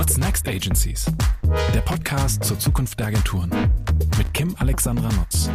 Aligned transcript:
What's 0.00 0.16
Next 0.16 0.48
Agencies? 0.48 1.04
Der 1.74 1.82
Podcast 1.82 2.42
zur 2.42 2.58
Zukunft 2.58 2.98
der 2.98 3.08
Agenturen 3.08 3.50
mit 4.16 4.32
Kim 4.32 4.56
Alexandra 4.58 5.10
Nutz. 5.12 5.50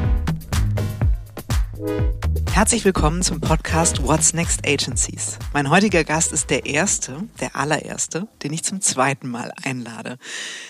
Herzlich 2.53 2.85
willkommen 2.85 3.23
zum 3.23 3.42
Podcast 3.42 4.03
What's 4.03 4.35
Next 4.35 4.63
Agencies. 4.67 5.39
Mein 5.51 5.71
heutiger 5.71 6.03
Gast 6.03 6.31
ist 6.31 6.51
der 6.51 6.67
erste, 6.67 7.23
der 7.42 7.55
allererste, 7.55 8.28
den 8.44 8.53
ich 8.53 8.63
zum 8.63 8.81
zweiten 8.81 9.29
Mal 9.29 9.51
einlade. 9.63 10.19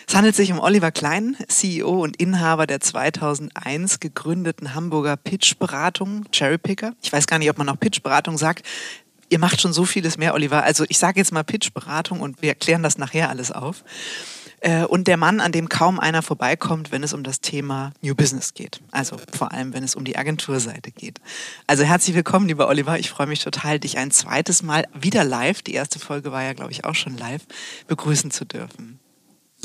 Es 0.08 0.16
handelt 0.16 0.38
sich 0.38 0.54
um 0.54 0.60
Oliver 0.60 0.92
Klein, 0.92 1.36
CEO 1.50 2.02
und 2.02 2.16
Inhaber 2.16 2.68
der 2.68 2.80
2001 2.80 4.00
gegründeten 4.00 4.74
Hamburger 4.74 5.18
Pitch-Beratung 5.18 6.24
Cherrypicker. 6.32 6.94
Ich 7.04 7.12
weiß 7.12 7.28
gar 7.28 7.40
nicht, 7.40 7.50
ob 7.50 7.58
man 7.58 7.68
auch 7.68 7.78
Pitch-Beratung 7.78 8.38
sagt. 8.38 8.66
Ihr 9.30 9.40
macht 9.40 9.62
schon 9.62 9.74
so 9.74 9.86
vieles 9.86 10.18
mehr, 10.18 10.34
Oliver. 10.34 10.64
Also 10.64 10.86
ich 10.88 10.98
sage 10.98 11.20
jetzt 11.20 11.32
mal 11.32 11.44
Pitch-Beratung 11.44 12.20
und 12.20 12.42
wir 12.42 12.50
erklären 12.50 12.84
das 12.84 12.98
nachher 12.98 13.30
alles 13.30 13.52
auf. 13.52 13.84
Äh, 14.62 14.86
und 14.86 15.08
der 15.08 15.18
Mann, 15.18 15.42
an 15.42 15.52
dem 15.52 15.70
kaum 15.70 16.00
einer 16.00 16.22
vorbeikommt, 16.22 16.92
wenn 16.92 17.04
es 17.04 17.14
um 17.14 17.24
das 17.24 17.42
Thema 17.42 17.92
New 18.02 18.16
Business 18.16 18.54
geht. 18.54 18.82
Also 18.92 19.18
vor 19.32 19.52
allem, 19.52 19.74
wenn 19.74 19.84
es 19.84 19.96
um 19.96 20.06
die 20.06 20.18
Agenturseite 20.18 20.92
geht. 20.92 21.20
Also 21.68 21.84
herzlich 21.84 22.16
willkommen, 22.16 22.48
lieber 22.48 22.68
Oliver. 22.68 22.98
Ich 22.98 23.10
freue 23.10 23.28
mich 23.28 23.44
total, 23.44 23.80
dich 23.80 23.98
ein 23.98 24.12
zweites 24.12 24.64
Mal 24.64 24.88
wieder 24.94 25.24
live, 25.24 25.62
die 25.62 25.74
erste 25.74 26.00
Folge 26.00 26.32
war 26.32 26.44
ja, 26.44 26.54
glaube 26.54 26.72
ich, 26.72 26.86
auch 26.86 26.96
schon 26.96 27.18
live, 27.18 27.44
begrüßen 27.88 28.32
zu 28.32 28.46
dürfen. 28.46 29.00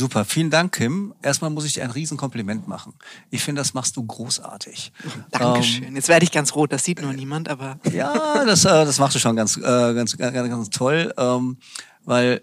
Super, 0.01 0.25
vielen 0.25 0.49
Dank, 0.49 0.73
Kim. 0.73 1.15
Erstmal 1.21 1.51
muss 1.51 1.67
ich 1.67 1.75
dir 1.75 1.85
ein 1.85 1.91
Riesenkompliment 1.91 2.67
machen. 2.67 2.95
Ich 3.29 3.43
finde, 3.43 3.61
das 3.61 3.75
machst 3.75 3.99
du 3.99 4.03
großartig. 4.03 4.95
Dankeschön. 5.31 5.89
Ähm, 5.89 5.97
Jetzt 5.97 6.09
werde 6.09 6.25
ich 6.25 6.33
ganz 6.33 6.55
rot, 6.55 6.73
das 6.73 6.85
sieht 6.85 7.03
nur 7.03 7.13
niemand, 7.13 7.51
aber. 7.51 7.79
Ja, 7.93 8.47
das, 8.47 8.65
äh, 8.65 8.87
das 8.87 8.99
machst 8.99 9.15
du 9.17 9.19
schon 9.19 9.37
ganz, 9.37 9.59
äh, 9.59 9.61
ganz, 9.61 10.17
ganz, 10.17 10.33
ganz 10.33 10.71
toll. 10.71 11.13
Ähm, 11.19 11.59
weil 12.03 12.41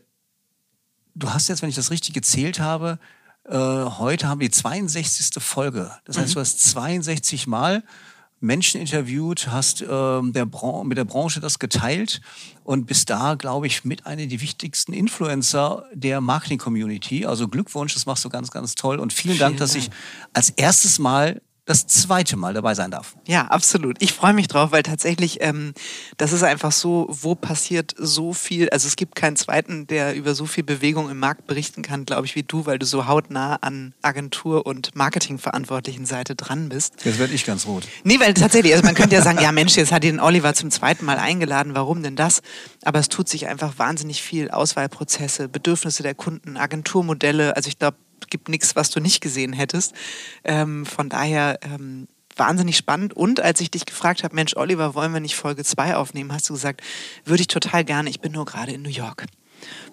du 1.15 1.33
hast 1.33 1.47
jetzt, 1.47 1.63
wenn 1.63 1.69
ich 1.69 1.75
das 1.75 1.89
richtig 1.89 2.13
gezählt 2.13 2.59
habe, 2.59 2.99
äh, 3.45 3.57
heute 3.57 4.27
haben 4.27 4.39
wir 4.39 4.49
die 4.49 4.55
62. 4.55 5.41
Folge. 5.43 5.91
Das 6.05 6.19
heißt, 6.19 6.29
mhm. 6.29 6.33
du 6.35 6.39
hast 6.41 6.59
62 6.59 7.47
Mal 7.47 7.83
Menschen 8.39 8.79
interviewt, 8.79 9.47
hast 9.49 9.81
ähm, 9.81 10.33
der 10.33 10.47
mit 10.83 10.97
der 10.97 11.05
Branche 11.05 11.39
das 11.39 11.59
geteilt 11.59 12.21
und 12.63 12.85
bist 12.85 13.09
da, 13.09 13.35
glaube 13.35 13.67
ich, 13.67 13.83
mit 13.83 14.05
einer 14.05 14.27
der 14.27 14.41
wichtigsten 14.41 14.93
Influencer 14.93 15.85
der 15.93 16.21
Marketing-Community. 16.21 17.25
Also 17.25 17.47
Glückwunsch, 17.47 17.93
das 17.93 18.05
machst 18.05 18.23
du 18.25 18.29
ganz, 18.29 18.51
ganz 18.51 18.75
toll 18.75 18.99
und 18.99 19.11
vielen, 19.11 19.35
vielen 19.35 19.39
Dank, 19.39 19.57
dass 19.57 19.73
Dank. 19.73 19.85
ich 19.85 19.91
als 20.33 20.51
erstes 20.51 20.99
Mal 20.99 21.41
das 21.67 21.85
zweite 21.85 22.37
Mal 22.37 22.53
dabei 22.53 22.73
sein 22.75 22.91
darf. 22.91 23.15
Ja, 23.27 23.47
absolut. 23.47 23.97
Ich 23.99 24.13
freue 24.13 24.33
mich 24.33 24.47
drauf, 24.47 24.71
weil 24.71 24.83
tatsächlich, 24.83 25.39
ähm, 25.41 25.73
das 26.15 26.31
ist 26.31 26.43
einfach 26.43 26.71
so, 26.71 27.07
wo 27.09 27.35
passiert 27.35 27.93
so 27.97 28.31
viel. 28.31 28.69
Also 28.69 28.87
es 28.87 28.95
gibt 28.95 29.15
keinen 29.15 29.35
zweiten, 29.35 29.85
der 29.85 30.15
über 30.15 30.33
so 30.33 30.45
viel 30.45 30.63
Bewegung 30.63 31.09
im 31.09 31.19
Markt 31.19 31.45
berichten 31.45 31.81
kann, 31.81 32.05
glaube 32.05 32.25
ich, 32.25 32.35
wie 32.35 32.43
du, 32.43 32.65
weil 32.65 32.79
du 32.79 32.85
so 32.85 33.05
hautnah 33.05 33.55
an 33.55 33.93
Agentur- 34.01 34.65
und 34.65 34.95
Marketingverantwortlichen 34.95 36.05
Seite 36.05 36.35
dran 36.35 36.69
bist. 36.69 36.93
Jetzt 37.03 37.19
werde 37.19 37.33
ich 37.33 37.45
ganz 37.45 37.67
rot. 37.67 37.85
Nee, 38.05 38.17
weil 38.21 38.33
tatsächlich, 38.33 38.71
also 38.71 38.85
man 38.85 38.95
könnte 38.95 39.15
ja 39.15 39.21
sagen, 39.21 39.39
ja 39.41 39.51
Mensch, 39.51 39.75
jetzt 39.75 39.91
hat 39.91 40.03
den 40.03 40.21
Oliver 40.21 40.53
zum 40.53 40.71
zweiten 40.71 41.03
Mal 41.03 41.17
eingeladen, 41.17 41.75
warum 41.75 42.01
denn 42.01 42.15
das? 42.15 42.41
Aber 42.85 42.99
es 42.99 43.09
tut 43.09 43.27
sich 43.27 43.47
einfach 43.47 43.77
wahnsinnig 43.77 44.21
viel. 44.21 44.49
Auswahlprozesse, 44.51 45.49
Bedürfnisse 45.49 46.01
der 46.01 46.15
Kunden, 46.15 46.55
Agenturmodelle. 46.55 47.57
Also 47.57 47.67
ich 47.67 47.77
glaube, 47.77 47.97
gibt 48.29 48.49
nichts, 48.49 48.75
was 48.75 48.89
du 48.89 48.99
nicht 48.99 49.21
gesehen 49.21 49.53
hättest. 49.53 49.93
Ähm, 50.43 50.85
von 50.85 51.09
daher 51.09 51.59
ähm, 51.61 52.07
wahnsinnig 52.35 52.77
spannend. 52.77 53.13
Und 53.13 53.39
als 53.39 53.61
ich 53.61 53.71
dich 53.71 53.85
gefragt 53.85 54.23
habe, 54.23 54.35
Mensch, 54.35 54.55
Oliver, 54.55 54.95
wollen 54.95 55.13
wir 55.13 55.19
nicht 55.19 55.35
Folge 55.35 55.63
2 55.63 55.95
aufnehmen, 55.95 56.33
hast 56.33 56.49
du 56.49 56.53
gesagt, 56.53 56.81
würde 57.25 57.41
ich 57.41 57.47
total 57.47 57.83
gerne, 57.83 58.09
ich 58.09 58.21
bin 58.21 58.31
nur 58.31 58.45
gerade 58.45 58.71
in 58.71 58.81
New 58.81 58.89
York. 58.89 59.25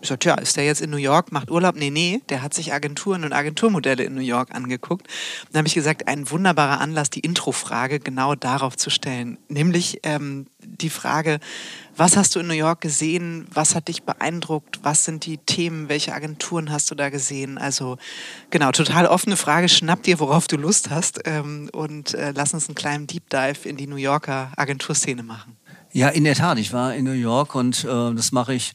Ich 0.00 0.08
sagte, 0.08 0.28
ja, 0.28 0.34
ist 0.34 0.56
der 0.56 0.64
jetzt 0.64 0.80
in 0.80 0.90
New 0.90 0.96
York, 0.96 1.32
macht 1.32 1.50
Urlaub? 1.50 1.76
Nee, 1.76 1.90
nee, 1.90 2.20
der 2.28 2.42
hat 2.42 2.54
sich 2.54 2.72
Agenturen 2.72 3.24
und 3.24 3.32
Agenturmodelle 3.32 4.04
in 4.04 4.14
New 4.14 4.20
York 4.20 4.54
angeguckt. 4.54 5.06
Dann 5.50 5.60
habe 5.60 5.68
ich 5.68 5.74
gesagt, 5.74 6.08
ein 6.08 6.30
wunderbarer 6.30 6.80
Anlass, 6.80 7.10
die 7.10 7.20
Introfrage 7.20 8.00
genau 8.00 8.34
darauf 8.34 8.76
zu 8.76 8.90
stellen. 8.90 9.38
Nämlich 9.48 10.00
ähm, 10.02 10.46
die 10.62 10.90
Frage, 10.90 11.40
was 11.96 12.16
hast 12.16 12.34
du 12.34 12.40
in 12.40 12.48
New 12.48 12.54
York 12.54 12.80
gesehen? 12.80 13.46
Was 13.52 13.74
hat 13.74 13.88
dich 13.88 14.02
beeindruckt? 14.02 14.80
Was 14.82 15.04
sind 15.04 15.26
die 15.26 15.38
Themen? 15.38 15.88
Welche 15.88 16.12
Agenturen 16.12 16.70
hast 16.70 16.90
du 16.90 16.94
da 16.94 17.08
gesehen? 17.08 17.56
Also 17.56 17.98
genau, 18.50 18.72
total 18.72 19.06
offene 19.06 19.36
Frage. 19.36 19.68
Schnapp 19.68 20.02
dir, 20.02 20.18
worauf 20.18 20.48
du 20.48 20.56
Lust 20.56 20.90
hast 20.90 21.20
ähm, 21.24 21.70
und 21.72 22.14
äh, 22.14 22.32
lass 22.34 22.52
uns 22.52 22.68
einen 22.68 22.74
kleinen 22.74 23.06
Deep 23.06 23.30
Dive 23.30 23.68
in 23.68 23.76
die 23.76 23.86
New 23.86 23.96
Yorker 23.96 24.52
Agenturszene 24.56 25.22
machen. 25.22 25.56
Ja, 25.92 26.08
in 26.08 26.24
der 26.24 26.34
Tat. 26.34 26.58
Ich 26.58 26.72
war 26.72 26.94
in 26.94 27.04
New 27.04 27.12
York 27.12 27.54
und 27.54 27.84
äh, 27.84 28.14
das 28.14 28.32
mache 28.32 28.54
ich 28.54 28.74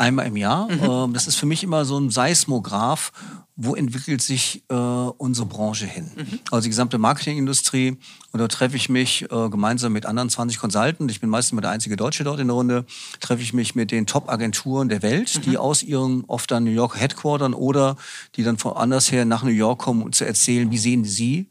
einmal 0.00 0.26
im 0.26 0.36
Jahr. 0.36 0.70
Mhm. 0.70 0.80
Ähm, 0.82 1.12
das 1.12 1.26
ist 1.26 1.36
für 1.36 1.46
mich 1.46 1.62
immer 1.62 1.84
so 1.84 1.98
ein 1.98 2.10
Seismograph, 2.10 3.12
wo 3.62 3.74
entwickelt 3.74 4.22
sich 4.22 4.64
äh, 4.68 4.74
unsere 4.74 5.46
Branche 5.46 5.86
hin. 5.86 6.10
Mhm. 6.16 6.38
Also 6.50 6.64
die 6.64 6.70
gesamte 6.70 6.96
Marketingindustrie. 6.96 7.98
Und 8.32 8.40
da 8.40 8.48
treffe 8.48 8.76
ich 8.76 8.88
mich 8.88 9.24
äh, 9.30 9.48
gemeinsam 9.50 9.92
mit 9.92 10.06
anderen 10.06 10.30
20 10.30 10.58
Consultants. 10.58 11.12
Ich 11.12 11.20
bin 11.20 11.28
meistens 11.28 11.52
immer 11.52 11.60
der 11.60 11.70
einzige 11.70 11.96
Deutsche 11.96 12.24
dort 12.24 12.40
in 12.40 12.48
der 12.48 12.54
Runde. 12.54 12.86
Treffe 13.20 13.42
ich 13.42 13.52
mich 13.52 13.74
mit 13.74 13.90
den 13.90 14.06
Top-Agenturen 14.06 14.88
der 14.88 15.02
Welt, 15.02 15.36
mhm. 15.36 15.42
die 15.42 15.58
aus 15.58 15.82
ihren 15.82 16.24
oft 16.26 16.50
dann 16.50 16.64
New 16.64 16.70
York 16.70 16.98
Headquartern 16.98 17.52
oder 17.52 17.96
die 18.36 18.42
dann 18.42 18.56
von 18.56 18.72
anders 18.72 19.12
her 19.12 19.26
nach 19.26 19.42
New 19.42 19.50
York 19.50 19.80
kommen, 19.80 20.02
um 20.02 20.12
zu 20.12 20.24
erzählen, 20.24 20.70
wie 20.70 20.78
sehen 20.78 21.04
sie 21.04 21.48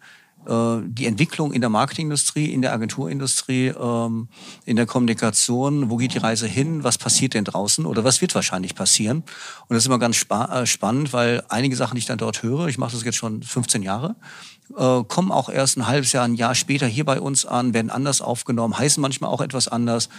die 0.49 1.05
Entwicklung 1.05 1.53
in 1.53 1.61
der 1.61 1.69
Marketingindustrie, 1.69 2.51
in 2.51 2.61
der 2.61 2.73
Agenturindustrie, 2.73 3.67
ähm, 3.67 4.29
in 4.65 4.75
der 4.75 4.85
Kommunikation, 4.85 5.89
wo 5.89 5.97
geht 5.97 6.13
die 6.13 6.17
Reise 6.17 6.47
hin, 6.47 6.83
was 6.83 6.97
passiert 6.97 7.35
denn 7.35 7.45
draußen 7.45 7.85
oder 7.85 8.03
was 8.03 8.21
wird 8.21 8.33
wahrscheinlich 8.33 8.73
passieren. 8.73 9.17
Und 9.17 9.75
das 9.75 9.83
ist 9.83 9.87
immer 9.87 9.99
ganz 9.99 10.15
spa 10.15 10.61
äh, 10.61 10.65
spannend, 10.65 11.13
weil 11.13 11.43
einige 11.49 11.75
Sachen, 11.75 11.95
die 11.95 11.99
ich 11.99 12.05
dann 12.05 12.17
dort 12.17 12.41
höre, 12.41 12.67
ich 12.67 12.77
mache 12.77 12.93
das 12.93 13.03
jetzt 13.03 13.17
schon 13.17 13.43
15 13.43 13.83
Jahre, 13.83 14.15
äh, 14.75 15.03
kommen 15.03 15.31
auch 15.31 15.49
erst 15.49 15.77
ein 15.77 15.87
halbes 15.87 16.11
Jahr, 16.11 16.25
ein 16.25 16.35
Jahr 16.35 16.55
später 16.55 16.87
hier 16.87 17.05
bei 17.05 17.19
uns 17.19 17.45
an, 17.45 17.73
werden 17.73 17.89
anders 17.89 18.21
aufgenommen, 18.21 18.77
heißen 18.77 19.01
manchmal 19.01 19.29
auch 19.29 19.41
etwas 19.41 19.67
anders. 19.67 20.09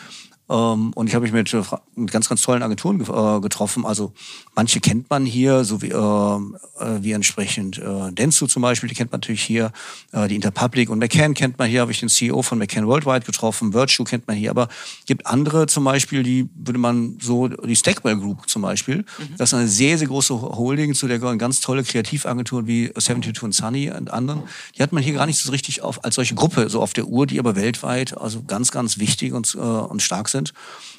Ähm, 0.50 0.93
und 0.94 1.06
ich 1.06 1.15
habe 1.15 1.22
mich 1.22 1.33
mit, 1.33 1.55
äh, 1.55 1.62
mit, 1.94 2.11
ganz, 2.11 2.28
ganz 2.28 2.43
tollen 2.43 2.62
Agenturen 2.62 3.00
äh, 3.00 3.41
getroffen. 3.41 3.87
Also 3.87 4.12
manche 4.56 4.81
kennt 4.81 5.09
man 5.09 5.25
hier, 5.25 5.62
so 5.62 5.81
wie, 5.81 5.91
ähm, 5.91 6.56
äh, 6.81 7.03
wie 7.03 7.12
entsprechend 7.12 7.78
äh, 7.78 8.11
Densu 8.11 8.49
zum 8.49 8.62
Beispiel, 8.62 8.89
die 8.89 8.97
kennt 8.97 9.12
man 9.12 9.21
natürlich 9.21 9.43
hier. 9.43 9.71
Äh, 10.10 10.27
die 10.27 10.34
Interpublic 10.34 10.91
und 10.91 10.99
McCann 10.99 11.34
kennt 11.34 11.59
man 11.59 11.69
hier, 11.69 11.83
habe 11.83 11.93
ich 11.93 12.00
den 12.00 12.09
CEO 12.09 12.43
von 12.43 12.59
McCann 12.59 12.89
Worldwide 12.89 13.25
getroffen. 13.25 13.72
Virtue 13.72 14.05
kennt 14.05 14.27
man 14.27 14.37
hier. 14.37 14.50
Aber 14.50 14.69
gibt 15.06 15.27
andere 15.27 15.66
zum 15.66 15.84
Beispiel, 15.84 16.25
die 16.25 16.49
würde 16.55 16.81
man 16.81 17.16
so, 17.21 17.47
die 17.47 17.77
Stackwell 17.77 18.16
Group 18.16 18.49
zum 18.49 18.62
Beispiel. 18.62 18.99
Mhm. 18.99 19.37
Das 19.39 19.50
ist 19.50 19.55
eine 19.55 19.69
sehr, 19.69 19.99
sehr 19.99 20.09
große 20.09 20.34
Holding, 20.34 20.94
zu 20.94 21.06
der 21.06 21.21
gehören 21.21 21.39
ganz 21.39 21.60
tolle 21.60 21.84
Kreativagenturen 21.84 22.66
wie 22.66 22.93
72 22.93 23.44
und 23.44 23.53
Sunny 23.53 23.89
und 23.89 24.10
anderen. 24.10 24.43
Die 24.77 24.83
hat 24.83 24.93
man 24.93 25.03
hier 25.03 25.15
gar 25.15 25.27
nicht 25.27 25.39
so 25.39 25.53
richtig 25.53 25.83
auf, 25.83 26.05
als 26.05 26.16
solche 26.16 26.34
Gruppe 26.34 26.69
so 26.69 26.83
auf 26.83 26.93
der 26.93 27.06
Uhr, 27.06 27.28
die 27.28 27.39
aber 27.39 27.55
weltweit 27.55 28.19
also 28.19 28.43
ganz, 28.43 28.72
ganz 28.72 28.99
wichtig 28.99 29.33
und, 29.33 29.55
äh, 29.55 29.59
und 29.59 30.03
stark 30.03 30.28
sind 30.28 30.40
sind. 30.41 30.53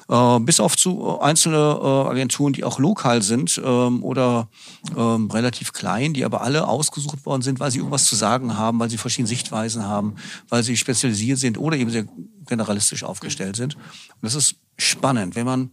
Äh, 0.08 0.40
bis 0.40 0.60
auf 0.60 0.76
zu 0.76 1.18
äh, 1.20 1.24
einzelne 1.24 1.56
äh, 1.56 2.10
Agenturen, 2.10 2.52
die 2.52 2.64
auch 2.64 2.78
lokal 2.78 3.22
sind 3.22 3.60
ähm, 3.64 4.02
oder 4.02 4.48
ähm, 4.96 5.30
relativ 5.30 5.72
klein, 5.72 6.12
die 6.12 6.24
aber 6.24 6.42
alle 6.42 6.68
ausgesucht 6.68 7.24
worden 7.24 7.42
sind, 7.42 7.60
weil 7.60 7.70
sie 7.70 7.78
irgendwas 7.78 8.04
zu 8.06 8.16
sagen 8.16 8.56
haben, 8.56 8.78
weil 8.80 8.90
sie 8.90 8.98
verschiedene 8.98 9.28
Sichtweisen 9.28 9.84
haben, 9.86 10.16
weil 10.48 10.62
sie 10.62 10.76
spezialisiert 10.76 11.38
sind 11.38 11.58
oder 11.58 11.76
eben 11.76 11.90
sehr 11.90 12.06
generalistisch 12.46 13.04
aufgestellt 13.04 13.56
sind. 13.56 13.76
Und 13.76 14.22
das 14.22 14.34
ist 14.34 14.56
spannend, 14.76 15.36
wenn 15.36 15.46
man 15.46 15.70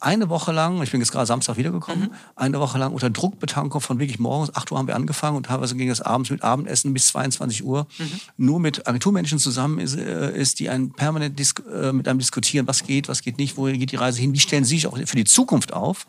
eine 0.00 0.28
Woche 0.28 0.52
lang, 0.52 0.82
ich 0.82 0.90
bin 0.90 1.00
jetzt 1.00 1.12
gerade 1.12 1.26
Samstag 1.26 1.56
wiedergekommen, 1.56 2.04
mhm. 2.04 2.14
eine 2.36 2.58
Woche 2.58 2.78
lang 2.78 2.92
unter 2.92 3.10
Druckbetankung 3.10 3.80
von 3.80 3.98
wirklich 3.98 4.18
morgens, 4.18 4.54
8 4.54 4.72
Uhr 4.72 4.78
haben 4.78 4.86
wir 4.86 4.96
angefangen 4.96 5.36
und 5.36 5.46
teilweise 5.46 5.76
ging 5.76 5.90
es 5.90 6.00
abends 6.00 6.30
mit 6.30 6.42
Abendessen 6.42 6.94
bis 6.94 7.08
22 7.08 7.64
Uhr, 7.64 7.86
mhm. 7.98 8.20
nur 8.38 8.60
mit 8.60 8.86
Agenturmenschen 8.86 9.38
zusammen 9.38 9.78
ist, 9.78 9.94
äh, 9.94 10.36
ist 10.36 10.58
die 10.60 10.70
ein 10.70 10.92
permanent 10.92 11.38
äh, 11.70 11.92
mit 11.92 12.08
einem 12.08 12.18
diskutieren, 12.18 12.66
was 12.66 12.84
geht, 12.84 13.08
was 13.08 13.22
geht 13.22 13.38
nicht, 13.38 13.56
wo 13.56 13.64
geht 13.64 13.92
die 13.92 13.96
Reise 13.96 14.20
hin, 14.20 14.32
wie 14.32 14.40
stellen 14.40 14.64
Sie 14.64 14.76
sich 14.76 14.86
auch 14.86 14.96
für 14.96 15.16
die 15.16 15.24
Zukunft 15.24 15.72
auf, 15.72 16.06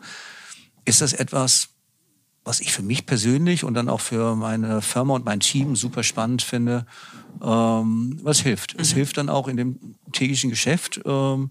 ist 0.86 1.02
das 1.02 1.12
etwas, 1.12 1.68
was 2.44 2.60
ich 2.60 2.72
für 2.72 2.82
mich 2.82 3.06
persönlich 3.06 3.64
und 3.64 3.74
dann 3.74 3.88
auch 3.88 4.00
für 4.00 4.34
meine 4.34 4.80
Firma 4.82 5.14
und 5.14 5.24
mein 5.24 5.40
Team 5.40 5.76
super 5.76 6.02
spannend 6.02 6.42
finde, 6.42 6.86
ähm, 7.42 8.18
was 8.22 8.40
hilft. 8.40 8.74
Mhm. 8.74 8.80
Es 8.80 8.92
hilft 8.92 9.18
dann 9.18 9.28
auch 9.28 9.46
in 9.48 9.56
dem 9.56 9.96
täglichen 10.12 10.50
Geschäft, 10.50 11.00
ähm, 11.04 11.50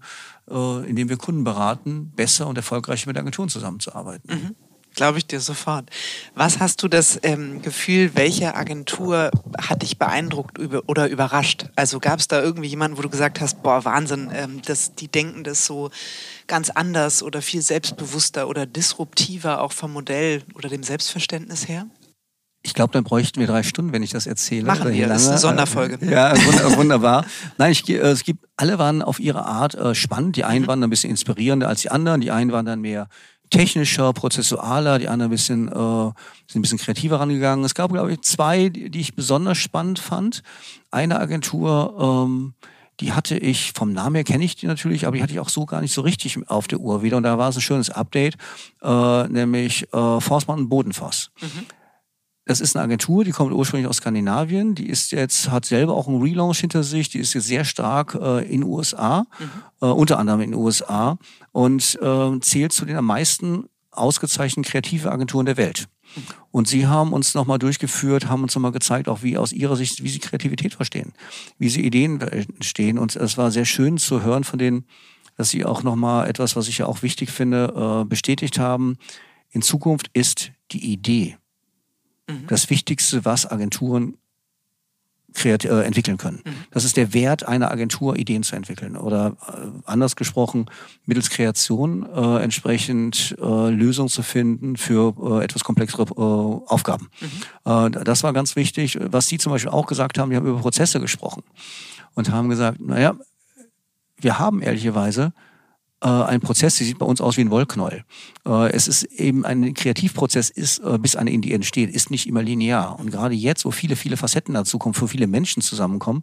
äh, 0.50 0.88
in 0.88 0.96
dem 0.96 1.08
wir 1.08 1.16
Kunden 1.16 1.44
beraten, 1.44 2.12
besser 2.14 2.46
und 2.46 2.56
erfolgreicher 2.56 3.06
mit 3.06 3.16
Agenturen 3.16 3.48
zusammenzuarbeiten. 3.48 4.28
Mhm. 4.28 4.56
Glaube 4.96 5.18
ich 5.18 5.26
dir 5.26 5.40
sofort. 5.40 5.88
Was 6.34 6.58
hast 6.58 6.82
du 6.82 6.88
das 6.88 7.20
ähm, 7.22 7.62
Gefühl, 7.62 8.10
welche 8.14 8.56
Agentur 8.56 9.30
hat 9.56 9.82
dich 9.82 9.98
beeindruckt 9.98 10.58
oder 10.58 11.08
überrascht? 11.08 11.66
Also 11.76 12.00
gab 12.00 12.18
es 12.18 12.26
da 12.26 12.42
irgendwie 12.42 12.68
jemanden, 12.68 12.98
wo 12.98 13.02
du 13.02 13.08
gesagt 13.08 13.40
hast, 13.40 13.62
boah, 13.62 13.84
Wahnsinn, 13.84 14.30
ähm, 14.34 14.60
das, 14.66 14.96
die 14.96 15.06
denken 15.06 15.44
das 15.44 15.64
so 15.64 15.90
ganz 16.50 16.68
anders 16.68 17.22
oder 17.22 17.40
viel 17.40 17.62
selbstbewusster 17.62 18.48
oder 18.48 18.66
disruptiver 18.66 19.62
auch 19.62 19.72
vom 19.72 19.92
Modell 19.92 20.42
oder 20.54 20.68
dem 20.68 20.82
Selbstverständnis 20.82 21.68
her? 21.68 21.86
Ich 22.62 22.74
glaube, 22.74 22.92
dann 22.92 23.04
bräuchten 23.04 23.40
wir 23.40 23.46
drei 23.46 23.62
Stunden, 23.62 23.92
wenn 23.92 24.02
ich 24.02 24.10
das 24.10 24.26
erzähle. 24.26 24.66
Machen 24.66 24.92
wir, 24.92 25.08
das 25.08 25.22
ist 25.22 25.28
eine 25.28 25.38
Sonderfolge. 25.38 26.04
Ja, 26.04 26.34
wunderbar. 26.76 27.24
Nein, 27.56 27.72
ich, 27.72 27.88
äh, 27.88 27.96
es 27.98 28.24
gibt, 28.24 28.44
alle 28.56 28.78
waren 28.78 29.00
auf 29.00 29.18
ihre 29.18 29.46
Art 29.46 29.74
äh, 29.76 29.94
spannend. 29.94 30.36
Die 30.36 30.44
einen 30.44 30.64
mhm. 30.64 30.68
waren 30.68 30.84
ein 30.84 30.90
bisschen 30.90 31.08
inspirierender 31.08 31.68
als 31.68 31.82
die 31.82 31.90
anderen. 31.90 32.20
Die 32.20 32.30
einen 32.30 32.52
waren 32.52 32.66
dann 32.66 32.80
mehr 32.82 33.08
technischer, 33.48 34.12
prozessualer, 34.12 34.98
die 34.98 35.08
anderen 35.08 35.30
ein 35.30 35.34
bisschen, 35.34 35.68
äh, 35.68 35.72
sind 35.72 36.56
ein 36.56 36.62
bisschen 36.62 36.78
kreativer 36.78 37.20
rangegangen. 37.20 37.64
Es 37.64 37.74
gab, 37.74 37.92
glaube 37.92 38.12
ich, 38.12 38.20
zwei, 38.22 38.68
die, 38.68 38.90
die 38.90 39.00
ich 39.00 39.14
besonders 39.14 39.56
spannend 39.56 39.98
fand. 39.98 40.42
Eine 40.90 41.18
Agentur, 41.18 42.26
ähm, 42.26 42.54
die 43.00 43.12
hatte 43.12 43.36
ich, 43.36 43.72
vom 43.74 43.92
Namen 43.92 44.14
her 44.14 44.24
kenne 44.24 44.44
ich 44.44 44.56
die 44.56 44.66
natürlich, 44.66 45.06
aber 45.06 45.16
die 45.16 45.22
hatte 45.22 45.32
ich 45.32 45.40
auch 45.40 45.48
so 45.48 45.66
gar 45.66 45.80
nicht 45.80 45.92
so 45.92 46.02
richtig 46.02 46.38
auf 46.48 46.68
der 46.68 46.80
Uhr 46.80 47.02
wieder. 47.02 47.16
Und 47.16 47.22
da 47.22 47.38
war 47.38 47.48
es 47.48 47.56
ein 47.56 47.62
schönes 47.62 47.90
Update, 47.90 48.36
äh, 48.82 49.28
nämlich 49.28 49.92
äh, 49.92 50.20
Forstmann 50.20 50.60
und 50.60 50.68
Bodenfoss. 50.68 51.30
Mhm. 51.40 51.66
Das 52.46 52.60
ist 52.60 52.74
eine 52.74 52.84
Agentur, 52.84 53.24
die 53.24 53.30
kommt 53.30 53.52
ursprünglich 53.52 53.88
aus 53.88 53.98
Skandinavien. 53.98 54.74
Die 54.74 54.88
ist 54.88 55.12
jetzt, 55.12 55.50
hat 55.50 55.64
selber 55.66 55.94
auch 55.94 56.08
einen 56.08 56.20
Relaunch 56.20 56.58
hinter 56.58 56.82
sich. 56.82 57.08
Die 57.08 57.18
ist 57.18 57.32
jetzt 57.34 57.46
sehr 57.46 57.64
stark 57.64 58.18
äh, 58.20 58.44
in 58.44 58.62
den 58.62 58.64
USA, 58.64 59.26
mhm. 59.38 59.50
äh, 59.82 59.86
unter 59.86 60.18
anderem 60.18 60.40
in 60.40 60.50
den 60.50 60.60
USA 60.60 61.16
und 61.52 61.98
äh, 62.02 62.40
zählt 62.40 62.72
zu 62.72 62.84
den 62.84 62.96
am 62.96 63.06
meisten 63.06 63.66
ausgezeichneten 63.92 64.64
kreative 64.64 65.10
Agenturen 65.10 65.46
der 65.46 65.56
Welt. 65.56 65.88
Und 66.50 66.68
sie 66.68 66.86
haben 66.86 67.12
uns 67.12 67.34
nochmal 67.34 67.58
durchgeführt, 67.58 68.28
haben 68.28 68.42
uns 68.42 68.54
nochmal 68.54 68.72
gezeigt, 68.72 69.08
auch 69.08 69.22
wie 69.22 69.38
aus 69.38 69.52
ihrer 69.52 69.76
Sicht, 69.76 70.02
wie 70.02 70.08
sie 70.08 70.18
Kreativität 70.18 70.74
verstehen, 70.74 71.12
wie 71.58 71.68
sie 71.68 71.84
Ideen 71.84 72.20
entstehen. 72.20 72.98
Und 72.98 73.16
es 73.16 73.38
war 73.38 73.50
sehr 73.50 73.64
schön 73.64 73.98
zu 73.98 74.22
hören 74.22 74.44
von 74.44 74.58
denen, 74.58 74.84
dass 75.36 75.50
sie 75.50 75.64
auch 75.64 75.82
nochmal 75.82 76.28
etwas, 76.28 76.56
was 76.56 76.68
ich 76.68 76.78
ja 76.78 76.86
auch 76.86 77.02
wichtig 77.02 77.30
finde, 77.30 78.02
äh, 78.02 78.04
bestätigt 78.04 78.58
haben. 78.58 78.96
In 79.50 79.62
Zukunft 79.62 80.10
ist 80.12 80.52
die 80.72 80.92
Idee 80.92 81.36
mhm. 82.28 82.46
das 82.48 82.70
Wichtigste, 82.70 83.24
was 83.24 83.50
Agenturen 83.50 84.16
kreativ, 85.34 85.70
äh, 85.70 85.82
entwickeln 85.82 86.16
können. 86.16 86.40
Mhm. 86.44 86.50
Das 86.70 86.84
ist 86.84 86.96
der 86.96 87.12
Wert 87.12 87.46
einer 87.46 87.70
Agentur, 87.70 88.16
Ideen 88.16 88.42
zu 88.42 88.56
entwickeln. 88.56 88.96
Oder 88.96 89.36
äh, 89.48 89.52
anders 89.84 90.16
gesprochen, 90.16 90.66
mittels 91.06 91.30
Kreation 91.30 92.06
äh, 92.14 92.42
entsprechend 92.42 93.36
äh, 93.40 93.70
Lösungen 93.70 94.08
zu 94.08 94.22
finden 94.22 94.76
für 94.76 95.14
äh, 95.40 95.44
etwas 95.44 95.64
komplexere 95.64 96.02
äh, 96.02 96.70
Aufgaben. 96.72 97.08
Mhm. 97.20 97.72
Äh, 97.72 98.04
das 98.04 98.22
war 98.22 98.32
ganz 98.32 98.56
wichtig. 98.56 98.98
Was 99.00 99.28
Sie 99.28 99.38
zum 99.38 99.52
Beispiel 99.52 99.70
auch 99.70 99.86
gesagt 99.86 100.18
haben, 100.18 100.30
wir 100.30 100.38
haben 100.38 100.46
über 100.46 100.60
Prozesse 100.60 101.00
gesprochen 101.00 101.42
und 102.14 102.30
haben 102.30 102.48
gesagt, 102.48 102.80
naja, 102.80 103.14
wir 104.16 104.38
haben 104.38 104.62
ehrlicherweise 104.62 105.32
ein 106.06 106.40
Prozess, 106.40 106.76
die 106.76 106.84
sieht 106.84 106.98
bei 106.98 107.06
uns 107.06 107.20
aus 107.20 107.36
wie 107.36 107.42
ein 107.42 107.50
Wollknäuel. 107.50 108.04
Äh, 108.46 108.72
es 108.72 108.88
ist 108.88 109.04
eben 109.04 109.44
ein 109.44 109.74
Kreativprozess, 109.74 110.48
ist, 110.48 110.78
äh, 110.78 110.98
bis 110.98 111.16
eine 111.16 111.30
Idee 111.30 111.52
entsteht, 111.52 111.90
ist 111.90 112.10
nicht 112.10 112.26
immer 112.26 112.42
linear. 112.42 112.98
Und 112.98 113.10
gerade 113.10 113.34
jetzt, 113.34 113.64
wo 113.64 113.70
viele, 113.70 113.96
viele 113.96 114.16
Facetten 114.16 114.54
dazu 114.54 114.78
kommen, 114.78 114.94
wo 114.98 115.06
viele 115.06 115.26
Menschen 115.26 115.62
zusammenkommen, 115.62 116.22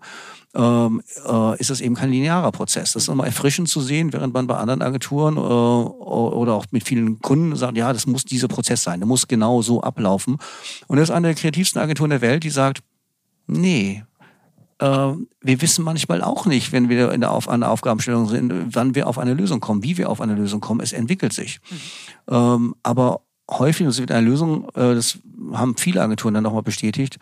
ähm, 0.55 1.01
äh, 1.27 1.59
ist 1.59 1.69
es 1.69 1.81
eben 1.81 1.95
kein 1.95 2.09
linearer 2.09 2.51
Prozess. 2.51 2.93
Das 2.93 3.03
ist 3.03 3.09
immer 3.09 3.25
erfrischend 3.25 3.69
zu 3.69 3.81
sehen, 3.81 4.13
während 4.13 4.33
man 4.33 4.47
bei 4.47 4.57
anderen 4.57 4.81
Agenturen 4.81 5.37
äh, 5.37 5.39
oder 5.39 6.53
auch 6.53 6.65
mit 6.71 6.83
vielen 6.83 7.19
Kunden 7.19 7.55
sagt, 7.55 7.77
ja, 7.77 7.93
das 7.93 8.07
muss 8.07 8.25
dieser 8.25 8.47
Prozess 8.47 8.83
sein, 8.83 8.99
der 8.99 9.07
muss 9.07 9.27
genau 9.27 9.61
so 9.61 9.81
ablaufen. 9.81 10.37
Und 10.87 10.97
das 10.97 11.09
ist 11.09 11.15
eine 11.15 11.27
der 11.27 11.35
kreativsten 11.35 11.81
Agenturen 11.81 12.09
der 12.09 12.21
Welt, 12.21 12.43
die 12.43 12.49
sagt, 12.49 12.81
nee, 13.45 14.03
äh, 14.16 14.16
wir 14.79 15.61
wissen 15.61 15.83
manchmal 15.83 16.21
auch 16.21 16.45
nicht, 16.45 16.71
wenn 16.71 16.87
wir 16.87 17.11
in 17.11 17.21
der 17.21 17.31
auf 17.31 17.49
einer 17.49 17.71
Aufgabenstellung 17.71 18.27
sind, 18.27 18.75
wann 18.75 18.93
wir 18.93 19.07
auf 19.07 19.17
eine 19.17 19.33
Lösung 19.33 19.59
kommen, 19.59 19.83
wie 19.83 19.97
wir 19.97 20.09
auf 20.09 20.21
eine 20.21 20.35
Lösung 20.35 20.61
kommen. 20.61 20.81
Es 20.81 20.93
entwickelt 20.93 21.33
sich. 21.33 21.59
Mhm. 21.69 22.35
Ähm, 22.35 22.75
aber 22.83 23.21
häufig, 23.49 23.85
und 23.85 23.89
es 23.89 23.99
wird 23.99 24.11
eine 24.11 24.27
Lösung, 24.27 24.69
äh, 24.75 24.93
das 24.93 25.19
haben 25.53 25.77
viele 25.77 26.01
Agenturen 26.01 26.33
dann 26.33 26.43
nochmal 26.43 26.63
bestätigt, 26.63 27.17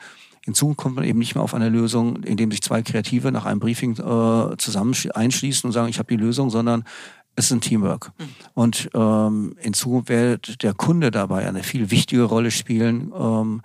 in 0.46 0.54
Zukunft 0.54 0.80
kommt 0.80 0.96
man 0.96 1.06
eben 1.06 1.20
nicht 1.20 1.34
mehr 1.34 1.44
auf 1.44 1.54
eine 1.54 1.70
Lösung, 1.70 2.18
indem 2.24 2.52
sich 2.52 2.62
zwei 2.62 2.82
Kreative 2.84 3.32
nach 3.32 3.46
einem 3.46 3.60
Briefing 3.60 3.94
äh, 3.94 4.58
zusammen 4.58 4.96
einschließen 5.14 5.68
und 5.68 5.72
sagen, 5.72 5.90
ich 5.90 5.98
habe 5.98 6.16
die 6.16 6.22
Lösung, 6.22 6.52
sondern 6.52 6.84
es 7.36 7.46
ist 7.46 7.52
ein 7.52 7.62
Teamwork. 7.62 8.12
Mhm. 8.18 8.24
Und 8.54 8.90
ähm, 8.94 9.56
in 9.62 9.74
Zukunft 9.74 10.10
wird 10.10 10.62
der 10.62 10.74
Kunde 10.74 11.10
dabei 11.10 11.48
eine 11.48 11.64
viel 11.64 11.90
wichtige 11.90 12.24
Rolle 12.24 12.52
spielen, 12.52 13.12
ähm, 13.18 13.62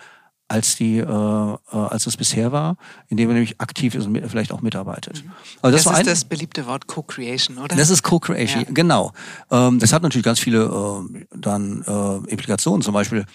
als 0.50 0.75
die 0.75 0.99
äh, 0.99 1.05
äh, 1.05 1.56
als 1.70 2.06
es 2.06 2.17
bisher 2.17 2.50
war, 2.50 2.76
indem 3.08 3.31
er 3.31 3.35
nämlich 3.35 3.61
aktiv 3.61 3.94
ist 3.94 4.06
und 4.06 4.12
mit, 4.12 4.29
vielleicht 4.29 4.50
auch 4.50 4.62
mitarbeitet. 4.62 5.25
Mhm. 5.25 5.31
Also 5.62 5.76
das, 5.76 5.85
das 5.85 5.93
ist 5.93 5.99
ein, 5.99 6.06
das 6.06 6.25
beliebte 6.25 6.67
Wort 6.67 6.88
Co-Creation, 6.88 7.58
oder? 7.58 7.76
Das 7.76 7.88
ist 7.88 8.02
Co-Creation, 8.02 8.64
ja. 8.64 8.70
genau. 8.73 9.12
Ähm, 9.52 9.79
das 9.79 9.93
hat 9.93 10.02
natürlich 10.02 10.25
ganz 10.25 10.41
viele 10.41 10.64
äh, 10.64 11.26
dann 11.37 11.82
äh, 11.87 12.31
Implikationen. 12.31 12.82
Zum 12.82 12.94
Beispiel, 12.94 13.26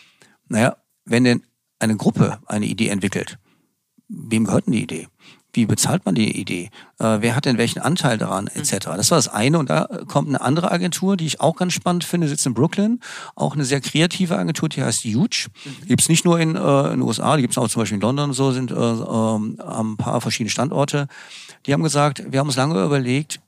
naja, 0.50 0.76
wenn 1.06 1.24
denn 1.24 1.46
eine 1.80 1.96
Gruppe 1.96 2.40
eine 2.48 2.66
Idee 2.66 2.90
entwickelt, 2.90 3.40
wem 4.10 4.44
gehört 4.44 4.66
denn 4.66 4.74
die 4.74 4.84
Idee? 4.84 5.08
Wie 5.56 5.66
bezahlt 5.66 6.06
man 6.06 6.16
die 6.16 6.40
Idee? 6.40 6.70
Äh, 7.00 7.18
wer 7.22 7.36
hat 7.36 7.46
denn 7.46 7.58
welchen 7.58 7.80
Anteil 7.80 8.18
daran, 8.18 8.48
etc. 8.48 8.88
Das 8.96 9.12
war 9.12 9.18
das 9.18 9.28
eine. 9.28 9.60
Und 9.60 9.70
da 9.70 9.88
kommt 10.08 10.28
eine 10.28 10.42
andere 10.42 10.72
Agentur, 10.72 11.18
die 11.18 11.26
ich 11.26 11.42
auch 11.42 11.56
ganz 11.56 11.74
spannend 11.74 12.04
finde, 12.04 12.28
sitzt 12.28 12.46
in 12.46 12.54
Brooklyn. 12.54 13.00
Auch 13.36 13.56
eine 13.56 13.66
sehr 13.66 13.82
kreative 13.82 14.38
Agentur, 14.38 14.70
die 14.70 14.84
heißt 14.84 15.04
Huge. 15.06 15.48
Mhm. 15.64 15.88
Gibt 15.88 16.02
es 16.02 16.10
nicht 16.10 16.26
nur 16.26 16.40
in, 16.40 16.56
äh, 16.56 16.84
in 16.86 16.92
den 16.92 17.02
USA, 17.02 17.36
die 17.36 17.42
gibt 17.42 17.54
es 17.54 17.58
auch 17.58 17.68
zum 17.68 17.82
Beispiel 17.82 17.96
in 17.96 18.02
London 18.02 18.30
und 18.30 18.34
so, 18.34 18.52
sind 18.52 18.72
äh, 18.72 18.76
ähm, 18.76 19.58
ein 19.60 19.98
paar 19.98 20.22
verschiedene 20.22 20.50
Standorte. 20.50 21.08
Die 21.66 21.74
haben 21.74 21.84
gesagt, 21.84 22.24
wir 22.30 22.40
haben 22.40 22.48
uns 22.48 22.56
lange 22.56 22.84
überlegt, 22.84 23.40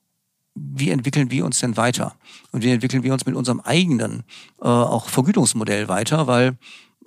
wie 0.56 0.90
entwickeln 0.90 1.30
wir 1.30 1.46
uns 1.46 1.60
denn 1.60 1.78
weiter? 1.78 2.16
Und 2.52 2.64
wie 2.64 2.72
entwickeln 2.72 3.04
wir 3.04 3.14
uns 3.14 3.26
mit 3.26 3.36
unserem 3.36 3.60
eigenen 3.60 4.24
äh, 4.62 4.66
auch 4.66 5.10
Vergütungsmodell 5.10 5.88
weiter? 5.88 6.28
Weil 6.28 6.58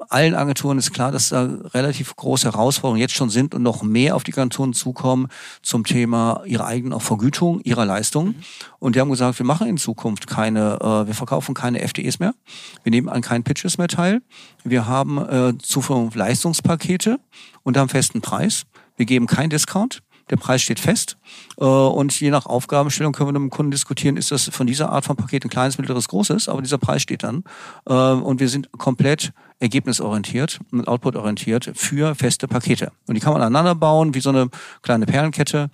allen 0.08 0.34
Agenturen 0.34 0.78
ist 0.78 0.92
klar, 0.92 1.12
dass 1.12 1.28
da 1.28 1.42
relativ 1.74 2.14
große 2.16 2.50
Herausforderungen 2.50 3.00
jetzt 3.00 3.14
schon 3.14 3.30
sind 3.30 3.54
und 3.54 3.62
noch 3.62 3.82
mehr 3.82 4.16
auf 4.16 4.24
die 4.24 4.32
Agenturen 4.32 4.72
zukommen 4.72 5.28
zum 5.62 5.84
Thema 5.84 6.42
ihrer 6.46 6.66
eigenen 6.66 6.92
auch 6.92 7.02
Vergütung, 7.02 7.60
ihrer 7.60 7.84
Leistung. 7.84 8.28
Mhm. 8.28 8.34
Und 8.78 8.96
die 8.96 9.00
haben 9.00 9.10
gesagt, 9.10 9.38
wir 9.38 9.46
machen 9.46 9.66
in 9.66 9.76
Zukunft 9.76 10.26
keine, 10.26 10.78
äh, 10.80 11.06
wir 11.06 11.14
verkaufen 11.14 11.54
keine 11.54 11.80
FDEs 11.80 12.18
mehr. 12.18 12.34
Wir 12.82 12.90
nehmen 12.90 13.08
an 13.08 13.20
keinen 13.22 13.44
Pitches 13.44 13.78
mehr 13.78 13.88
teil. 13.88 14.22
Wir 14.64 14.86
haben 14.86 15.18
äh, 15.18 15.58
Zuführung 15.58 16.10
Leistungspakete 16.14 17.18
und 17.62 17.76
haben 17.76 17.88
festen 17.88 18.20
Preis. 18.20 18.64
Wir 18.96 19.06
geben 19.06 19.26
keinen 19.26 19.50
Discount. 19.50 20.02
Der 20.30 20.36
Preis 20.36 20.62
steht 20.62 20.80
fest. 20.80 21.16
Äh, 21.58 21.64
und 21.64 22.18
je 22.18 22.30
nach 22.30 22.46
Aufgabenstellung 22.46 23.12
können 23.12 23.28
wir 23.28 23.38
mit 23.38 23.50
dem 23.50 23.54
Kunden 23.54 23.72
diskutieren, 23.72 24.16
ist 24.16 24.30
das 24.30 24.48
von 24.48 24.66
dieser 24.66 24.90
Art 24.90 25.04
von 25.04 25.16
Paket 25.16 25.44
ein 25.44 25.50
kleines, 25.50 25.76
mittleres, 25.78 26.08
großes, 26.08 26.48
aber 26.48 26.62
dieser 26.62 26.78
Preis 26.78 27.02
steht 27.02 27.22
dann. 27.22 27.44
Äh, 27.86 27.92
und 27.92 28.40
wir 28.40 28.48
sind 28.48 28.70
komplett 28.72 29.32
ergebnisorientiert 29.60 30.58
und 30.72 30.88
outputorientiert 30.88 31.70
für 31.74 32.14
feste 32.14 32.48
Pakete. 32.48 32.92
Und 33.06 33.14
die 33.14 33.20
kann 33.20 33.32
man 33.32 33.42
aneinander 33.42 33.74
bauen, 33.74 34.14
wie 34.14 34.20
so 34.20 34.30
eine 34.30 34.48
kleine 34.82 35.06
Perlenkette. 35.06 35.70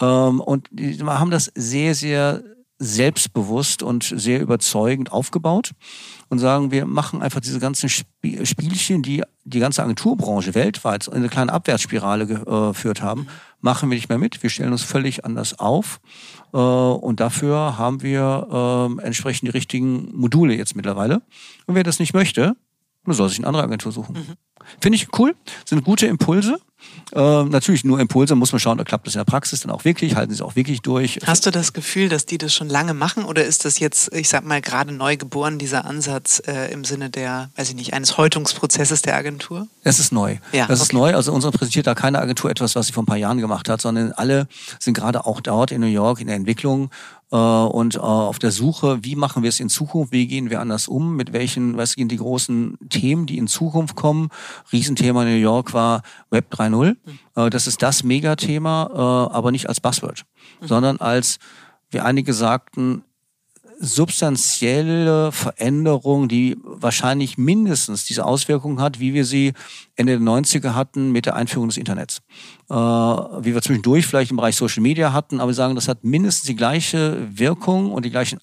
Ähm, 0.00 0.40
und 0.40 0.68
die 0.70 1.00
haben 1.02 1.30
das 1.30 1.50
sehr, 1.54 1.94
sehr 1.94 2.42
selbstbewusst 2.80 3.82
und 3.82 4.04
sehr 4.04 4.40
überzeugend 4.40 5.10
aufgebaut 5.10 5.72
und 6.28 6.38
sagen, 6.38 6.70
wir 6.70 6.86
machen 6.86 7.22
einfach 7.22 7.40
diese 7.40 7.58
ganzen 7.58 7.88
Spielchen, 7.88 9.02
die 9.02 9.24
die 9.44 9.58
ganze 9.58 9.82
Agenturbranche 9.82 10.54
weltweit 10.54 11.08
in 11.08 11.14
eine 11.14 11.28
kleine 11.28 11.52
Abwärtsspirale 11.52 12.24
äh, 12.24 12.68
geführt 12.68 13.02
haben, 13.02 13.26
machen 13.60 13.90
wir 13.90 13.96
nicht 13.96 14.08
mehr 14.08 14.18
mit. 14.18 14.42
Wir 14.42 14.50
stellen 14.50 14.72
uns 14.72 14.82
völlig 14.82 15.24
anders 15.24 15.58
auf 15.58 16.00
äh, 16.52 16.56
und 16.56 17.18
dafür 17.18 17.78
haben 17.78 18.02
wir 18.02 18.98
äh, 19.00 19.02
entsprechend 19.02 19.48
die 19.48 19.52
richtigen 19.52 20.10
Module 20.14 20.54
jetzt 20.54 20.76
mittlerweile. 20.76 21.22
Und 21.66 21.74
wer 21.74 21.82
das 21.82 21.98
nicht 21.98 22.14
möchte, 22.14 22.56
man 23.08 23.16
soll 23.16 23.28
sich 23.28 23.38
eine 23.38 23.46
andere 23.46 23.64
Agentur 23.64 23.92
suchen. 23.92 24.14
Mhm. 24.14 24.36
Finde 24.80 24.96
ich 24.96 25.08
cool, 25.18 25.34
sind 25.64 25.84
gute 25.84 26.06
Impulse. 26.06 26.58
Äh, 27.12 27.44
natürlich 27.44 27.84
nur 27.84 27.98
Impulse, 27.98 28.34
muss 28.34 28.52
man 28.52 28.60
schauen, 28.60 28.82
klappt 28.84 29.06
das 29.06 29.14
in 29.14 29.18
der 29.18 29.24
Praxis 29.24 29.60
dann 29.60 29.72
auch 29.72 29.84
wirklich, 29.84 30.14
halten 30.14 30.30
sie 30.30 30.36
es 30.36 30.42
auch 30.42 30.56
wirklich 30.56 30.82
durch. 30.82 31.18
Hast 31.26 31.46
du 31.46 31.50
das 31.50 31.72
Gefühl, 31.72 32.08
dass 32.08 32.26
die 32.26 32.38
das 32.38 32.54
schon 32.54 32.68
lange 32.68 32.94
machen 32.94 33.24
oder 33.24 33.44
ist 33.44 33.64
das 33.64 33.78
jetzt, 33.78 34.12
ich 34.14 34.28
sag 34.28 34.44
mal, 34.44 34.60
gerade 34.60 34.92
neu 34.92 35.16
geboren, 35.16 35.58
dieser 35.58 35.86
Ansatz 35.86 36.40
äh, 36.46 36.70
im 36.72 36.84
Sinne 36.84 37.10
der, 37.10 37.50
weiß 37.56 37.70
ich 37.70 37.74
nicht, 37.74 37.94
eines 37.94 38.16
Häutungsprozesses 38.18 39.02
der 39.02 39.16
Agentur? 39.16 39.66
Es 39.82 39.98
ist 39.98 40.12
neu. 40.12 40.36
Ja, 40.52 40.66
das 40.66 40.80
okay. 40.80 40.88
ist 40.88 40.92
neu. 40.92 41.14
Also 41.14 41.32
unsere 41.32 41.52
präsentiert 41.52 41.86
da 41.86 41.94
keine 41.94 42.20
Agentur 42.20 42.50
etwas, 42.50 42.76
was 42.76 42.86
sie 42.86 42.92
vor 42.92 43.02
ein 43.02 43.06
paar 43.06 43.16
Jahren 43.16 43.38
gemacht 43.38 43.68
hat, 43.68 43.80
sondern 43.80 44.12
alle 44.12 44.46
sind 44.78 44.94
gerade 44.94 45.24
auch 45.24 45.40
dort 45.40 45.72
in 45.72 45.80
New 45.80 45.86
York 45.86 46.20
in 46.20 46.26
der 46.26 46.36
Entwicklung 46.36 46.90
und 47.36 47.96
äh, 47.96 47.98
auf 47.98 48.38
der 48.38 48.50
Suche, 48.50 48.98
wie 49.02 49.16
machen 49.16 49.42
wir 49.42 49.48
es 49.48 49.60
in 49.60 49.68
Zukunft, 49.68 50.12
wie 50.12 50.26
gehen 50.26 50.50
wir 50.50 50.60
anders 50.60 50.88
um, 50.88 51.16
mit 51.16 51.32
welchen, 51.32 51.76
was 51.76 51.92
sind 51.92 52.10
die 52.10 52.16
großen 52.16 52.78
Themen, 52.88 53.26
die 53.26 53.38
in 53.38 53.48
Zukunft 53.48 53.96
kommen. 53.96 54.28
Riesenthema 54.72 55.22
in 55.22 55.28
New 55.28 55.40
York 55.40 55.74
war 55.74 56.02
Web 56.30 56.52
3.0. 56.52 56.96
Mhm. 57.04 57.50
das 57.50 57.66
ist 57.66 57.82
das 57.82 58.02
Megathema, 58.02 59.28
aber 59.30 59.50
nicht 59.52 59.68
als 59.68 59.80
Buzzword, 59.80 60.24
mhm. 60.60 60.66
sondern 60.66 60.96
als, 60.98 61.38
wie 61.90 62.00
einige 62.00 62.32
sagten, 62.32 63.04
substanzielle 63.80 65.30
Veränderung, 65.30 66.28
die 66.28 66.56
wahrscheinlich 66.62 67.38
mindestens 67.38 68.04
diese 68.04 68.24
Auswirkungen 68.24 68.80
hat, 68.80 68.98
wie 68.98 69.14
wir 69.14 69.24
sie 69.24 69.52
Ende 69.96 70.18
der 70.18 70.26
90er 70.26 70.74
hatten 70.74 71.12
mit 71.12 71.26
der 71.26 71.36
Einführung 71.36 71.68
des 71.68 71.76
Internets. 71.76 72.20
Äh, 72.70 72.74
wie 72.74 73.54
wir 73.54 73.62
zwischendurch 73.62 74.06
vielleicht 74.06 74.30
im 74.30 74.36
Bereich 74.36 74.56
Social 74.56 74.82
Media 74.82 75.12
hatten, 75.12 75.40
aber 75.40 75.50
wir 75.50 75.54
sagen, 75.54 75.74
das 75.74 75.88
hat 75.88 76.04
mindestens 76.04 76.46
die 76.46 76.56
gleiche 76.56 77.28
Wirkung 77.30 77.92
und 77.92 78.04
die 78.04 78.10
gleiche 78.10 78.38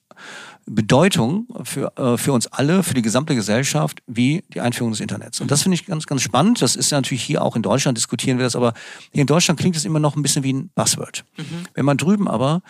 Bedeutung 0.66 1.48
für, 1.64 1.96
äh, 1.98 2.18
für 2.18 2.34
uns 2.34 2.48
alle, 2.48 2.82
für 2.82 2.94
die 2.94 3.02
gesamte 3.02 3.36
Gesellschaft, 3.36 4.02
wie 4.08 4.44
die 4.54 4.62
Einführung 4.62 4.92
des 4.94 5.00
Internets. 5.00 5.42
Und 5.42 5.52
das 5.52 5.62
finde 5.62 5.76
ich 5.76 5.86
ganz, 5.86 6.08
ganz 6.08 6.22
spannend. 6.22 6.62
Das 6.62 6.76
ist 6.76 6.92
ja 6.92 6.98
natürlich 6.98 7.24
hier 7.24 7.44
auch 7.44 7.56
in 7.56 7.62
Deutschland, 7.62 7.98
diskutieren 7.98 8.38
wir 8.38 8.46
das, 8.46 8.56
aber 8.56 8.74
hier 9.12 9.22
in 9.22 9.28
Deutschland 9.28 9.60
klingt 9.60 9.76
es 9.76 9.86
immer 9.86 10.00
noch 10.00 10.16
ein 10.16 10.24
bisschen 10.24 10.44
wie 10.44 10.54
ein 10.54 10.70
Buzzword. 10.74 11.24
Mhm. 11.38 11.44
Wenn 11.74 11.86
man 11.86 11.98
drüben 11.98 12.28
aber 12.28 12.62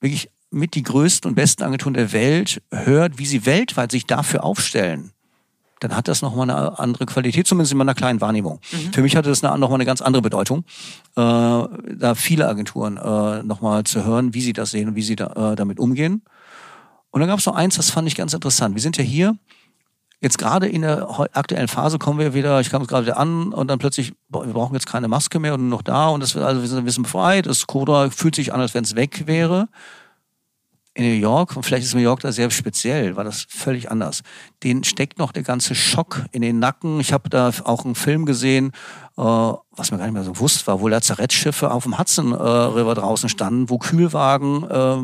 wirklich 0.00 0.30
mit 0.50 0.74
die 0.74 0.82
größten 0.82 1.30
und 1.30 1.34
besten 1.34 1.62
Agenturen 1.62 1.94
der 1.94 2.12
Welt 2.12 2.62
hört, 2.70 3.18
wie 3.18 3.26
sie 3.26 3.46
weltweit 3.46 3.92
sich 3.92 4.06
dafür 4.06 4.44
aufstellen, 4.44 5.12
dann 5.80 5.94
hat 5.94 6.08
das 6.08 6.22
nochmal 6.22 6.50
eine 6.50 6.78
andere 6.78 7.06
Qualität, 7.06 7.46
zumindest 7.46 7.72
in 7.72 7.78
meiner 7.78 7.94
kleinen 7.94 8.20
Wahrnehmung. 8.20 8.60
Mhm. 8.72 8.92
Für 8.92 9.02
mich 9.02 9.16
hatte 9.16 9.28
das 9.28 9.42
nochmal 9.42 9.74
eine 9.74 9.84
ganz 9.84 10.00
andere 10.00 10.22
Bedeutung, 10.22 10.64
äh, 11.16 11.20
da 11.20 12.14
viele 12.16 12.48
Agenturen 12.48 12.96
äh, 12.96 13.42
nochmal 13.42 13.84
zu 13.84 14.04
hören, 14.04 14.34
wie 14.34 14.40
sie 14.40 14.52
das 14.52 14.70
sehen 14.70 14.88
und 14.88 14.94
wie 14.96 15.02
sie 15.02 15.16
da, 15.16 15.52
äh, 15.52 15.56
damit 15.56 15.78
umgehen. 15.78 16.22
Und 17.10 17.20
dann 17.20 17.28
gab 17.28 17.38
es 17.38 17.46
noch 17.46 17.54
eins, 17.54 17.76
das 17.76 17.90
fand 17.90 18.08
ich 18.08 18.16
ganz 18.16 18.34
interessant. 18.34 18.74
Wir 18.74 18.82
sind 18.82 18.96
ja 18.96 19.04
hier, 19.04 19.36
jetzt 20.20 20.36
gerade 20.36 20.68
in 20.68 20.82
der 20.82 21.08
aktuellen 21.32 21.68
Phase 21.68 21.98
kommen 21.98 22.18
wir 22.18 22.34
wieder, 22.34 22.60
ich 22.60 22.70
kam 22.70 22.86
gerade 22.86 23.06
wieder 23.06 23.16
an 23.16 23.52
und 23.52 23.68
dann 23.68 23.78
plötzlich, 23.78 24.14
boah, 24.28 24.44
wir 24.44 24.52
brauchen 24.52 24.74
jetzt 24.74 24.86
keine 24.86 25.08
Maske 25.08 25.38
mehr 25.38 25.54
und 25.54 25.68
nur 25.68 25.78
noch 25.78 25.82
da 25.82 26.08
und 26.08 26.22
das, 26.22 26.36
also 26.36 26.60
wir 26.60 26.68
sind 26.68 26.78
ein 26.78 26.84
bisschen 26.84 27.04
befreit, 27.04 27.46
das 27.46 27.66
Coda 27.66 28.10
fühlt 28.10 28.34
sich 28.34 28.52
an, 28.52 28.60
als 28.60 28.74
wenn 28.74 28.84
es 28.84 28.96
weg 28.96 29.26
wäre 29.26 29.68
in 30.98 31.04
New 31.04 31.20
York, 31.20 31.54
und 31.56 31.62
vielleicht 31.62 31.84
ist 31.84 31.94
New 31.94 32.00
York 32.00 32.20
da 32.20 32.32
sehr 32.32 32.50
speziell, 32.50 33.14
war 33.14 33.22
das 33.22 33.46
völlig 33.48 33.88
anders. 33.88 34.22
Den 34.64 34.82
steckt 34.82 35.18
noch 35.18 35.30
der 35.30 35.44
ganze 35.44 35.76
Schock 35.76 36.24
in 36.32 36.42
den 36.42 36.58
Nacken. 36.58 36.98
Ich 36.98 37.12
habe 37.12 37.30
da 37.30 37.52
auch 37.62 37.84
einen 37.84 37.94
Film 37.94 38.26
gesehen, 38.26 38.72
äh, 39.16 39.22
was 39.22 39.92
mir 39.92 39.98
gar 39.98 40.06
nicht 40.06 40.14
mehr 40.14 40.24
so 40.24 40.32
bewusst 40.32 40.66
war, 40.66 40.80
wo 40.80 40.88
Lazarettschiffe 40.88 41.70
auf 41.70 41.84
dem 41.84 41.98
Hudson 41.98 42.32
äh, 42.32 42.36
River 42.36 42.96
draußen 42.96 43.28
standen, 43.28 43.70
wo 43.70 43.78
Kühlwagen 43.78 44.64
äh, 44.68 44.96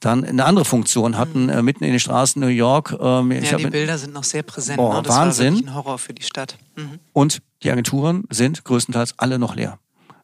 dann 0.00 0.24
eine 0.24 0.44
andere 0.44 0.64
Funktion 0.64 1.16
hatten, 1.16 1.50
äh, 1.50 1.62
mitten 1.62 1.84
in 1.84 1.92
den 1.92 2.00
Straßen 2.00 2.40
New 2.40 2.48
York. 2.48 2.96
Ähm, 3.00 3.30
ja, 3.30 3.56
die 3.56 3.66
Bilder 3.68 3.98
sind 3.98 4.12
noch 4.12 4.24
sehr 4.24 4.42
präsent. 4.42 4.78
Boah, 4.78 4.96
ne? 4.96 5.02
Das 5.02 5.16
Wahnsinn. 5.16 5.46
war 5.46 5.52
wirklich 5.52 5.68
ein 5.70 5.74
Horror 5.76 5.98
für 5.98 6.14
die 6.14 6.22
Stadt. 6.22 6.58
Mhm. 6.74 6.98
Und 7.12 7.42
die 7.62 7.70
Agenturen 7.70 8.24
sind 8.28 8.64
größtenteils 8.64 9.14
alle 9.18 9.38
noch 9.38 9.54
leer. 9.54 9.78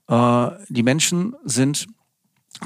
Äh, 0.09 0.51
die 0.69 0.83
Menschen 0.83 1.37
sind 1.45 1.87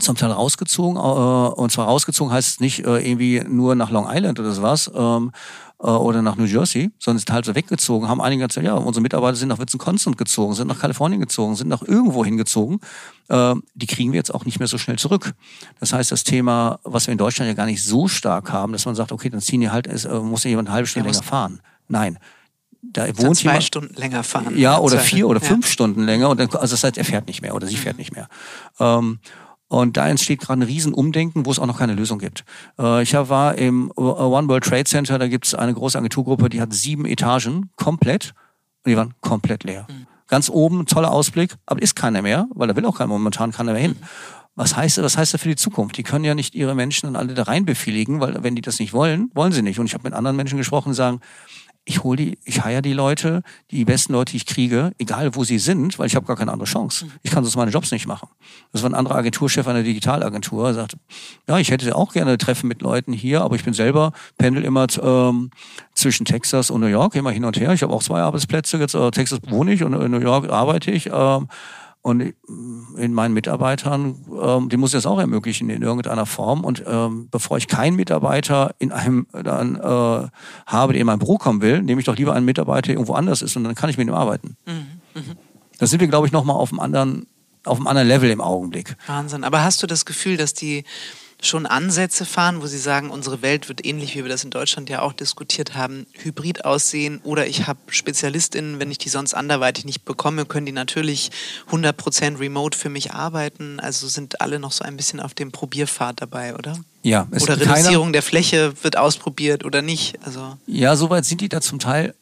zum 0.01 0.17
Teil 0.17 0.31
rausgezogen. 0.31 0.97
Äh, 0.97 1.01
und 1.01 1.73
zwar 1.73 1.87
rausgezogen 1.87 2.33
heißt 2.33 2.49
es 2.49 2.61
nicht 2.61 2.85
äh, 2.85 2.99
irgendwie 2.99 3.43
nur 3.47 3.75
nach 3.75 3.91
Long 3.91 4.07
Island 4.11 4.39
oder 4.41 4.53
sowas 4.53 4.91
ähm, 4.95 5.33
äh, 5.79 5.87
oder 5.87 6.23
nach 6.23 6.37
New 6.37 6.45
Jersey, 6.45 6.91
sondern 6.99 7.19
sind 7.19 7.33
halt 7.33 7.45
so 7.45 7.55
weggezogen. 7.55 8.09
Haben 8.09 8.21
einige 8.21 8.47
gesagt, 8.47 8.67
ja, 8.67 8.75
unsere 8.75 9.03
Mitarbeiter 9.03 9.37
sind 9.37 9.49
nach 9.49 9.59
Wisconsin 9.59 10.17
gezogen, 10.17 10.55
sind 10.55 10.69
nach 10.69 10.81
Kalifornien 10.81 11.21
gezogen, 11.21 11.55
sind 11.57 11.69
nach 11.69 11.83
irgendwo 11.83 12.25
hingezogen. 12.25 12.81
Äh, 13.29 13.55
die 13.75 13.87
kriegen 13.87 14.13
wir 14.13 14.19
jetzt 14.19 14.35
auch 14.35 14.45
nicht 14.45 14.59
mehr 14.59 14.69
so 14.69 14.79
schnell 14.79 14.99
zurück. 14.99 15.35
Das 15.81 15.93
heißt, 15.93 16.13
das 16.13 16.25
Thema, 16.25 16.79
was 16.85 17.07
wir 17.07 17.13
in 17.13 17.19
Deutschland 17.19 17.49
ja 17.49 17.55
gar 17.55 17.67
nicht 17.67 17.83
so 17.83 18.09
stark 18.09 18.53
haben, 18.53 18.73
dass 18.73 18.87
man 18.87 18.95
sagt, 18.95 19.13
okay, 19.13 19.31
dann 19.31 19.41
ziehen 19.41 19.61
die 19.61 19.71
halt, 19.71 19.87
es, 19.87 20.05
äh, 20.05 20.19
muss 20.19 20.45
ja 20.45 20.51
jemand 20.51 20.69
eine 20.69 20.75
halbe 20.75 20.87
Stunde 20.87 21.09
länger 21.09 21.23
fahren. 21.23 21.61
Nein, 21.89 22.19
da 22.83 23.07
wohnt 23.19 23.37
zwei 23.37 23.51
jemand, 23.51 23.65
Stunden 23.65 23.95
länger 23.95 24.23
fahren. 24.23 24.57
Ja, 24.57 24.79
oder 24.79 24.99
vier 24.99 25.29
oder 25.29 25.41
fünf 25.41 25.67
Stunden 25.67 26.03
länger. 26.03 26.31
Und 26.31 26.39
dann, 26.39 26.49
also 26.51 26.75
das 26.75 26.85
heißt, 26.85 26.99
er 26.99 27.05
fährt 27.05 27.27
nicht 27.27 27.43
mehr 27.43 27.55
oder 27.55 27.67
sie 27.67 27.77
fährt 27.77 27.97
mhm. 27.97 28.01
nicht 28.01 28.13
mehr. 28.13 28.29
Ähm, 28.79 29.19
und 29.69 29.97
da 29.97 30.09
entsteht 30.09 30.41
gerade 30.41 30.61
ein 30.61 30.63
Riesenumdenken, 30.63 31.45
wo 31.45 31.51
es 31.51 31.59
auch 31.59 31.67
noch 31.67 31.79
keine 31.79 31.95
Lösung 31.95 32.19
gibt. 32.19 32.45
Äh, 32.79 33.03
ich 33.03 33.15
war 33.15 33.57
im 33.57 33.91
One 33.97 34.49
World 34.49 34.65
Trade 34.65 34.85
Center, 34.85 35.19
da 35.19 35.29
gibt 35.29 35.47
es 35.47 35.55
eine 35.55 35.75
große 35.75 35.99
Agenturgruppe, 35.99 36.49
die 36.49 36.61
hat 36.61 36.73
sieben 36.73 37.05
Etagen 37.05 37.71
komplett 37.77 38.35
und 38.85 38.91
die 38.91 38.97
waren 38.97 39.15
komplett 39.21 39.65
leer. 39.65 39.87
Mhm. 39.89 40.07
Ganz 40.29 40.51
oben, 40.51 40.87
toller 40.87 41.13
Ausblick, 41.13 41.55
aber 41.67 41.83
ist 41.83 41.95
keiner 41.95 42.23
mehr, 42.23 42.49
weil 42.55 42.69
da 42.69 42.77
will 42.77 42.85
auch 42.85 42.99
keiner 42.99 43.09
momentan 43.09 43.53
keiner 43.53 43.73
mehr 43.73 43.83
hin. 43.83 43.97
Mhm. 44.01 44.07
Was 44.57 44.75
heißt, 44.75 45.03
was 45.03 45.19
heißt 45.19 45.35
das 45.35 45.43
für 45.43 45.49
die 45.49 45.57
Zukunft? 45.57 45.99
Die 45.99 46.03
können 46.03 46.25
ja 46.25 46.35
nicht 46.35 46.55
ihre 46.55 46.75
Menschen 46.75 47.07
dann 47.07 47.17
alle 47.17 47.35
da 47.35 47.43
rein 47.43 47.67
befehligen, 47.67 48.21
weil 48.21 48.43
wenn 48.43 48.57
die 48.57 48.63
das 48.63 48.79
nicht 48.79 48.95
wollen, 48.95 49.31
wollen 49.35 49.53
sie 49.53 49.61
nicht. 49.61 49.79
Und 49.79 49.85
ich 49.85 49.93
habe 49.93 50.05
mit 50.05 50.15
anderen 50.15 50.35
Menschen 50.35 50.57
gesprochen, 50.57 50.93
die 50.93 50.97
sagen, 50.97 51.21
ich 51.89 52.03
hole 52.03 52.17
die, 52.17 52.39
ich 52.45 52.65
heier 52.65 52.83
die 52.83 52.93
Leute, 52.93 53.43
die 53.71 53.85
besten 53.85 54.13
Leute, 54.13 54.33
die 54.33 54.39
ich 54.39 54.47
kriege, 54.47 54.91
egal 54.99 55.37
wo 55.37 55.45
sie 55.45 55.61
sind, 55.61 56.01
weil 56.01 56.09
ich 56.09 56.17
habe 56.17 56.27
gar 56.27 56.35
keine 56.35 56.53
andere 56.53 56.69
Chance. 56.69 57.07
Ich 57.23 57.31
kann 57.31 57.45
sonst 57.45 57.55
meine 57.55 57.71
Jobs 57.71 57.93
nicht 57.93 58.09
machen. 58.09 58.29
Das 58.73 58.83
war 58.83 58.91
ein 58.91 58.95
anderer 58.95 59.15
Agenturchef 59.15 59.69
einer 59.69 59.85
Digitalagentur, 59.85 60.75
sagte, 60.75 60.99
ja, 61.49 61.59
ich 61.59 61.71
hätte 61.71 61.95
auch 61.95 62.13
gerne 62.13 62.39
Treffen 62.39 62.67
mit 62.67 62.83
Leuten 62.83 63.13
hier, 63.13 63.43
aber 63.43 63.55
ich 63.55 63.65
bin 63.65 63.73
selber, 63.73 64.13
pendel 64.37 64.65
immer 64.65 64.89
ähm, 65.01 65.51
zwischen 65.95 66.25
Texas 66.25 66.71
und 66.71 66.81
New 66.81 66.89
York, 66.89 67.15
immer 67.15 67.31
hin 67.31 67.45
und 67.45 67.57
her. 67.57 67.73
Ich 67.73 67.85
habe 67.85 67.93
auch 67.93 68.03
zwei 68.03 68.21
Arbeitsplätze, 68.21 68.79
jetzt 68.79 68.95
äh, 68.95 69.11
Texas 69.13 69.39
wohne 69.49 69.73
ich 69.73 69.85
und 69.85 69.95
in 69.95 70.11
New 70.11 70.19
York 70.21 70.51
arbeite 70.51 70.91
ich. 70.91 71.09
Ähm, 71.13 71.47
und 72.07 72.35
in 72.97 73.13
meinen 73.15 73.35
Mitarbeitern, 73.35 74.15
ähm, 74.41 74.69
die 74.69 74.77
muss 74.77 74.91
ich 74.91 74.99
das 74.99 75.07
auch 75.07 75.19
ermöglichen 75.19 75.69
in 75.71 75.83
irgendeiner 75.83 76.25
Form. 76.25 76.63
Und 76.63 76.85
ähm, 76.87 77.27
bevor 77.33 77.57
ich 77.57 77.67
keinen 77.67 77.97
Mitarbeiter 77.97 78.77
in 78.79 78.93
einem 78.93 79.27
dann 79.33 79.75
äh, 79.75 80.29
habe, 80.67 80.93
der 80.93 81.01
in 81.01 81.07
mein 81.07 81.19
Büro 81.19 81.37
kommen 81.37 81.63
will, 81.63 81.83
nehme 81.83 82.01
ich 82.01 82.05
doch 82.05 82.17
lieber 82.17 82.33
einen 82.33 82.47
Mitarbeiter, 82.47 82.83
der 82.83 82.95
irgendwo 82.95 83.15
anders 83.15 83.43
ist 83.43 83.57
und 83.57 83.65
dann 83.65 83.75
kann 83.75 83.91
ich 83.91 83.99
mit 83.99 84.07
ihm 84.07 84.15
arbeiten. 84.15 84.57
Mhm. 84.67 85.21
Mhm. 85.21 85.37
Da 85.81 85.89
sind 85.89 85.99
wir, 85.99 86.07
glaube 86.07 86.29
ich, 86.29 86.33
nochmal 86.33 86.55
auf 86.55 86.71
einem 86.71 86.79
anderen, 86.79 87.27
auf 87.65 87.79
einem 87.79 87.89
anderen 87.89 88.07
Level 88.07 88.31
im 88.31 88.41
Augenblick. 88.41 88.97
Wahnsinn. 89.09 89.43
Aber 89.43 89.65
hast 89.65 89.83
du 89.83 89.89
das 89.89 90.05
Gefühl, 90.05 90.37
dass 90.37 90.55
die 90.55 90.85
schon 91.47 91.67
Ansätze 91.67 92.25
fahren, 92.25 92.63
wo 92.63 92.67
Sie 92.67 92.79
sagen, 92.79 93.11
unsere 93.11 93.43
Welt 93.43 93.69
wird 93.69 93.85
ähnlich, 93.85 94.15
wie 94.15 94.23
wir 94.23 94.29
das 94.29 94.45
in 94.45 94.51
Deutschland 94.51 94.89
ja 94.91 95.03
auch 95.03 95.13
diskutiert 95.13 95.75
haben, 95.75 96.07
hybrid 96.23 96.65
aussehen 96.65 97.21
oder 97.25 97.47
ich 97.47 97.67
habe 97.67 97.79
SpezialistInnen, 97.89 98.79
wenn 98.81 98.91
ich 98.91 98.99
die 98.99 99.09
sonst 99.09 99.35
anderweitig 99.35 99.85
nicht 99.85 100.05
bekomme, 100.05 100.45
können 100.45 100.67
die 100.67 100.73
natürlich 100.73 101.31
100% 101.71 102.39
remote 102.39 102.77
für 102.77 102.89
mich 102.89 103.13
arbeiten. 103.13 103.81
Also 103.81 104.09
sind 104.09 104.41
alle 104.41 104.59
noch 104.59 104.73
so 104.73 104.85
ein 104.85 104.97
bisschen 104.97 105.21
auf 105.21 105.35
dem 105.35 105.53
Probierpfad 105.53 106.21
dabei, 106.21 106.55
oder? 106.55 106.79
Ja. 107.03 107.27
Es 107.31 107.43
oder 107.43 107.61
Reduzierung 107.61 108.13
der 108.13 108.23
Fläche 108.23 108.73
wird 108.83 108.97
ausprobiert 108.97 109.65
oder 109.65 109.83
nicht. 109.83 110.19
Also 110.25 110.57
ja, 110.67 110.97
soweit 110.97 111.25
sind 111.25 111.41
die 111.41 111.49
da 111.49 111.61
zum 111.61 111.79
Teil 111.79 112.15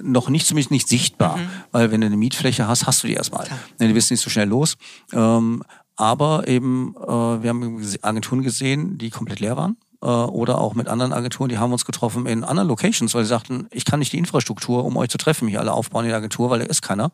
noch 0.00 0.28
nicht, 0.28 0.46
zumindest 0.46 0.70
nicht 0.70 0.88
sichtbar. 0.88 1.36
Mhm. 1.36 1.50
Weil 1.72 1.90
wenn 1.90 2.00
du 2.00 2.06
eine 2.06 2.16
Mietfläche 2.16 2.68
hast, 2.68 2.86
hast 2.86 3.02
du 3.02 3.08
die 3.08 3.14
erstmal. 3.14 3.46
Klar. 3.46 3.58
Du 3.78 3.92
bist 3.92 4.10
nicht 4.10 4.20
so 4.20 4.30
schnell 4.30 4.48
los. 4.48 4.76
Ähm, 5.12 5.62
aber 6.00 6.48
eben, 6.48 6.94
äh, 6.96 7.08
wir 7.08 7.50
haben 7.50 7.86
Agenturen 8.00 8.42
gesehen, 8.42 8.96
die 8.96 9.10
komplett 9.10 9.38
leer 9.38 9.58
waren 9.58 9.76
äh, 10.02 10.06
oder 10.06 10.58
auch 10.58 10.74
mit 10.74 10.88
anderen 10.88 11.12
Agenturen, 11.12 11.50
die 11.50 11.58
haben 11.58 11.72
uns 11.72 11.84
getroffen 11.84 12.24
in 12.24 12.42
anderen 12.42 12.68
Locations, 12.68 13.14
weil 13.14 13.24
sie 13.24 13.28
sagten, 13.28 13.68
ich 13.70 13.84
kann 13.84 13.98
nicht 13.98 14.14
die 14.14 14.16
Infrastruktur, 14.16 14.86
um 14.86 14.96
euch 14.96 15.10
zu 15.10 15.18
treffen, 15.18 15.46
hier 15.46 15.60
alle 15.60 15.72
aufbauen 15.72 16.04
in 16.04 16.08
der 16.08 16.16
Agentur, 16.16 16.48
weil 16.48 16.60
da 16.60 16.64
ist 16.64 16.80
keiner. 16.80 17.12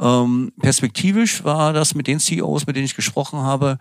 Ähm, 0.00 0.52
perspektivisch 0.60 1.44
war 1.44 1.72
das 1.72 1.94
mit 1.94 2.08
den 2.08 2.18
CEOs, 2.18 2.66
mit 2.66 2.74
denen 2.74 2.86
ich 2.86 2.96
gesprochen 2.96 3.38
habe, 3.40 3.78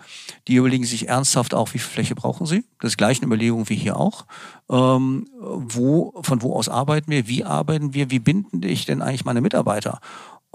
die 0.48 0.56
überlegen 0.56 0.86
sich 0.86 1.10
ernsthaft 1.10 1.56
auch, 1.56 1.74
wie 1.74 1.80
viel 1.80 1.92
Fläche 1.92 2.14
brauchen 2.14 2.46
sie. 2.46 2.66
Das 2.80 2.92
ist 2.92 2.98
gleiche 2.98 3.26
Überlegung 3.26 3.68
wie 3.70 3.76
hier 3.76 3.98
auch. 3.98 4.28
Ähm, 4.70 5.28
wo, 5.40 6.14
von 6.22 6.44
wo 6.44 6.54
aus 6.54 6.70
arbeiten 6.70 7.10
wir, 7.10 7.28
wie 7.28 7.44
arbeiten 7.44 7.96
wir, 7.96 8.12
wie 8.12 8.20
binden 8.20 8.62
ich 8.62 8.86
denn 8.86 9.02
eigentlich 9.02 9.26
meine 9.26 9.42
Mitarbeiter? 9.42 10.00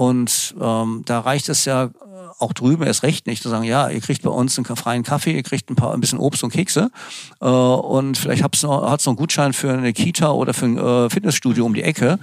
Und 0.01 0.55
ähm, 0.59 1.03
da 1.05 1.21
reicht 1.21 1.51
es 1.51 1.67
ja 1.67 1.91
auch 2.39 2.55
drüben 2.55 2.85
erst 2.85 3.03
recht 3.03 3.27
nicht 3.27 3.43
zu 3.43 3.51
sagen, 3.51 3.65
ja, 3.65 3.91
ihr 3.91 4.01
kriegt 4.01 4.23
bei 4.23 4.31
uns 4.31 4.57
einen 4.57 4.65
freien 4.65 5.03
Kaffee, 5.03 5.37
ihr 5.37 5.43
kriegt 5.43 5.69
ein 5.69 5.77
paar 5.77 5.93
ein 5.93 6.01
bisschen 6.01 6.19
Obst 6.19 6.43
und 6.43 6.51
Kekse 6.51 6.91
äh, 7.43 7.45
und 7.45 8.17
vielleicht 8.17 8.43
hat's 8.43 8.63
noch, 8.63 8.91
hat's 8.91 9.05
noch 9.05 9.11
einen 9.11 9.19
Gutschein 9.19 9.53
für 9.53 9.71
eine 9.71 9.93
Kita 9.93 10.31
oder 10.31 10.55
für 10.55 10.65
ein 10.65 10.79
äh, 10.79 11.11
Fitnessstudio 11.11 11.67
um 11.67 11.75
die 11.75 11.83
Ecke, 11.83 12.19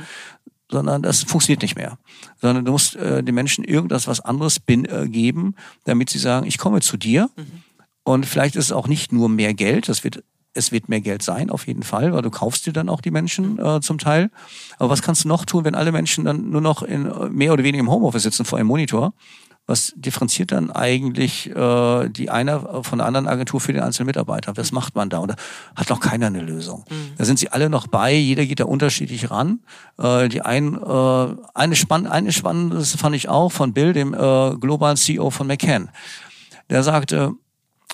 sondern 0.72 1.04
das 1.04 1.22
funktioniert 1.22 1.62
nicht 1.62 1.76
mehr. 1.76 2.00
Sondern 2.42 2.66
du 2.66 2.72
musst 2.72 2.96
äh, 2.96 3.22
den 3.22 3.36
Menschen 3.36 3.64
irgendwas 3.64 4.08
was 4.08 4.22
anderes 4.22 4.60
bin, 4.60 4.86
äh, 4.86 5.08
geben, 5.08 5.54
damit 5.84 6.10
sie 6.10 6.18
sagen, 6.18 6.48
ich 6.48 6.58
komme 6.58 6.82
zu 6.82 6.98
dir. 6.98 7.30
Mhm. 7.36 7.62
Und 8.04 8.26
vielleicht 8.26 8.56
ist 8.56 8.66
es 8.66 8.72
auch 8.72 8.88
nicht 8.88 9.12
nur 9.12 9.30
mehr 9.30 9.54
Geld, 9.54 9.88
das 9.88 10.04
wird 10.04 10.24
es 10.58 10.72
wird 10.72 10.90
mehr 10.90 11.02
Geld 11.02 11.22
sein, 11.22 11.50
auf 11.50 11.68
jeden 11.68 11.84
Fall, 11.84 12.14
weil 12.14 12.22
du 12.22 12.30
kaufst 12.30 12.66
dir 12.66 12.74
dann 12.74 12.90
auch 12.90 13.02
die 13.02 13.12
Menschen 13.12 13.60
äh, 13.60 13.80
zum 13.82 13.98
Teil. 13.98 14.30
Aber 14.80 14.90
was 14.90 15.02
kannst 15.02 15.24
du 15.24 15.28
noch 15.28 15.46
tun, 15.46 15.64
wenn 15.64 15.76
alle 15.76 15.92
Menschen 15.92 16.26
dann 16.26 16.50
nur 16.50 16.62
noch 16.62 16.84
in 16.84 17.10
mehr 17.32 17.54
oder 17.54 17.64
weniger 17.64 17.82
im 17.82 17.92
Homeoffice 17.92 18.24
sitzen 18.24 18.46
vor 18.46 18.58
einem 18.60 18.68
Monitor 18.68 19.14
was 19.68 19.94
differenziert 19.98 20.54
dann 20.54 20.72
eigentlich 20.72 21.54
äh, 21.54 22.10
die 22.10 22.30
eine 22.30 22.84
von 22.84 23.00
der 23.00 23.06
anderen 23.06 23.28
Agentur 23.28 23.60
für 23.60 23.74
den 23.74 23.84
einzelnen 23.84 24.08
Mitarbeiter? 24.08 24.56
Was 24.56 24.72
macht 24.72 24.96
man 24.96 25.10
da? 25.10 25.20
Und 25.20 25.32
da 25.32 25.36
hat 25.76 25.90
noch 25.90 26.00
keiner 26.00 26.28
eine 26.28 26.42
Lösung. 26.42 26.86
Mhm. 26.90 27.12
Da 27.18 27.26
sind 27.26 27.38
sie 27.38 27.50
alle 27.50 27.70
noch 27.70 27.88
bei, 27.88 28.14
jeder 28.14 28.46
geht 28.46 28.62
da 28.62 28.64
unterschiedlich 28.64 29.30
ran. 29.30 29.60
Äh, 29.98 30.30
die 30.30 30.42
ein, 30.42 30.74
äh, 30.82 31.28
eine, 31.54 31.76
spann 31.76 32.08
eine 32.08 32.32
spannende, 32.32 32.78
das 32.78 32.96
fand 32.96 33.16
ich 33.16 33.28
auch 33.28 33.52
von 33.52 33.74
Bill, 33.74 33.92
dem 33.92 34.14
äh, 34.14 34.56
globalen 34.56 34.96
CEO 34.96 35.30
von 35.30 35.48
McCann. 35.48 35.90
Der 36.70 36.84
sagte, 36.84 37.34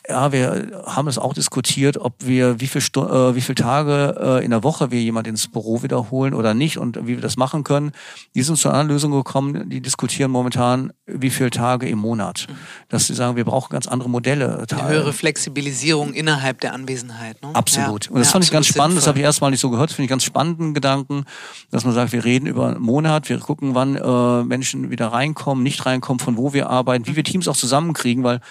ja, 0.08 0.34
wir 0.34 0.84
haben 0.86 1.08
es 1.08 1.18
auch 1.18 1.34
diskutiert, 1.34 1.98
ob 1.98 2.16
wir 2.20 2.60
wie 2.60 2.68
viel, 2.68 2.82
Stu 2.82 3.06
äh, 3.06 3.36
wie 3.36 3.42
viel 3.42 3.56
Tage 3.56 4.16
äh, 4.20 4.44
in 4.44 4.52
der 4.52 4.62
Woche 4.62 4.92
wir 4.92 5.02
jemand 5.02 5.28
ins 5.28 5.48
Büro 5.48 5.82
wiederholen 5.82 6.34
oder 6.34 6.54
nicht 6.54 6.78
und 6.78 6.98
wie 7.04 7.16
wir 7.16 7.22
das 7.22 7.38
machen 7.38 7.64
können. 7.64 7.94
Die 8.36 8.44
sind 8.44 8.58
zu 8.58 8.70
einer 8.70 8.84
Lösung 8.84 9.12
gekommen, 9.12 9.70
die 9.70 9.82
diskutieren 9.82 10.30
momentan, 10.30 10.92
wie 11.06 11.30
viele 11.30 11.52
Tage 11.52 11.88
im 11.88 12.00
Monat. 12.00 12.48
Mhm. 12.50 12.56
Dass 12.90 13.08
sie 13.08 13.14
sagen, 13.14 13.38
wir 13.38 13.46
brauchen 13.46 13.70
ganz 13.72 13.88
andere 13.88 14.10
Modelle. 14.10 14.66
Eine 14.70 14.88
höhere 14.90 15.14
Flexibilisierung 15.14 16.14
innerhalb 16.14 16.60
der 16.60 16.74
Anwesenheit. 16.74 17.42
Ne? 17.42 17.52
Absolut. 17.54 18.06
Ja. 18.06 18.12
Und 18.12 18.20
das 18.20 18.28
ja, 18.28 18.32
fand 18.34 18.44
ich 18.44 18.52
ganz 18.52 18.68
spannend, 18.68 18.92
sinnvoll. 18.92 18.96
das 18.96 19.08
habe 19.08 19.20
ich 19.20 19.24
erstmal 19.24 19.52
nicht 19.52 19.62
so 19.62 19.70
gehört, 19.70 19.92
finde 19.92 20.04
ich 20.04 20.10
ganz 20.10 20.26
spannenden 20.26 20.74
Gedanken, 20.74 21.24
dass 21.72 21.86
man 21.86 21.94
sagt, 21.94 22.12
wir 22.12 22.26
reden 22.26 22.46
über 22.48 22.68
einen 22.68 22.82
Monat, 22.82 23.30
wir 23.30 23.40
gucken, 23.40 23.74
wann 23.74 23.96
äh, 23.96 24.44
Menschen 24.44 24.92
wieder 24.92 25.08
reinkommen, 25.08 25.64
nicht 25.64 25.86
reinkommen, 25.86 26.20
von 26.20 26.36
wo 26.36 26.52
wir 26.52 26.70
arbeiten, 26.70 27.08
wie 27.08 27.16
wir 27.16 27.24
Teams 27.24 27.48
auch 27.48 27.56
zusammenkriegen, 27.56 28.26
weil 28.26 28.42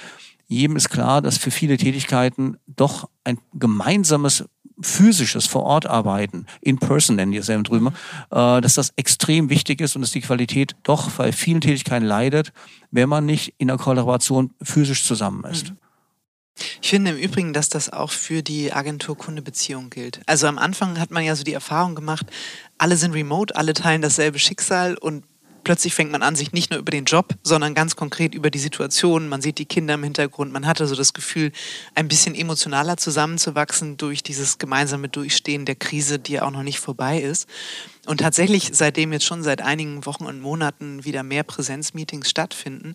jedem 0.53 0.77
ist 0.77 0.91
klar, 0.91 1.23
dass 1.23 1.39
für 1.39 1.51
viele 1.51 1.77
Tätigkeiten 1.77 2.57
doch 2.67 3.09
ein 3.25 3.39
gemeinsames 3.55 4.45
physisches 4.81 5.47
vor 5.47 5.63
Ort 5.65 5.87
arbeiten, 5.87 6.47
in 6.61 6.79
person 6.79 7.17
nennen 7.17 7.33
die 7.33 7.39
es 7.39 7.49
ja 7.49 7.61
drüben, 7.61 7.89
äh, 8.31 8.61
dass 8.61 8.75
das 8.75 8.93
extrem 8.97 9.51
wichtig 9.51 9.81
ist 9.81 9.95
und 9.97 10.03
dass 10.03 10.13
die 10.13 10.21
Qualität 10.21 10.75
doch 10.83 11.11
bei 11.11 11.33
vielen 11.33 11.61
Tätigkeiten 11.61 12.07
leidet, 12.07 12.53
wenn 12.91 13.09
man 13.09 13.27
nicht 13.27 13.55
in 13.59 13.69
der 13.69 13.77
Kollaboration 13.77 14.53
physisch 14.63 15.05
zusammen 15.05 15.45
ist. 15.45 15.71
Mhm. 15.71 15.77
Ich 16.83 16.91
finde 16.91 17.13
im 17.13 17.17
Übrigen, 17.17 17.53
dass 17.55 17.71
das 17.71 17.91
auch 17.91 18.11
für 18.11 18.43
die 18.43 18.73
Agentur-Kunde-Beziehung 18.73 19.89
gilt. 19.89 20.21
Also 20.27 20.47
am 20.47 20.59
Anfang 20.59 21.01
hat 21.01 21.11
man 21.11 21.25
ja 21.25 21.35
so 21.35 21.45
die 21.45 21.55
Erfahrung 21.55 21.95
gemacht, 21.95 22.27
alle 22.77 22.97
sind 22.97 23.15
remote, 23.15 23.57
alle 23.57 23.73
teilen 23.73 24.03
dasselbe 24.03 24.39
Schicksal 24.39 24.97
und 24.99 25.25
plötzlich 25.65 25.95
fängt 25.95 26.13
man 26.13 26.23
an, 26.23 26.37
sich 26.37 26.53
nicht 26.53 26.71
nur 26.71 26.79
über 26.79 26.91
den 26.91 27.05
Job, 27.05 27.35
sondern 27.43 27.75
ganz 27.75 27.97
konkret 27.97 28.35
über 28.35 28.51
die 28.51 28.59
Situation. 28.59 29.29
Man 29.29 29.43
sieht 29.43 29.59
die 29.59 29.65
Kinder 29.65 29.95
im 29.95 30.05
Hintergrund. 30.05 30.53
Man 30.53 30.67
hatte 30.67 30.87
so 30.87 30.95
das 30.95 31.13
Gefühl, 31.13 31.53
ein 31.95 32.09
bisschen 32.09 32.35
emotionaler 32.35 32.97
zusammenzuwachsen 32.97 33.97
durch 33.97 34.23
dieses 34.23 34.59
gemeinsame 34.59 35.09
Durchstehen 35.09 35.65
der 35.65 35.75
Krise, 35.75 36.19
die 36.19 36.33
ja 36.33 36.43
auch 36.45 36.51
noch 36.51 36.63
nicht 36.63 36.81
vorbei 36.81 37.21
ist. 37.21 37.49
Und 38.05 38.19
tatsächlich, 38.19 38.71
seitdem 38.73 39.13
jetzt 39.13 39.25
schon 39.25 39.45
seit 39.45 39.63
einigen 39.63 40.05
Wochen 40.07 40.25
und 40.25 40.41
Monaten 40.41 41.05
wieder 41.05 41.23
mehr 41.23 41.45
Präsenzmeetings 41.45 42.29
stattfinden, 42.29 42.95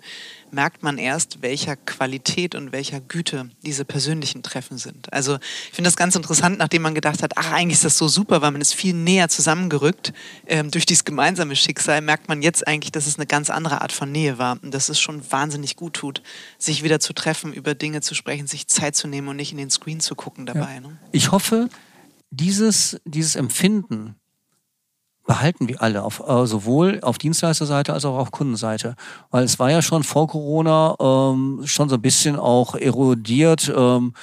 merkt 0.51 0.83
man 0.83 0.97
erst, 0.97 1.41
welcher 1.41 1.77
Qualität 1.77 2.55
und 2.55 2.73
welcher 2.73 2.99
Güte 2.99 3.49
diese 3.61 3.85
persönlichen 3.85 4.43
Treffen 4.43 4.77
sind. 4.77 5.11
Also 5.13 5.35
ich 5.35 5.71
finde 5.75 5.87
das 5.87 5.95
ganz 5.95 6.15
interessant, 6.17 6.59
nachdem 6.59 6.81
man 6.81 6.93
gedacht 6.93 7.23
hat, 7.23 7.37
ach, 7.37 7.53
eigentlich 7.53 7.77
ist 7.77 7.85
das 7.85 7.97
so 7.97 8.09
super, 8.09 8.41
weil 8.41 8.51
man 8.51 8.59
ist 8.59 8.73
viel 8.73 8.93
näher 8.93 9.29
zusammengerückt 9.29 10.11
ähm, 10.45 10.71
durch 10.71 10.85
dieses 10.85 11.05
gemeinsame 11.05 11.55
Schicksal, 11.55 12.01
merkt 12.01 12.27
man 12.27 12.41
jetzt 12.41 12.67
eigentlich, 12.67 12.91
dass 12.91 13.07
es 13.07 13.17
eine 13.17 13.27
ganz 13.27 13.49
andere 13.49 13.81
Art 13.81 13.93
von 13.93 14.11
Nähe 14.11 14.37
war 14.37 14.59
und 14.61 14.73
dass 14.73 14.89
es 14.89 14.99
schon 14.99 15.31
wahnsinnig 15.31 15.77
gut 15.77 15.93
tut, 15.93 16.21
sich 16.57 16.83
wieder 16.83 16.99
zu 16.99 17.13
treffen, 17.13 17.53
über 17.53 17.75
Dinge 17.75 18.01
zu 18.01 18.13
sprechen, 18.13 18.47
sich 18.47 18.67
Zeit 18.67 18.97
zu 18.97 19.07
nehmen 19.07 19.29
und 19.29 19.37
nicht 19.37 19.53
in 19.53 19.57
den 19.57 19.69
Screen 19.69 20.01
zu 20.01 20.15
gucken 20.15 20.45
dabei. 20.45 20.75
Ja. 20.75 20.79
Ne? 20.81 20.97
Ich 21.13 21.31
hoffe, 21.31 21.69
dieses, 22.29 22.99
dieses 23.05 23.37
Empfinden, 23.37 24.15
behalten 25.27 25.67
wir 25.67 25.81
alle, 25.81 26.01
auf, 26.01 26.23
äh, 26.27 26.47
sowohl 26.47 26.99
auf 27.03 27.19
Dienstleisterseite 27.19 27.93
als 27.93 28.05
auch 28.05 28.17
auf 28.17 28.31
Kundenseite. 28.31 28.95
Weil 29.29 29.43
es 29.43 29.59
war 29.59 29.69
ja 29.69 29.83
schon 29.83 30.03
vor 30.03 30.27
Corona 30.27 30.95
ähm, 30.99 31.61
schon 31.65 31.89
so 31.89 31.95
ein 31.95 32.01
bisschen 32.01 32.37
auch 32.37 32.73
erodiert 32.73 33.71
ähm, 33.75 34.13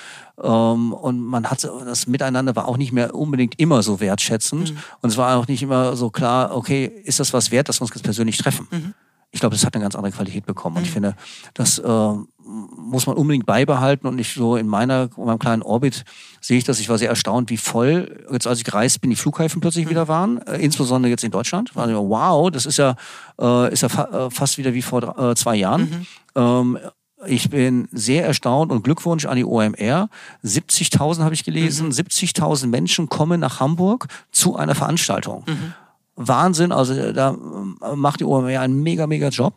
ähm, 0.43 0.93
und 0.93 1.21
man 1.21 1.49
hat 1.49 1.63
das 1.63 2.09
Miteinander 2.09 2.57
war 2.57 2.67
auch 2.67 2.79
nicht 2.79 2.93
mehr 2.93 3.15
unbedingt 3.15 3.61
immer 3.61 3.83
so 3.83 4.01
wertschätzend 4.01 4.73
mhm. 4.73 4.79
und 5.03 5.11
es 5.11 5.17
war 5.17 5.39
auch 5.39 5.47
nicht 5.47 5.63
immer 5.63 5.95
so 5.95 6.11
klar, 6.11 6.57
okay, 6.57 6.87
ist 7.05 7.21
das 7.21 7.33
was 7.33 7.53
wert, 7.53 7.69
dass 7.69 7.81
wir 7.81 7.83
uns 7.83 7.95
jetzt 7.95 8.03
persönlich 8.03 8.39
treffen? 8.39 8.67
Mhm 8.71 8.95
ich 9.35 9.41
glaube, 9.41 9.57
das 9.57 9.67
hat 9.67 9.75
eine 9.75 9.83
ganz 9.83 9.97
andere 9.97 10.13
Qualität 10.13 10.47
bekommen. 10.47 10.77
Und 10.77 10.85
ich 10.85 10.91
mhm. 10.91 10.95
finde, 10.95 11.17
das 11.55 11.81
äh, 11.81 12.13
muss 12.45 13.07
man 13.09 13.17
unbedingt 13.17 13.47
beibehalten 13.47 14.07
und 14.07 14.15
nicht 14.15 14.33
so 14.33 14.55
in 14.55 14.69
meiner, 14.69 15.09
in 15.17 15.25
meinem 15.25 15.41
kleinen 15.41 15.63
Orbit 15.63 16.05
sehe 16.41 16.57
ich 16.57 16.63
das. 16.63 16.79
Ich 16.79 16.89
war 16.89 16.99
sehr 16.99 17.09
erstaunt, 17.09 17.51
wie 17.51 17.57
voll, 17.57 18.25
jetzt 18.31 18.47
als 18.47 18.59
ich 18.59 18.65
gereist 18.65 19.01
bin, 19.01 19.11
die 19.11 19.17
Flughäfen 19.17 19.61
plötzlich 19.61 19.87
mhm. 19.87 19.91
wieder 19.91 20.07
waren, 20.07 20.41
äh, 20.47 20.59
insbesondere 20.59 21.11
jetzt 21.11 21.25
in 21.25 21.33
Deutschland. 21.33 21.75
War 21.75 21.89
ich, 21.89 21.97
wow, 21.97 22.49
das 22.49 22.65
ist 22.65 22.77
ja, 22.77 22.95
äh, 23.41 23.73
ist 23.73 23.83
ja 23.83 23.89
fa 23.89 24.27
äh, 24.27 24.31
fast 24.31 24.57
wieder 24.57 24.73
wie 24.73 24.83
vor 24.83 25.19
äh, 25.19 25.35
zwei 25.35 25.57
Jahren. 25.57 26.07
Mhm. 26.37 26.41
Ähm, 26.41 26.79
ich 27.27 27.51
bin 27.51 27.89
sehr 27.91 28.25
erstaunt 28.25 28.71
und 28.71 28.85
Glückwunsch 28.85 29.27
an 29.27 29.37
die 29.37 29.45
OMR. 29.45 30.11
70.000 30.45 31.25
habe 31.25 31.35
ich 31.35 31.43
gelesen. 31.43 31.87
Mhm. 31.87 31.93
70.000 31.93 32.69
Menschen 32.69 33.09
kommen 33.09 33.41
nach 33.41 33.59
Hamburg 33.59 34.07
zu 34.31 34.55
einer 34.55 34.77
Veranstaltung. 34.77 35.43
Mhm. 35.49 35.75
Wahnsinn. 36.17 36.73
Also 36.73 37.13
da 37.13 37.37
macht 37.95 38.21
die 38.21 38.25
OMR 38.25 38.61
einen 38.61 38.83
mega, 38.83 39.07
mega 39.07 39.29
Job. 39.29 39.55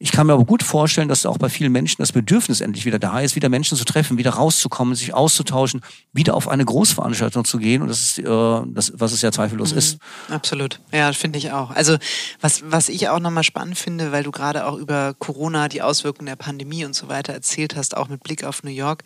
Ich 0.00 0.12
kann 0.12 0.28
mir 0.28 0.34
aber 0.34 0.44
gut 0.44 0.62
vorstellen, 0.62 1.08
dass 1.08 1.26
auch 1.26 1.38
bei 1.38 1.48
vielen 1.48 1.72
Menschen 1.72 1.96
das 2.00 2.12
Bedürfnis 2.12 2.60
endlich 2.60 2.84
wieder 2.84 3.00
da 3.00 3.20
ist, 3.20 3.34
wieder 3.34 3.48
Menschen 3.48 3.76
zu 3.76 3.84
treffen, 3.84 4.16
wieder 4.16 4.30
rauszukommen, 4.30 4.94
sich 4.94 5.12
auszutauschen, 5.12 5.80
wieder 6.12 6.34
auf 6.34 6.46
eine 6.46 6.64
Großveranstaltung 6.64 7.44
zu 7.44 7.58
gehen. 7.58 7.82
Und 7.82 7.88
das 7.88 8.00
ist, 8.00 8.18
äh, 8.18 8.22
das, 8.24 8.92
was 8.94 9.12
es 9.12 9.22
ja 9.22 9.32
zweifellos 9.32 9.72
mhm. 9.72 9.78
ist. 9.78 9.98
Absolut. 10.28 10.80
Ja, 10.92 11.12
finde 11.12 11.38
ich 11.38 11.50
auch. 11.50 11.70
Also 11.70 11.96
was, 12.40 12.62
was 12.70 12.88
ich 12.88 13.08
auch 13.08 13.18
nochmal 13.18 13.42
spannend 13.42 13.76
finde, 13.76 14.12
weil 14.12 14.22
du 14.22 14.30
gerade 14.30 14.66
auch 14.66 14.76
über 14.76 15.14
Corona, 15.18 15.68
die 15.68 15.82
Auswirkungen 15.82 16.26
der 16.26 16.36
Pandemie 16.36 16.84
und 16.84 16.94
so 16.94 17.08
weiter 17.08 17.32
erzählt 17.32 17.74
hast, 17.74 17.96
auch 17.96 18.08
mit 18.08 18.22
Blick 18.22 18.44
auf 18.44 18.62
New 18.62 18.70
York. 18.70 19.02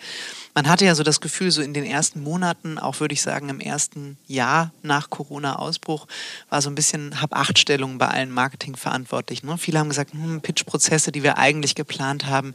Man 0.55 0.69
hatte 0.69 0.85
ja 0.85 0.95
so 0.95 1.03
das 1.03 1.23
Gefühl, 1.23 1.51
so 1.51 1.63
in 1.63 1.73
den 1.73 1.85
ersten 1.85 2.23
Monaten, 2.23 2.79
auch 2.79 3.01
würde 3.01 3.15
ich 3.15 3.23
sagen 3.23 3.49
im 3.49 3.61
ersten 3.61 4.19
Jahr 4.27 4.73
nach 4.83 5.09
Corona-Ausbruch, 5.09 6.07
war 6.51 6.61
so 6.61 6.69
ein 6.69 6.75
bisschen 6.75 7.23
Hab-Acht-Stellung 7.23 7.97
bei 7.97 8.09
allen 8.09 8.31
Marketingverantwortlichen. 8.31 9.49
Ne? 9.49 9.57
Viele 9.57 9.79
haben 9.79 9.89
gesagt, 9.89 10.13
hm, 10.13 10.43
Pitch 10.43 10.67
Prozesse, 10.83 11.13
die 11.13 11.23
wir 11.23 11.39
eigentlich 11.39 11.77
geplant 11.77 12.27
haben, 12.27 12.55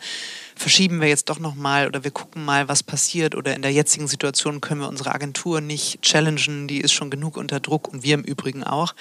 verschieben 0.53 0.99
wir 0.99 1.07
jetzt 1.07 1.29
doch 1.29 1.39
nochmal 1.39 1.87
oder 1.87 2.03
wir 2.03 2.11
gucken 2.11 2.43
mal, 2.43 2.67
was 2.67 2.83
passiert 2.83 3.35
oder 3.35 3.55
in 3.55 3.61
der 3.61 3.71
jetzigen 3.71 4.09
Situation 4.09 4.59
können 4.59 4.81
wir 4.81 4.89
unsere 4.89 5.15
Agentur 5.15 5.61
nicht 5.61 6.01
challengen, 6.01 6.67
die 6.67 6.81
ist 6.81 6.91
schon 6.91 7.09
genug 7.09 7.37
unter 7.37 7.61
Druck 7.61 7.87
und 7.87 8.03
wir 8.03 8.15
im 8.15 8.23
Übrigen 8.23 8.65
auch. 8.65 8.95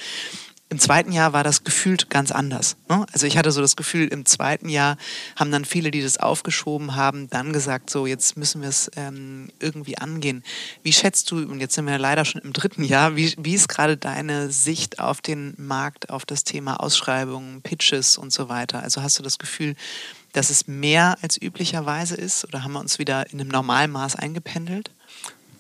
Im 0.69 0.81
zweiten 0.81 1.13
Jahr 1.13 1.33
war 1.33 1.45
das 1.45 1.63
gefühlt 1.63 2.11
ganz 2.11 2.33
anders. 2.33 2.77
Ne? 2.89 3.07
Also 3.13 3.27
ich 3.27 3.39
hatte 3.39 3.53
so 3.53 3.61
das 3.61 3.77
Gefühl, 3.77 4.09
im 4.09 4.27
zweiten 4.27 4.69
Jahr 4.69 4.97
haben 5.37 5.53
dann 5.53 5.65
viele, 5.65 5.93
die 5.93 6.03
das 6.03 6.19
aufgeschoben 6.19 6.97
haben, 6.97 7.31
dann 7.31 7.53
gesagt, 7.53 7.89
so 7.89 8.05
jetzt 8.05 8.37
müssen 8.37 8.63
wir 8.63 8.69
es 8.69 8.91
ähm, 8.97 9.49
irgendwie 9.61 9.97
angehen. 9.97 10.43
Wie 10.83 10.93
schätzt 10.93 11.31
du, 11.31 11.39
und 11.39 11.61
jetzt 11.61 11.77
sind 11.77 11.87
wir 11.87 11.99
leider 11.99 12.25
schon 12.25 12.41
im 12.41 12.53
dritten 12.53 12.83
Jahr, 12.83 13.15
wie, 13.15 13.33
wie 13.39 13.55
ist 13.55 13.69
gerade 13.69 13.97
deine 13.97 14.51
Sicht 14.51 14.99
auf 14.99 15.21
den 15.21 15.55
Markt, 15.57 16.11
auf 16.11 16.27
das 16.27 16.43
Thema 16.43 16.81
Ausschreibungen, 16.81 17.63
Pitches 17.63 18.19
und 18.19 18.33
so 18.33 18.49
weiter? 18.49 18.83
Also 18.83 19.03
hast 19.03 19.21
du 19.21 19.23
das 19.23 19.39
Gefühl, 19.39 19.77
dass 20.33 20.51
es 20.51 20.67
mehr 20.67 21.17
als 21.23 21.41
üblicherweise 21.41 22.17
ist 22.17 22.45
oder 22.45 22.65
haben 22.65 22.73
wir 22.73 22.81
uns 22.81 22.99
wieder 22.99 23.31
in 23.31 23.41
einem 23.41 23.51
Normalmaß 23.51 24.17
eingependelt? 24.17 24.91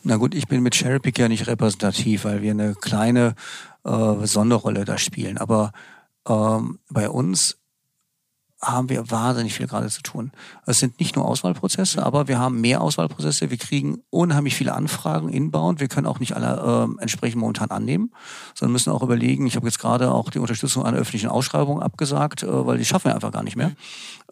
Na 0.02 0.16
gut, 0.16 0.34
ich 0.34 0.46
bin 0.46 0.62
mit 0.62 0.74
Cherrypick 0.74 1.18
ja 1.18 1.28
nicht 1.28 1.46
repräsentativ, 1.46 2.24
weil 2.24 2.42
wir 2.42 2.52
eine 2.52 2.74
kleine 2.74 3.34
äh, 3.86 4.26
Sonderrolle 4.26 4.84
da 4.84 4.98
spielen. 4.98 5.38
Aber 5.38 5.72
ähm, 6.28 6.78
bei 6.90 7.08
uns 7.08 7.56
haben 8.62 8.88
wir 8.88 9.10
wahnsinnig 9.10 9.54
viel 9.54 9.66
gerade 9.66 9.88
zu 9.88 10.02
tun. 10.02 10.32
Es 10.64 10.80
sind 10.80 10.98
nicht 10.98 11.14
nur 11.14 11.26
Auswahlprozesse, 11.26 12.04
aber 12.04 12.26
wir 12.26 12.38
haben 12.38 12.60
mehr 12.60 12.80
Auswahlprozesse. 12.80 13.50
Wir 13.50 13.58
kriegen 13.58 14.02
unheimlich 14.08 14.54
viele 14.54 14.74
Anfragen 14.74 15.28
inbound. 15.28 15.78
Wir 15.78 15.88
können 15.88 16.06
auch 16.06 16.20
nicht 16.20 16.34
alle 16.34 16.88
äh, 16.98 17.02
entsprechend 17.02 17.40
momentan 17.40 17.70
annehmen, 17.70 18.12
sondern 18.54 18.72
müssen 18.72 18.92
auch 18.92 19.02
überlegen. 19.02 19.46
Ich 19.46 19.56
habe 19.56 19.66
jetzt 19.66 19.78
gerade 19.78 20.10
auch 20.10 20.30
die 20.30 20.38
Unterstützung 20.38 20.84
einer 20.84 20.96
öffentlichen 20.96 21.28
Ausschreibung 21.28 21.82
abgesagt, 21.82 22.44
äh, 22.44 22.66
weil 22.66 22.78
die 22.78 22.86
schaffen 22.86 23.10
wir 23.10 23.14
einfach 23.14 23.30
gar 23.30 23.42
nicht 23.42 23.56
mehr. 23.56 23.72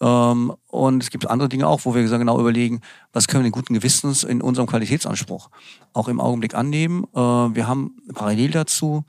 Ähm, 0.00 0.54
und 0.68 1.02
es 1.02 1.10
gibt 1.10 1.28
andere 1.28 1.50
Dinge 1.50 1.68
auch, 1.68 1.84
wo 1.84 1.94
wir 1.94 2.02
genau 2.08 2.40
überlegen, 2.40 2.80
was 3.12 3.28
können 3.28 3.44
wir 3.44 3.50
den 3.50 3.54
guten 3.54 3.74
Gewissens 3.74 4.24
in 4.24 4.40
unserem 4.40 4.66
Qualitätsanspruch 4.66 5.50
auch 5.92 6.08
im 6.08 6.18
Augenblick 6.18 6.54
annehmen. 6.54 7.04
Äh, 7.14 7.18
wir 7.18 7.68
haben 7.68 7.96
parallel 8.14 8.52
dazu 8.52 9.04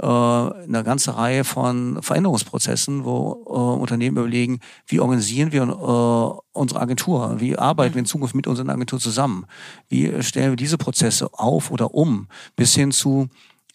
äh, 0.00 0.06
eine 0.06 0.84
ganze 0.84 1.16
Reihe 1.16 1.44
von 1.44 2.02
Veränderungsprozessen, 2.02 3.04
wo 3.04 3.44
äh, 3.46 3.80
Unternehmen 3.80 4.16
überlegen, 4.16 4.60
wie 4.86 5.00
organisieren 5.00 5.52
wir 5.52 5.62
äh, 5.62 6.58
unsere 6.58 6.80
Agentur, 6.80 7.40
wie 7.40 7.58
arbeiten 7.58 7.94
wir 7.94 8.00
in 8.00 8.06
Zukunft 8.06 8.34
mit 8.34 8.46
unseren 8.46 8.70
Agentur 8.70 9.00
zusammen, 9.00 9.46
wie 9.88 10.22
stellen 10.22 10.52
wir 10.52 10.56
diese 10.56 10.78
Prozesse 10.78 11.30
auf 11.32 11.70
oder 11.70 11.94
um, 11.94 12.28
bis 12.56 12.74
hin 12.74 12.92
zu 12.92 13.28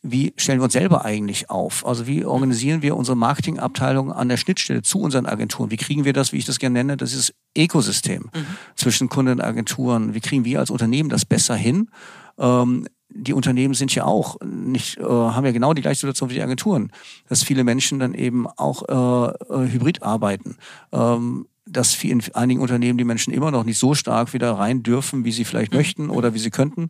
wie 0.06 0.34
stellen 0.36 0.60
wir 0.60 0.66
uns 0.66 0.74
selber 0.74 1.06
eigentlich 1.06 1.50
auf? 1.50 1.86
Also 1.86 2.08
wie 2.08 2.26
organisieren 2.26 2.82
wir 2.82 2.98
unsere 2.98 3.16
Marketingabteilung 3.16 4.12
an 4.12 4.28
der 4.28 4.36
Schnittstelle 4.36 4.82
zu 4.82 5.00
unseren 5.00 5.26
Agenturen? 5.26 5.72
Wie 5.72 5.78
kriegen 5.78 6.04
wir 6.04 6.12
das, 6.12 6.34
wie 6.34 6.38
ich 6.38 6.46
das 6.46 6.60
gerne 6.60 6.74
nenne, 6.80 6.98
das 6.98 7.14
ist 7.14 7.34
Ökosystem 7.58 8.30
mhm. 8.34 8.46
zwischen 8.76 9.08
Kunden 9.08 9.32
und 9.32 9.42
Agenturen? 9.42 10.14
Wie 10.14 10.20
kriegen 10.20 10.44
wir 10.44 10.60
als 10.60 10.72
Unternehmen 10.72 11.08
das 11.08 11.24
besser 11.24 11.56
hin? 11.56 11.90
Ähm, 12.38 12.86
die 13.16 13.34
Unternehmen 13.34 13.74
sind 13.74 13.94
ja 13.96 14.06
auch 14.06 14.38
nicht, 14.42 14.98
äh, 14.98 15.04
haben 15.04 15.46
ja 15.46 15.52
genau 15.52 15.74
die 15.74 15.82
gleiche 15.82 16.02
Situation 16.02 16.30
wie 16.30 16.36
die 16.36 16.42
Agenturen, 16.42 16.92
dass 17.30 17.44
viele 17.44 17.64
Menschen 17.64 18.00
dann 18.00 18.14
eben 18.14 18.48
auch 18.48 18.84
äh, 18.90 19.54
äh 19.54 19.72
hybrid 19.72 20.04
arbeiten. 20.04 20.58
Ähm, 20.92 21.46
dass 21.66 22.04
in 22.04 22.22
einigen 22.34 22.62
Unternehmen 22.62 22.98
die 22.98 23.06
Menschen 23.06 23.34
immer 23.34 23.50
noch 23.50 23.64
nicht 23.64 23.80
so 23.80 23.94
stark 23.94 24.34
wieder 24.34 24.52
rein 24.52 24.84
dürfen, 24.84 25.24
wie 25.24 25.32
sie 25.32 25.46
vielleicht 25.46 25.72
mhm. 25.72 25.78
möchten 25.78 26.10
oder 26.10 26.34
wie 26.34 26.40
sie 26.40 26.52
könnten. 26.52 26.90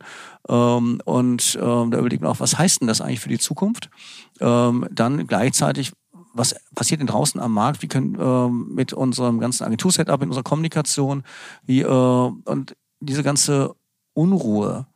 Ähm, 0.50 1.00
und 1.06 1.58
ähm, 1.62 1.92
da 1.92 2.00
überlegt 2.00 2.24
man 2.24 2.32
auch, 2.32 2.40
was 2.40 2.58
heißt 2.58 2.82
denn 2.82 2.88
das 2.88 3.00
eigentlich 3.00 3.20
für 3.20 3.30
die 3.30 3.38
Zukunft? 3.38 3.90
Ähm, 4.40 4.88
dann 4.92 5.28
gleichzeitig, 5.28 5.92
was 6.34 6.56
passiert 6.74 7.02
denn 7.02 7.08
draußen 7.08 7.40
am 7.40 7.54
Markt? 7.54 7.84
Wie 7.84 7.88
können 7.88 8.18
ähm, 8.20 8.74
mit 8.74 8.94
unserem 8.94 9.40
ganzen 9.40 9.64
Agentursetup, 9.64 10.20
mit 10.20 10.30
unserer 10.30 10.44
Kommunikation, 10.44 11.24
wie 11.66 11.82
äh, 11.82 11.86
und 11.86 12.76
diese 13.00 13.22
ganze 13.22 13.76
Unruhe, 14.14 14.88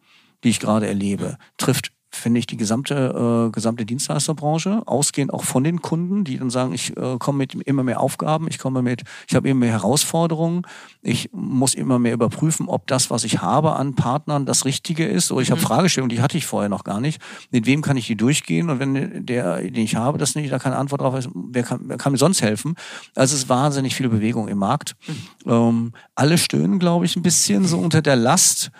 die 0.48 0.52
ich 0.52 0.62
gerade 0.62 0.88
erlebe, 0.88 1.38
trifft 1.58 1.92
finde 2.10 2.40
ich 2.40 2.48
die 2.48 2.56
gesamte, 2.56 3.48
äh, 3.48 3.52
gesamte 3.52 3.86
Dienstleisterbranche, 3.86 4.82
ausgehend 4.86 5.34
auch 5.34 5.44
von 5.44 5.66
den 5.66 5.82
Kunden, 5.82 6.24
die 6.24 6.38
dann 6.38 6.50
sagen, 6.50 6.74
ich 6.74 6.96
äh, 6.96 7.18
komme 7.20 7.40
mit 7.40 7.54
immer 7.54 7.84
mehr 7.84 8.00
Aufgaben, 8.00 8.48
ich 8.50 8.60
komme 8.60 8.82
mit, 8.82 9.04
ich 9.28 9.36
habe 9.36 9.50
immer 9.50 9.60
mehr 9.60 9.72
Herausforderungen, 9.72 10.64
ich 11.02 11.30
muss 11.34 11.74
immer 11.74 12.00
mehr 12.00 12.14
überprüfen, 12.14 12.70
ob 12.70 12.88
das, 12.88 13.12
was 13.12 13.26
ich 13.26 13.42
habe 13.42 13.76
an 13.76 13.94
Partnern, 13.96 14.46
das 14.46 14.64
Richtige 14.64 15.06
ist. 15.06 15.32
Oder 15.32 15.42
ich 15.42 15.52
habe 15.52 15.60
mhm. 15.60 15.66
Fragestellungen, 15.66 16.16
die 16.16 16.22
hatte 16.22 16.38
ich 16.38 16.46
vorher 16.46 16.70
noch 16.70 16.86
gar 16.86 17.02
nicht. 17.02 17.22
Mit 17.52 17.66
wem 17.66 17.82
kann 17.82 17.98
ich 17.98 18.08
die 18.08 18.16
durchgehen? 18.16 18.70
Und 18.70 18.80
wenn 18.80 19.26
der, 19.26 19.62
den 19.62 19.76
ich 19.76 19.98
habe, 19.98 20.18
das 20.18 20.36
nicht, 20.36 20.52
da 20.52 20.60
keine 20.60 20.78
Antwort 20.78 21.02
drauf 21.02 21.16
ist, 21.16 21.30
wer 21.34 21.64
kann, 21.64 21.82
wer 21.84 21.98
kann 21.98 22.14
mir 22.14 22.18
sonst 22.18 22.42
helfen? 22.42 22.76
Also 23.16 23.36
es 23.36 23.44
ist 23.44 23.50
wahnsinnig 23.50 23.96
viel 23.96 24.08
Bewegung 24.08 24.48
im 24.48 24.58
Markt. 24.58 24.96
Mhm. 25.08 25.52
Ähm, 25.52 25.92
alle 26.16 26.38
stöhnen, 26.38 26.80
glaube 26.80 27.06
ich, 27.06 27.18
ein 27.18 27.22
bisschen 27.22 27.66
so 27.66 27.78
unter 27.78 28.02
der 28.02 28.16
Last 28.16 28.72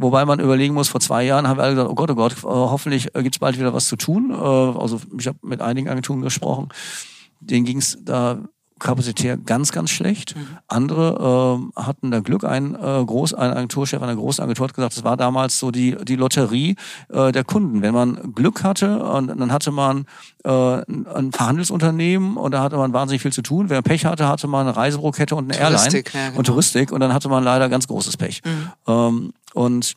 Wobei 0.00 0.24
man 0.24 0.40
überlegen 0.40 0.72
muss, 0.74 0.88
vor 0.88 1.00
zwei 1.00 1.24
Jahren 1.24 1.46
haben 1.46 1.58
wir 1.58 1.64
alle 1.64 1.74
gesagt, 1.74 1.90
oh 1.90 1.94
Gott, 1.94 2.10
oh 2.10 2.14
Gott, 2.14 2.32
äh, 2.38 2.46
hoffentlich 2.46 3.14
äh, 3.14 3.22
gibt 3.22 3.34
es 3.34 3.38
bald 3.38 3.58
wieder 3.58 3.74
was 3.74 3.86
zu 3.86 3.96
tun. 3.96 4.30
Äh, 4.30 4.34
also 4.34 4.98
ich 5.18 5.26
habe 5.26 5.38
mit 5.42 5.60
einigen 5.60 5.88
Agenturen 5.88 6.22
gesprochen, 6.22 6.68
denen 7.40 7.66
ging 7.66 7.78
es 7.78 7.98
da 8.02 8.38
kapazitär 8.80 9.36
ganz, 9.36 9.72
ganz 9.72 9.90
schlecht. 9.90 10.36
Mhm. 10.36 10.58
Andere 10.68 11.60
äh, 11.76 11.80
hatten 11.80 12.10
da 12.10 12.20
Glück. 12.20 12.44
Ein, 12.44 12.74
äh, 12.74 13.04
Groß, 13.04 13.34
ein 13.34 13.52
Agenturchef 13.52 14.02
einer 14.02 14.16
großen 14.16 14.42
Agentur 14.42 14.66
hat 14.66 14.74
gesagt, 14.74 14.96
das 14.96 15.04
war 15.04 15.16
damals 15.16 15.58
so 15.58 15.70
die, 15.70 15.96
die 16.02 16.16
Lotterie 16.16 16.76
äh, 17.08 17.32
der 17.32 17.44
Kunden. 17.44 17.82
Wenn 17.82 17.94
man 17.94 18.34
Glück 18.34 18.64
hatte, 18.64 19.02
und 19.04 19.28
dann 19.28 19.52
hatte 19.52 19.70
man 19.70 20.06
äh, 20.44 20.50
ein 20.50 21.32
Verhandelsunternehmen 21.32 22.36
und 22.36 22.52
da 22.52 22.62
hatte 22.62 22.76
man 22.76 22.92
wahnsinnig 22.92 23.22
viel 23.22 23.32
zu 23.32 23.42
tun. 23.42 23.68
Wenn 23.68 23.76
man 23.76 23.84
Pech 23.84 24.04
hatte, 24.04 24.26
hatte 24.26 24.48
man 24.48 24.66
eine 24.66 24.76
Reisebürokette 24.76 25.34
und 25.36 25.52
eine 25.52 25.58
Touristik, 25.58 26.14
Airline 26.14 26.24
ja, 26.24 26.28
genau. 26.28 26.38
und 26.38 26.44
Touristik 26.46 26.92
und 26.92 27.00
dann 27.00 27.14
hatte 27.14 27.28
man 27.28 27.44
leider 27.44 27.68
ganz 27.68 27.86
großes 27.86 28.16
Pech. 28.16 28.42
Mhm. 28.44 28.70
Ähm, 28.86 29.32
und 29.54 29.94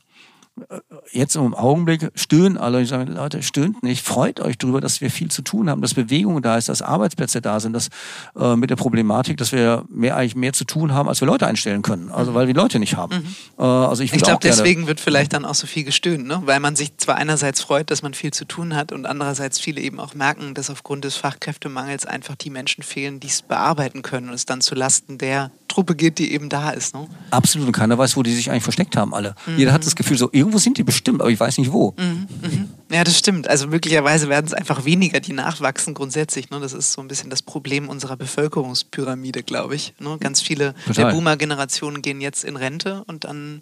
jetzt 1.12 1.36
im 1.36 1.54
Augenblick 1.54 2.12
stöhnen 2.16 2.58
alle. 2.58 2.82
Ich 2.82 2.90
sage, 2.90 3.12
Leute, 3.12 3.42
stöhnt 3.42 3.84
nicht. 3.84 4.06
Freut 4.06 4.40
euch 4.40 4.58
darüber, 4.58 4.82
dass 4.82 5.02
wir 5.02 5.10
viel 5.10 5.30
zu 5.30 5.42
tun 5.42 5.70
haben, 5.70 5.82
dass 5.82 5.94
Bewegung 5.94 6.42
da 6.42 6.58
ist, 6.58 6.70
dass 6.70 6.82
Arbeitsplätze 6.82 7.42
da 7.42 7.60
sind, 7.60 7.74
dass 7.74 7.90
äh, 8.36 8.56
mit 8.56 8.70
der 8.70 8.76
Problematik, 8.76 9.38
dass 9.38 9.52
wir 9.52 9.84
mehr 9.90 10.16
eigentlich 10.16 10.36
mehr 10.36 10.54
zu 10.54 10.66
tun 10.66 10.94
haben, 10.94 11.10
als 11.10 11.22
wir 11.22 11.28
Leute 11.28 11.48
einstellen 11.48 11.82
können. 11.82 12.12
Also 12.12 12.32
mhm. 12.32 12.36
weil 12.36 12.48
wir 12.48 12.54
Leute 12.54 12.80
nicht 12.80 12.98
haben. 12.98 13.16
Mhm. 13.16 13.64
Äh, 13.64 13.64
also 13.64 14.04
ich, 14.04 14.14
ich 14.14 14.22
glaube, 14.22 14.40
deswegen 14.44 14.88
wird 14.88 15.00
vielleicht 15.00 15.34
dann 15.34 15.46
auch 15.46 15.56
so 15.56 15.68
viel 15.68 15.84
gestöhnt, 15.84 16.28
ne? 16.28 16.42
weil 16.46 16.60
man 16.60 16.76
sich 16.76 16.98
zwar 16.98 17.16
einerseits 17.16 17.62
freut, 17.62 17.90
dass 17.90 18.02
man 18.02 18.14
viel 18.14 18.32
zu 18.32 18.46
tun 18.46 18.76
hat 18.76 18.92
und 18.92 19.06
andererseits 19.06 19.60
viele 19.60 19.82
eben 19.82 20.00
auch 20.00 20.14
merken, 20.14 20.54
dass 20.54 20.70
aufgrund 20.70 21.04
des 21.04 21.16
Fachkräftemangels 21.16 22.06
einfach 22.06 22.36
die 22.36 22.50
Menschen 22.50 22.84
fehlen, 22.84 23.20
die 23.20 23.28
es 23.28 23.42
bearbeiten 23.42 24.02
können 24.04 24.30
und 24.30 24.36
es 24.36 24.46
dann 24.46 24.62
zu 24.62 24.76
Lasten 24.76 25.18
der 25.18 25.52
Truppe 25.68 25.96
geht, 25.96 26.20
die 26.20 26.32
eben 26.32 26.50
da 26.50 26.70
ist. 26.70 26.94
Ne? 26.94 27.08
Absolut. 27.32 27.68
Und 27.68 27.74
keiner 27.74 27.98
weiß, 27.98 28.16
wo 28.16 28.24
die 28.24 28.34
sich 28.34 28.52
eigentlich 28.52 28.64
versteckt 28.64 28.96
haben, 28.96 29.14
alle. 29.14 29.34
Mhm. 29.48 29.58
Jeder 29.58 29.74
hat 29.74 29.86
das 29.86 29.96
Gefühl, 29.96 30.18
so 30.18 30.30
irgendwo 30.44 30.58
sind 30.58 30.78
die 30.78 30.84
bestimmt, 30.84 31.22
aber 31.22 31.30
ich 31.30 31.40
weiß 31.40 31.58
nicht 31.58 31.72
wo. 31.72 31.96
Mhm. 31.98 32.28
Mhm. 32.42 32.70
Ja, 32.92 33.04
das 33.04 33.18
stimmt. 33.18 33.48
Also 33.48 33.68
möglicherweise 33.68 34.28
werden 34.28 34.46
es 34.46 34.54
einfach 34.54 34.84
weniger, 34.84 35.22
die 35.22 35.32
nachwachsen 35.32 35.94
grundsätzlich. 35.94 36.50
Ne? 36.50 36.60
Das 36.60 36.74
ist 36.74 36.92
so 36.92 37.02
ein 37.02 37.08
bisschen 37.08 37.30
das 37.30 37.42
Problem 37.42 37.88
unserer 37.88 38.18
Bevölkerungspyramide, 38.18 39.42
glaube 39.42 39.76
ich. 39.76 39.94
Ne? 40.00 40.18
Ganz 40.20 40.42
viele 40.42 40.76
Total. 40.86 41.06
der 41.06 41.12
Boomer-Generationen 41.14 42.02
gehen 42.02 42.20
jetzt 42.20 42.44
in 42.44 42.58
Rente 42.58 43.04
und 43.08 43.24
dann 43.24 43.62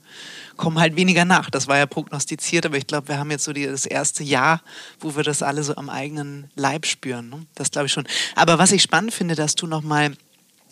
kommen 0.57 0.79
halt 0.79 0.95
weniger 0.95 1.23
nach. 1.23 1.49
Das 1.51 1.67
war 1.67 1.77
ja 1.77 1.85
prognostiziert, 1.85 2.65
aber 2.65 2.77
ich 2.77 2.87
glaube, 2.87 3.09
wir 3.09 3.19
haben 3.19 3.29
jetzt 3.29 3.43
so 3.43 3.53
die, 3.53 3.67
das 3.67 3.85
erste 3.85 4.23
Jahr, 4.23 4.61
wo 4.99 5.15
wir 5.15 5.23
das 5.23 5.43
alle 5.43 5.63
so 5.63 5.75
am 5.75 5.89
eigenen 5.89 6.49
Leib 6.55 6.87
spüren. 6.87 7.29
Ne? 7.29 7.45
Das 7.53 7.69
glaube 7.69 7.85
ich 7.85 7.93
schon. 7.93 8.07
Aber 8.35 8.57
was 8.57 8.71
ich 8.71 8.81
spannend 8.81 9.13
finde, 9.13 9.35
dass 9.35 9.53
du 9.53 9.67
nochmal 9.67 10.13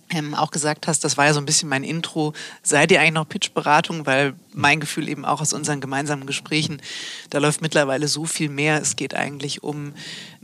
ähm, 0.09 0.33
auch 0.33 0.51
gesagt 0.51 0.87
hast, 0.87 1.03
das 1.03 1.17
war 1.17 1.25
ja 1.25 1.33
so 1.33 1.39
ein 1.39 1.45
bisschen 1.45 1.69
mein 1.69 1.83
Intro, 1.83 2.33
seid 2.63 2.91
ihr 2.91 2.99
eigentlich 2.99 3.13
noch 3.13 3.29
Pitch-Beratung? 3.29 4.05
Weil 4.05 4.33
mein 4.53 4.79
Gefühl 4.79 5.07
eben 5.07 5.25
auch 5.25 5.41
aus 5.41 5.53
unseren 5.53 5.81
gemeinsamen 5.81 6.25
Gesprächen, 6.25 6.81
da 7.29 7.37
läuft 7.37 7.61
mittlerweile 7.61 8.07
so 8.07 8.25
viel 8.25 8.49
mehr. 8.49 8.81
Es 8.81 8.95
geht 8.95 9.13
eigentlich 9.13 9.63
um 9.63 9.93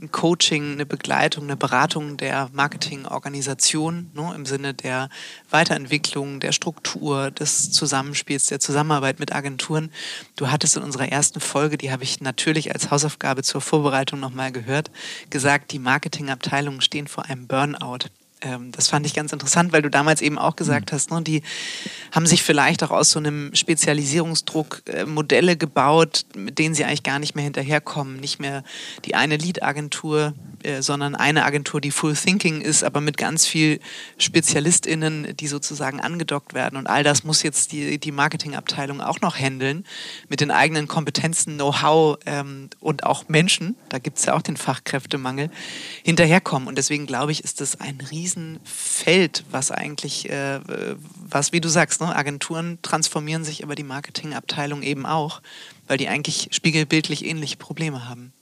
ein 0.00 0.10
Coaching, 0.12 0.72
eine 0.72 0.86
Begleitung, 0.86 1.44
eine 1.44 1.56
Beratung 1.56 2.16
der 2.16 2.48
Marketingorganisation 2.52 4.10
ne, 4.14 4.32
im 4.34 4.46
Sinne 4.46 4.74
der 4.74 5.08
Weiterentwicklung, 5.50 6.40
der 6.40 6.52
Struktur, 6.52 7.30
des 7.30 7.72
Zusammenspiels, 7.72 8.46
der 8.46 8.60
Zusammenarbeit 8.60 9.18
mit 9.18 9.34
Agenturen. 9.34 9.90
Du 10.36 10.50
hattest 10.50 10.76
in 10.76 10.82
unserer 10.82 11.08
ersten 11.08 11.40
Folge, 11.40 11.76
die 11.76 11.90
habe 11.90 12.04
ich 12.04 12.20
natürlich 12.20 12.72
als 12.72 12.90
Hausaufgabe 12.90 13.42
zur 13.42 13.60
Vorbereitung 13.60 14.20
nochmal 14.20 14.52
gehört, 14.52 14.90
gesagt, 15.30 15.72
die 15.72 15.78
Marketingabteilungen 15.78 16.80
stehen 16.80 17.08
vor 17.08 17.24
einem 17.24 17.46
Burnout 17.46 18.10
ähm, 18.42 18.70
das 18.72 18.88
fand 18.88 19.06
ich 19.06 19.14
ganz 19.14 19.32
interessant, 19.32 19.72
weil 19.72 19.82
du 19.82 19.90
damals 19.90 20.20
eben 20.20 20.38
auch 20.38 20.56
gesagt 20.56 20.92
mhm. 20.92 20.94
hast, 20.94 21.10
ne, 21.10 21.22
die 21.22 21.42
haben 22.12 22.26
sich 22.26 22.42
vielleicht 22.42 22.82
auch 22.82 22.90
aus 22.90 23.10
so 23.10 23.18
einem 23.18 23.54
Spezialisierungsdruck 23.54 24.82
äh, 24.86 25.06
Modelle 25.06 25.56
gebaut, 25.56 26.26
mit 26.36 26.58
denen 26.58 26.74
sie 26.74 26.84
eigentlich 26.84 27.02
gar 27.02 27.18
nicht 27.18 27.34
mehr 27.34 27.44
hinterherkommen. 27.44 28.20
Nicht 28.20 28.38
mehr 28.38 28.62
die 29.04 29.14
eine 29.14 29.38
Lead-Agentur, 29.38 30.34
äh, 30.62 30.82
sondern 30.82 31.14
eine 31.14 31.44
Agentur, 31.44 31.80
die 31.80 31.90
Full 31.90 32.14
Thinking 32.14 32.60
ist, 32.60 32.84
aber 32.84 33.00
mit 33.00 33.16
ganz 33.16 33.46
viel 33.46 33.80
SpezialistInnen, 34.18 35.34
die 35.36 35.46
sozusagen 35.46 36.00
angedockt 36.00 36.52
werden. 36.52 36.76
Und 36.76 36.86
all 36.88 37.04
das 37.04 37.24
muss 37.24 37.42
jetzt 37.42 37.72
die, 37.72 37.98
die 37.98 38.12
Marketingabteilung 38.12 39.00
auch 39.00 39.20
noch 39.20 39.38
handeln, 39.38 39.84
mit 40.28 40.40
den 40.40 40.50
eigenen 40.50 40.88
Kompetenzen, 40.88 41.54
Know-how 41.54 42.18
ähm, 42.26 42.68
und 42.80 43.04
auch 43.04 43.28
Menschen, 43.28 43.76
da 43.88 43.98
gibt 43.98 44.18
es 44.18 44.26
ja 44.26 44.34
auch 44.34 44.42
den 44.42 44.56
Fachkräftemangel, 44.56 45.50
hinterherkommen. 46.02 46.68
Und 46.68 46.76
deswegen 46.76 47.06
glaube 47.06 47.32
ich, 47.32 47.42
ist 47.42 47.60
das 47.60 47.80
ein 47.80 47.98
Riesenfeld, 48.26 49.44
was 49.50 49.70
eigentlich, 49.70 50.28
äh, 50.28 50.60
was, 51.28 51.52
wie 51.52 51.60
du 51.60 51.68
sagst, 51.68 52.00
ne, 52.00 52.14
Agenturen 52.14 52.78
transformieren 52.82 53.44
sich, 53.44 53.62
aber 53.62 53.76
die 53.76 53.84
Marketingabteilung 53.84 54.82
eben 54.82 55.06
auch, 55.06 55.40
weil 55.86 55.96
die 55.96 56.08
eigentlich 56.08 56.48
spiegelbildlich 56.50 57.24
ähnliche 57.24 57.56
Probleme 57.56 58.08
haben. 58.08 58.32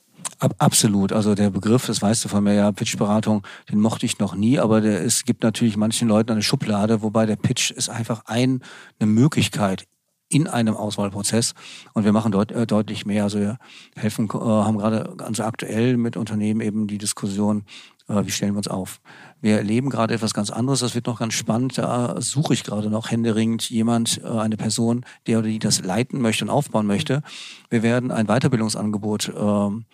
Absolut. 0.58 1.12
Also 1.12 1.34
der 1.34 1.50
Begriff, 1.50 1.86
das 1.86 2.00
weißt 2.00 2.24
du 2.24 2.28
von 2.28 2.42
mir 2.42 2.54
ja, 2.54 2.72
Pitchberatung, 2.72 3.46
den 3.70 3.78
mochte 3.80 4.06
ich 4.06 4.18
noch 4.18 4.34
nie, 4.34 4.58
aber 4.58 4.80
der, 4.80 5.04
es 5.04 5.24
gibt 5.24 5.42
natürlich 5.42 5.76
manchen 5.76 6.08
Leuten 6.08 6.32
eine 6.32 6.42
Schublade, 6.42 7.02
wobei 7.02 7.26
der 7.26 7.36
Pitch 7.36 7.70
ist 7.70 7.90
einfach 7.90 8.22
ein, 8.24 8.62
eine 8.98 9.10
Möglichkeit 9.10 9.84
in 10.30 10.48
einem 10.48 10.76
Auswahlprozess. 10.76 11.54
Und 11.92 12.04
wir 12.04 12.12
machen 12.12 12.32
deut 12.32 12.50
äh, 12.50 12.66
deutlich 12.66 13.04
mehr. 13.06 13.24
Also 13.24 13.38
wir 13.38 13.58
helfen, 13.94 14.28
äh, 14.32 14.38
haben 14.38 14.78
gerade 14.78 15.14
ganz 15.16 15.38
aktuell 15.40 15.96
mit 15.96 16.16
Unternehmen 16.16 16.60
eben 16.60 16.86
die 16.86 16.98
Diskussion, 16.98 17.64
äh, 18.08 18.24
wie 18.24 18.30
stellen 18.30 18.54
wir 18.54 18.58
uns 18.58 18.68
auf. 18.68 19.00
Wir 19.44 19.58
erleben 19.58 19.90
gerade 19.90 20.14
etwas 20.14 20.32
ganz 20.32 20.48
anderes, 20.48 20.80
das 20.80 20.94
wird 20.94 21.06
noch 21.06 21.18
ganz 21.18 21.34
spannend. 21.34 21.76
Da 21.76 22.18
suche 22.18 22.54
ich 22.54 22.64
gerade 22.64 22.88
noch 22.88 23.10
händeringend 23.10 23.68
jemand, 23.68 24.22
äh, 24.24 24.26
eine 24.26 24.56
Person, 24.56 25.04
der 25.26 25.40
oder 25.40 25.48
die 25.48 25.58
das 25.58 25.84
leiten 25.84 26.22
möchte 26.22 26.46
und 26.46 26.50
aufbauen 26.50 26.86
möchte. 26.86 27.22
Wir 27.68 27.82
werden 27.82 28.10
ein 28.10 28.24
Weiterbildungsangebot 28.24 29.34
ähm, 29.38 29.84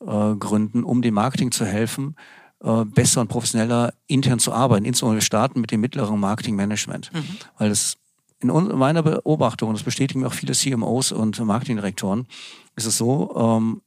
äh, 0.00 0.34
gründen, 0.34 0.82
um 0.82 1.02
dem 1.02 1.14
Marketing 1.14 1.52
zu 1.52 1.64
helfen, 1.64 2.16
äh, 2.64 2.84
besser 2.84 3.20
und 3.20 3.28
professioneller 3.28 3.94
intern 4.08 4.40
zu 4.40 4.52
arbeiten. 4.52 4.84
Insbesondere 4.84 5.18
wir 5.18 5.24
starten 5.24 5.60
mit 5.60 5.70
dem 5.70 5.82
mittleren 5.82 6.18
Marketingmanagement. 6.18 7.12
Mhm. 7.14 7.36
Weil 7.58 7.68
das 7.68 7.98
in 8.40 8.48
meiner 8.48 9.04
Beobachtung, 9.04 9.72
das 9.72 9.84
bestätigen 9.84 10.22
mir 10.22 10.26
auch 10.26 10.32
viele 10.32 10.52
CMOs 10.52 11.12
und 11.12 11.38
Marketingdirektoren, 11.38 12.26
ist 12.74 12.86
es 12.86 12.98
so, 12.98 13.32
ähm, 13.36 13.82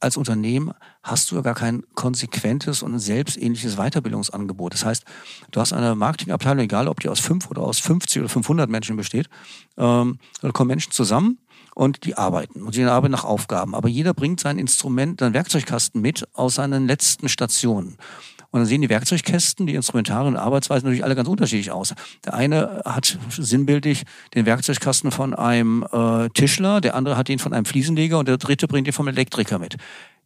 als 0.00 0.16
Unternehmen 0.16 0.72
hast 1.02 1.30
du 1.30 1.36
ja 1.36 1.42
gar 1.42 1.54
kein 1.54 1.82
konsequentes 1.94 2.82
und 2.82 2.98
selbstähnliches 2.98 3.76
Weiterbildungsangebot. 3.76 4.74
Das 4.74 4.84
heißt, 4.84 5.04
du 5.50 5.60
hast 5.60 5.72
eine 5.72 5.94
Marketingabteilung, 5.94 6.64
egal 6.64 6.88
ob 6.88 7.00
die 7.00 7.08
aus 7.08 7.20
fünf 7.20 7.50
oder 7.50 7.62
aus 7.62 7.78
50 7.78 8.20
oder 8.20 8.28
500 8.28 8.70
Menschen 8.70 8.96
besteht, 8.96 9.28
ähm, 9.76 10.18
da 10.40 10.50
kommen 10.50 10.68
Menschen 10.68 10.92
zusammen 10.92 11.38
und 11.74 12.04
die 12.04 12.16
arbeiten 12.16 12.62
und 12.62 12.74
sie 12.74 12.84
arbeiten 12.84 13.12
nach 13.12 13.24
Aufgaben. 13.24 13.74
Aber 13.74 13.88
jeder 13.88 14.14
bringt 14.14 14.40
sein 14.40 14.58
Instrument, 14.58 15.20
seinen 15.20 15.34
Werkzeugkasten 15.34 16.00
mit 16.00 16.26
aus 16.34 16.56
seinen 16.56 16.86
letzten 16.86 17.28
Stationen. 17.28 17.98
Und 18.50 18.60
dann 18.60 18.66
sehen 18.66 18.80
die 18.80 18.88
Werkzeugkästen, 18.88 19.66
die 19.66 19.74
Instrumentarien 19.74 20.34
und 20.34 20.40
Arbeitsweisen 20.40 20.86
natürlich 20.86 21.04
alle 21.04 21.14
ganz 21.14 21.28
unterschiedlich 21.28 21.70
aus. 21.70 21.94
Der 22.24 22.34
eine 22.34 22.82
hat 22.84 23.18
sinnbildlich 23.30 24.04
den 24.34 24.46
Werkzeugkasten 24.46 25.10
von 25.10 25.34
einem 25.34 25.84
äh, 25.92 26.28
Tischler, 26.30 26.80
der 26.80 26.94
andere 26.94 27.16
hat 27.16 27.28
den 27.28 27.38
von 27.38 27.52
einem 27.52 27.66
Fliesenleger 27.66 28.18
und 28.18 28.28
der 28.28 28.38
dritte 28.38 28.66
bringt 28.66 28.86
den 28.86 28.94
vom 28.94 29.08
Elektriker 29.08 29.58
mit. 29.58 29.76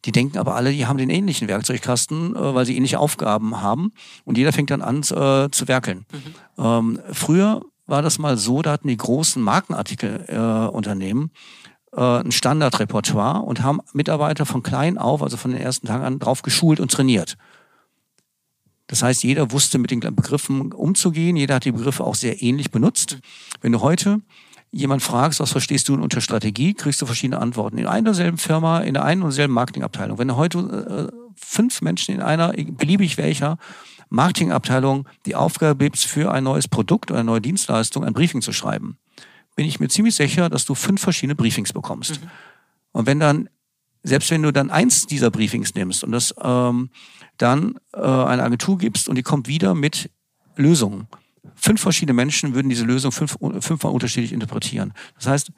Die 0.04 0.12
denken 0.12 0.38
aber 0.38 0.54
alle, 0.54 0.72
die 0.72 0.86
haben 0.86 0.98
den 0.98 1.10
ähnlichen 1.10 1.48
Werkzeugkasten, 1.48 2.36
äh, 2.36 2.54
weil 2.54 2.64
sie 2.64 2.76
ähnliche 2.76 3.00
Aufgaben 3.00 3.60
haben. 3.60 3.92
Und 4.24 4.38
jeder 4.38 4.52
fängt 4.52 4.70
dann 4.70 4.82
an 4.82 4.98
äh, 4.98 5.50
zu 5.50 5.66
werkeln. 5.66 6.06
Mhm. 6.12 6.64
Ähm, 6.64 7.00
früher 7.12 7.62
war 7.86 8.02
das 8.02 8.18
mal 8.18 8.36
so, 8.36 8.62
da 8.62 8.72
hatten 8.72 8.88
die 8.88 8.96
großen 8.96 9.42
Markenartikelunternehmen 9.42 11.30
äh, 11.94 12.00
äh, 12.00 12.20
ein 12.20 12.32
Standardrepertoire 12.32 13.42
und 13.42 13.62
haben 13.62 13.80
Mitarbeiter 13.92 14.46
von 14.46 14.62
klein 14.62 14.98
auf, 14.98 15.22
also 15.22 15.36
von 15.36 15.50
den 15.50 15.60
ersten 15.60 15.86
Tagen 15.86 16.04
an, 16.04 16.18
drauf 16.18 16.42
geschult 16.42 16.80
und 16.80 16.90
trainiert. 16.90 17.36
Das 18.92 19.02
heißt, 19.02 19.24
jeder 19.24 19.52
wusste 19.52 19.78
mit 19.78 19.90
den 19.90 20.00
Begriffen 20.00 20.70
umzugehen, 20.70 21.34
jeder 21.34 21.54
hat 21.54 21.64
die 21.64 21.72
Begriffe 21.72 22.04
auch 22.04 22.14
sehr 22.14 22.42
ähnlich 22.42 22.70
benutzt. 22.70 23.20
Wenn 23.62 23.72
du 23.72 23.80
heute 23.80 24.20
jemand 24.70 25.02
fragst, 25.02 25.40
was 25.40 25.50
verstehst 25.50 25.88
du 25.88 25.94
unter 25.94 26.20
Strategie, 26.20 26.74
kriegst 26.74 27.00
du 27.00 27.06
verschiedene 27.06 27.40
Antworten. 27.40 27.78
In 27.78 27.86
einer 27.86 28.12
selben 28.12 28.36
Firma, 28.36 28.80
in 28.80 28.92
der 28.92 29.06
einen 29.06 29.22
und 29.22 29.32
selben 29.32 29.54
Marketingabteilung. 29.54 30.18
Wenn 30.18 30.28
du 30.28 30.36
heute 30.36 31.10
äh, 31.10 31.32
fünf 31.34 31.80
Menschen 31.80 32.14
in 32.14 32.20
einer, 32.20 32.52
beliebig 32.52 33.16
welcher, 33.16 33.56
Marketingabteilung 34.10 35.08
die 35.24 35.36
Aufgabe 35.36 35.82
gibst, 35.82 36.04
für 36.04 36.30
ein 36.30 36.44
neues 36.44 36.68
Produkt 36.68 37.10
oder 37.10 37.20
eine 37.20 37.26
neue 37.28 37.40
Dienstleistung 37.40 38.04
ein 38.04 38.12
Briefing 38.12 38.42
zu 38.42 38.52
schreiben, 38.52 38.98
bin 39.56 39.64
ich 39.64 39.80
mir 39.80 39.88
ziemlich 39.88 40.16
sicher, 40.16 40.50
dass 40.50 40.66
du 40.66 40.74
fünf 40.74 41.00
verschiedene 41.00 41.34
Briefings 41.34 41.72
bekommst. 41.72 42.20
Mhm. 42.20 42.30
Und 42.92 43.06
wenn 43.06 43.20
dann, 43.20 43.48
selbst 44.02 44.30
wenn 44.30 44.42
du 44.42 44.52
dann 44.52 44.68
eins 44.68 45.06
dieser 45.06 45.30
Briefings 45.30 45.74
nimmst 45.74 46.04
und 46.04 46.12
das 46.12 46.34
ähm, 46.42 46.90
dann 47.38 47.76
äh, 47.94 48.00
eine 48.00 48.42
Agentur 48.42 48.78
gibst 48.78 49.08
und 49.08 49.16
die 49.16 49.22
kommt 49.22 49.48
wieder 49.48 49.74
mit 49.74 50.10
Lösungen, 50.56 51.08
fünf 51.54 51.80
verschiedene 51.80 52.14
Menschen 52.14 52.54
würden 52.54 52.68
diese 52.68 52.84
Lösung 52.84 53.12
fünf, 53.12 53.36
fünfmal 53.60 53.92
unterschiedlich 53.92 54.32
interpretieren. 54.32 54.92
Das 55.16 55.26
heißt, 55.26 55.52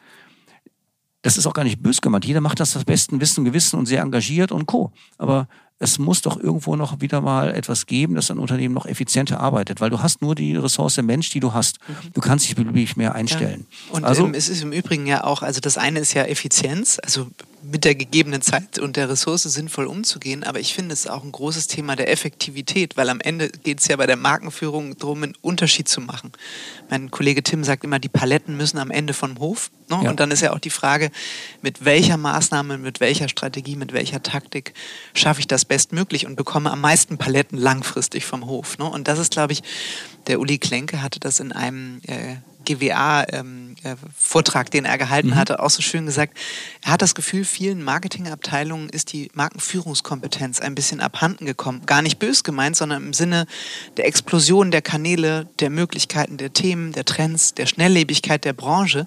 das 1.22 1.38
ist 1.38 1.46
auch 1.46 1.54
gar 1.54 1.64
nicht 1.64 1.82
bös 1.82 2.02
gemeint. 2.02 2.26
Jeder 2.26 2.42
macht 2.42 2.60
das 2.60 2.74
das 2.74 2.84
besten 2.84 3.20
Wissen 3.20 3.40
und 3.40 3.46
Gewissen 3.46 3.78
und 3.78 3.86
sehr 3.86 4.02
engagiert 4.02 4.52
und 4.52 4.66
co. 4.66 4.92
Aber 5.16 5.48
es 5.78 5.98
muss 5.98 6.20
doch 6.20 6.38
irgendwo 6.38 6.76
noch 6.76 7.00
wieder 7.00 7.20
mal 7.22 7.54
etwas 7.54 7.86
geben, 7.86 8.14
dass 8.14 8.30
ein 8.30 8.38
Unternehmen 8.38 8.74
noch 8.74 8.86
effizienter 8.86 9.40
arbeitet, 9.40 9.80
weil 9.80 9.90
du 9.90 10.02
hast 10.02 10.20
nur 10.20 10.34
die 10.34 10.54
Ressource 10.54 10.98
Mensch, 10.98 11.30
die 11.30 11.40
du 11.40 11.54
hast. 11.54 11.78
Mhm. 11.88 12.12
Du 12.12 12.20
kannst 12.20 12.46
dich 12.46 12.54
beliebig 12.54 12.96
mehr 12.96 13.14
einstellen. 13.14 13.66
Ja. 13.88 13.96
Und 13.96 14.04
also, 14.04 14.26
ähm, 14.26 14.34
es 14.34 14.50
ist 14.50 14.62
im 14.62 14.72
Übrigen 14.72 15.06
ja 15.06 15.24
auch, 15.24 15.42
also 15.42 15.60
das 15.60 15.78
eine 15.78 16.00
ist 16.00 16.12
ja 16.12 16.24
Effizienz, 16.24 16.98
also 17.02 17.28
mit 17.70 17.84
der 17.84 17.94
gegebenen 17.94 18.42
Zeit 18.42 18.78
und 18.78 18.96
der 18.96 19.08
Ressource 19.08 19.42
sinnvoll 19.44 19.86
umzugehen. 19.86 20.44
Aber 20.44 20.60
ich 20.60 20.74
finde 20.74 20.92
es 20.92 21.06
auch 21.06 21.24
ein 21.24 21.32
großes 21.32 21.66
Thema 21.66 21.96
der 21.96 22.10
Effektivität, 22.10 22.96
weil 22.96 23.08
am 23.08 23.20
Ende 23.20 23.48
geht 23.48 23.80
es 23.80 23.88
ja 23.88 23.96
bei 23.96 24.06
der 24.06 24.16
Markenführung 24.16 24.96
darum, 24.98 25.22
einen 25.22 25.34
Unterschied 25.40 25.88
zu 25.88 26.00
machen. 26.00 26.32
Mein 26.90 27.10
Kollege 27.10 27.42
Tim 27.42 27.64
sagt 27.64 27.84
immer, 27.84 27.98
die 27.98 28.08
Paletten 28.08 28.56
müssen 28.56 28.78
am 28.78 28.90
Ende 28.90 29.14
vom 29.14 29.38
Hof. 29.38 29.70
Ne? 29.90 30.00
Ja. 30.02 30.10
Und 30.10 30.20
dann 30.20 30.30
ist 30.30 30.40
ja 30.40 30.52
auch 30.52 30.58
die 30.58 30.70
Frage, 30.70 31.10
mit 31.62 31.84
welcher 31.84 32.16
Maßnahme, 32.16 32.78
mit 32.78 33.00
welcher 33.00 33.28
Strategie, 33.28 33.76
mit 33.76 33.92
welcher 33.92 34.22
Taktik 34.22 34.74
schaffe 35.14 35.40
ich 35.40 35.46
das 35.46 35.64
bestmöglich 35.64 36.26
und 36.26 36.36
bekomme 36.36 36.70
am 36.70 36.80
meisten 36.80 37.18
Paletten 37.18 37.58
langfristig 37.58 38.24
vom 38.24 38.46
Hof. 38.46 38.78
Ne? 38.78 38.84
Und 38.84 39.08
das 39.08 39.18
ist, 39.18 39.32
glaube 39.32 39.52
ich, 39.52 39.62
der 40.26 40.40
Uli 40.40 40.58
Klenke 40.58 41.02
hatte 41.02 41.20
das 41.20 41.40
in 41.40 41.52
einem 41.52 42.00
äh, 42.06 42.36
GWA-Vortrag, 42.64 44.66
ähm, 44.66 44.70
den 44.70 44.84
er 44.84 44.98
gehalten 44.98 45.28
mhm. 45.28 45.36
hatte, 45.36 45.60
auch 45.60 45.70
so 45.70 45.82
schön 45.82 46.06
gesagt. 46.06 46.36
Er 46.82 46.92
hat 46.92 47.02
das 47.02 47.14
Gefühl, 47.14 47.44
vielen 47.44 47.82
Marketingabteilungen 47.82 48.88
ist 48.88 49.12
die 49.12 49.30
Markenführungskompetenz 49.34 50.60
ein 50.60 50.74
bisschen 50.74 51.00
abhanden 51.00 51.46
gekommen. 51.46 51.82
Gar 51.86 52.02
nicht 52.02 52.18
bös 52.18 52.44
gemeint, 52.44 52.76
sondern 52.76 53.04
im 53.04 53.12
Sinne 53.12 53.46
der 53.96 54.06
Explosion 54.06 54.70
der 54.70 54.82
Kanäle, 54.82 55.46
der 55.60 55.70
Möglichkeiten, 55.70 56.36
der 56.36 56.52
Themen, 56.52 56.92
der 56.92 57.04
Trends, 57.04 57.54
der 57.54 57.66
Schnelllebigkeit 57.66 58.44
der 58.44 58.52
Branche. 58.52 59.06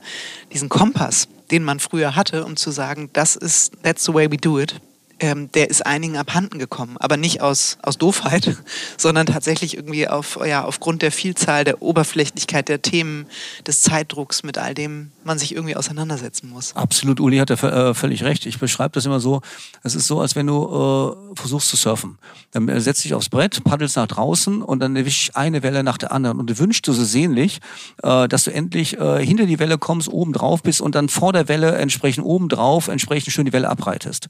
Diesen 0.54 0.70
Kompass, 0.70 1.28
den 1.52 1.64
man 1.64 1.80
früher 1.80 2.16
hatte, 2.16 2.46
um 2.46 2.58
zu 2.58 2.72
sagen, 2.72 3.10
das 3.14 3.36
ist, 3.36 3.72
that's 3.84 4.06
the 4.06 4.14
way 4.14 4.30
we 4.30 4.38
do 4.38 4.60
it 4.60 4.80
ähm, 5.20 5.52
der 5.52 5.70
ist 5.70 5.86
einigen 5.86 6.18
abhanden 6.18 6.60
gekommen. 6.60 6.98
Aber 7.00 7.18
nicht 7.18 7.42
aus, 7.42 7.78
aus 7.82 7.98
Doofheit, 7.98 8.58
sondern 8.98 9.26
tatsächlich 9.26 9.76
irgendwie 9.76 10.08
auf, 10.08 10.40
ja, 10.46 10.64
aufgrund 10.64 11.02
der 11.02 11.12
Vielzahl, 11.12 11.64
der 11.64 11.82
Oberflächlichkeit 11.82 12.70
der 12.70 12.82
Themen, 12.82 13.28
des 13.66 13.82
Zeitdrucks, 13.82 14.44
mit 14.44 14.58
all 14.58 14.74
dem 14.74 15.12
man 15.24 15.40
sich 15.40 15.54
irgendwie 15.54 15.76
auseinandersetzen 15.76 16.50
muss. 16.50 16.76
Absolut, 16.76 17.20
Uli 17.20 17.38
hat 17.38 17.50
ja 17.50 17.90
äh, 17.90 17.94
völlig 17.94 18.24
recht. 18.24 18.46
Ich 18.46 18.60
beschreibe 18.60 18.94
das 18.94 19.06
immer 19.06 19.20
so, 19.20 19.42
es 19.84 19.96
ist 19.96 20.08
so, 20.08 20.20
als 20.22 20.36
wenn 20.36 20.48
du 20.48 21.16
äh, 21.34 21.36
versuchst 21.36 21.70
zu 21.70 21.76
surfen. 21.76 22.18
Dann 22.52 22.68
äh, 22.70 22.82
setzt 22.82 23.04
dich 23.04 23.14
aufs 23.14 23.30
Brett, 23.30 23.64
paddelst 23.64 23.96
nach 23.96 24.08
draußen 24.08 24.62
und 24.62 24.80
dann 24.80 24.96
erwischst 24.96 25.36
eine 25.36 25.64
Welle 25.64 25.84
nach 25.84 25.98
der 25.98 26.12
anderen. 26.12 26.40
Und 26.40 26.50
du 26.50 26.58
wünschst 26.58 26.88
du 26.88 26.94
so 26.94 27.04
sehnlich, 27.04 27.60
äh, 28.04 28.28
dass 28.28 28.44
du 28.44 28.54
endlich 28.54 28.98
äh, 28.98 29.26
hinter 29.26 29.46
die 29.46 29.60
Welle 29.60 29.78
kommst, 29.78 30.10
oben 30.10 30.34
drauf 30.34 30.64
bist 30.64 30.82
und 30.82 30.96
dann 30.96 31.10
vor 31.10 31.34
der 31.34 31.48
Welle 31.48 31.76
entsprechend 31.76 32.26
oben 32.26 32.50
drauf 32.50 32.88
entsprechend 32.88 33.34
schön 33.34 33.46
die 33.46 33.54
Welle 33.54 33.70
abreitest. 33.70 34.28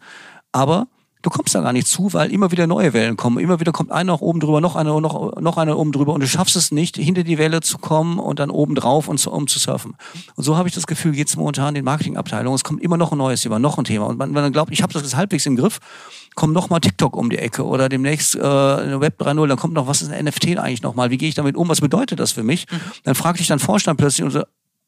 Aber 0.57 0.87
du 1.21 1.29
kommst 1.29 1.53
da 1.53 1.61
gar 1.61 1.71
nicht 1.71 1.87
zu, 1.87 2.13
weil 2.13 2.31
immer 2.31 2.51
wieder 2.51 2.65
neue 2.65 2.93
Wellen 2.93 3.15
kommen. 3.15 3.37
Immer 3.37 3.59
wieder 3.59 3.71
kommt 3.71 3.91
einer 3.91 4.13
noch 4.13 4.21
oben 4.21 4.39
drüber, 4.39 4.59
noch 4.59 4.75
einer, 4.75 4.99
noch, 4.99 5.39
noch 5.39 5.57
einer 5.57 5.77
oben 5.77 5.91
drüber 5.91 6.13
und 6.13 6.21
du 6.21 6.27
schaffst 6.27 6.55
es 6.55 6.71
nicht, 6.71 6.97
hinter 6.97 7.23
die 7.23 7.37
Welle 7.37 7.61
zu 7.61 7.77
kommen 7.77 8.17
und 8.17 8.39
dann 8.39 8.49
oben 8.49 8.73
drauf 8.73 9.07
und 9.07 9.19
zu, 9.19 9.31
um 9.31 9.45
zu 9.45 9.59
surfen. 9.59 9.95
Und 10.35 10.43
so 10.43 10.57
habe 10.57 10.67
ich 10.67 10.73
das 10.73 10.87
Gefühl, 10.87 11.11
geht 11.11 11.27
es 11.27 11.35
momentan 11.35 11.69
in 11.69 11.75
den 11.75 11.85
Marketingabteilungen. 11.85 12.55
Es 12.55 12.63
kommt 12.63 12.81
immer 12.81 12.97
noch 12.97 13.11
ein 13.11 13.19
neues 13.19 13.41
Thema, 13.41 13.59
noch 13.59 13.77
ein 13.77 13.83
Thema. 13.83 14.07
Und 14.07 14.17
man, 14.17 14.31
man 14.31 14.51
glaubt, 14.51 14.71
ich 14.71 14.81
habe 14.81 14.93
das 14.93 15.15
halbwegs 15.15 15.45
im 15.45 15.57
Griff, 15.57 15.77
kommt 16.33 16.53
noch 16.53 16.69
mal 16.71 16.79
TikTok 16.79 17.15
um 17.15 17.29
die 17.29 17.37
Ecke 17.37 17.65
oder 17.65 17.87
demnächst 17.87 18.35
äh, 18.35 18.41
Web 18.41 19.21
3.0, 19.21 19.47
dann 19.47 19.57
kommt 19.57 19.75
noch, 19.75 19.85
was 19.85 20.01
ist 20.01 20.11
ein 20.11 20.25
NFT 20.25 20.57
eigentlich 20.57 20.81
nochmal? 20.81 21.11
Wie 21.11 21.17
gehe 21.17 21.29
ich 21.29 21.35
damit 21.35 21.55
um? 21.55 21.69
Was 21.69 21.81
bedeutet 21.81 22.19
das 22.19 22.31
für 22.31 22.43
mich? 22.43 22.65
Mhm. 22.71 22.79
Dann 23.03 23.15
fragt 23.15 23.39
dich 23.39 23.47
dann 23.47 23.59
Vorstand 23.59 23.99
plötzlich 23.99 24.23
und 24.23 24.31
so, 24.31 24.43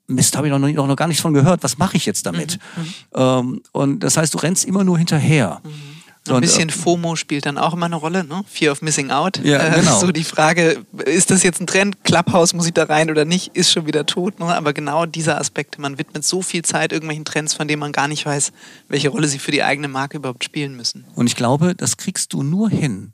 Mist, 0.10 0.36
habe 0.36 0.48
ich 0.48 0.52
noch, 0.52 0.60
noch, 0.60 0.88
noch 0.88 0.95
gar 0.95 1.08
nichts 1.08 1.22
von 1.22 1.34
gehört. 1.34 1.63
Was 1.63 1.78
mache 1.78 1.98
ich 1.98 2.06
jetzt 2.06 2.26
damit? 2.26 2.60
Mhm. 2.76 2.84
mhm. 2.84 2.93
Ähm, 3.15 3.62
und 3.72 4.00
das 4.00 4.17
heißt, 4.17 4.34
du 4.34 4.38
rennst 4.39 4.65
immer 4.65 4.84
nur 4.84 4.98
hinterher. 4.98 5.62
Mhm. 5.63 6.00
So 6.28 6.36
ein 6.36 6.41
bisschen 6.41 6.69
FOMO 6.69 7.15
spielt 7.15 7.45
dann 7.45 7.58
auch 7.58 7.74
immer 7.74 7.88
eine 7.88 7.95
Rolle, 7.95 8.24
ne? 8.24 8.43
Fear 8.48 8.74
of 8.74 8.82
Missing 8.82 9.10
Out. 9.10 9.39
Ja, 9.43 9.65
äh, 9.65 9.80
genau. 9.80 10.00
So 10.00 10.12
die 10.12 10.24
Frage, 10.24 10.86
ist 11.06 11.32
das 11.32 11.43
jetzt 11.43 11.60
ein 11.60 11.65
Trend? 11.65 12.04
Clubhouse, 12.04 12.54
muss 12.54 12.67
ich 12.67 12.74
da 12.74 12.84
rein 12.84 13.10
oder 13.10 13.26
nicht? 13.26 13.56
Ist 13.56 13.72
schon 13.72 13.88
wieder 13.88 14.06
tot. 14.06 14.39
Ne? 14.39 14.45
Aber 14.45 14.74
genau 14.74 15.06
dieser 15.06 15.39
Aspekt, 15.39 15.80
man 15.80 15.98
widmet 15.98 16.26
so 16.26 16.41
viel 16.41 16.62
Zeit 16.63 16.91
irgendwelchen 16.91 17.26
Trends, 17.26 17.54
von 17.54 17.67
denen 17.67 17.80
man 17.80 17.93
gar 17.93 18.08
nicht 18.08 18.26
weiß, 18.26 18.52
welche 18.89 19.10
Rolle 19.10 19.28
sie 19.28 19.39
für 19.39 19.52
die 19.52 19.63
eigene 19.63 19.88
Marke 19.88 20.17
überhaupt 20.17 20.43
spielen 20.43 20.76
müssen. 20.76 21.06
Und 21.15 21.28
ich 21.28 21.36
glaube, 21.36 21.74
das 21.74 21.98
kriegst 21.98 22.34
du 22.34 22.43
nur 22.43 22.69
hin, 22.69 23.13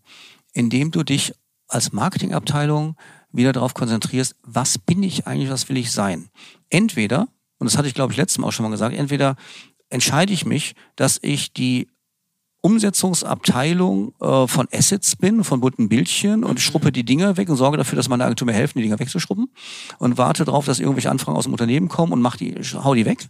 indem 0.54 0.92
du 0.92 1.04
dich 1.04 1.34
als 1.68 1.94
Marketingabteilung 1.94 2.96
wieder 3.36 3.54
darauf 3.54 3.74
konzentrierst, 3.74 4.36
was 4.44 4.78
bin 4.78 5.04
ich 5.04 5.28
eigentlich, 5.28 5.50
was 5.50 5.70
will 5.70 5.78
ich 5.78 5.92
sein? 5.92 6.30
Entweder, 6.70 7.28
und 7.60 7.70
das 7.70 7.78
hatte 7.78 7.88
ich 7.88 7.94
glaube 7.94 8.14
ich 8.14 8.18
letztes 8.18 8.38
Mal 8.38 8.48
auch 8.48 8.52
schon 8.52 8.64
mal 8.64 8.72
gesagt, 8.72 8.96
entweder 8.96 9.36
entscheide 9.90 10.34
ich 10.34 10.46
mich, 10.46 10.76
dass 10.96 11.20
ich 11.22 11.54
die 11.54 11.88
Umsetzungsabteilung 12.66 14.16
äh, 14.20 14.48
von 14.48 14.68
Assets 14.74 15.16
bin, 15.16 15.44
von 15.44 15.62
bunten 15.62 15.88
Bildchen 15.88 16.44
und 16.44 16.60
schruppe 16.60 16.92
die 16.92 17.06
Dinger 17.06 17.38
weg 17.38 17.48
und 17.50 17.58
sorge 17.58 17.78
dafür, 17.78 17.96
dass 17.96 18.10
meine 18.10 18.26
Agentur 18.26 18.48
mir 18.48 18.54
helfen, 18.54 18.80
die 18.80 18.84
Dinger 18.84 18.98
wegzuschruppen 18.98 19.52
und 20.00 20.18
warte 20.18 20.46
darauf, 20.46 20.66
dass 20.66 20.80
irgendwelche 20.80 21.12
Anfragen 21.12 21.38
aus 21.38 21.44
dem 21.44 21.54
Unternehmen 21.54 21.90
kommen 21.90 22.12
und 22.12 22.22
mach 22.22 22.38
die, 22.38 22.56
hau 22.56 22.96
die 22.96 23.06
weg. 23.06 23.28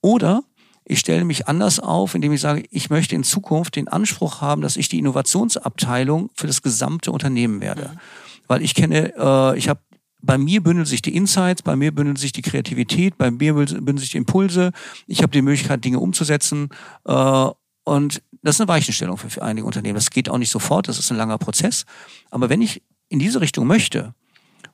Oder 0.00 0.42
ich 0.84 0.98
stelle 0.98 1.24
mich 1.24 1.46
anders 1.46 1.78
auf, 1.78 2.16
indem 2.16 2.32
ich 2.32 2.40
sage, 2.40 2.64
ich 2.70 2.90
möchte 2.90 3.14
in 3.14 3.22
Zukunft 3.22 3.76
den 3.76 3.86
Anspruch 3.86 4.40
haben, 4.40 4.60
dass 4.60 4.76
ich 4.76 4.88
die 4.88 4.98
Innovationsabteilung 4.98 6.30
für 6.34 6.48
das 6.48 6.60
gesamte 6.60 7.12
Unternehmen 7.12 7.60
werde. 7.60 7.90
Mhm. 7.94 7.98
Weil 8.46 8.62
ich 8.62 8.74
kenne, 8.74 9.14
äh, 9.16 9.58
ich 9.58 9.68
habe 9.68 9.80
bei 10.22 10.38
mir 10.38 10.62
bündeln 10.62 10.86
sich 10.86 11.02
die 11.02 11.14
Insights, 11.14 11.62
bei 11.62 11.76
mir 11.76 11.94
bündeln 11.94 12.16
sich 12.16 12.32
die 12.32 12.42
Kreativität, 12.42 13.18
bei 13.18 13.30
mir 13.30 13.54
bündeln 13.54 13.98
sich 13.98 14.10
die 14.10 14.16
Impulse. 14.16 14.72
Ich 15.06 15.22
habe 15.22 15.32
die 15.32 15.42
Möglichkeit, 15.42 15.84
Dinge 15.84 16.00
umzusetzen. 16.00 16.70
Äh, 17.04 17.46
und 17.84 18.22
das 18.42 18.56
ist 18.56 18.60
eine 18.60 18.68
Weichenstellung 18.68 19.18
für, 19.18 19.28
für 19.30 19.42
einige 19.42 19.66
Unternehmen. 19.66 19.96
Das 19.96 20.10
geht 20.10 20.28
auch 20.28 20.38
nicht 20.38 20.50
sofort, 20.50 20.88
das 20.88 20.98
ist 20.98 21.10
ein 21.10 21.18
langer 21.18 21.38
Prozess. 21.38 21.84
Aber 22.30 22.48
wenn 22.48 22.62
ich 22.62 22.82
in 23.08 23.18
diese 23.18 23.40
Richtung 23.40 23.66
möchte, 23.66 24.14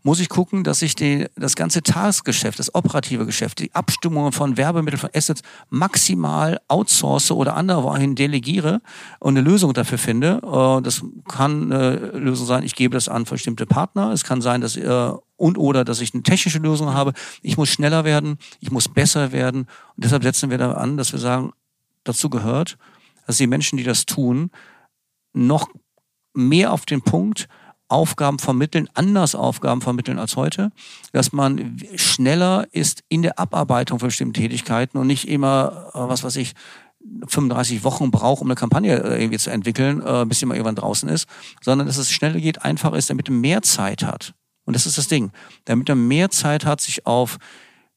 muss 0.02 0.20
ich 0.20 0.28
gucken, 0.28 0.64
dass 0.64 0.82
ich 0.82 0.94
die, 0.94 1.26
das 1.36 1.56
ganze 1.56 1.82
Tagesgeschäft, 1.82 2.58
das 2.58 2.74
operative 2.74 3.26
Geschäft, 3.26 3.58
die 3.58 3.74
Abstimmungen 3.74 4.32
von 4.32 4.56
Werbemitteln, 4.56 5.00
von 5.00 5.10
Assets 5.14 5.42
maximal 5.68 6.60
outsource 6.68 7.30
oder 7.30 7.56
anderwohin 7.56 8.14
delegiere 8.14 8.80
und 9.18 9.36
eine 9.36 9.48
Lösung 9.48 9.74
dafür 9.74 9.98
finde. 9.98 10.40
Äh, 10.42 10.82
das 10.82 11.02
kann 11.28 11.72
eine 11.72 11.96
Lösung 12.18 12.46
sein, 12.46 12.62
ich 12.62 12.74
gebe 12.74 12.94
das 12.94 13.08
an 13.08 13.24
bestimmte 13.24 13.66
Partner. 13.66 14.12
Es 14.12 14.24
kann 14.24 14.40
sein, 14.40 14.60
dass 14.60 14.76
äh, 14.76 15.12
und 15.36 15.56
oder 15.56 15.84
dass 15.84 16.00
ich 16.00 16.12
eine 16.12 16.22
technische 16.22 16.58
Lösung 16.58 16.92
habe. 16.92 17.12
Ich 17.42 17.56
muss 17.56 17.68
schneller 17.70 18.04
werden, 18.04 18.38
ich 18.60 18.70
muss 18.70 18.88
besser 18.88 19.32
werden. 19.32 19.60
Und 19.60 20.04
deshalb 20.04 20.22
setzen 20.22 20.50
wir 20.50 20.58
da 20.58 20.72
an, 20.72 20.96
dass 20.96 21.12
wir 21.12 21.18
sagen, 21.18 21.52
dazu 22.04 22.30
gehört, 22.30 22.76
dass 23.26 23.38
die 23.38 23.46
Menschen, 23.46 23.76
die 23.76 23.84
das 23.84 24.06
tun, 24.06 24.50
noch 25.32 25.68
mehr 26.34 26.72
auf 26.72 26.84
den 26.84 27.02
Punkt 27.02 27.48
Aufgaben 27.90 28.38
vermitteln, 28.38 28.88
anders 28.94 29.34
Aufgaben 29.34 29.80
vermitteln 29.80 30.18
als 30.18 30.36
heute, 30.36 30.70
dass 31.12 31.32
man 31.32 31.76
schneller 31.96 32.66
ist 32.72 33.02
in 33.08 33.22
der 33.22 33.38
Abarbeitung 33.38 33.98
von 33.98 34.08
bestimmten 34.08 34.34
Tätigkeiten 34.34 34.98
und 34.98 35.06
nicht 35.06 35.28
immer, 35.28 35.90
äh, 35.94 35.98
was 35.98 36.22
weiß 36.22 36.36
ich, 36.36 36.54
35 37.26 37.82
Wochen 37.82 38.10
braucht, 38.10 38.42
um 38.42 38.48
eine 38.48 38.54
Kampagne 38.54 39.02
äh, 39.02 39.20
irgendwie 39.20 39.38
zu 39.38 39.50
entwickeln, 39.50 40.02
äh, 40.04 40.24
bis 40.26 40.40
sie 40.40 40.46
mal 40.46 40.54
irgendwann 40.54 40.76
draußen 40.76 41.08
ist, 41.08 41.26
sondern 41.62 41.86
dass 41.86 41.96
es 41.96 42.10
schneller 42.10 42.40
geht, 42.40 42.62
einfacher 42.62 42.96
ist, 42.96 43.10
damit 43.10 43.28
man 43.28 43.40
mehr 43.40 43.62
Zeit 43.62 44.02
hat. 44.02 44.34
Und 44.64 44.74
das 44.74 44.86
ist 44.86 44.98
das 44.98 45.08
Ding. 45.08 45.32
Damit 45.64 45.88
man 45.88 46.06
mehr 46.06 46.30
Zeit 46.30 46.64
hat, 46.64 46.80
sich 46.80 47.06
auf 47.06 47.38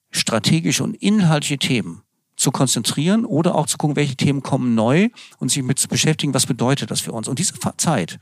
strategische 0.10 0.84
und 0.84 0.96
inhaltliche 0.96 1.58
Themen 1.58 2.02
zu 2.36 2.52
konzentrieren 2.52 3.26
oder 3.26 3.56
auch 3.56 3.68
zu 3.68 3.78
gucken, 3.78 3.96
welche 3.96 4.16
Themen 4.16 4.42
kommen 4.42 4.74
neu 4.74 5.10
und 5.40 5.50
sich 5.50 5.64
mit 5.64 5.80
zu 5.80 5.88
beschäftigen, 5.88 6.34
was 6.34 6.46
bedeutet 6.46 6.90
das 6.90 7.02
für 7.02 7.12
uns. 7.12 7.28
Und 7.28 7.40
diese 7.40 7.54
Zeit 7.78 8.20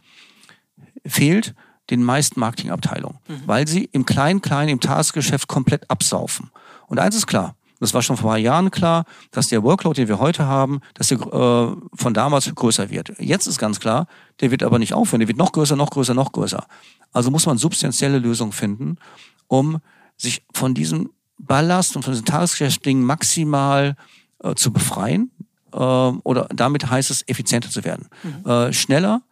fehlt 1.05 1.53
den 1.89 2.03
meisten 2.03 2.39
Marketingabteilungen, 2.39 3.19
mhm. 3.27 3.41
weil 3.45 3.67
sie 3.67 3.85
im 3.85 4.05
Klein-Klein, 4.05 4.69
im 4.69 4.79
Tagesgeschäft 4.79 5.47
komplett 5.47 5.89
absaufen. 5.89 6.51
Und 6.87 6.99
eins 6.99 7.15
ist 7.15 7.27
klar, 7.27 7.55
das 7.81 7.95
war 7.95 8.03
schon 8.03 8.15
vor 8.15 8.29
ein 8.29 8.33
paar 8.33 8.37
Jahren 8.37 8.71
klar, 8.71 9.05
dass 9.31 9.47
der 9.47 9.63
Workload, 9.63 9.99
den 9.99 10.07
wir 10.07 10.19
heute 10.19 10.45
haben, 10.45 10.81
dass 10.93 11.07
der 11.07 11.17
äh, 11.17 11.75
von 11.95 12.13
damals 12.13 12.53
größer 12.53 12.91
wird. 12.91 13.13
Jetzt 13.17 13.47
ist 13.47 13.57
ganz 13.57 13.79
klar, 13.79 14.07
der 14.39 14.51
wird 14.51 14.61
aber 14.61 14.77
nicht 14.77 14.93
aufhören, 14.93 15.19
der 15.19 15.27
wird 15.27 15.37
noch 15.39 15.51
größer, 15.51 15.75
noch 15.75 15.89
größer, 15.89 16.13
noch 16.13 16.31
größer. 16.31 16.63
Also 17.11 17.31
muss 17.31 17.47
man 17.47 17.57
substanzielle 17.57 18.19
Lösungen 18.19 18.51
finden, 18.51 18.97
um 19.47 19.79
sich 20.15 20.45
von 20.53 20.75
diesem 20.75 21.09
Ballast 21.39 21.95
und 21.95 22.03
von 22.03 22.13
diesen 22.13 22.25
Tagesgeschäftdingen 22.25 23.03
maximal 23.03 23.95
äh, 24.43 24.53
zu 24.53 24.71
befreien. 24.71 25.31
Äh, 25.73 25.77
oder 25.77 26.47
damit 26.53 26.89
heißt 26.89 27.09
es, 27.09 27.27
effizienter 27.27 27.71
zu 27.71 27.83
werden. 27.83 28.09
Mhm. 28.21 28.49
Äh, 28.49 28.73
schneller, 28.73 29.23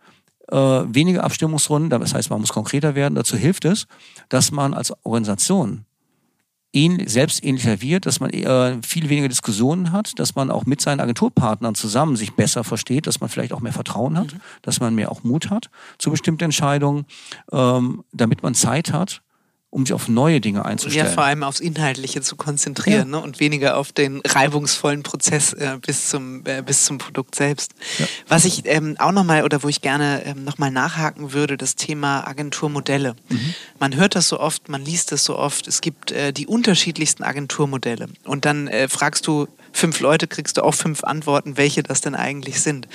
äh, 0.51 0.55
weniger 0.55 1.23
Abstimmungsrunden, 1.23 1.99
das 1.99 2.13
heißt, 2.13 2.29
man 2.29 2.41
muss 2.41 2.53
konkreter 2.53 2.95
werden. 2.95 3.15
Dazu 3.15 3.37
hilft 3.37 3.65
es, 3.65 3.87
dass 4.29 4.51
man 4.51 4.73
als 4.73 4.93
Organisation 5.03 5.85
ihn 6.71 7.07
selbst 7.07 7.43
ähnlicher 7.43 7.81
wird, 7.81 8.05
dass 8.05 8.19
man 8.19 8.29
äh, 8.29 8.77
viel 8.83 9.09
weniger 9.09 9.27
Diskussionen 9.27 9.91
hat, 9.91 10.19
dass 10.19 10.35
man 10.35 10.51
auch 10.51 10.65
mit 10.65 10.81
seinen 10.81 10.99
Agenturpartnern 10.99 11.73
zusammen 11.73 12.15
sich 12.15 12.33
besser 12.33 12.63
versteht, 12.63 13.07
dass 13.07 13.19
man 13.21 13.29
vielleicht 13.29 13.53
auch 13.53 13.61
mehr 13.61 13.73
Vertrauen 13.73 14.17
hat, 14.17 14.33
mhm. 14.33 14.41
dass 14.61 14.79
man 14.79 14.93
mehr 14.93 15.11
auch 15.11 15.23
Mut 15.23 15.49
hat 15.49 15.69
zu 15.97 16.11
bestimmten 16.11 16.43
Entscheidungen, 16.43 17.05
ähm, 17.51 18.03
damit 18.11 18.43
man 18.43 18.53
Zeit 18.53 18.93
hat, 18.93 19.23
um 19.71 19.85
sich 19.85 19.93
auf 19.93 20.07
neue 20.07 20.41
Dinge 20.41 20.65
einzustellen. 20.65 21.05
Ja, 21.05 21.11
vor 21.11 21.23
allem 21.23 21.43
aufs 21.43 21.59
Inhaltliche 21.59 22.21
zu 22.21 22.35
konzentrieren 22.35 23.11
ja. 23.11 23.17
ne? 23.17 23.21
und 23.21 23.39
weniger 23.39 23.77
auf 23.77 23.91
den 23.91 24.21
reibungsvollen 24.25 25.03
Prozess 25.03 25.53
äh, 25.53 25.77
bis, 25.85 26.09
zum, 26.09 26.43
äh, 26.45 26.63
bis 26.65 26.85
zum 26.85 26.97
Produkt 26.97 27.35
selbst. 27.35 27.73
Ja. 27.99 28.07
Was 28.27 28.45
ich 28.45 28.63
ähm, 28.65 28.95
auch 28.97 29.11
nochmal 29.11 29.43
oder 29.43 29.61
wo 29.61 29.67
ich 29.67 29.81
gerne 29.81 30.23
ähm, 30.25 30.43
nochmal 30.43 30.71
nachhaken 30.71 31.33
würde, 31.33 31.55
das 31.55 31.75
Thema 31.75 32.27
Agenturmodelle. 32.27 33.15
Mhm. 33.29 33.53
Man 33.79 33.95
hört 33.95 34.15
das 34.15 34.27
so 34.27 34.39
oft, 34.39 34.69
man 34.69 34.83
liest 34.83 35.11
das 35.11 35.23
so 35.23 35.37
oft, 35.37 35.67
es 35.67 35.81
gibt 35.81 36.11
äh, 36.11 36.33
die 36.33 36.47
unterschiedlichsten 36.47 37.23
Agenturmodelle. 37.23 38.07
Und 38.23 38.45
dann 38.45 38.67
äh, 38.67 38.87
fragst 38.87 39.27
du, 39.27 39.47
fünf 39.71 39.99
Leute 39.99 40.27
kriegst 40.27 40.57
du 40.57 40.63
auch 40.63 40.73
fünf 40.73 41.03
Antworten, 41.03 41.57
welche 41.57 41.83
das 41.83 42.01
denn 42.01 42.15
eigentlich 42.15 42.61
sind. 42.61 42.87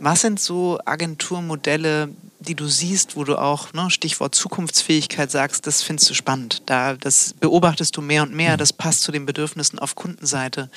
Was 0.00 0.22
sind 0.22 0.40
so 0.40 0.78
Agenturmodelle, 0.84 2.10
die 2.40 2.54
du 2.54 2.66
siehst, 2.66 3.16
wo 3.16 3.24
du 3.24 3.36
auch, 3.36 3.72
ne, 3.72 3.90
Stichwort 3.90 4.34
Zukunftsfähigkeit 4.34 5.30
sagst, 5.30 5.66
das 5.66 5.82
findest 5.82 6.10
du 6.10 6.14
spannend. 6.14 6.62
Da, 6.66 6.94
das 6.94 7.34
beobachtest 7.38 7.96
du 7.96 8.02
mehr 8.02 8.22
und 8.22 8.34
mehr, 8.34 8.54
mhm. 8.54 8.58
das 8.58 8.72
passt 8.72 9.02
zu 9.02 9.12
den 9.12 9.26
Bedürfnissen 9.26 9.78
auf 9.78 9.94
Kundenseite. 9.94 10.70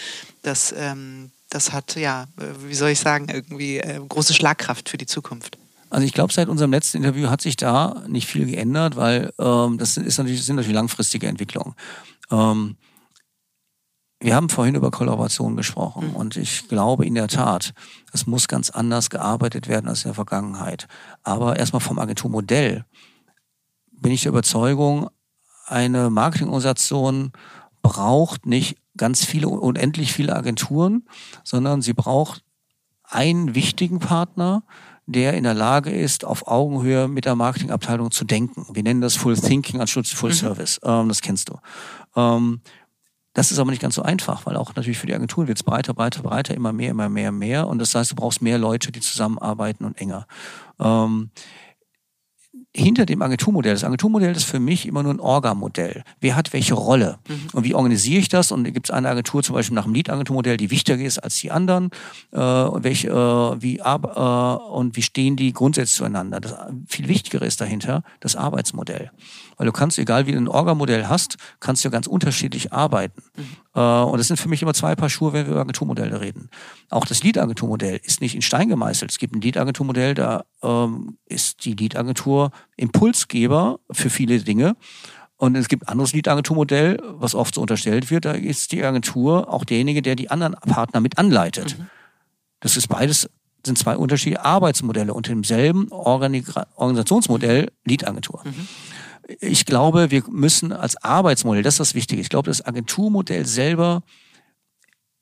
Das, 0.44 0.74
ähm, 0.78 1.32
das 1.50 1.74
hat, 1.74 1.96
ja, 1.96 2.28
äh, 2.38 2.68
wie 2.68 2.76
soll 2.76 2.90
ich 2.90 3.00
sagen, 3.00 3.30
irgendwie 3.30 3.78
äh, 3.78 4.00
große 4.08 4.34
Schlagkraft 4.34 4.90
für 4.90 4.98
die 4.98 5.08
Zukunft. 5.08 5.58
Also 5.90 6.06
ich 6.06 6.14
glaube, 6.14 6.34
seit 6.34 6.50
unserem 6.50 6.72
letzten 6.72 6.98
Interview 6.98 7.30
hat 7.30 7.42
sich 7.42 7.56
da 7.56 8.04
nicht 8.08 8.28
viel 8.28 8.46
geändert, 8.46 8.96
weil 8.96 9.32
ähm, 9.40 9.78
das 9.78 9.98
ist 9.98 10.18
natürlich, 10.18 10.44
sind 10.44 10.58
natürlich 10.58 10.76
langfristige 10.76 11.28
Entwicklungen. 11.28 11.74
Ähm, 12.32 12.76
wir 14.26 14.36
haben 14.36 14.50
vorhin 14.50 14.74
über 14.74 14.90
Kollaboration 14.90 15.56
gesprochen 15.56 16.10
mhm. 16.10 16.16
und 16.16 16.36
ich 16.36 16.68
glaube 16.68 17.06
in 17.06 17.14
der 17.14 17.28
Tat, 17.28 17.74
es 18.12 18.26
muss 18.26 18.48
ganz 18.48 18.72
anders 18.72 19.12
gearbeitet 19.12 19.68
werden 19.68 19.88
als 19.88 20.04
in 20.04 20.10
der 20.10 20.16
Vergangenheit. 20.16 20.88
Aber 21.22 21.58
erstmal 21.58 21.80
vom 21.80 22.00
Agenturmodell 22.00 22.86
bin 23.92 24.12
ich 24.12 24.24
der 24.24 24.32
Überzeugung, 24.32 25.10
eine 25.68 26.10
Marketingorganisation 26.10 27.34
braucht 27.84 28.48
nicht 28.48 28.78
ganz 28.98 29.24
viele, 29.24 29.48
unendlich 29.48 30.12
viele 30.12 30.36
Agenturen, 30.36 31.04
sondern 31.44 31.84
sie 31.84 31.94
braucht 31.94 32.44
einen 33.04 33.54
wichtigen 33.54 34.00
Partner, 34.00 34.64
der 35.06 35.36
in 35.36 35.44
der 35.44 35.54
Lage 35.54 35.92
ist, 35.92 36.26
auf 36.26 36.48
Augenhöhe 36.48 37.08
mit 37.08 37.26
der 37.26 37.36
Marketingabteilung 37.36 38.10
zu 38.10 38.26
denken. 38.26 38.66
Wir 38.74 38.82
nennen 38.82 39.02
das 39.02 39.16
Full 39.16 39.38
Thinking 39.38 39.82
anstatt 39.82 40.08
Full 40.08 40.32
mhm. 40.32 40.36
Service. 40.36 40.80
Ähm, 40.84 41.10
das 41.10 41.22
kennst 41.22 41.50
du. 41.50 41.60
Ähm, 42.16 42.62
das 43.36 43.52
ist 43.52 43.60
aber 43.60 43.70
nicht 43.70 43.82
ganz 43.82 43.96
so 43.96 44.02
einfach, 44.02 44.46
weil 44.46 44.56
auch 44.56 44.74
natürlich 44.76 44.98
für 44.98 45.08
die 45.08 45.14
Agenturen 45.14 45.48
wird 45.48 45.58
es 45.58 45.64
breiter, 45.64 45.94
breiter, 45.94 46.24
breiter, 46.24 46.56
immer 46.56 46.72
mehr, 46.72 46.92
immer 46.92 47.10
mehr, 47.10 47.34
mehr. 47.34 47.68
Und 47.68 47.80
das 47.80 47.94
heißt, 47.94 48.12
du 48.12 48.16
brauchst 48.16 48.42
mehr 48.42 48.58
Leute, 48.58 48.94
die 48.94 49.02
zusammenarbeiten 49.02 49.84
und 49.84 50.00
enger. 50.00 50.26
Ähm, 50.80 51.32
hinter 52.76 53.06
dem 53.06 53.22
Agenturmodell. 53.22 53.74
Das 53.74 53.84
Agenturmodell 53.84 54.36
ist 54.36 54.44
für 54.44 54.60
mich 54.60 54.86
immer 54.86 55.02
nur 55.04 55.14
ein 55.14 55.20
Orga-Modell. 55.20 56.04
Wer 56.20 56.36
hat 56.36 56.54
welche 56.54 56.74
Rolle? 56.74 57.20
Mhm. 57.28 57.48
Und 57.54 57.64
wie 57.64 57.74
organisiere 57.74 58.20
ich 58.20 58.30
das? 58.30 58.52
Und 58.52 58.66
gibt 58.74 58.88
es 58.88 58.92
eine 58.92 59.10
Agentur 59.10 59.44
zum 59.44 59.56
Beispiel 59.56 59.76
nach 59.76 59.86
dem 59.86 59.94
Lead-Agenturmodell, 59.94 60.58
die 60.58 60.72
wichtiger 60.72 61.04
ist 61.04 61.20
als 61.20 61.38
die 61.38 61.52
anderen? 61.52 61.90
Äh, 62.32 62.40
und, 62.40 62.84
welche, 62.84 63.10
äh, 63.10 63.62
wie, 63.62 63.80
äh, 63.80 64.56
und 64.72 64.96
wie 64.96 65.02
stehen 65.02 65.36
die 65.36 65.54
grundsätzlich 65.54 65.98
zueinander? 65.98 66.40
Das 66.40 66.56
viel 66.88 67.08
Wichtigere 67.08 67.46
ist 67.46 67.62
dahinter 67.62 68.04
das 68.20 68.36
Arbeitsmodell. 68.36 69.12
Weil 69.58 69.66
du 69.66 69.72
kannst, 69.72 69.98
egal 69.98 70.28
wie 70.28 70.34
du 70.34 70.38
ein 70.38 70.48
Orga-Modell 70.48 71.08
hast, 71.08 71.38
kannst 71.60 71.86
du 71.86 71.90
ganz 71.90 72.08
unterschiedlich 72.08 72.74
arbeiten. 72.74 73.22
Mhm. 73.38 73.44
Äh, 73.76 73.80
und 73.80 74.18
das 74.18 74.28
sind 74.28 74.38
für 74.38 74.50
mich 74.50 74.62
immer 74.62 74.74
zwei 74.74 74.96
Paar 74.96 75.10
Schuhe, 75.10 75.34
wenn 75.34 75.46
wir 75.46 75.54
über 75.54 75.62
Agenturmodelle 75.62 76.20
reden. 76.20 76.50
Auch 76.90 77.06
das 77.06 77.24
Lead-Agenturmodell 77.24 78.00
ist 78.04 78.22
nicht 78.22 78.36
in 78.36 78.42
Stein 78.42 78.70
gemeißelt. 78.70 79.12
Es 79.12 79.18
gibt 79.18 79.36
ein 79.36 79.42
Lead-Agenturmodell, 79.42 80.14
da 80.14 80.46
ähm, 80.62 81.18
ist 81.26 81.66
die 81.66 81.74
Lead-Agentur 81.74 82.52
Impulsgeber 82.76 83.80
für 83.92 84.10
viele 84.10 84.40
Dinge. 84.40 84.76
Und 85.38 85.56
es 85.56 85.68
gibt 85.68 85.84
ein 85.84 85.90
anderes 85.90 86.14
Lead-Agenturmodell, 86.14 87.02
was 87.04 87.36
oft 87.36 87.56
so 87.56 87.62
unterstellt 87.62 88.10
wird, 88.10 88.26
da 88.26 88.32
ist 88.32 88.72
die 88.72 88.84
Agentur 88.84 89.52
auch 89.52 89.66
derjenige, 89.66 90.02
der 90.02 90.16
die 90.16 90.32
anderen 90.32 90.56
Partner 90.56 91.02
mit 91.02 91.18
anleitet. 91.18 91.78
Mhm. 91.78 91.88
Das 92.62 92.78
ist 92.78 92.88
beides, 92.88 93.30
sind 93.66 93.78
zwei 93.78 93.98
unterschiedliche 93.98 94.46
Arbeitsmodelle 94.46 95.14
unter 95.14 95.34
demselben 95.34 95.92
Organisationsmodell 95.92 97.72
Lead-Agentur. 97.84 98.42
Mhm 98.46 98.68
ich 99.28 99.66
glaube, 99.66 100.12
wir 100.12 100.24
müssen 100.30 100.72
als 100.72 100.98
Arbeitsmodell, 101.04 101.64
das 101.64 101.76
ist 101.76 101.80
das 101.80 101.96
Wichtige, 101.96 102.22
ich 102.22 102.30
glaube, 102.30 102.50
das 102.50 102.66
Agenturmodell 102.66 103.46
selber 103.46 104.04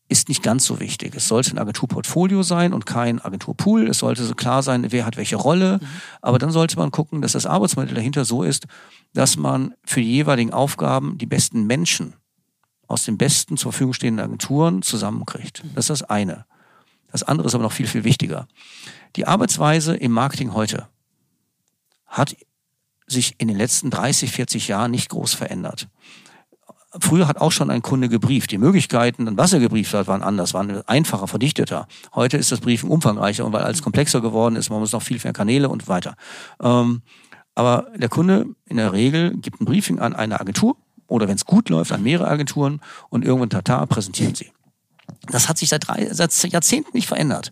ist 0.10 0.30
nicht 0.30 0.44
ganz 0.44 0.66
so 0.66 0.80
wichtig. 0.80 1.16
Es 1.16 1.28
sollte 1.28 1.52
ein 1.52 1.58
Agenturportfolio 1.58 2.44
sein 2.44 2.74
und 2.74 2.86
kein 2.86 3.24
Agenturpool. 3.24 3.88
Es 3.88 4.00
sollte 4.00 4.24
so 4.24 4.36
klar 4.36 4.62
sein, 4.62 4.92
wer 4.92 5.06
hat 5.06 5.18
welche 5.18 5.38
Rolle. 5.38 5.80
Mhm. 5.82 5.88
Aber 6.22 6.39
dann 6.39 6.52
sollte 6.52 6.78
man 6.78 6.92
gucken, 6.92 7.22
dass 7.22 7.32
das 7.32 7.46
Arbeitsmodell 7.46 7.96
dahinter 7.96 8.26
so 8.26 8.44
ist, 8.44 8.68
dass 9.13 9.38
man 9.38 9.74
für 9.86 10.02
die 10.02 10.12
jeweiligen 10.12 10.52
Aufgaben 10.54 11.18
die 11.18 11.26
besten 11.26 11.66
Menschen 11.66 12.13
aus 12.88 13.06
den 13.06 13.18
besten 13.18 13.58
zur 13.58 13.72
Verfügung 13.72 13.94
stehenden 13.94 14.24
Agenturen 14.24 14.82
zusammenkriegt. 14.82 15.63
Mhm. 15.63 15.72
Das 15.74 15.86
ist 15.86 16.02
das 16.02 16.10
eine. 16.10 16.46
Das 17.12 17.24
andere 17.24 17.48
ist 17.48 17.56
aber 17.56 17.63
noch 17.63 17.72
viel, 17.72 17.88
viel 17.88 18.04
wichtiger. 18.04 18.48
Die 19.16 19.26
Arbeitsweise 19.26 19.96
im 19.96 20.12
Marketing 20.12 20.54
heute 20.54 20.89
hat 22.06 22.36
sich 23.08 23.36
in 23.38 23.48
den 23.48 23.58
letzten 23.58 23.89
30, 23.89 24.32
40 24.32 24.68
Jahren 24.68 24.92
nicht 24.92 25.10
groß 25.10 25.34
verändert. 25.34 25.88
Früher 27.00 27.28
hat 27.28 27.38
auch 27.38 27.52
schon 27.52 27.72
ein 27.72 27.82
Kunde 27.82 28.08
gebrieft. 28.08 28.52
Die 28.52 28.60
Möglichkeiten, 28.60 29.36
was 29.36 29.52
er 29.52 29.60
gebrieft 29.60 29.94
hat, 29.94 30.08
waren 30.08 30.22
anders, 30.22 30.54
waren 30.54 30.88
einfacher, 30.88 31.28
verdichteter. 31.28 31.88
Heute 32.13 32.38
ist 32.38 32.52
das 32.52 32.60
Briefen 32.60 32.89
umfangreicher 32.89 33.46
und 33.46 33.54
weil 33.54 33.63
alles 33.63 33.82
komplexer 33.82 34.22
geworden 34.22 34.56
ist, 34.56 34.70
man 34.70 34.80
muss 34.80 34.92
noch 34.92 35.02
viel 35.02 35.20
mehr 35.24 35.34
Kanäle 35.34 35.70
und 35.70 35.88
weiter. 35.88 36.16
Ähm, 36.62 37.02
aber 37.56 37.88
der 37.96 38.10
Kunde 38.10 38.46
in 38.66 38.78
der 38.78 38.94
Regel 38.94 39.36
gibt 39.38 39.60
ein 39.60 39.66
Briefing 39.66 40.00
an 40.00 40.16
eine 40.16 40.39
Agentur 40.39 40.78
oder 41.08 41.28
wenn 41.28 41.36
es 41.36 41.46
gut 41.46 41.70
läuft, 41.70 41.92
an 41.92 42.04
mehrere 42.04 42.28
Agenturen 42.28 42.80
und 43.10 43.26
irgendwann 43.26 43.50
tata 43.50 43.86
präsentieren 43.86 44.36
sie. 44.36 44.52
Das 45.28 45.50
hat 45.50 45.58
sich 45.58 45.70
seit, 45.70 45.88
drei, 45.88 46.10
seit 46.12 46.34
Jahrzehnten 46.52 46.92
nicht 46.94 47.08
verändert. 47.08 47.52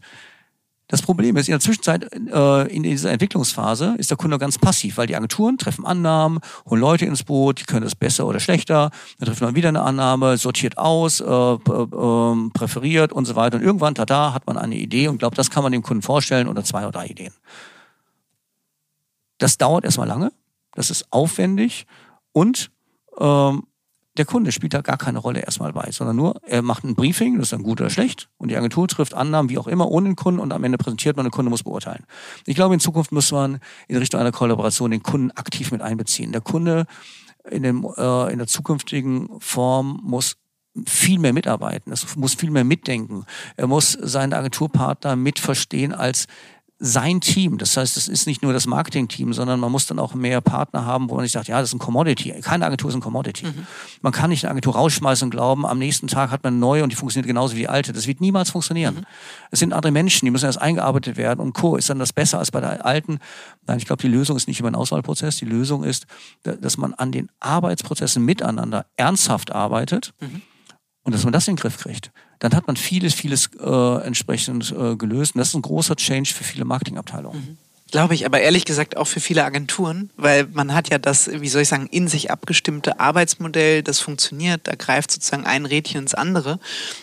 Das 0.91 1.01
Problem 1.01 1.37
ist, 1.37 1.47
in 1.47 1.53
der 1.53 1.61
Zwischenzeit, 1.61 2.11
äh, 2.13 2.67
in 2.67 2.83
dieser 2.83 3.11
Entwicklungsphase, 3.11 3.95
ist 3.97 4.09
der 4.09 4.17
Kunde 4.17 4.37
ganz 4.37 4.57
passiv, 4.57 4.97
weil 4.97 5.07
die 5.07 5.15
Agenturen 5.15 5.57
treffen 5.57 5.85
Annahmen, 5.85 6.41
holen 6.69 6.81
Leute 6.81 7.05
ins 7.05 7.23
Boot, 7.23 7.61
die 7.61 7.63
können 7.63 7.85
das 7.85 7.95
besser 7.95 8.27
oder 8.27 8.41
schlechter, 8.41 8.91
dann 9.17 9.27
trifft 9.27 9.39
man 9.39 9.55
wieder 9.55 9.69
eine 9.69 9.83
Annahme, 9.83 10.35
sortiert 10.35 10.77
aus, 10.77 11.21
äh, 11.21 11.23
äh, 11.25 12.49
präferiert 12.53 13.13
und 13.13 13.23
so 13.23 13.37
weiter. 13.37 13.55
Und 13.55 13.63
irgendwann, 13.63 13.95
tada, 13.95 14.33
hat 14.33 14.45
man 14.47 14.57
eine 14.57 14.75
Idee 14.75 15.07
und 15.07 15.19
glaubt, 15.19 15.37
das 15.37 15.49
kann 15.49 15.63
man 15.63 15.71
dem 15.71 15.81
Kunden 15.81 16.01
vorstellen 16.01 16.49
oder 16.49 16.61
zwei 16.65 16.81
oder 16.81 16.91
drei 16.91 17.07
Ideen. 17.07 17.33
Das 19.37 19.57
dauert 19.57 19.85
erstmal 19.85 20.09
lange, 20.09 20.33
das 20.73 20.89
ist 20.89 21.05
aufwendig 21.09 21.87
und 22.33 22.69
ähm, 23.17 23.63
der 24.17 24.25
Kunde 24.25 24.51
spielt 24.51 24.73
da 24.73 24.81
gar 24.81 24.97
keine 24.97 25.19
Rolle 25.19 25.39
erstmal 25.39 25.71
bei, 25.71 25.89
sondern 25.91 26.15
nur, 26.15 26.41
er 26.43 26.61
macht 26.61 26.83
ein 26.83 26.95
Briefing, 26.95 27.37
das 27.37 27.47
ist 27.47 27.53
dann 27.53 27.63
gut 27.63 27.79
oder 27.79 27.89
schlecht, 27.89 28.29
und 28.37 28.49
die 28.49 28.57
Agentur 28.57 28.87
trifft 28.87 29.13
Annahmen, 29.13 29.49
wie 29.49 29.57
auch 29.57 29.67
immer, 29.67 29.89
ohne 29.89 30.09
den 30.09 30.15
Kunden 30.15 30.39
und 30.39 30.51
am 30.51 30.63
Ende 30.63 30.77
präsentiert 30.77 31.15
man, 31.15 31.25
der 31.25 31.31
Kunde 31.31 31.49
muss 31.49 31.63
beurteilen. 31.63 32.05
Ich 32.45 32.55
glaube, 32.55 32.73
in 32.73 32.79
Zukunft 32.79 33.11
muss 33.11 33.31
man 33.31 33.59
in 33.87 33.97
Richtung 33.97 34.19
einer 34.19 34.31
Kollaboration 34.31 34.91
den 34.91 35.03
Kunden 35.03 35.31
aktiv 35.31 35.71
mit 35.71 35.81
einbeziehen. 35.81 36.31
Der 36.31 36.41
Kunde 36.41 36.85
in, 37.49 37.63
dem, 37.63 37.87
äh, 37.97 38.31
in 38.31 38.37
der 38.37 38.47
zukünftigen 38.47 39.29
Form 39.39 40.01
muss 40.03 40.35
viel 40.85 41.19
mehr 41.19 41.33
mitarbeiten, 41.33 41.91
es 41.91 42.15
muss 42.15 42.33
viel 42.33 42.51
mehr 42.51 42.63
mitdenken. 42.63 43.25
Er 43.57 43.67
muss 43.67 43.91
seinen 43.91 44.33
Agenturpartner 44.33 45.15
mitverstehen 45.15 45.93
als 45.93 46.27
sein 46.83 47.21
Team. 47.21 47.59
Das 47.59 47.77
heißt, 47.77 47.95
es 47.95 48.07
ist 48.07 48.25
nicht 48.25 48.41
nur 48.41 48.53
das 48.53 48.65
Marketing-Team, 48.65 49.33
sondern 49.33 49.59
man 49.59 49.71
muss 49.71 49.85
dann 49.85 49.99
auch 49.99 50.15
mehr 50.15 50.41
Partner 50.41 50.83
haben, 50.83 51.11
wo 51.11 51.13
man 51.13 51.21
nicht 51.21 51.31
sagt, 51.31 51.47
ja, 51.47 51.59
das 51.59 51.69
ist 51.69 51.75
ein 51.75 51.79
Commodity. 51.79 52.33
Keine 52.41 52.65
Agentur 52.65 52.89
ist 52.89 52.95
ein 52.95 53.01
Commodity. 53.01 53.45
Mhm. 53.45 53.67
Man 54.01 54.11
kann 54.11 54.31
nicht 54.31 54.45
eine 54.45 54.51
Agentur 54.51 54.73
rausschmeißen 54.73 55.27
und 55.27 55.29
glauben, 55.29 55.63
am 55.67 55.77
nächsten 55.77 56.07
Tag 56.07 56.31
hat 56.31 56.43
man 56.43 56.53
eine 56.53 56.59
neue 56.59 56.83
und 56.83 56.91
die 56.91 56.95
funktioniert 56.95 57.27
genauso 57.27 57.55
wie 57.55 57.59
die 57.59 57.69
alte. 57.69 57.93
Das 57.93 58.07
wird 58.07 58.19
niemals 58.19 58.49
funktionieren. 58.49 58.95
Mhm. 58.95 59.05
Es 59.51 59.59
sind 59.59 59.73
andere 59.73 59.91
Menschen, 59.91 60.25
die 60.25 60.31
müssen 60.31 60.45
erst 60.45 60.59
eingearbeitet 60.59 61.17
werden 61.17 61.39
und 61.39 61.53
Co. 61.53 61.75
Ist 61.75 61.91
dann 61.91 61.99
das 61.99 62.13
besser 62.13 62.39
als 62.39 62.49
bei 62.49 62.61
der 62.61 62.83
alten? 62.83 63.19
Nein, 63.67 63.77
ich 63.77 63.85
glaube, 63.85 64.01
die 64.01 64.07
Lösung 64.07 64.35
ist 64.35 64.47
nicht 64.47 64.59
über 64.59 64.67
einen 64.67 64.75
Auswahlprozess. 64.75 65.37
Die 65.37 65.45
Lösung 65.45 65.83
ist, 65.83 66.07
dass 66.41 66.77
man 66.77 66.95
an 66.95 67.11
den 67.11 67.29
Arbeitsprozessen 67.39 68.25
miteinander 68.25 68.87
ernsthaft 68.97 69.51
arbeitet. 69.51 70.13
Mhm 70.19 70.41
und 71.03 71.13
dass 71.13 71.23
man 71.23 71.33
das 71.33 71.47
in 71.47 71.55
den 71.55 71.61
Griff 71.61 71.77
kriegt, 71.77 72.11
dann 72.41 72.55
hat 72.55 72.65
man 72.65 72.75
vieles, 72.75 73.13
vieles 73.13 73.51
äh, 73.63 74.03
entsprechend 74.03 74.71
äh, 74.71 74.95
gelöst. 74.95 75.35
Und 75.35 75.39
das 75.39 75.49
ist 75.49 75.53
ein 75.53 75.61
großer 75.61 75.95
Change 75.95 76.33
für 76.33 76.43
viele 76.43 76.65
Marketingabteilungen. 76.65 77.39
Mhm. 77.39 77.57
Glaube 77.91 78.15
ich, 78.15 78.25
aber 78.25 78.39
ehrlich 78.39 78.65
gesagt 78.65 78.95
auch 78.95 79.05
für 79.05 79.19
viele 79.19 79.43
Agenturen, 79.43 80.09
weil 80.15 80.47
man 80.53 80.73
hat 80.73 80.89
ja 80.89 80.97
das, 80.97 81.29
wie 81.29 81.49
soll 81.49 81.63
ich 81.63 81.67
sagen, 81.67 81.87
in 81.91 82.07
sich 82.07 82.31
abgestimmte 82.31 83.01
Arbeitsmodell, 83.01 83.83
das 83.83 83.99
funktioniert, 83.99 84.61
da 84.63 84.75
greift 84.75 85.11
sozusagen 85.11 85.45
ein 85.45 85.65
Rädchen 85.65 86.01
ins 86.01 86.13
andere 86.13 86.59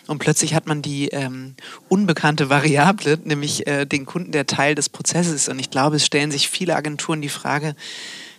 und 0.07 0.19
plötzlich 0.19 0.55
hat 0.55 0.67
man 0.67 0.81
die 0.81 1.09
ähm, 1.09 1.55
unbekannte 1.91 2.49
Variable, 2.49 3.19
nämlich 3.23 3.67
äh, 3.67 3.85
den 3.85 4.07
Kunden, 4.07 4.33
der 4.33 4.47
Teil 4.47 4.75
des 4.75 4.89
Prozesses 4.89 5.35
ist. 5.35 5.49
Und 5.51 5.59
ich 5.59 5.71
glaube, 5.71 5.97
es 5.97 6.07
stellen 6.07 6.31
sich 6.31 6.49
viele 6.49 6.75
Agenturen 6.75 7.21
die 7.21 7.29
Frage, 7.29 7.77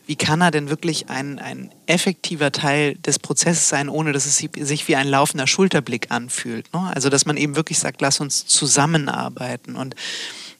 wie 0.10 0.15
kann 0.15 0.41
er 0.41 0.50
denn 0.50 0.72
wirklich 0.72 1.08
ein, 1.10 1.38
ein 1.38 1.69
effektiver 1.86 2.51
Teil 2.51 2.95
des 2.95 3.20
Prozesses 3.20 3.70
sein, 3.70 3.89
ohne 3.89 4.12
dass 4.12 4.26
es 4.26 4.38
sich 4.38 4.88
wie 4.88 4.95
ein 4.95 5.07
laufender 5.07 5.45
Schulterblick 5.45 6.10
anfühlt. 6.10 6.74
Ne? 6.74 6.91
Also 6.95 7.10
dass 7.10 7.28
man 7.28 7.38
eben 7.38 7.55
wirklich 7.55 7.78
sagt, 7.78 8.01
lass 8.01 8.20
uns 8.20 8.47
zusammenarbeiten. 8.47 9.76
Und 9.76 9.93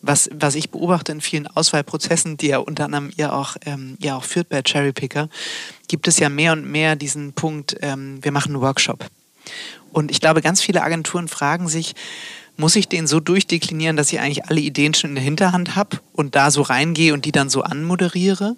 was, 0.04 0.30
was 0.36 0.54
ich 0.54 0.70
beobachte 0.70 1.14
in 1.14 1.20
vielen 1.20 1.48
Auswahlprozessen, 1.48 2.38
die 2.38 2.50
ja 2.50 2.60
unter 2.60 2.86
anderem 2.86 3.10
ihr 3.18 3.34
auch, 3.34 3.58
ähm, 3.66 3.98
ihr 4.00 4.16
auch 4.16 4.24
führt 4.24 4.50
bei 4.50 4.62
Cherry 4.62 4.94
Picker, 4.94 5.30
gibt 5.88 6.08
es 6.08 6.20
ja 6.20 6.30
mehr 6.30 6.52
und 6.52 6.70
mehr 6.70 6.96
diesen 6.96 7.34
Punkt, 7.34 7.76
ähm, 7.82 8.24
wir 8.24 8.32
machen 8.32 8.54
einen 8.54 8.62
Workshop. 8.62 9.08
Und 9.92 10.12
ich 10.12 10.22
glaube, 10.22 10.44
ganz 10.44 10.62
viele 10.62 10.84
Agenturen 10.84 11.28
fragen 11.28 11.68
sich, 11.68 11.96
muss 12.56 12.76
ich 12.76 12.88
den 12.88 13.08
so 13.08 13.20
durchdeklinieren, 13.20 13.96
dass 13.96 14.12
ich 14.12 14.20
eigentlich 14.20 14.46
alle 14.46 14.60
Ideen 14.60 14.94
schon 14.94 15.12
in 15.12 15.16
der 15.16 15.24
Hinterhand 15.24 15.76
habe 15.76 16.02
und 16.12 16.36
da 16.36 16.52
so 16.52 16.62
reingehe 16.62 17.14
und 17.14 17.26
die 17.26 17.32
dann 17.32 17.50
so 17.50 17.64
anmoderiere? 17.64 18.58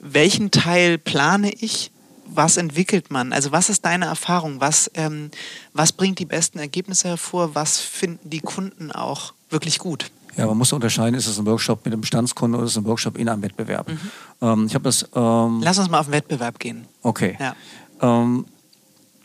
Welchen 0.00 0.50
Teil 0.50 0.98
plane 0.98 1.52
ich, 1.52 1.90
was 2.26 2.56
entwickelt 2.56 3.10
man? 3.10 3.32
Also 3.32 3.52
was 3.52 3.68
ist 3.68 3.84
deine 3.84 4.06
Erfahrung? 4.06 4.60
Was, 4.60 4.90
ähm, 4.94 5.30
was 5.72 5.92
bringt 5.92 6.18
die 6.18 6.24
besten 6.24 6.58
Ergebnisse 6.58 7.08
hervor? 7.08 7.54
Was 7.54 7.78
finden 7.80 8.30
die 8.30 8.40
Kunden 8.40 8.92
auch 8.92 9.34
wirklich 9.50 9.78
gut? 9.78 10.10
Ja, 10.36 10.46
man 10.46 10.56
muss 10.56 10.72
unterscheiden, 10.72 11.16
ist 11.16 11.26
es 11.26 11.38
ein 11.38 11.46
Workshop 11.46 11.84
mit 11.84 11.92
einem 11.92 12.00
Bestandskunden 12.00 12.56
oder 12.56 12.64
ist 12.66 12.72
es 12.72 12.78
ein 12.78 12.84
Workshop 12.84 13.18
in 13.18 13.28
einem 13.28 13.42
Wettbewerb. 13.42 13.88
Mhm. 13.88 13.98
Ähm, 14.40 14.66
ich 14.66 14.74
habe 14.74 14.84
das. 14.84 15.08
Ähm, 15.14 15.60
Lass 15.62 15.78
uns 15.78 15.90
mal 15.90 15.98
auf 15.98 16.06
den 16.06 16.12
Wettbewerb 16.12 16.58
gehen. 16.58 16.86
Okay. 17.02 17.36
Ja. 17.40 17.56
Ähm, 18.00 18.46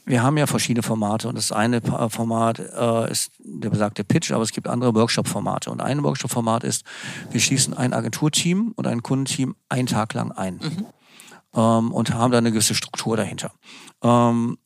wir 0.06 0.22
haben 0.22 0.38
ja 0.38 0.46
verschiedene 0.46 0.84
Formate 0.84 1.28
und 1.28 1.36
das 1.36 1.52
eine 1.52 1.82
Format 1.82 2.60
äh, 2.60 3.12
ist 3.12 3.32
der 3.40 3.70
besagte 3.70 4.04
Pitch, 4.04 4.32
aber 4.32 4.44
es 4.44 4.52
gibt 4.52 4.68
andere 4.68 4.94
Workshop-Formate. 4.94 5.72
Und 5.72 5.82
ein 5.82 6.04
Workshop-Format 6.04 6.64
ist, 6.64 6.86
wir 7.32 7.40
schließen 7.40 7.74
ein 7.74 7.94
Agenturteam 7.94 8.74
und 8.76 8.86
ein 8.86 9.02
Kundenteam 9.02 9.56
einen 9.68 9.88
Tag 9.88 10.14
lang 10.14 10.32
ein 10.32 10.56
mhm. 10.56 10.86
ähm, 11.56 11.92
und 11.92 12.14
haben 12.14 12.32
da 12.32 12.38
eine 12.38 12.52
gewisse 12.52 12.76
Struktur 12.76 13.18
dahinter. 13.18 13.52
Ähm, 14.04 14.58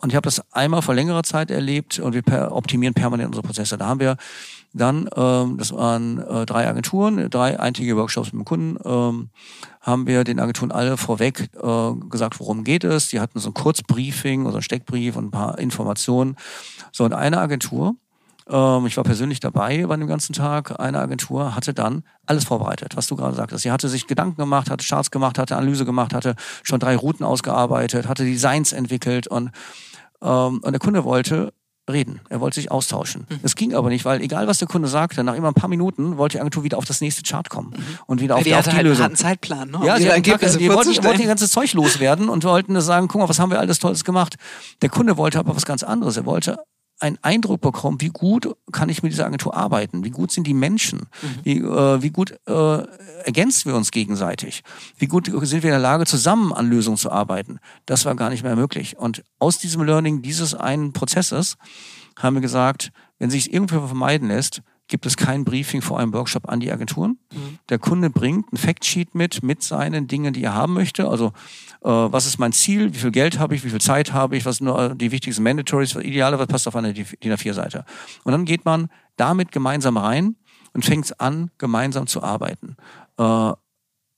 und 0.00 0.10
ich 0.10 0.16
habe 0.16 0.24
das 0.24 0.42
einmal 0.52 0.82
vor 0.82 0.94
längerer 0.94 1.22
Zeit 1.22 1.50
erlebt 1.50 1.98
und 1.98 2.14
wir 2.14 2.52
optimieren 2.52 2.94
permanent 2.94 3.28
unsere 3.28 3.46
Prozesse. 3.46 3.76
Da 3.76 3.86
haben 3.86 4.00
wir 4.00 4.16
dann, 4.72 5.08
ähm, 5.16 5.58
das 5.58 5.72
waren 5.72 6.18
äh, 6.18 6.46
drei 6.46 6.68
Agenturen, 6.68 7.28
drei 7.28 7.58
eintägige 7.58 7.96
Workshops 7.96 8.32
mit 8.32 8.40
dem 8.40 8.44
Kunden, 8.44 8.76
ähm, 8.84 9.30
haben 9.80 10.06
wir 10.06 10.24
den 10.24 10.38
Agenturen 10.38 10.72
alle 10.72 10.96
vorweg 10.96 11.50
äh, 11.60 11.92
gesagt, 12.08 12.38
worum 12.40 12.64
geht 12.64 12.84
es. 12.84 13.08
Die 13.08 13.20
hatten 13.20 13.38
so 13.40 13.50
ein 13.50 13.54
Kurzbriefing 13.54 14.46
oder 14.46 14.56
ein 14.56 14.62
Steckbrief 14.62 15.16
und 15.16 15.26
ein 15.26 15.30
paar 15.30 15.58
Informationen. 15.58 16.36
So, 16.92 17.04
und 17.04 17.12
eine 17.12 17.38
Agentur, 17.38 17.96
ähm, 18.48 18.86
ich 18.86 18.96
war 18.96 19.04
persönlich 19.04 19.40
dabei 19.40 19.84
bei 19.86 19.96
dem 19.96 20.06
ganzen 20.06 20.32
Tag, 20.32 20.78
eine 20.80 21.00
Agentur 21.00 21.54
hatte 21.54 21.74
dann 21.74 22.04
alles 22.26 22.44
vorbereitet, 22.44 22.96
was 22.96 23.06
du 23.06 23.16
gerade 23.16 23.34
sagtest. 23.34 23.64
Sie 23.64 23.72
hatte 23.72 23.88
sich 23.88 24.06
Gedanken 24.06 24.36
gemacht, 24.36 24.70
hatte 24.70 24.86
Charts 24.86 25.10
gemacht, 25.10 25.38
hatte 25.38 25.56
Analyse 25.56 25.84
gemacht, 25.84 26.14
hatte 26.14 26.36
schon 26.62 26.78
drei 26.78 26.96
Routen 26.96 27.24
ausgearbeitet, 27.24 28.06
hatte 28.06 28.24
Designs 28.24 28.72
entwickelt 28.72 29.26
und, 29.26 29.50
ähm, 30.22 30.60
und 30.62 30.72
der 30.72 30.78
Kunde 30.80 31.04
wollte 31.04 31.52
reden. 31.90 32.20
Er 32.28 32.40
wollte 32.40 32.56
sich 32.56 32.70
austauschen. 32.70 33.26
Mhm. 33.28 33.40
Es 33.42 33.56
ging 33.56 33.74
aber 33.74 33.88
nicht, 33.88 34.04
weil 34.04 34.20
egal 34.20 34.46
was 34.46 34.58
der 34.58 34.68
Kunde 34.68 34.88
sagte, 34.88 35.24
nach 35.24 35.34
immer 35.34 35.48
ein 35.48 35.54
paar 35.54 35.68
Minuten 35.68 36.16
wollte 36.16 36.36
die 36.36 36.40
Agentur 36.40 36.64
wieder 36.64 36.78
auf 36.78 36.84
das 36.84 37.00
nächste 37.00 37.22
Chart 37.22 37.48
kommen 37.48 37.70
mhm. 37.76 37.98
und 38.06 38.20
wieder 38.20 38.36
auf, 38.36 38.42
die, 38.42 38.54
auf 38.54 38.64
die 38.64 38.72
halt 38.72 38.84
Lösung. 38.84 39.06
einen 39.06 39.16
Zeitplan, 39.16 39.70
ne? 39.70 39.80
Ja, 39.84 39.96
sie 39.96 40.10
hatten 40.10 40.22
Tag, 40.22 40.40
die 40.40 40.68
wollten, 40.70 41.04
wollten 41.04 41.20
ihr 41.20 41.26
ganzes 41.26 41.50
Zeug 41.50 41.72
loswerden 41.74 42.28
und 42.28 42.44
wollten 42.44 42.80
sagen, 42.80 43.08
guck 43.08 43.20
mal, 43.20 43.28
was 43.28 43.38
haben 43.38 43.50
wir 43.50 43.58
alles 43.58 43.78
Tolles 43.78 44.04
gemacht. 44.04 44.36
Der 44.82 44.88
Kunde 44.88 45.16
wollte 45.16 45.38
aber 45.38 45.56
was 45.56 45.66
ganz 45.66 45.82
anderes. 45.82 46.16
Er 46.16 46.26
wollte 46.26 46.58
einen 47.00 47.18
Eindruck 47.22 47.60
bekommen, 47.60 48.00
wie 48.00 48.08
gut 48.08 48.54
kann 48.72 48.88
ich 48.88 49.02
mit 49.02 49.12
dieser 49.12 49.26
Agentur 49.26 49.56
arbeiten, 49.56 50.04
wie 50.04 50.10
gut 50.10 50.30
sind 50.30 50.46
die 50.46 50.54
Menschen, 50.54 51.00
mhm. 51.00 51.38
wie, 51.42 51.58
äh, 51.58 52.02
wie 52.02 52.10
gut 52.10 52.38
äh, 52.46 52.82
ergänzen 53.24 53.70
wir 53.70 53.76
uns 53.76 53.90
gegenseitig, 53.90 54.62
wie 54.98 55.06
gut 55.06 55.26
sind 55.26 55.62
wir 55.62 55.70
in 55.70 55.74
der 55.74 55.78
Lage, 55.78 56.06
zusammen 56.06 56.52
an 56.52 56.68
Lösungen 56.68 56.96
zu 56.96 57.10
arbeiten. 57.10 57.58
Das 57.86 58.04
war 58.04 58.14
gar 58.14 58.30
nicht 58.30 58.42
mehr 58.42 58.56
möglich. 58.56 58.98
Und 58.98 59.24
aus 59.38 59.58
diesem 59.58 59.82
Learning 59.82 60.22
dieses 60.22 60.54
einen 60.54 60.92
Prozesses 60.92 61.56
haben 62.18 62.36
wir 62.36 62.42
gesagt, 62.42 62.90
wenn 63.18 63.30
sich 63.30 63.46
es 63.46 63.52
irgendwie 63.52 63.74
vermeiden 63.74 64.28
lässt, 64.28 64.62
gibt 64.90 65.06
es 65.06 65.16
kein 65.16 65.44
Briefing 65.44 65.80
vor 65.80 65.98
einem 65.98 66.12
Workshop 66.12 66.48
an 66.48 66.60
die 66.60 66.70
Agenturen. 66.70 67.18
Mhm. 67.32 67.58
Der 67.70 67.78
Kunde 67.78 68.10
bringt 68.10 68.52
ein 68.52 68.58
Factsheet 68.58 69.14
mit, 69.14 69.42
mit 69.42 69.62
seinen 69.62 70.06
Dingen, 70.06 70.34
die 70.34 70.44
er 70.44 70.54
haben 70.54 70.74
möchte. 70.74 71.08
Also, 71.08 71.28
äh, 71.82 71.88
was 71.88 72.26
ist 72.26 72.38
mein 72.38 72.52
Ziel? 72.52 72.92
Wie 72.92 72.98
viel 72.98 73.12
Geld 73.12 73.38
habe 73.38 73.54
ich? 73.54 73.64
Wie 73.64 73.70
viel 73.70 73.80
Zeit 73.80 74.12
habe 74.12 74.36
ich? 74.36 74.44
Was 74.44 74.56
sind 74.56 74.66
nur 74.66 74.94
die 74.94 75.10
wichtigsten 75.12 75.42
Mandatories? 75.42 75.94
Ideale, 75.94 76.38
was 76.38 76.48
passt 76.48 76.68
auf 76.68 76.76
eine 76.76 76.92
DIN 76.92 77.06
A4-Seite? 77.32 77.86
Und 78.24 78.32
dann 78.32 78.44
geht 78.44 78.66
man 78.66 78.90
damit 79.16 79.52
gemeinsam 79.52 79.96
rein 79.96 80.36
und 80.74 80.84
fängt 80.84 81.18
an, 81.20 81.50
gemeinsam 81.56 82.06
zu 82.06 82.22
arbeiten. 82.22 82.76
Äh, 83.16 83.52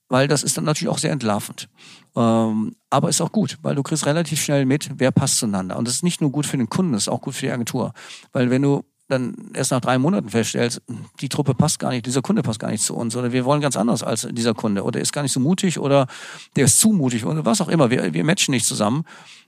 weil 0.09 0.29
das 0.29 0.43
ist 0.43 0.59
dann 0.59 0.65
natürlich 0.65 0.93
auch 0.93 0.99
sehr 0.99 1.11
entlarvend. 1.11 1.71
Ähm, 2.15 2.77
aber 2.91 3.09
ist 3.09 3.23
auch 3.23 3.33
gut, 3.33 3.59
weil 3.63 3.75
du 3.75 3.83
kriegst 3.83 4.05
relativ 4.05 4.43
schnell 4.43 4.67
mit, 4.67 4.91
wer 4.97 5.11
passt 5.11 5.39
zueinander. 5.39 5.79
Und 5.79 5.89
das 5.89 5.95
ist 5.95 6.03
nicht 6.03 6.21
nur 6.21 6.31
gut 6.31 6.45
für 6.45 6.59
den 6.59 6.69
Kunden, 6.69 6.93
das 6.93 7.05
ist 7.05 7.09
auch 7.09 7.23
gut 7.23 7.35
für 7.35 7.47
die 7.47 7.53
Agentur. 7.53 7.95
Weil 8.33 8.51
wenn 8.51 8.61
du 8.61 8.85
dann 9.13 9.35
erst 9.55 9.71
nach 9.71 9.81
drei 9.81 9.99
Monaten 9.99 10.29
feststellst, 10.29 10.83
die 11.21 11.29
Truppe 11.29 11.55
passt 11.55 11.79
gar 11.79 11.91
nicht, 11.91 12.07
dieser 12.07 12.23
Kunde 12.23 12.43
passt 12.43 12.59
gar 12.59 12.71
nicht 12.71 12.83
zu 12.83 12.95
uns 12.97 13.15
oder 13.15 13.33
wir 13.33 13.45
wollen 13.45 13.61
ganz 13.61 13.77
anders 13.77 14.03
als 14.03 14.27
dieser 14.31 14.55
Kunde 14.55 14.83
oder 14.83 15.01
ist 15.01 15.13
gar 15.13 15.23
nicht 15.23 15.33
so 15.33 15.41
mutig 15.41 15.79
oder 15.79 16.07
der 16.57 16.65
ist 16.65 16.81
zu 16.81 16.93
mutig 16.93 17.25
oder 17.25 17.45
was 17.45 17.61
auch 17.61 17.69
immer, 17.69 17.91
wir, 17.91 18.13
wir 18.13 18.25
matchen 18.25 18.53
nicht 18.53 18.67
zusammen, 18.67 19.05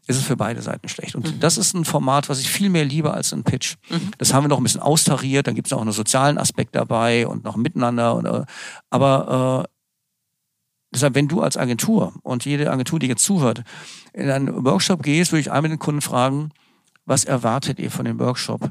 ist 0.06 0.16
es 0.18 0.24
für 0.24 0.36
beide 0.36 0.60
Seiten 0.62 0.88
schlecht. 0.88 1.14
Und 1.14 1.26
mhm. 1.26 1.40
das 1.40 1.56
ist 1.56 1.74
ein 1.74 1.84
Format, 1.84 2.28
was 2.28 2.38
ich 2.38 2.50
viel 2.50 2.68
mehr 2.68 2.84
liebe 2.84 3.12
als 3.12 3.32
ein 3.32 3.42
Pitch. 3.42 3.76
Mhm. 3.88 4.10
Das 4.18 4.34
haben 4.34 4.44
wir 4.44 4.48
noch 4.48 4.58
ein 4.58 4.62
bisschen 4.62 4.82
austariert, 4.82 5.46
dann 5.46 5.54
gibt 5.54 5.68
es 5.68 5.72
auch 5.72 5.80
einen 5.80 5.92
sozialen 5.92 6.38
Aspekt 6.38 6.74
dabei 6.74 7.26
und 7.26 7.44
noch 7.44 7.56
Miteinander. 7.56 8.14
Und, 8.14 8.26
äh, 8.26 8.44
aber 8.90 9.64
äh, 9.64 9.70
Deshalb, 10.94 11.16
wenn 11.16 11.26
du 11.26 11.42
als 11.42 11.56
Agentur 11.56 12.12
und 12.22 12.44
jede 12.44 12.70
Agentur, 12.70 13.00
die 13.00 13.08
jetzt 13.08 13.24
zuhört, 13.24 13.64
in 14.12 14.30
einen 14.30 14.64
Workshop 14.64 15.02
gehst, 15.02 15.32
würde 15.32 15.40
ich 15.40 15.50
einmal 15.50 15.68
den 15.68 15.80
Kunden 15.80 16.00
fragen, 16.00 16.50
was 17.04 17.24
erwartet 17.24 17.80
ihr 17.80 17.90
von 17.90 18.04
dem 18.04 18.20
Workshop? 18.20 18.70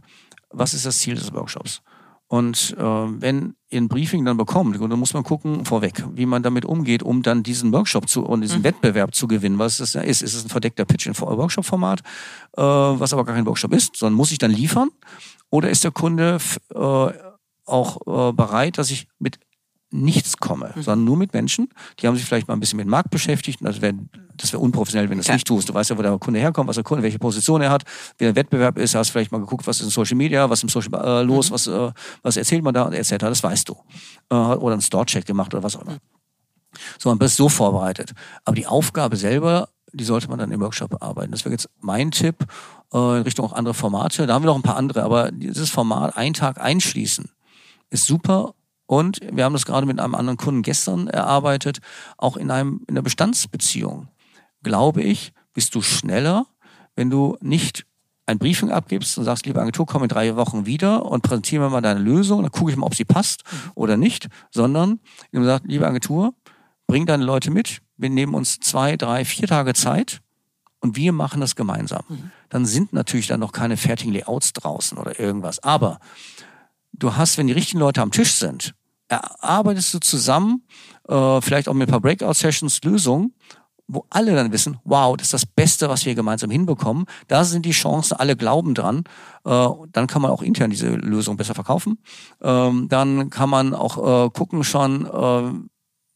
Was 0.54 0.74
ist 0.74 0.86
das 0.86 1.00
Ziel 1.00 1.16
des 1.16 1.34
Workshops? 1.34 1.82
Und 2.28 2.76
äh, 2.80 2.82
wenn 2.84 3.56
ihr 3.70 3.80
ein 3.80 3.90
Briefing 3.90 4.26
dann 4.26 4.38
bekommt, 4.38 4.80
dann 4.82 5.00
muss 5.00 5.14
man 5.14 5.24
gucken 5.24 5.66
vorweg, 5.66 6.04
wie 6.14 6.26
man 6.26 6.42
damit 6.42 6.66
umgeht, 6.66 7.04
um 7.04 7.22
dann 7.22 7.44
diesen 7.44 7.72
Workshop 7.72 8.10
zu 8.10 8.26
und 8.26 8.42
diesen 8.42 8.60
mhm. 8.60 8.64
Wettbewerb 8.64 9.14
zu 9.14 9.28
gewinnen. 9.28 9.60
Was 9.60 9.78
das 9.78 9.94
ist? 9.94 10.24
Ist 10.24 10.34
es 10.34 10.44
ein 10.44 10.50
verdeckter 10.50 10.86
Pitch 10.86 11.06
in 11.06 11.16
Workshop-Format, 11.16 12.00
äh, 12.58 12.62
was 12.62 13.14
aber 13.14 13.24
gar 13.26 13.36
kein 13.36 13.46
Workshop 13.46 13.72
ist, 13.74 13.98
sondern 13.98 14.16
muss 14.16 14.32
ich 14.32 14.40
dann 14.40 14.50
liefern? 14.50 14.90
Oder 15.52 15.70
ist 15.70 15.84
der 15.84 15.92
Kunde 15.92 16.40
äh, 16.74 17.08
auch 17.66 18.30
äh, 18.30 18.34
bereit, 18.34 18.80
dass 18.80 18.90
ich 18.90 19.08
mit 19.20 19.40
nichts 19.94 20.38
komme, 20.38 20.74
mhm. 20.76 20.82
sondern 20.82 21.06
nur 21.06 21.18
mit 21.18 21.34
Menschen. 21.34 21.70
Die 22.00 22.08
haben 22.08 22.16
sich 22.16 22.26
vielleicht 22.26 22.48
mal 22.48 22.56
ein 22.56 22.60
bisschen 22.60 22.78
mit 22.78 22.86
dem 22.86 22.90
Markt 22.90 23.12
beschäftigt. 23.12 23.60
das 23.62 23.82
wäre 23.82 23.94
das 24.36 24.52
wär 24.52 24.60
unprofessionell, 24.60 25.10
wenn 25.10 25.18
du 25.18 25.22
es 25.22 25.28
ja. 25.28 25.36
nicht 25.36 25.48
tust. 25.48 25.70
Du 25.70 25.74
weißt 25.74 25.92
ja, 25.92 25.98
wo 25.98 26.02
der 26.02 26.18
Kunde 26.18 26.40
herkommt, 26.40 26.68
was 26.68 26.76
der 26.76 26.84
Kunde, 26.84 27.04
welche 27.04 27.20
Position 27.20 27.62
er 27.62 27.70
hat, 27.70 27.84
wie 28.18 28.26
der 28.26 28.36
Wettbewerb 28.36 28.78
ist. 28.80 28.96
Hast 28.96 29.12
vielleicht 29.12 29.32
mal 29.32 29.40
geguckt, 29.40 29.68
was 29.68 29.80
ist 29.80 29.86
in 29.86 29.90
Social 29.92 30.18
Media, 30.18 30.50
was 30.50 30.60
ist 30.60 30.64
im 30.64 30.70
Social 30.70 30.94
äh, 31.06 31.22
los, 31.22 31.50
mhm. 31.50 31.54
was, 31.54 31.68
äh, 31.68 31.92
was 32.24 32.38
erzählt 32.38 32.64
man 32.64 32.74
da 32.74 32.84
und 32.84 32.94
etc. 32.94 33.18
Das 33.20 33.44
weißt 33.44 33.70
du. 33.70 33.78
Äh, 34.30 34.36
oder 34.36 34.74
einen 34.74 34.82
Store-Check 34.82 35.26
gemacht 35.26 35.54
oder 35.54 35.64
was 35.64 35.76
auch 35.76 35.84
immer. 35.84 35.94
Mhm. 35.94 36.00
So, 36.98 37.10
man 37.10 37.20
bist 37.20 37.36
so 37.36 37.50
vorbereitet. 37.50 38.14
Aber 38.46 38.56
die 38.56 38.66
Aufgabe 38.66 39.16
selber, 39.16 39.70
die 39.92 40.04
sollte 40.04 40.28
man 40.28 40.40
dann 40.40 40.52
im 40.52 40.60
Workshop 40.62 40.90
bearbeiten. 40.90 41.32
Das 41.32 41.46
wäre 41.46 41.54
jetzt 41.54 41.70
mein 41.80 42.10
Tipp 42.10 42.48
äh, 42.92 43.18
in 43.18 43.22
Richtung 43.22 43.46
auch 43.46 43.54
andere 43.54 43.76
Formate. 43.76 44.26
Da 44.26 44.34
haben 44.34 44.44
wir 44.44 44.48
noch 44.48 44.56
ein 44.56 44.64
paar 44.64 44.78
andere, 44.78 45.04
aber 45.04 45.32
dieses 45.32 45.70
Format, 45.70 46.18
einen 46.18 46.34
Tag 46.34 46.60
einschließen, 46.60 47.30
ist 47.92 48.06
super 48.06 48.56
und 49.00 49.20
wir 49.32 49.44
haben 49.44 49.54
das 49.54 49.66
gerade 49.66 49.88
mit 49.88 50.00
einem 50.00 50.14
anderen 50.14 50.38
Kunden 50.38 50.62
gestern 50.62 51.08
erarbeitet, 51.08 51.80
auch 52.18 52.38
in 52.38 52.52
einem, 52.52 52.82
in 52.88 52.94
einer 52.94 53.02
Bestandsbeziehung. 53.02 54.08
Glaube 54.62 55.02
ich, 55.02 55.34
bist 55.54 55.74
du 55.74 55.82
schneller, 55.82 56.46
wenn 56.96 57.10
du 57.10 57.36
nicht 57.42 57.88
ein 58.28 58.38
Briefing 58.38 58.70
abgibst 58.70 59.18
und 59.18 59.24
sagst, 59.24 59.48
liebe 59.48 59.60
Agentur, 59.60 59.88
komm 59.88 60.04
in 60.04 60.10
drei 60.10 60.36
Wochen 60.36 60.68
wieder 60.68 61.06
und 61.06 61.24
präsentieren 61.24 61.66
wir 61.66 61.70
mal 61.72 61.82
deine 61.82 62.00
Lösung, 62.00 62.44
dann 62.44 62.52
gucke 62.52 62.70
ich 62.72 62.78
mal, 62.78 62.86
ob 62.86 62.94
sie 62.94 63.04
passt 63.04 63.44
mhm. 63.52 63.72
oder 63.74 63.98
nicht, 63.98 64.28
sondern 64.52 65.00
du 65.32 65.44
sagst, 65.44 65.66
liebe 65.68 65.88
Agentur, 65.88 66.36
bring 66.86 67.08
deine 67.08 67.24
Leute 67.24 67.50
mit, 67.50 67.82
wir 67.98 68.12
nehmen 68.12 68.36
uns 68.36 68.60
zwei, 68.60 68.96
drei, 68.96 69.26
vier 69.26 69.48
Tage 69.48 69.74
Zeit 69.74 70.22
und 70.82 70.96
wir 70.96 71.14
machen 71.14 71.42
das 71.42 71.56
gemeinsam. 71.56 72.04
Mhm. 72.08 72.32
Dann 72.50 72.68
sind 72.68 72.94
natürlich 72.94 73.28
dann 73.28 73.40
noch 73.40 73.54
keine 73.54 73.76
fertigen 73.76 74.14
Layouts 74.14 74.54
draußen 74.54 75.00
oder 75.00 75.20
irgendwas. 75.20 75.64
Aber 75.64 76.00
du 76.94 77.16
hast, 77.16 77.38
wenn 77.38 77.48
die 77.48 77.54
richtigen 77.54 77.80
Leute 77.80 78.02
am 78.02 78.12
Tisch 78.12 78.34
sind, 78.34 78.76
erarbeitest 79.18 79.94
du 79.94 80.00
zusammen, 80.00 80.64
äh, 81.08 81.42
vielleicht 81.42 81.68
auch 81.68 81.74
mit 81.74 81.88
ein 81.88 81.92
paar 81.92 82.02
Breakout-Sessions, 82.02 82.82
Lösungen, 82.84 83.34
wo 83.88 84.06
alle 84.10 84.34
dann 84.34 84.52
wissen, 84.52 84.80
wow, 84.84 85.16
das 85.18 85.28
ist 85.28 85.34
das 85.34 85.46
Beste, 85.46 85.90
was 85.90 86.06
wir 86.06 86.16
gemeinsam 86.16 86.50
hinbekommen. 86.50 87.06
Da 87.28 87.44
sind 87.44 87.66
die 87.66 87.72
Chancen, 87.72 88.16
alle 88.16 88.36
glauben 88.36 88.74
dran. 88.74 89.04
Äh, 89.46 89.68
dann 89.92 90.08
kann 90.08 90.22
man 90.22 90.32
auch 90.32 90.42
intern 90.42 90.70
diese 90.70 90.90
Lösung 90.96 91.38
besser 91.38 91.54
verkaufen. 91.54 92.00
Ähm, 92.42 92.88
dann 92.90 93.30
kann 93.30 93.50
man 93.50 93.74
auch 93.74 93.98
äh, 94.26 94.30
gucken 94.30 94.64
schon, 94.64 95.06
äh, 95.06 95.73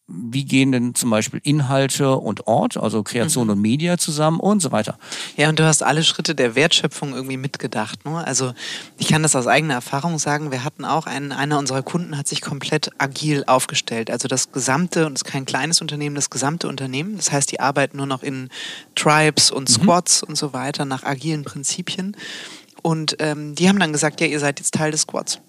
wie 0.09 0.45
gehen 0.45 0.71
denn 0.71 0.95
zum 0.95 1.09
Beispiel 1.09 1.41
Inhalte 1.43 2.15
und 2.15 2.47
Ort, 2.47 2.77
also 2.77 3.03
Kreation 3.03 3.47
mhm. 3.47 3.53
und 3.53 3.61
Media 3.61 3.97
zusammen 3.97 4.39
und 4.39 4.61
so 4.61 4.71
weiter. 4.71 4.97
Ja, 5.35 5.49
und 5.49 5.59
du 5.59 5.65
hast 5.65 5.83
alle 5.83 6.01
Schritte 6.01 6.33
der 6.33 6.55
Wertschöpfung 6.55 7.13
irgendwie 7.13 7.35
mitgedacht. 7.35 8.05
Ne? 8.05 8.25
Also 8.25 8.53
ich 8.97 9.09
kann 9.09 9.21
das 9.21 9.35
aus 9.35 9.47
eigener 9.47 9.73
Erfahrung 9.73 10.17
sagen, 10.17 10.49
wir 10.49 10.63
hatten 10.63 10.85
auch 10.85 11.07
einen, 11.07 11.33
einer 11.33 11.59
unserer 11.59 11.83
Kunden 11.83 12.17
hat 12.17 12.27
sich 12.29 12.41
komplett 12.41 12.89
agil 12.97 13.43
aufgestellt. 13.47 14.09
Also 14.09 14.29
das 14.29 14.53
gesamte, 14.53 15.05
und 15.05 15.13
es 15.13 15.23
ist 15.23 15.25
kein 15.25 15.45
kleines 15.45 15.81
Unternehmen, 15.81 16.15
das 16.15 16.29
gesamte 16.29 16.69
Unternehmen. 16.69 17.17
Das 17.17 17.33
heißt, 17.33 17.51
die 17.51 17.59
arbeiten 17.59 17.97
nur 17.97 18.07
noch 18.07 18.23
in 18.23 18.49
Tribes 18.95 19.51
und 19.51 19.69
mhm. 19.69 19.73
Squads 19.73 20.21
mhm. 20.21 20.29
und 20.29 20.35
so 20.37 20.53
weiter 20.53 20.85
nach 20.85 21.03
agilen 21.03 21.43
Prinzipien. 21.43 22.15
Und 22.81 23.17
ähm, 23.19 23.55
die 23.55 23.67
haben 23.67 23.79
dann 23.79 23.91
gesagt, 23.91 24.21
ja, 24.21 24.27
ihr 24.27 24.39
seid 24.39 24.59
jetzt 24.59 24.73
Teil 24.73 24.91
des 24.91 25.01
Squads. 25.01 25.39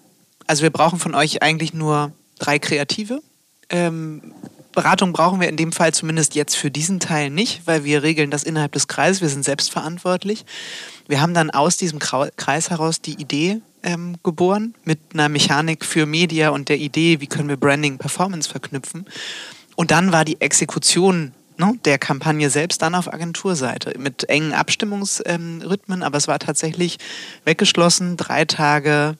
Also 0.47 0.63
wir 0.63 0.69
brauchen 0.69 0.99
von 0.99 1.15
euch 1.15 1.41
eigentlich 1.41 1.73
nur 1.73 2.11
drei 2.39 2.59
Kreative 2.59 3.21
ähm, 3.69 4.33
Beratung 4.71 5.13
brauchen 5.13 5.41
wir 5.41 5.49
in 5.49 5.57
dem 5.57 5.71
Fall 5.71 5.93
zumindest 5.93 6.35
jetzt 6.35 6.55
für 6.55 6.71
diesen 6.71 6.99
Teil 6.99 7.29
nicht, 7.29 7.65
weil 7.65 7.83
wir 7.83 8.03
regeln 8.03 8.31
das 8.31 8.43
innerhalb 8.43 8.71
des 8.71 8.87
Kreises, 8.87 9.21
wir 9.21 9.29
sind 9.29 9.43
selbstverantwortlich. 9.43 10.45
Wir 11.07 11.21
haben 11.21 11.33
dann 11.33 11.49
aus 11.49 11.77
diesem 11.77 11.99
Kreis 11.99 12.69
heraus 12.69 13.01
die 13.01 13.19
Idee 13.19 13.61
ähm, 13.83 14.17
geboren 14.23 14.75
mit 14.83 14.99
einer 15.13 15.27
Mechanik 15.27 15.83
für 15.83 16.05
Media 16.05 16.49
und 16.49 16.69
der 16.69 16.77
Idee, 16.77 17.19
wie 17.19 17.27
können 17.27 17.49
wir 17.49 17.57
Branding 17.57 17.97
Performance 17.97 18.49
verknüpfen. 18.49 19.05
Und 19.75 19.91
dann 19.91 20.11
war 20.11 20.23
die 20.23 20.39
Exekution 20.39 21.33
ne, 21.57 21.73
der 21.85 21.97
Kampagne 21.97 22.49
selbst 22.49 22.81
dann 22.81 22.95
auf 22.95 23.11
Agenturseite 23.11 23.97
mit 23.97 24.29
engen 24.29 24.53
Abstimmungsrhythmen, 24.53 25.99
ähm, 25.99 26.03
aber 26.03 26.17
es 26.17 26.27
war 26.27 26.39
tatsächlich 26.39 26.97
weggeschlossen, 27.43 28.17
drei 28.17 28.45
Tage 28.45 29.17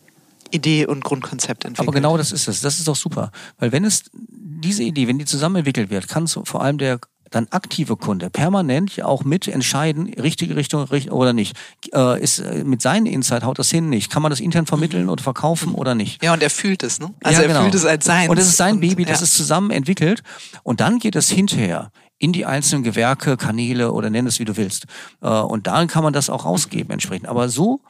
Idee 0.52 0.86
und 0.86 1.04
Grundkonzept 1.04 1.66
entwickelt. 1.66 1.88
Aber 1.88 1.96
genau 1.96 2.18
das 2.18 2.32
ist 2.32 2.48
es. 2.48 2.62
Das 2.62 2.80
ist 2.80 2.88
doch 2.88 2.96
super. 2.96 3.32
Weil 3.58 3.72
wenn 3.72 3.86
es 3.86 4.04
diese 4.14 4.84
Idee, 4.84 5.08
wenn 5.08 5.20
die 5.20 5.26
zusammen 5.26 5.58
entwickelt 5.58 5.90
wird, 5.90 6.08
kann 6.08 6.28
vor 6.28 6.62
allem 6.62 6.78
der 6.78 7.00
dann 7.32 7.48
aktive 7.52 7.96
Kunde 7.96 8.30
permanent 8.30 9.02
auch 9.04 9.24
mit 9.24 9.48
entscheiden, 9.48 10.14
richtige 10.16 10.56
Richtung 10.56 10.88
oder 11.12 11.34
nicht. 11.34 11.56
Äh, 11.94 12.22
ist 12.22 12.40
äh, 12.40 12.64
mit 12.64 12.82
seinen 12.82 13.06
Insight 13.06 13.44
haut 13.44 13.60
das 13.60 13.70
hin 13.70 13.90
nicht. 13.90 14.12
Kann 14.12 14.22
man 14.22 14.30
das 14.30 14.40
intern 14.40 14.66
vermitteln 14.66 15.04
mhm. 15.04 15.10
oder 15.10 15.24
verkaufen 15.24 15.74
oder 15.74 15.96
nicht? 15.96 16.24
Ja, 16.24 16.34
und 16.34 16.42
er 16.42 16.50
fühlt 16.50 16.84
es, 16.84 17.00
ne? 17.00 17.14
Also 17.24 17.42
ja, 17.42 17.48
genau. 17.48 17.60
er 17.60 17.64
fühlt 17.64 17.76
es 17.76 17.86
als 17.86 18.06
sein. 18.06 18.30
Und 18.30 18.38
es 18.38 18.48
ist 18.48 18.58
sein 18.58 18.76
und, 18.76 18.82
Baby, 18.82 19.06
das 19.06 19.20
ja. 19.20 19.26
ist 19.26 19.36
zusammen 19.36 19.72
entwickelt. 19.72 20.24
Und 20.64 20.80
dann 20.80 21.00
geht 21.00 21.16
es 21.16 21.30
hinterher 21.30 21.92
in 22.18 22.34
die 22.34 22.46
einzelnen 22.46 22.84
Gewerke, 22.84 23.38
Kanäle 23.38 23.94
oder 23.94 24.10
nenn 24.10 24.28
es 24.28 24.40
wie 24.40 24.46
du 24.46 24.58
willst. 24.58 24.86
Äh, 25.22 25.28
und 25.28 25.68
dann 25.68 25.88
kann 25.88 26.04
man 26.04 26.14
das 26.14 26.30
auch 26.30 26.46
rausgeben 26.46 26.92
entsprechend. 26.92 27.28
Aber 27.28 27.50
so 27.50 27.82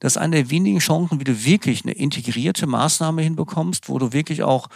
das 0.00 0.12
ist 0.12 0.18
eine 0.18 0.36
der 0.36 0.50
wenigen 0.50 0.78
Chancen, 0.78 1.20
wie 1.20 1.24
du 1.24 1.44
wirklich 1.44 1.84
eine 1.84 1.92
integrierte 1.92 2.66
Maßnahme 2.66 3.22
hinbekommst, 3.22 3.88
wo 3.88 3.98
du 3.98 4.12
wirklich 4.12 4.42
auch 4.42 4.68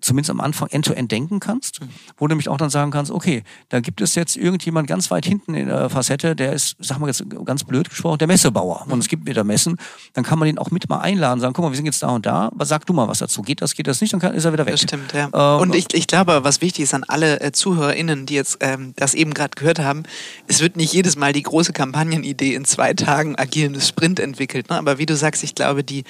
zumindest 0.00 0.30
am 0.30 0.40
Anfang 0.40 0.68
end-to-end 0.68 1.06
-end 1.06 1.10
denken 1.10 1.40
kannst, 1.40 1.80
mhm. 1.80 1.88
wo 2.16 2.26
du 2.26 2.32
nämlich 2.32 2.48
auch 2.48 2.56
dann 2.56 2.70
sagen 2.70 2.90
kannst, 2.90 3.10
okay, 3.10 3.42
da 3.68 3.80
gibt 3.80 4.00
es 4.00 4.14
jetzt 4.14 4.36
irgendjemand 4.36 4.86
ganz 4.86 5.10
weit 5.10 5.26
hinten 5.26 5.54
in 5.54 5.68
der 5.68 5.90
Facette, 5.90 6.36
der 6.36 6.52
ist, 6.52 6.76
sag 6.78 6.98
mal 6.98 7.08
jetzt 7.08 7.24
ganz 7.44 7.64
blöd 7.64 7.88
gesprochen, 7.90 8.18
der 8.18 8.28
Messebauer. 8.28 8.86
Und 8.88 8.98
es 9.00 9.08
gibt 9.08 9.26
wieder 9.26 9.44
Messen, 9.44 9.76
dann 10.14 10.24
kann 10.24 10.38
man 10.38 10.46
den 10.46 10.58
auch 10.58 10.70
mit 10.70 10.88
mal 10.88 11.00
einladen, 11.00 11.40
sagen, 11.40 11.52
guck 11.52 11.64
mal, 11.64 11.70
wir 11.70 11.76
sind 11.76 11.86
jetzt 11.86 12.02
da 12.02 12.10
und 12.10 12.26
da, 12.26 12.46
aber 12.46 12.64
sag 12.64 12.86
du 12.86 12.92
mal 12.92 13.08
was 13.08 13.18
dazu. 13.18 13.42
Geht 13.42 13.62
das, 13.62 13.74
geht 13.74 13.86
das 13.86 14.00
nicht, 14.00 14.12
dann 14.12 14.20
kann, 14.20 14.34
ist 14.34 14.44
er 14.44 14.52
wieder 14.52 14.66
weg. 14.66 14.74
Das 14.74 14.82
stimmt, 14.82 15.12
ja. 15.12 15.28
Ähm, 15.32 15.60
und 15.60 15.74
ich, 15.74 15.86
ich 15.92 16.06
glaube, 16.06 16.44
was 16.44 16.60
wichtig 16.60 16.84
ist 16.84 16.94
an 16.94 17.04
alle 17.04 17.40
äh, 17.40 17.52
ZuhörerInnen, 17.52 18.26
die 18.26 18.34
jetzt 18.34 18.58
ähm, 18.60 18.92
das 18.96 19.14
eben 19.14 19.34
gerade 19.34 19.50
gehört 19.56 19.78
haben, 19.78 20.04
es 20.46 20.60
wird 20.60 20.76
nicht 20.76 20.92
jedes 20.92 21.16
Mal 21.16 21.32
die 21.32 21.42
große 21.42 21.72
Kampagnenidee 21.72 22.54
in 22.54 22.64
zwei 22.64 22.94
Tagen 22.94 23.36
agierendes 23.36 23.88
Sprint 23.88 24.20
entwickelt. 24.20 24.70
Ne? 24.70 24.78
Aber 24.78 24.98
wie 24.98 25.06
du 25.06 25.16
sagst, 25.16 25.42
ich 25.42 25.54
glaube, 25.54 25.84
die 25.84 26.04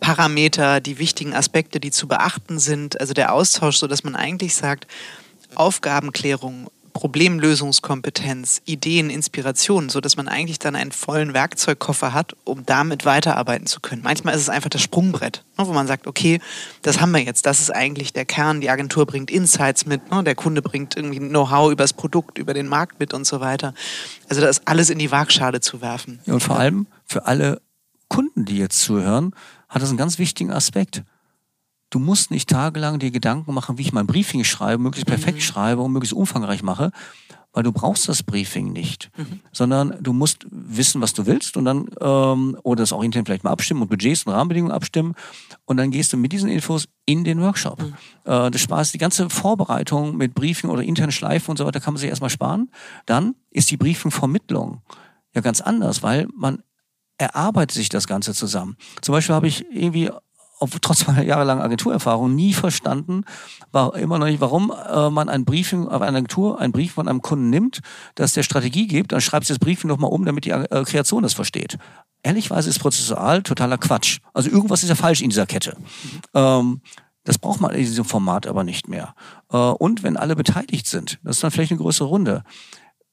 Parameter, 0.00 0.80
die 0.80 0.98
wichtigen 0.98 1.34
Aspekte, 1.34 1.80
die 1.80 1.90
zu 1.90 2.08
beachten 2.08 2.58
sind, 2.58 3.00
also 3.00 3.14
der 3.14 3.32
Austausch, 3.32 3.76
so 3.76 3.86
dass 3.86 4.04
man 4.04 4.16
eigentlich 4.16 4.54
sagt, 4.54 4.86
Aufgabenklärung, 5.54 6.68
Problemlösungskompetenz, 6.98 8.60
Ideen, 8.64 9.08
Inspirationen, 9.08 9.88
so 9.88 10.00
dass 10.00 10.16
man 10.16 10.26
eigentlich 10.26 10.58
dann 10.58 10.74
einen 10.74 10.90
vollen 10.90 11.32
Werkzeugkoffer 11.32 12.12
hat, 12.12 12.34
um 12.42 12.66
damit 12.66 13.04
weiterarbeiten 13.04 13.66
zu 13.66 13.78
können. 13.78 14.02
Manchmal 14.02 14.34
ist 14.34 14.40
es 14.40 14.48
einfach 14.48 14.68
das 14.68 14.82
Sprungbrett, 14.82 15.44
ne, 15.56 15.68
wo 15.68 15.72
man 15.72 15.86
sagt, 15.86 16.08
okay, 16.08 16.40
das 16.82 17.00
haben 17.00 17.12
wir 17.12 17.20
jetzt, 17.20 17.46
das 17.46 17.60
ist 17.60 17.70
eigentlich 17.70 18.12
der 18.12 18.24
Kern, 18.24 18.60
die 18.60 18.68
Agentur 18.68 19.06
bringt 19.06 19.30
Insights 19.30 19.86
mit, 19.86 20.10
ne, 20.10 20.24
der 20.24 20.34
Kunde 20.34 20.60
bringt 20.60 20.96
irgendwie 20.96 21.20
Know-how 21.20 21.70
über 21.70 21.84
das 21.84 21.92
Produkt, 21.92 22.36
über 22.36 22.52
den 22.52 22.66
Markt 22.66 22.98
mit 22.98 23.14
und 23.14 23.24
so 23.24 23.38
weiter. 23.38 23.74
Also 24.28 24.40
das 24.40 24.66
alles 24.66 24.90
in 24.90 24.98
die 24.98 25.12
Waagschale 25.12 25.60
zu 25.60 25.80
werfen. 25.80 26.18
Und 26.26 26.42
vor 26.42 26.58
allem 26.58 26.88
für 27.06 27.26
alle 27.26 27.60
Kunden, 28.08 28.44
die 28.44 28.58
jetzt 28.58 28.80
zuhören, 28.80 29.34
hat 29.68 29.82
das 29.82 29.88
einen 29.88 29.98
ganz 29.98 30.18
wichtigen 30.18 30.50
Aspekt. 30.50 31.04
Du 31.90 31.98
musst 31.98 32.30
nicht 32.30 32.50
tagelang 32.50 32.98
dir 32.98 33.10
Gedanken 33.10 33.54
machen, 33.54 33.78
wie 33.78 33.82
ich 33.82 33.92
mein 33.92 34.06
Briefing 34.06 34.44
schreibe, 34.44 34.82
möglichst 34.82 35.06
perfekt 35.06 35.38
mhm. 35.38 35.42
schreibe 35.42 35.82
und 35.82 35.92
möglichst 35.92 36.14
umfangreich 36.14 36.62
mache, 36.62 36.90
weil 37.52 37.62
du 37.62 37.72
brauchst 37.72 38.08
das 38.08 38.22
Briefing 38.22 38.72
nicht, 38.72 39.10
mhm. 39.16 39.40
sondern 39.52 39.94
du 40.00 40.12
musst 40.12 40.46
wissen, 40.50 41.00
was 41.00 41.14
du 41.14 41.24
willst 41.24 41.56
und 41.56 41.64
dann 41.64 41.88
ähm, 42.00 42.58
oder 42.62 42.82
das 42.82 42.92
auch 42.92 43.02
intern 43.02 43.24
vielleicht 43.24 43.42
mal 43.42 43.52
abstimmen 43.52 43.80
und 43.80 43.88
Budgets 43.88 44.24
und 44.24 44.32
Rahmenbedingungen 44.32 44.72
abstimmen 44.72 45.14
und 45.64 45.78
dann 45.78 45.90
gehst 45.90 46.12
du 46.12 46.18
mit 46.18 46.32
diesen 46.32 46.50
Infos 46.50 46.88
in 47.06 47.24
den 47.24 47.40
Workshop. 47.40 47.80
Mhm. 47.80 47.94
Äh, 48.24 48.50
das 48.50 48.60
Spaß, 48.60 48.92
die 48.92 48.98
ganze 48.98 49.30
Vorbereitung 49.30 50.16
mit 50.16 50.34
Briefing 50.34 50.68
oder 50.68 50.82
internen 50.82 51.12
Schleifen 51.12 51.52
und 51.52 51.56
so 51.56 51.64
weiter 51.64 51.80
kann 51.80 51.94
man 51.94 52.00
sich 52.00 52.10
erstmal 52.10 52.30
sparen. 52.30 52.70
Dann 53.06 53.34
ist 53.50 53.70
die 53.70 53.78
Briefing-Vermittlung 53.78 54.82
ja 55.34 55.40
ganz 55.40 55.62
anders, 55.62 56.02
weil 56.02 56.28
man 56.36 56.62
erarbeitet 57.18 57.72
sich 57.72 57.88
das 57.88 58.06
Ganze 58.06 58.32
zusammen. 58.32 58.76
Zum 59.02 59.12
Beispiel 59.12 59.34
habe 59.34 59.48
ich 59.48 59.66
irgendwie 59.70 60.10
ob, 60.60 60.70
trotz 60.82 61.06
meiner 61.06 61.22
jahrelangen 61.22 61.62
Agenturerfahrung 61.62 62.34
nie 62.34 62.52
verstanden, 62.52 63.24
war 63.72 63.94
immer 63.96 64.18
noch 64.18 64.26
nicht, 64.26 64.40
warum 64.40 64.72
äh, 64.72 65.10
man 65.10 65.28
ein 65.28 65.44
Briefing 65.44 65.86
auf 65.86 66.02
einer 66.02 66.16
Agentur, 66.18 66.60
einen 66.60 66.72
Brief 66.72 66.92
von 66.92 67.08
einem 67.08 67.22
Kunden 67.22 67.50
nimmt, 67.50 67.80
das 68.14 68.32
der 68.32 68.42
Strategie 68.42 68.86
gibt, 68.86 69.12
dann 69.12 69.20
schreibt 69.20 69.48
das 69.48 69.58
Briefing 69.58 69.88
nochmal 69.88 70.10
um, 70.10 70.24
damit 70.24 70.44
die 70.44 70.50
äh, 70.50 70.84
Kreation 70.84 71.22
das 71.22 71.34
versteht. 71.34 71.78
Ehrlichweise 72.22 72.68
ist 72.70 72.80
prozessual 72.80 73.42
totaler 73.42 73.78
Quatsch. 73.78 74.18
Also 74.34 74.50
irgendwas 74.50 74.82
ist 74.82 74.88
ja 74.88 74.96
falsch 74.96 75.22
in 75.22 75.30
dieser 75.30 75.46
Kette. 75.46 75.76
Ähm, 76.34 76.80
das 77.24 77.38
braucht 77.38 77.60
man 77.60 77.72
in 77.72 77.80
diesem 77.80 78.04
Format 78.04 78.46
aber 78.46 78.64
nicht 78.64 78.88
mehr. 78.88 79.14
Äh, 79.52 79.56
und 79.56 80.02
wenn 80.02 80.16
alle 80.16 80.34
beteiligt 80.34 80.86
sind, 80.86 81.18
das 81.22 81.36
ist 81.36 81.44
dann 81.44 81.50
vielleicht 81.50 81.70
eine 81.70 81.80
größere 81.80 82.08
Runde, 82.08 82.42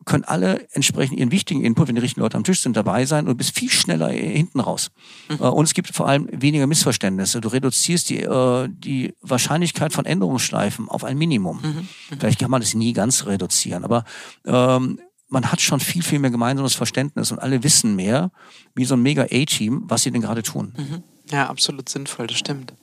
können 0.05 0.23
alle 0.23 0.67
entsprechend 0.71 1.17
ihren 1.17 1.31
wichtigen 1.31 1.63
Input, 1.63 1.87
wenn 1.87 1.95
die 1.95 2.01
richtigen 2.01 2.21
Leute 2.21 2.37
am 2.37 2.43
Tisch 2.43 2.61
sind, 2.61 2.77
dabei 2.77 3.05
sein 3.05 3.27
und 3.27 3.37
bist 3.37 3.57
viel 3.57 3.69
schneller 3.69 4.09
hinten 4.09 4.59
raus. 4.59 4.91
Mhm. 5.29 5.37
Äh, 5.39 5.47
und 5.47 5.65
es 5.65 5.73
gibt 5.73 5.93
vor 5.93 6.07
allem 6.07 6.29
weniger 6.31 6.67
Missverständnisse. 6.67 7.41
Du 7.41 7.49
reduzierst 7.49 8.09
die, 8.09 8.21
äh, 8.21 8.69
die 8.69 9.13
Wahrscheinlichkeit 9.21 9.93
von 9.93 10.05
Änderungsschleifen 10.05 10.89
auf 10.89 11.03
ein 11.03 11.17
Minimum. 11.17 11.59
Mhm. 11.61 11.67
Mhm. 11.69 11.87
Vielleicht 12.19 12.39
kann 12.39 12.51
man 12.51 12.61
das 12.61 12.75
nie 12.75 12.93
ganz 12.93 13.25
reduzieren, 13.25 13.83
aber 13.83 14.05
ähm, 14.45 14.99
man 15.27 15.51
hat 15.51 15.59
schon 15.59 15.79
viel, 15.79 16.03
viel 16.03 16.19
mehr 16.19 16.31
gemeinsames 16.31 16.75
Verständnis 16.75 17.31
und 17.31 17.39
alle 17.39 17.63
wissen 17.63 17.95
mehr, 17.95 18.31
wie 18.75 18.85
so 18.85 18.95
ein 18.95 19.01
mega 19.01 19.23
A-Team, 19.23 19.83
was 19.85 20.03
sie 20.03 20.11
denn 20.11 20.21
gerade 20.21 20.43
tun. 20.43 20.73
Mhm. 20.77 21.03
Ja, 21.31 21.49
absolut 21.49 21.89
sinnvoll, 21.89 22.27
das 22.27 22.37
stimmt. 22.37 22.73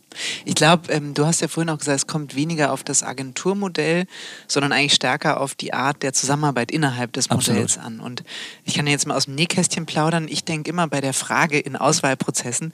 Ich 0.45 0.55
glaube, 0.55 0.93
ähm, 0.93 1.15
du 1.15 1.27
hast 1.27 1.41
ja 1.41 1.49
vorhin 1.49 1.71
auch 1.71 1.79
gesagt, 1.79 1.97
es 1.99 2.07
kommt 2.07 2.35
weniger 2.35 2.73
auf 2.73 2.85
das 2.85 3.03
Agenturmodell, 3.03 4.07
sondern 4.47 4.73
eigentlich 4.73 4.95
stärker 4.95 5.41
auf 5.41 5.55
die 5.55 5.73
Art 5.73 6.03
der 6.03 6.13
Zusammenarbeit 6.13 6.71
innerhalb 6.71 7.13
des 7.13 7.31
Modells 7.31 7.79
Absolut. 7.79 7.87
an. 7.87 8.01
Und 8.01 8.25
ich 8.65 8.75
kann 8.75 8.87
jetzt 8.87 9.07
mal 9.07 9.17
aus 9.17 9.27
dem 9.27 9.35
Nähkästchen 9.35 9.87
plaudern. 9.87 10.27
Ich 10.29 10.45
denke 10.45 10.71
immer 10.71 10.89
bei 10.89 11.01
der 11.01 11.13
Frage 11.13 11.59
in 11.59 11.77
Auswahlprozessen 11.77 12.73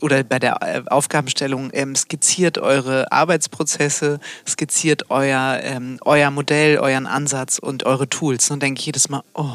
oder 0.00 0.22
bei 0.24 0.38
der 0.38 0.62
äh, 0.62 0.82
Aufgabenstellung, 0.86 1.70
ähm, 1.72 1.94
skizziert 1.96 2.58
eure 2.58 3.10
Arbeitsprozesse, 3.12 4.20
skizziert 4.48 5.10
euer, 5.10 5.60
ähm, 5.62 5.98
euer 6.02 6.30
Modell, 6.30 6.78
euren 6.78 7.06
Ansatz 7.06 7.58
und 7.58 7.84
eure 7.84 8.08
Tools. 8.08 8.50
Und 8.50 8.62
denke 8.62 8.80
ich 8.80 8.86
jedes 8.86 9.08
Mal, 9.08 9.22
oh, 9.34 9.46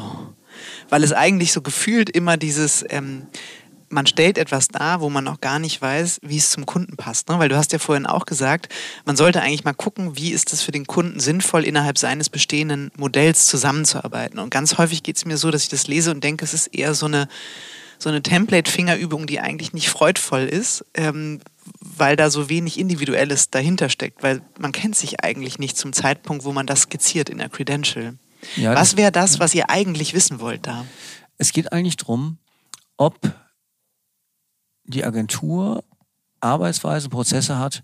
weil 0.88 1.04
es 1.04 1.12
eigentlich 1.12 1.52
so 1.52 1.62
gefühlt 1.62 2.10
immer 2.10 2.36
dieses 2.36 2.84
ähm, 2.88 3.26
man 3.88 4.06
stellt 4.06 4.38
etwas 4.38 4.68
dar, 4.68 5.00
wo 5.00 5.10
man 5.10 5.24
noch 5.24 5.40
gar 5.40 5.58
nicht 5.58 5.80
weiß, 5.80 6.20
wie 6.22 6.36
es 6.36 6.50
zum 6.50 6.66
Kunden 6.66 6.96
passt. 6.96 7.28
Ne? 7.28 7.38
Weil 7.38 7.48
du 7.48 7.56
hast 7.56 7.72
ja 7.72 7.78
vorhin 7.78 8.06
auch 8.06 8.26
gesagt, 8.26 8.72
man 9.04 9.16
sollte 9.16 9.42
eigentlich 9.42 9.64
mal 9.64 9.74
gucken, 9.74 10.16
wie 10.16 10.30
ist 10.32 10.52
es 10.52 10.62
für 10.62 10.72
den 10.72 10.86
Kunden 10.86 11.20
sinnvoll, 11.20 11.64
innerhalb 11.64 11.98
seines 11.98 12.28
bestehenden 12.28 12.90
Modells 12.96 13.46
zusammenzuarbeiten. 13.46 14.38
Und 14.38 14.50
ganz 14.50 14.78
häufig 14.78 15.02
geht 15.02 15.16
es 15.16 15.24
mir 15.24 15.36
so, 15.36 15.50
dass 15.50 15.62
ich 15.62 15.68
das 15.68 15.86
lese 15.86 16.10
und 16.10 16.22
denke, 16.24 16.44
es 16.44 16.54
ist 16.54 16.68
eher 16.68 16.94
so 16.94 17.06
eine, 17.06 17.28
so 17.98 18.08
eine 18.08 18.22
Template-Fingerübung, 18.22 19.26
die 19.26 19.40
eigentlich 19.40 19.72
nicht 19.72 19.88
freudvoll 19.88 20.44
ist, 20.44 20.84
ähm, 20.94 21.40
weil 21.80 22.16
da 22.16 22.30
so 22.30 22.48
wenig 22.48 22.78
Individuelles 22.78 23.50
dahinter 23.50 23.88
steckt. 23.88 24.22
Weil 24.22 24.42
man 24.58 24.72
kennt 24.72 24.96
sich 24.96 25.22
eigentlich 25.22 25.58
nicht 25.58 25.76
zum 25.76 25.92
Zeitpunkt, 25.92 26.44
wo 26.44 26.52
man 26.52 26.66
das 26.66 26.82
skizziert 26.82 27.28
in 27.28 27.38
der 27.38 27.48
Credential. 27.48 28.14
Ja, 28.56 28.74
was 28.74 28.96
wäre 28.96 29.12
das, 29.12 29.40
was 29.40 29.54
ihr 29.54 29.70
eigentlich 29.70 30.14
wissen 30.14 30.40
wollt 30.40 30.66
da? 30.66 30.86
Es 31.38 31.52
geht 31.52 31.72
eigentlich 31.72 31.96
darum, 31.96 32.38
ob 32.96 33.18
die 34.86 35.04
Agentur 35.04 35.84
Arbeitsweisen, 36.40 37.10
Prozesse 37.10 37.58
hat, 37.58 37.82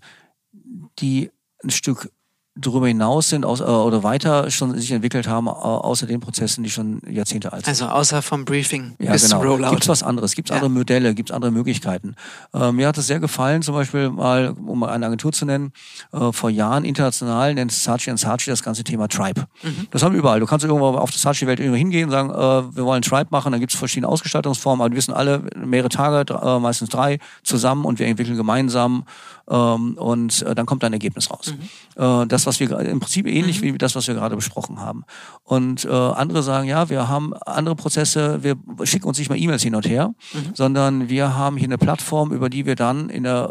die 0.99 1.31
ein 1.63 1.69
Stück 1.69 2.11
darüber 2.55 2.87
hinaus 2.87 3.29
sind 3.29 3.45
aus, 3.45 3.61
äh, 3.61 3.63
oder 3.63 4.03
weiter 4.03 4.51
schon 4.51 4.77
sich 4.77 4.91
entwickelt 4.91 5.27
haben, 5.27 5.47
außer 5.47 6.05
den 6.05 6.19
Prozessen, 6.19 6.63
die 6.63 6.69
schon 6.69 7.01
Jahrzehnte 7.09 7.51
alt 7.51 7.65
sind. 7.65 7.69
Also 7.69 7.85
außer 7.85 8.21
vom 8.21 8.45
Briefing 8.45 8.95
ja, 8.99 9.11
bis 9.11 9.23
genau. 9.23 9.39
zum 9.39 9.49
Rollout. 9.49 9.69
Gibt 9.71 9.83
es 9.83 9.89
was 9.89 10.03
anderes? 10.03 10.35
Gibt 10.35 10.49
es 10.49 10.51
ja. 10.51 10.61
andere 10.61 10.71
Modelle? 10.71 11.15
Gibt 11.15 11.31
es 11.31 11.35
andere 11.35 11.51
Möglichkeiten? 11.51 12.15
Äh, 12.53 12.71
mir 12.71 12.87
hat 12.87 12.97
es 12.97 13.07
sehr 13.07 13.19
gefallen, 13.19 13.63
zum 13.63 13.73
Beispiel 13.73 14.09
mal, 14.09 14.55
um 14.65 14.79
mal 14.79 14.89
eine 14.89 15.07
Agentur 15.07 15.31
zu 15.31 15.45
nennen, 15.45 15.73
äh, 16.11 16.31
vor 16.31 16.49
Jahren 16.49 16.85
international 16.85 17.55
nennt 17.55 17.71
Saatchi 17.71 18.15
Saatchi 18.15 18.51
das 18.51 18.61
ganze 18.61 18.83
Thema 18.83 19.07
Tribe. 19.07 19.45
Mhm. 19.63 19.87
Das 19.89 20.03
haben 20.03 20.13
wir 20.13 20.19
überall. 20.19 20.39
Du 20.39 20.45
kannst 20.45 20.63
irgendwo 20.63 20.87
auf 20.89 21.09
der 21.09 21.19
Saatchi-Welt 21.19 21.59
irgendwo 21.59 21.77
hingehen 21.77 22.05
und 22.05 22.11
sagen, 22.11 22.29
äh, 22.29 22.75
wir 22.75 22.85
wollen 22.85 23.01
Tribe 23.01 23.27
machen, 23.31 23.51
dann 23.51 23.61
gibt 23.61 23.73
es 23.73 23.79
verschiedene 23.79 24.07
Ausgestaltungsformen, 24.07 24.83
aber 24.83 24.91
wir 24.91 24.97
wissen 24.97 25.13
alle, 25.13 25.43
mehrere 25.55 25.89
Tage, 25.89 26.31
äh, 26.33 26.59
meistens 26.59 26.89
drei, 26.89 27.17
zusammen 27.43 27.85
und 27.85 27.97
wir 27.97 28.05
entwickeln 28.05 28.37
gemeinsam 28.37 29.05
ähm, 29.49 29.95
und 29.95 30.41
äh, 30.43 30.55
dann 30.55 30.65
kommt 30.65 30.83
ein 30.83 30.93
Ergebnis 30.93 31.29
raus. 31.29 31.53
Mhm. 31.97 32.03
Äh, 32.03 32.27
das, 32.27 32.45
was 32.45 32.59
wir 32.59 32.71
im 32.79 32.99
Prinzip 32.99 33.27
ähnlich 33.27 33.61
mhm. 33.61 33.73
wie 33.73 33.77
das, 33.77 33.95
was 33.95 34.07
wir 34.07 34.13
gerade 34.13 34.35
besprochen 34.35 34.79
haben. 34.79 35.03
Und 35.43 35.85
äh, 35.85 35.89
andere 35.89 36.43
sagen, 36.43 36.67
ja, 36.67 36.89
wir 36.89 37.09
haben 37.09 37.33
andere 37.33 37.75
Prozesse, 37.75 38.43
wir 38.43 38.55
schicken 38.83 39.07
uns 39.07 39.17
nicht 39.17 39.29
mal 39.29 39.37
E-Mails 39.37 39.63
hin 39.63 39.75
und 39.75 39.87
her, 39.87 40.13
mhm. 40.33 40.51
sondern 40.53 41.09
wir 41.09 41.35
haben 41.35 41.57
hier 41.57 41.67
eine 41.67 41.77
Plattform, 41.77 42.31
über 42.31 42.49
die 42.49 42.65
wir 42.65 42.75
dann 42.75 43.09
in 43.09 43.23
der, 43.23 43.49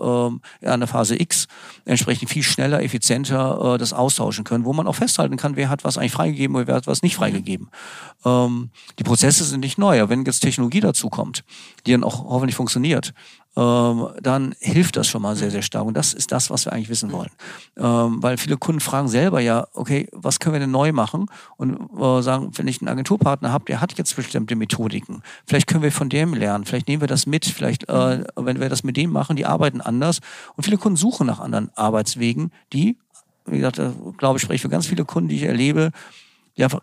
äh, 0.62 0.72
in 0.72 0.80
der 0.80 0.88
Phase 0.88 1.20
X 1.20 1.47
entsprechend 1.84 2.30
viel 2.30 2.43
schneller, 2.43 2.82
effizienter 2.82 3.74
äh, 3.74 3.78
das 3.78 3.93
austauschen 3.93 4.45
können, 4.45 4.64
wo 4.64 4.72
man 4.72 4.86
auch 4.86 4.95
festhalten 4.95 5.36
kann, 5.36 5.57
wer 5.57 5.68
hat 5.68 5.84
was 5.84 5.99
eigentlich 5.99 6.12
freigegeben 6.12 6.57
oder 6.57 6.66
wer 6.66 6.74
hat 6.76 6.86
was 6.86 7.03
nicht 7.03 7.16
freigegeben. 7.16 7.68
Ähm, 8.24 8.70
die 8.99 9.05
Prozesse 9.05 9.45
sind 9.45 9.61
nicht 9.61 9.78
neu, 9.78 10.01
aber 10.01 10.11
wenn 10.11 10.24
jetzt 10.24 10.40
Technologie 10.40 10.80
dazu 10.80 11.11
kommt, 11.11 11.45
die 11.86 11.93
dann 11.93 12.05
auch 12.05 12.24
hoffentlich 12.24 12.57
funktioniert, 12.57 13.12
ähm, 13.55 14.09
dann 14.23 14.55
hilft 14.61 14.97
das 14.97 15.09
schon 15.09 15.23
mal 15.23 15.37
sehr, 15.37 15.51
sehr 15.51 15.63
stark. 15.63 15.85
Und 15.85 15.95
das 15.95 16.15
ist 16.15 16.33
das, 16.33 16.51
was 16.51 16.65
wir 16.65 16.73
eigentlich 16.73 16.89
wissen 16.89 17.13
wollen. 17.13 17.31
Ähm, 17.77 18.23
weil 18.23 18.39
viele 18.39 18.57
Kunden 18.57 18.81
fragen 18.81 19.09
selber 19.09 19.41
ja, 19.41 19.67
okay, 19.75 20.09
was 20.13 20.41
können 20.41 20.55
wir 20.55 20.61
denn 20.61 20.71
neu 20.71 20.93
machen? 20.93 21.27
Und 21.57 21.91
äh, 22.01 22.23
sagen, 22.23 22.51
wenn 22.55 22.67
ich 22.67 22.81
einen 22.81 22.89
Agenturpartner 22.89 23.53
habe, 23.53 23.67
der 23.67 23.81
hat 23.81 23.97
jetzt 23.99 24.17
bestimmte 24.17 24.57
Methodiken. 24.57 25.23
Vielleicht 25.47 25.67
können 25.67 25.83
wir 25.83 25.93
von 25.93 26.09
dem 26.09 26.33
lernen. 26.35 26.65
Vielleicht 26.65 26.89
nehmen 26.89 27.03
wir 27.03 27.09
das 27.09 27.27
mit. 27.27 27.45
Vielleicht, 27.45 27.89
äh, 27.89 28.25
wenn 28.37 28.61
wir 28.61 28.69
das 28.69 28.85
mit 28.85 28.97
dem 28.97 29.11
machen, 29.11 29.37
die 29.37 29.45
arbeiten 29.45 29.81
anders. 29.81 30.21
Und 30.57 30.65
viele 30.65 30.79
Kunden 30.79 30.97
suchen 30.97 31.27
nach 31.27 31.41
anderen 31.41 31.71
Arbeitswegen, 31.75 32.53
die, 32.73 32.97
wie 33.45 33.59
gesagt, 33.59 33.79
äh, 33.79 33.91
glaube 34.17 34.39
ich, 34.39 34.43
spreche 34.43 34.63
für 34.63 34.69
ganz 34.71 34.87
viele 34.87 35.05
Kunden, 35.05 35.29
die 35.29 35.37
ich 35.37 35.43
erlebe, 35.43 35.91
die 36.57 36.65
einfach 36.65 36.81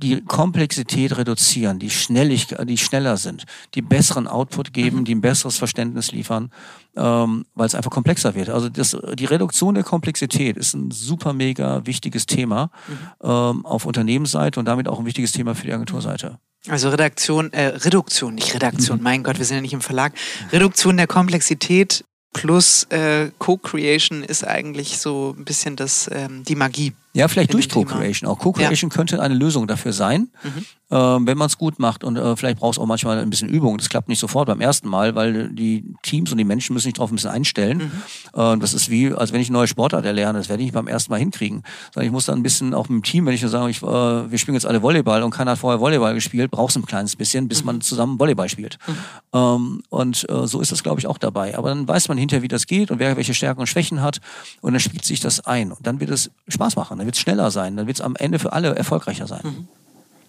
die 0.00 0.22
Komplexität 0.22 1.16
reduzieren, 1.16 1.78
die, 1.78 1.90
Schnelligkeit, 1.90 2.68
die 2.68 2.78
schneller 2.78 3.16
sind, 3.16 3.44
die 3.74 3.82
besseren 3.82 4.26
Output 4.26 4.72
geben, 4.72 5.00
mhm. 5.00 5.04
die 5.04 5.14
ein 5.14 5.20
besseres 5.20 5.58
Verständnis 5.58 6.12
liefern, 6.12 6.50
ähm, 6.96 7.44
weil 7.54 7.66
es 7.66 7.74
einfach 7.74 7.90
komplexer 7.90 8.34
wird. 8.34 8.48
Also 8.48 8.68
das, 8.68 8.96
die 9.14 9.24
Reduktion 9.24 9.74
der 9.74 9.84
Komplexität 9.84 10.56
ist 10.56 10.74
ein 10.74 10.90
super 10.90 11.32
mega 11.32 11.86
wichtiges 11.86 12.26
Thema 12.26 12.70
mhm. 12.88 12.94
ähm, 13.22 13.66
auf 13.66 13.86
Unternehmensseite 13.86 14.58
und 14.58 14.66
damit 14.66 14.88
auch 14.88 14.98
ein 14.98 15.06
wichtiges 15.06 15.32
Thema 15.32 15.54
für 15.54 15.66
die 15.66 15.72
Agenturseite. 15.72 16.38
Also 16.68 16.90
Redaktion, 16.90 17.52
äh, 17.52 17.66
Reduktion, 17.66 18.34
nicht 18.34 18.54
Redaktion, 18.54 18.98
mhm. 18.98 19.04
mein 19.04 19.22
Gott, 19.22 19.38
wir 19.38 19.44
sind 19.44 19.56
ja 19.56 19.62
nicht 19.62 19.72
im 19.72 19.80
Verlag. 19.80 20.12
Reduktion 20.52 20.96
der 20.96 21.06
Komplexität 21.06 22.04
plus 22.32 22.84
äh, 22.90 23.30
Co-Creation 23.38 24.22
ist 24.22 24.46
eigentlich 24.46 24.98
so 24.98 25.34
ein 25.36 25.44
bisschen 25.44 25.76
das, 25.76 26.08
ähm, 26.12 26.44
die 26.44 26.54
Magie. 26.54 26.92
Ja, 27.12 27.26
vielleicht 27.26 27.52
durch 27.52 27.68
Co-Creation 27.68 28.28
auch. 28.28 28.38
Co-Creation 28.38 28.90
ja. 28.90 28.94
könnte 28.94 29.20
eine 29.20 29.34
Lösung 29.34 29.66
dafür 29.66 29.92
sein, 29.92 30.28
mhm. 30.44 30.64
ähm, 30.92 31.26
wenn 31.26 31.36
man 31.36 31.46
es 31.46 31.58
gut 31.58 31.80
macht. 31.80 32.04
Und 32.04 32.16
äh, 32.16 32.36
vielleicht 32.36 32.58
braucht 32.58 32.74
es 32.74 32.78
auch 32.78 32.86
manchmal 32.86 33.18
ein 33.18 33.30
bisschen 33.30 33.48
Übung. 33.48 33.78
Das 33.78 33.88
klappt 33.88 34.08
nicht 34.08 34.20
sofort 34.20 34.46
beim 34.46 34.60
ersten 34.60 34.88
Mal, 34.88 35.16
weil 35.16 35.48
die 35.48 35.84
Teams 36.02 36.30
und 36.30 36.38
die 36.38 36.44
Menschen 36.44 36.72
müssen 36.72 36.84
sich 36.84 36.94
darauf 36.94 37.10
ein 37.10 37.16
bisschen 37.16 37.30
einstellen. 37.30 37.90
Mhm. 38.34 38.40
Äh, 38.40 38.58
das 38.58 38.74
ist 38.74 38.90
wie, 38.90 39.12
als 39.12 39.32
wenn 39.32 39.40
ich 39.40 39.48
eine 39.48 39.58
neue 39.58 39.66
Sportart 39.66 40.04
erlerne. 40.04 40.38
Das 40.38 40.48
werde 40.48 40.62
ich 40.62 40.66
nicht 40.66 40.74
beim 40.74 40.86
ersten 40.86 41.10
Mal 41.10 41.18
hinkriegen. 41.18 41.64
Sondern 41.92 42.06
ich 42.06 42.12
muss 42.12 42.26
dann 42.26 42.38
ein 42.38 42.42
bisschen 42.44 42.74
auch 42.74 42.88
mit 42.88 43.02
dem 43.02 43.02
Team, 43.02 43.26
wenn 43.26 43.34
ich 43.34 43.40
sage, 43.40 43.70
ich, 43.70 43.82
äh, 43.82 43.86
wir 43.86 44.38
spielen 44.38 44.54
jetzt 44.54 44.66
alle 44.66 44.80
Volleyball 44.80 45.24
und 45.24 45.32
keiner 45.32 45.52
hat 45.52 45.58
vorher 45.58 45.80
Volleyball 45.80 46.14
gespielt, 46.14 46.52
braucht 46.52 46.70
es 46.70 46.76
ein 46.76 46.86
kleines 46.86 47.16
bisschen, 47.16 47.48
bis 47.48 47.62
mhm. 47.62 47.66
man 47.66 47.80
zusammen 47.80 48.20
Volleyball 48.20 48.48
spielt. 48.48 48.78
Mhm. 48.86 48.94
Ähm, 49.32 49.82
und 49.88 50.30
äh, 50.30 50.46
so 50.46 50.60
ist 50.60 50.70
das, 50.70 50.84
glaube 50.84 51.00
ich, 51.00 51.08
auch 51.08 51.18
dabei. 51.18 51.58
Aber 51.58 51.70
dann 51.70 51.88
weiß 51.88 52.06
man 52.06 52.18
hinterher, 52.18 52.42
wie 52.42 52.48
das 52.48 52.68
geht 52.68 52.92
und 52.92 53.00
wer 53.00 53.16
welche 53.16 53.34
Stärken 53.34 53.60
und 53.60 53.66
Schwächen 53.66 54.00
hat. 54.00 54.20
Und 54.60 54.74
dann 54.74 54.80
spielt 54.80 55.04
sich 55.04 55.18
das 55.18 55.40
ein. 55.40 55.72
Und 55.72 55.84
dann 55.84 55.98
wird 55.98 56.10
es 56.10 56.30
Spaß 56.46 56.76
machen 56.76 56.99
dann 57.00 57.06
wird 57.06 57.16
es 57.16 57.20
schneller 57.20 57.50
sein, 57.50 57.76
dann 57.76 57.86
wird 57.86 57.96
es 57.96 58.00
am 58.02 58.14
Ende 58.16 58.38
für 58.38 58.52
alle 58.52 58.74
erfolgreicher 58.74 59.26
sein. 59.26 59.40
Mhm. 59.42 59.68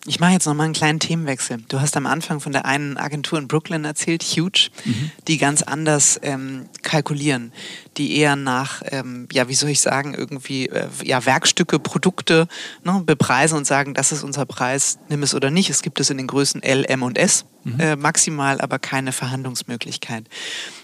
Ich 0.08 0.20
mache 0.20 0.32
jetzt 0.32 0.48
nochmal 0.48 0.66
einen 0.66 0.74
kleinen 0.74 1.00
Themenwechsel. 1.00 1.60
Du 1.68 1.80
hast 1.80 1.96
am 1.96 2.08
Anfang 2.08 2.40
von 2.40 2.52
der 2.52 2.66
einen 2.66 2.98
Agentur 2.98 3.38
in 3.38 3.48
Brooklyn 3.48 3.86
erzählt, 3.86 4.24
Huge, 4.24 4.70
mhm. 4.84 5.12
die 5.28 5.38
ganz 5.38 5.62
anders 5.62 6.20
ähm, 6.24 6.68
kalkulieren, 6.82 7.54
die 7.98 8.18
eher 8.18 8.36
nach, 8.36 8.82
ähm, 8.88 9.28
ja, 9.32 9.48
wie 9.48 9.54
soll 9.54 9.70
ich 9.70 9.80
sagen, 9.80 10.16
irgendwie 10.16 10.70
äh, 10.70 10.88
ja, 11.04 11.24
Werkstücke, 11.24 11.78
Produkte 11.78 12.48
ne, 12.84 13.04
bepreisen 13.06 13.58
und 13.58 13.68
sagen, 13.68 13.94
das 13.94 14.12
ist 14.12 14.24
unser 14.24 14.48
Preis, 14.48 14.98
nimm 15.08 15.22
es 15.22 15.36
oder 15.36 15.52
nicht. 15.52 15.70
Es 15.70 15.84
gibt 15.84 16.00
es 16.00 16.10
in 16.10 16.18
den 16.18 16.28
Größen 16.28 16.64
L, 16.64 16.84
M 16.86 17.04
und 17.04 17.20
S 17.20 17.46
mhm. 17.64 17.80
äh, 17.80 17.96
maximal, 17.96 18.60
aber 18.60 18.80
keine 18.80 19.12
Verhandlungsmöglichkeit. 19.12 20.26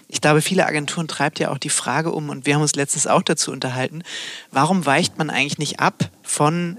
Ich 0.06 0.20
glaube, 0.20 0.42
viele 0.42 0.64
Agenturen 0.64 1.08
treibt 1.08 1.40
ja 1.40 1.50
auch 1.50 1.58
die 1.58 1.70
Frage 1.70 2.12
um, 2.12 2.28
und 2.28 2.46
wir 2.46 2.54
haben 2.54 2.62
uns 2.62 2.76
letztens 2.76 3.08
auch 3.08 3.22
dazu 3.22 3.50
unterhalten, 3.50 4.04
warum 4.52 4.86
weicht 4.86 5.18
man 5.18 5.28
eigentlich 5.28 5.58
nicht 5.58 5.80
ab 5.80 6.08
von 6.22 6.78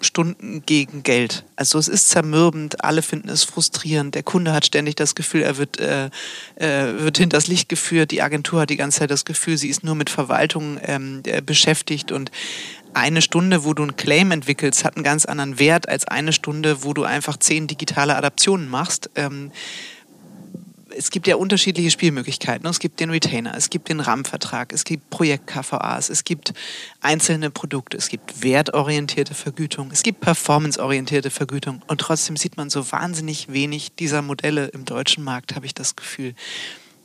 Stunden 0.00 0.62
gegen 0.64 1.02
Geld. 1.02 1.44
Also 1.56 1.78
es 1.78 1.88
ist 1.88 2.08
zermürbend, 2.08 2.84
alle 2.84 3.02
finden 3.02 3.28
es 3.28 3.44
frustrierend. 3.44 4.14
Der 4.14 4.22
Kunde 4.22 4.52
hat 4.52 4.66
ständig 4.66 4.96
das 4.96 5.14
Gefühl, 5.14 5.42
er 5.42 5.58
wird, 5.58 5.78
äh, 5.80 6.10
äh, 6.56 7.00
wird 7.00 7.18
hinters 7.18 7.46
Licht 7.46 7.68
geführt. 7.68 8.10
Die 8.10 8.22
Agentur 8.22 8.60
hat 8.60 8.70
die 8.70 8.76
ganze 8.76 9.00
Zeit 9.00 9.10
das 9.10 9.24
Gefühl, 9.24 9.56
sie 9.56 9.68
ist 9.68 9.84
nur 9.84 9.94
mit 9.94 10.10
Verwaltung 10.10 10.78
ähm, 10.82 11.22
äh, 11.26 11.42
beschäftigt 11.42 12.12
und 12.12 12.30
eine 12.94 13.22
Stunde, 13.22 13.64
wo 13.64 13.74
du 13.74 13.82
einen 13.82 13.96
Claim 13.96 14.30
entwickelst, 14.30 14.84
hat 14.84 14.96
einen 14.96 15.04
ganz 15.04 15.24
anderen 15.24 15.58
Wert 15.58 15.88
als 15.88 16.06
eine 16.06 16.32
Stunde, 16.32 16.82
wo 16.84 16.94
du 16.94 17.04
einfach 17.04 17.36
zehn 17.36 17.66
digitale 17.66 18.16
Adaptionen 18.16 18.68
machst. 18.68 19.10
Ähm, 19.14 19.52
es 20.98 21.10
gibt 21.10 21.28
ja 21.28 21.36
unterschiedliche 21.36 21.90
Spielmöglichkeiten. 21.90 22.68
Es 22.68 22.80
gibt 22.80 22.98
den 22.98 23.10
Retainer, 23.10 23.54
es 23.56 23.70
gibt 23.70 23.88
den 23.88 24.00
Rahmenvertrag, 24.00 24.72
es 24.72 24.82
gibt 24.84 25.08
Projekt-KVAs, 25.10 26.10
es 26.10 26.24
gibt 26.24 26.52
einzelne 27.00 27.50
Produkte, 27.50 27.96
es 27.96 28.08
gibt 28.08 28.42
wertorientierte 28.42 29.34
Vergütung, 29.34 29.90
es 29.92 30.02
gibt 30.02 30.20
performanceorientierte 30.20 31.30
Vergütung. 31.30 31.82
Und 31.86 32.00
trotzdem 32.00 32.36
sieht 32.36 32.56
man 32.56 32.68
so 32.68 32.90
wahnsinnig 32.90 33.52
wenig 33.52 33.94
dieser 33.94 34.22
Modelle 34.22 34.66
im 34.66 34.84
deutschen 34.84 35.22
Markt, 35.22 35.54
habe 35.54 35.66
ich 35.66 35.74
das 35.74 35.94
Gefühl. 35.94 36.34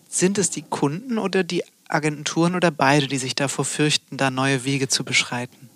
Sind 0.09 0.39
es 0.39 0.49
die 0.49 0.63
Kunden 0.63 1.19
oder 1.19 1.43
die 1.43 1.63
Agenturen 1.87 2.55
oder 2.55 2.71
beide, 2.71 3.07
die 3.07 3.19
sich 3.19 3.35
davor 3.35 3.65
fürchten, 3.65 4.17
da 4.17 4.31
neue 4.31 4.65
Wege 4.65 4.87
zu 4.87 5.03
beschreiten? 5.03 5.69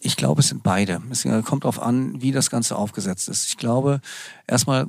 Ich 0.00 0.16
glaube, 0.16 0.40
es 0.40 0.48
sind 0.48 0.62
beide. 0.62 1.00
Es 1.10 1.22
kommt 1.44 1.64
darauf 1.64 1.80
an, 1.80 2.20
wie 2.20 2.32
das 2.32 2.50
Ganze 2.50 2.76
aufgesetzt 2.76 3.28
ist. 3.28 3.48
Ich 3.48 3.56
glaube, 3.56 4.00
erstmal 4.46 4.88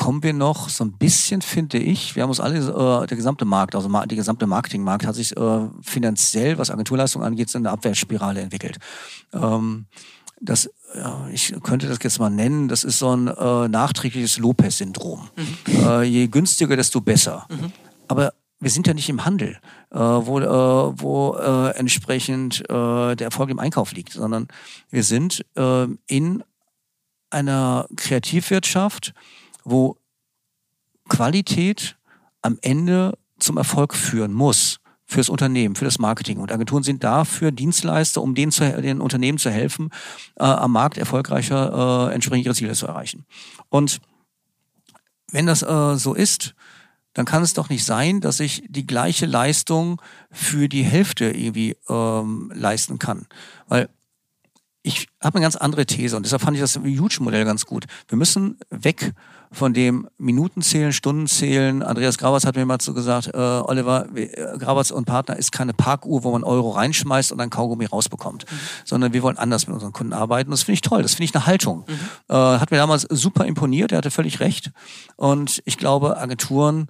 kommen 0.00 0.22
wir 0.22 0.32
noch 0.32 0.70
so 0.70 0.82
ein 0.82 0.92
bisschen, 0.92 1.42
finde 1.42 1.76
ich, 1.76 2.16
wir 2.16 2.22
haben 2.22 2.30
uns 2.30 2.40
alle, 2.40 2.56
äh, 2.56 3.06
der 3.06 3.16
gesamte 3.18 3.44
Markt, 3.44 3.74
also 3.74 3.86
der 3.90 4.16
gesamte 4.16 4.46
Marketingmarkt 4.46 5.06
hat 5.06 5.14
sich 5.14 5.36
äh, 5.36 5.68
finanziell, 5.82 6.56
was 6.56 6.70
Agenturleistung 6.70 7.22
angeht, 7.22 7.54
in 7.54 7.58
eine 7.58 7.70
Abwärtsspirale 7.70 8.40
entwickelt. 8.40 8.78
Ähm, 9.34 9.84
das, 10.40 10.70
ja, 10.96 11.28
ich 11.30 11.54
könnte 11.62 11.86
das 11.86 11.98
jetzt 12.02 12.18
mal 12.18 12.30
nennen, 12.30 12.68
das 12.68 12.82
ist 12.82 12.98
so 12.98 13.14
ein 13.14 13.28
äh, 13.28 13.68
nachträgliches 13.68 14.38
Lopez-Syndrom. 14.38 15.28
Mhm. 15.36 15.86
Äh, 15.86 16.02
je 16.04 16.28
günstiger, 16.28 16.76
desto 16.76 17.02
besser. 17.02 17.46
Mhm. 17.50 17.70
Aber 18.08 18.32
wir 18.58 18.70
sind 18.70 18.86
ja 18.86 18.94
nicht 18.94 19.10
im 19.10 19.26
Handel, 19.26 19.58
äh, 19.90 19.98
wo, 19.98 20.40
äh, 20.40 20.98
wo 20.98 21.36
äh, 21.36 21.76
entsprechend 21.76 22.60
äh, 22.70 23.16
der 23.16 23.26
Erfolg 23.26 23.50
im 23.50 23.58
Einkauf 23.58 23.92
liegt, 23.92 24.14
sondern 24.14 24.48
wir 24.88 25.04
sind 25.04 25.44
äh, 25.56 25.86
in 26.06 26.42
einer 27.28 27.86
Kreativwirtschaft, 27.96 29.12
wo 29.64 29.96
Qualität 31.08 31.96
am 32.42 32.58
Ende 32.62 33.18
zum 33.38 33.56
Erfolg 33.56 33.94
führen 33.94 34.32
muss 34.32 34.80
fürs 35.06 35.28
Unternehmen, 35.28 35.74
für 35.74 35.84
das 35.84 35.98
Marketing. 35.98 36.38
Und 36.38 36.52
Agenturen 36.52 36.84
sind 36.84 37.02
dafür 37.02 37.50
Dienstleister, 37.50 38.22
um 38.22 38.34
den, 38.34 38.52
zu, 38.52 38.80
den 38.80 39.00
Unternehmen 39.00 39.38
zu 39.38 39.50
helfen, 39.50 39.90
äh, 40.36 40.44
am 40.44 40.72
Markt 40.72 40.98
erfolgreicher 40.98 42.10
äh, 42.10 42.14
entsprechend 42.14 42.46
ihre 42.46 42.54
Ziele 42.54 42.74
zu 42.74 42.86
erreichen. 42.86 43.26
Und 43.68 44.00
wenn 45.32 45.46
das 45.46 45.62
äh, 45.62 45.96
so 45.96 46.14
ist, 46.14 46.54
dann 47.12 47.26
kann 47.26 47.42
es 47.42 47.54
doch 47.54 47.68
nicht 47.68 47.84
sein, 47.84 48.20
dass 48.20 48.38
ich 48.38 48.62
die 48.68 48.86
gleiche 48.86 49.26
Leistung 49.26 50.00
für 50.30 50.68
die 50.68 50.84
Hälfte 50.84 51.30
irgendwie 51.30 51.76
ähm, 51.88 52.52
leisten 52.54 53.00
kann. 53.00 53.26
Weil 53.66 53.88
ich 54.82 55.08
habe 55.22 55.36
eine 55.36 55.44
ganz 55.44 55.56
andere 55.56 55.86
These 55.86 56.16
und 56.16 56.24
deshalb 56.24 56.42
fand 56.42 56.56
ich 56.56 56.62
das 56.62 56.76
Huge-Modell 56.76 57.44
ganz 57.44 57.66
gut. 57.66 57.86
Wir 58.08 58.16
müssen 58.16 58.58
weg 58.70 59.12
von 59.52 59.74
dem 59.74 60.08
Minutenzählen, 60.16 60.92
Stundenzählen. 60.92 61.82
Andreas 61.82 62.18
Grabatz 62.18 62.46
hat 62.46 62.54
mir 62.54 62.64
mal 62.64 62.80
so 62.80 62.94
gesagt, 62.94 63.28
äh, 63.28 63.36
Oliver, 63.36 64.06
äh, 64.14 64.56
Grabatz 64.58 64.90
und 64.92 65.06
Partner 65.06 65.36
ist 65.36 65.50
keine 65.50 65.74
Parkuhr, 65.74 66.22
wo 66.22 66.30
man 66.30 66.44
Euro 66.44 66.70
reinschmeißt 66.70 67.32
und 67.32 67.38
dann 67.38 67.50
Kaugummi 67.50 67.86
rausbekommt, 67.86 68.44
mhm. 68.50 68.56
sondern 68.84 69.12
wir 69.12 69.22
wollen 69.22 69.38
anders 69.38 69.66
mit 69.66 69.74
unseren 69.74 69.92
Kunden 69.92 70.12
arbeiten. 70.12 70.50
Das 70.50 70.62
finde 70.62 70.74
ich 70.74 70.82
toll, 70.82 71.02
das 71.02 71.14
finde 71.14 71.24
ich 71.24 71.34
eine 71.34 71.46
Haltung. 71.46 71.84
Mhm. 71.88 71.94
Äh, 72.28 72.34
hat 72.34 72.70
mir 72.70 72.76
damals 72.76 73.02
super 73.02 73.44
imponiert, 73.44 73.90
er 73.92 73.98
hatte 73.98 74.10
völlig 74.10 74.40
recht. 74.40 74.70
Und 75.16 75.62
ich 75.64 75.78
glaube, 75.78 76.16
Agenturen 76.16 76.88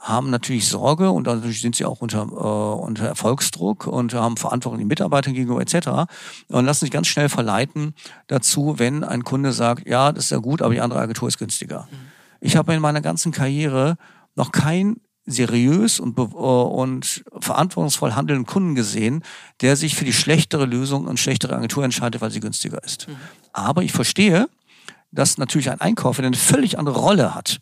haben 0.00 0.30
natürlich 0.30 0.66
Sorge 0.66 1.10
und 1.10 1.26
dadurch 1.26 1.60
sind 1.60 1.76
sie 1.76 1.84
auch 1.84 2.00
unter, 2.00 2.22
äh, 2.22 2.82
unter 2.82 3.04
Erfolgsdruck 3.06 3.86
und 3.86 4.14
haben 4.14 4.38
Verantwortung 4.38 4.78
den 4.78 4.88
Mitarbeitern 4.88 5.34
gegenüber 5.34 5.60
etc. 5.60 6.10
Und 6.48 6.64
lassen 6.64 6.86
sich 6.86 6.90
ganz 6.90 7.06
schnell 7.06 7.28
verleiten 7.28 7.94
dazu, 8.26 8.78
wenn 8.78 9.04
ein 9.04 9.24
Kunde 9.24 9.52
sagt, 9.52 9.86
ja, 9.86 10.10
das 10.10 10.24
ist 10.24 10.30
ja 10.30 10.38
gut, 10.38 10.62
aber 10.62 10.72
die 10.72 10.80
andere 10.80 11.00
Agentur 11.00 11.28
ist 11.28 11.38
günstiger. 11.38 11.86
Mhm. 11.90 11.96
Ich 12.40 12.56
habe 12.56 12.72
in 12.72 12.80
meiner 12.80 13.02
ganzen 13.02 13.30
Karriere 13.30 13.96
noch 14.34 14.52
kein 14.52 14.96
seriös 15.26 16.00
und, 16.00 16.18
äh, 16.18 16.22
und 16.22 17.22
verantwortungsvoll 17.38 18.14
handelnden 18.14 18.46
Kunden 18.46 18.74
gesehen, 18.74 19.22
der 19.60 19.76
sich 19.76 19.94
für 19.94 20.06
die 20.06 20.14
schlechtere 20.14 20.64
Lösung 20.64 21.06
und 21.06 21.20
schlechtere 21.20 21.54
Agentur 21.54 21.84
entscheidet, 21.84 22.22
weil 22.22 22.30
sie 22.30 22.40
günstiger 22.40 22.82
ist. 22.82 23.06
Mhm. 23.06 23.16
Aber 23.52 23.82
ich 23.82 23.92
verstehe, 23.92 24.48
dass 25.12 25.36
natürlich 25.36 25.70
ein 25.70 25.80
Einkäufer 25.80 26.22
eine 26.22 26.36
völlig 26.36 26.78
andere 26.78 26.98
Rolle 26.98 27.34
hat 27.34 27.60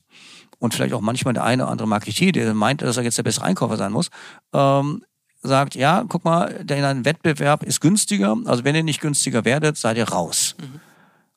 und 0.59 0.75
vielleicht 0.75 0.93
auch 0.93 1.01
manchmal 1.01 1.35
der 1.35 1.45
eine 1.45 1.65
oder 1.65 1.73
andere 1.73 1.89
Marketier, 1.89 2.33
der 2.33 2.53
meint, 2.55 2.83
dass 2.83 2.97
er 2.97 3.05
jetzt 3.05 3.19
der 3.19 3.23
bessere 3.23 3.45
Einkäufer 3.45 3.77
sein 3.77 3.93
muss, 3.93 4.11
ähm, 4.53 5.05
sagt, 5.43 5.75
ja, 5.75 6.05
guck 6.09 6.25
mal, 6.25 6.65
der 6.65 6.79
in 6.79 6.85
einem 6.85 7.05
Wettbewerb 7.05 7.63
ist 7.63 7.81
günstiger, 7.81 8.37
also 8.45 8.65
wenn 8.65 8.75
ihr 8.75 8.83
nicht 8.83 9.01
günstiger 9.01 9.45
werdet, 9.45 9.77
seid 9.77 9.97
ihr 9.97 10.09
raus. 10.09 10.57
Mhm. 10.59 10.81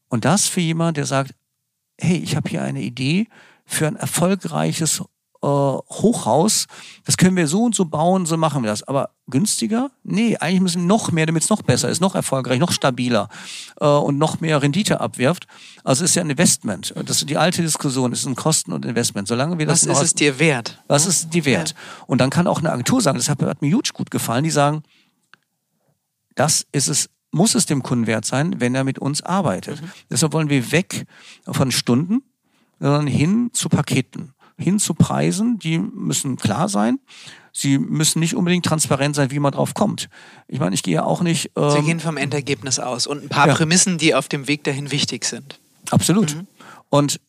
Und 0.09 0.26
das 0.26 0.47
für 0.47 0.61
jemand, 0.61 0.97
der 0.97 1.05
sagt, 1.05 1.34
hey, 1.99 2.17
ich 2.17 2.36
habe 2.36 2.49
hier 2.49 2.63
eine 2.63 2.82
Idee 2.82 3.28
für 3.65 3.88
ein 3.88 3.95
erfolgreiches 3.95 5.03
äh, 5.43 5.47
Hochhaus, 5.47 6.67
das 7.05 7.17
können 7.17 7.35
wir 7.35 7.47
so 7.47 7.63
und 7.63 7.75
so 7.75 7.85
bauen, 7.85 8.25
so 8.25 8.37
machen 8.37 8.63
wir 8.63 8.69
das. 8.69 8.83
Aber 8.83 9.11
günstiger? 9.27 9.89
Nee, 10.03 10.37
eigentlich 10.37 10.61
müssen 10.61 10.81
wir 10.81 10.87
noch 10.87 11.11
mehr, 11.11 11.25
damit 11.25 11.43
es 11.43 11.49
noch 11.49 11.61
besser 11.61 11.89
ist, 11.89 12.01
noch 12.01 12.15
erfolgreich, 12.15 12.59
noch 12.59 12.71
stabiler 12.71 13.29
äh, 13.79 13.85
und 13.85 14.17
noch 14.17 14.39
mehr 14.39 14.61
Rendite 14.61 15.01
abwirft. 15.01 15.47
Also 15.83 16.03
es 16.03 16.11
ist 16.11 16.15
ja 16.15 16.23
ein 16.23 16.29
Investment. 16.29 16.93
Das 17.05 17.17
ist 17.17 17.29
die 17.29 17.37
alte 17.37 17.61
Diskussion, 17.61 18.11
es 18.11 18.19
ist 18.19 18.27
ein 18.27 18.35
Kosten 18.35 18.71
und 18.71 18.85
Investment. 18.85 19.27
Solange 19.27 19.57
wir 19.57 19.65
das 19.65 19.87
was 19.87 19.97
ist 19.97 20.03
es 20.03 20.13
dir 20.13 20.39
wert? 20.39 20.81
Was 20.87 21.05
ist 21.05 21.33
dir 21.33 21.45
wert? 21.45 21.73
Und 22.07 22.19
dann 22.19 22.29
kann 22.29 22.47
auch 22.47 22.59
eine 22.59 22.71
Agentur 22.71 23.01
sagen, 23.01 23.17
das 23.17 23.29
hat, 23.29 23.41
hat 23.41 23.61
mir 23.61 23.75
huge 23.75 23.91
gut 23.93 24.11
gefallen, 24.11 24.43
die 24.43 24.51
sagen, 24.51 24.83
das 26.35 26.65
ist 26.71 26.87
es 26.87 27.09
muss 27.31 27.55
es 27.55 27.65
dem 27.65 27.81
Kunden 27.81 28.07
wert 28.07 28.25
sein, 28.25 28.59
wenn 28.59 28.75
er 28.75 28.83
mit 28.83 28.99
uns 28.99 29.21
arbeitet. 29.21 29.81
Mhm. 29.81 29.91
Deshalb 30.09 30.33
wollen 30.33 30.49
wir 30.49 30.71
weg 30.71 31.05
von 31.47 31.71
Stunden, 31.71 32.23
sondern 32.79 33.07
hin 33.07 33.51
zu 33.53 33.69
Paketen, 33.69 34.33
hin 34.62 34.80
zu 34.80 34.93
Preisen, 34.93 35.59
die 35.59 35.80
müssen 35.80 36.38
klar 36.38 36.70
sein. 36.70 36.99
Sie 37.53 37.78
müssen 37.78 38.20
nicht 38.20 38.36
unbedingt 38.36 38.66
transparent 38.66 39.16
sein, 39.16 39.32
wie 39.32 39.39
man 39.39 39.51
drauf 39.51 39.74
kommt. 39.74 40.09
Ich 40.47 40.59
meine, 40.59 40.74
ich 40.74 40.84
gehe 40.84 40.95
ja 40.95 41.03
auch 41.03 41.22
nicht. 41.22 41.51
Ähm, 41.57 41.72
Sie 41.72 41.82
gehen 41.82 41.99
vom 41.99 42.18
Endergebnis 42.18 42.80
aus 42.80 43.07
und 43.07 43.24
ein 43.24 43.30
paar 43.30 43.47
ja. 43.47 43.53
Prämissen, 43.53 43.97
die 43.97 44.16
auf 44.16 44.30
dem 44.30 44.47
Weg 44.47 44.64
dahin 44.64 44.91
wichtig 44.91 45.26
sind. 45.26 45.59
Absolut. 45.89 46.36
Mhm. 46.36 46.47
Und 46.89 47.20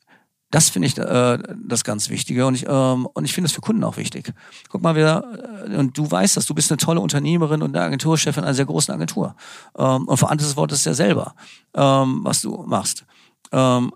das 0.52 0.68
finde 0.68 0.86
ich 0.86 0.98
äh, 0.98 1.38
das 1.66 1.82
ganz 1.82 2.10
Wichtige 2.10 2.46
und 2.46 2.54
ich, 2.54 2.66
ähm, 2.68 3.06
und 3.06 3.24
ich 3.24 3.32
finde 3.32 3.46
es 3.46 3.52
für 3.52 3.62
Kunden 3.62 3.82
auch 3.84 3.96
wichtig. 3.96 4.32
Guck 4.68 4.82
mal, 4.82 4.94
wir, 4.94 5.66
äh, 5.66 5.76
und 5.76 5.96
du 5.96 6.08
weißt 6.08 6.36
das, 6.36 6.44
du 6.44 6.54
bist 6.54 6.70
eine 6.70 6.76
tolle 6.76 7.00
Unternehmerin 7.00 7.62
und 7.62 7.74
eine 7.74 7.86
Agenturchefin 7.86 8.44
einer 8.44 8.52
sehr 8.52 8.66
großen 8.66 8.92
Agentur. 8.92 9.34
Ähm, 9.76 10.06
und 10.06 10.16
verantwortest 10.18 10.50
das 10.50 10.56
Wort 10.56 10.72
ist 10.72 10.84
ja 10.84 10.92
selber, 10.92 11.34
ähm, 11.74 12.20
was 12.22 12.42
du 12.42 12.64
machst. 12.66 13.06
Ähm, 13.50 13.92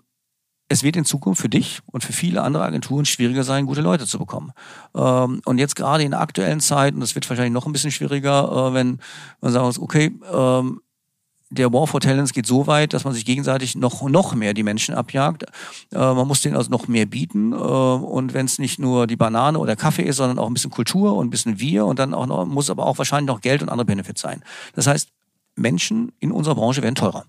es 0.69 0.83
wird 0.83 0.95
in 0.95 1.05
Zukunft 1.05 1.41
für 1.41 1.49
dich 1.49 1.79
und 1.85 2.03
für 2.03 2.13
viele 2.13 2.41
andere 2.41 2.63
Agenturen 2.63 3.05
schwieriger 3.05 3.43
sein, 3.43 3.65
gute 3.65 3.81
Leute 3.81 4.05
zu 4.05 4.19
bekommen. 4.19 4.51
Ähm, 4.95 5.41
und 5.45 5.57
jetzt 5.57 5.75
gerade 5.75 6.03
in 6.03 6.11
der 6.11 6.19
aktuellen 6.19 6.59
Zeit, 6.59 6.93
und 6.93 6.99
das 6.99 7.15
wird 7.15 7.29
wahrscheinlich 7.29 7.53
noch 7.53 7.65
ein 7.65 7.71
bisschen 7.71 7.91
schwieriger, 7.91 8.69
äh, 8.69 8.73
wenn 8.73 8.99
man 9.41 9.51
sagt, 9.53 9.79
okay, 9.79 10.11
ähm, 10.31 10.81
der 11.49 11.71
War 11.71 11.87
for 11.87 12.01
Talents 12.01 12.33
geht 12.33 12.45
so 12.45 12.67
weit, 12.67 12.93
dass 12.93 13.05
man 13.05 13.13
sich 13.13 13.23
gegenseitig 13.23 13.75
noch, 13.75 14.01
noch 14.09 14.35
mehr 14.35 14.53
die 14.53 14.63
Menschen 14.63 14.93
abjagt. 14.95 15.43
Äh, 15.93 15.97
man 15.97 16.27
muss 16.27 16.41
denen 16.41 16.57
also 16.57 16.69
noch 16.69 16.89
mehr 16.89 17.05
bieten. 17.05 17.53
Äh, 17.53 17.55
und 17.55 18.33
wenn 18.33 18.45
es 18.45 18.59
nicht 18.59 18.79
nur 18.79 19.07
die 19.07 19.15
Banane 19.15 19.57
oder 19.57 19.77
Kaffee 19.77 20.03
ist, 20.03 20.17
sondern 20.17 20.39
auch 20.39 20.47
ein 20.47 20.53
bisschen 20.53 20.71
Kultur 20.71 21.15
und 21.15 21.27
ein 21.27 21.29
bisschen 21.29 21.59
Wir 21.59 21.85
und 21.85 21.99
dann 21.99 22.13
auch 22.13 22.25
noch, 22.25 22.45
muss 22.45 22.69
aber 22.69 22.85
auch 22.85 22.97
wahrscheinlich 22.97 23.27
noch 23.27 23.39
Geld 23.39 23.61
und 23.61 23.69
andere 23.69 23.85
Benefits 23.85 24.21
sein. 24.21 24.43
Das 24.75 24.87
heißt, 24.87 25.09
Menschen 25.55 26.11
in 26.19 26.31
unserer 26.31 26.55
Branche 26.55 26.81
werden 26.83 26.95
teurer. 26.95 27.25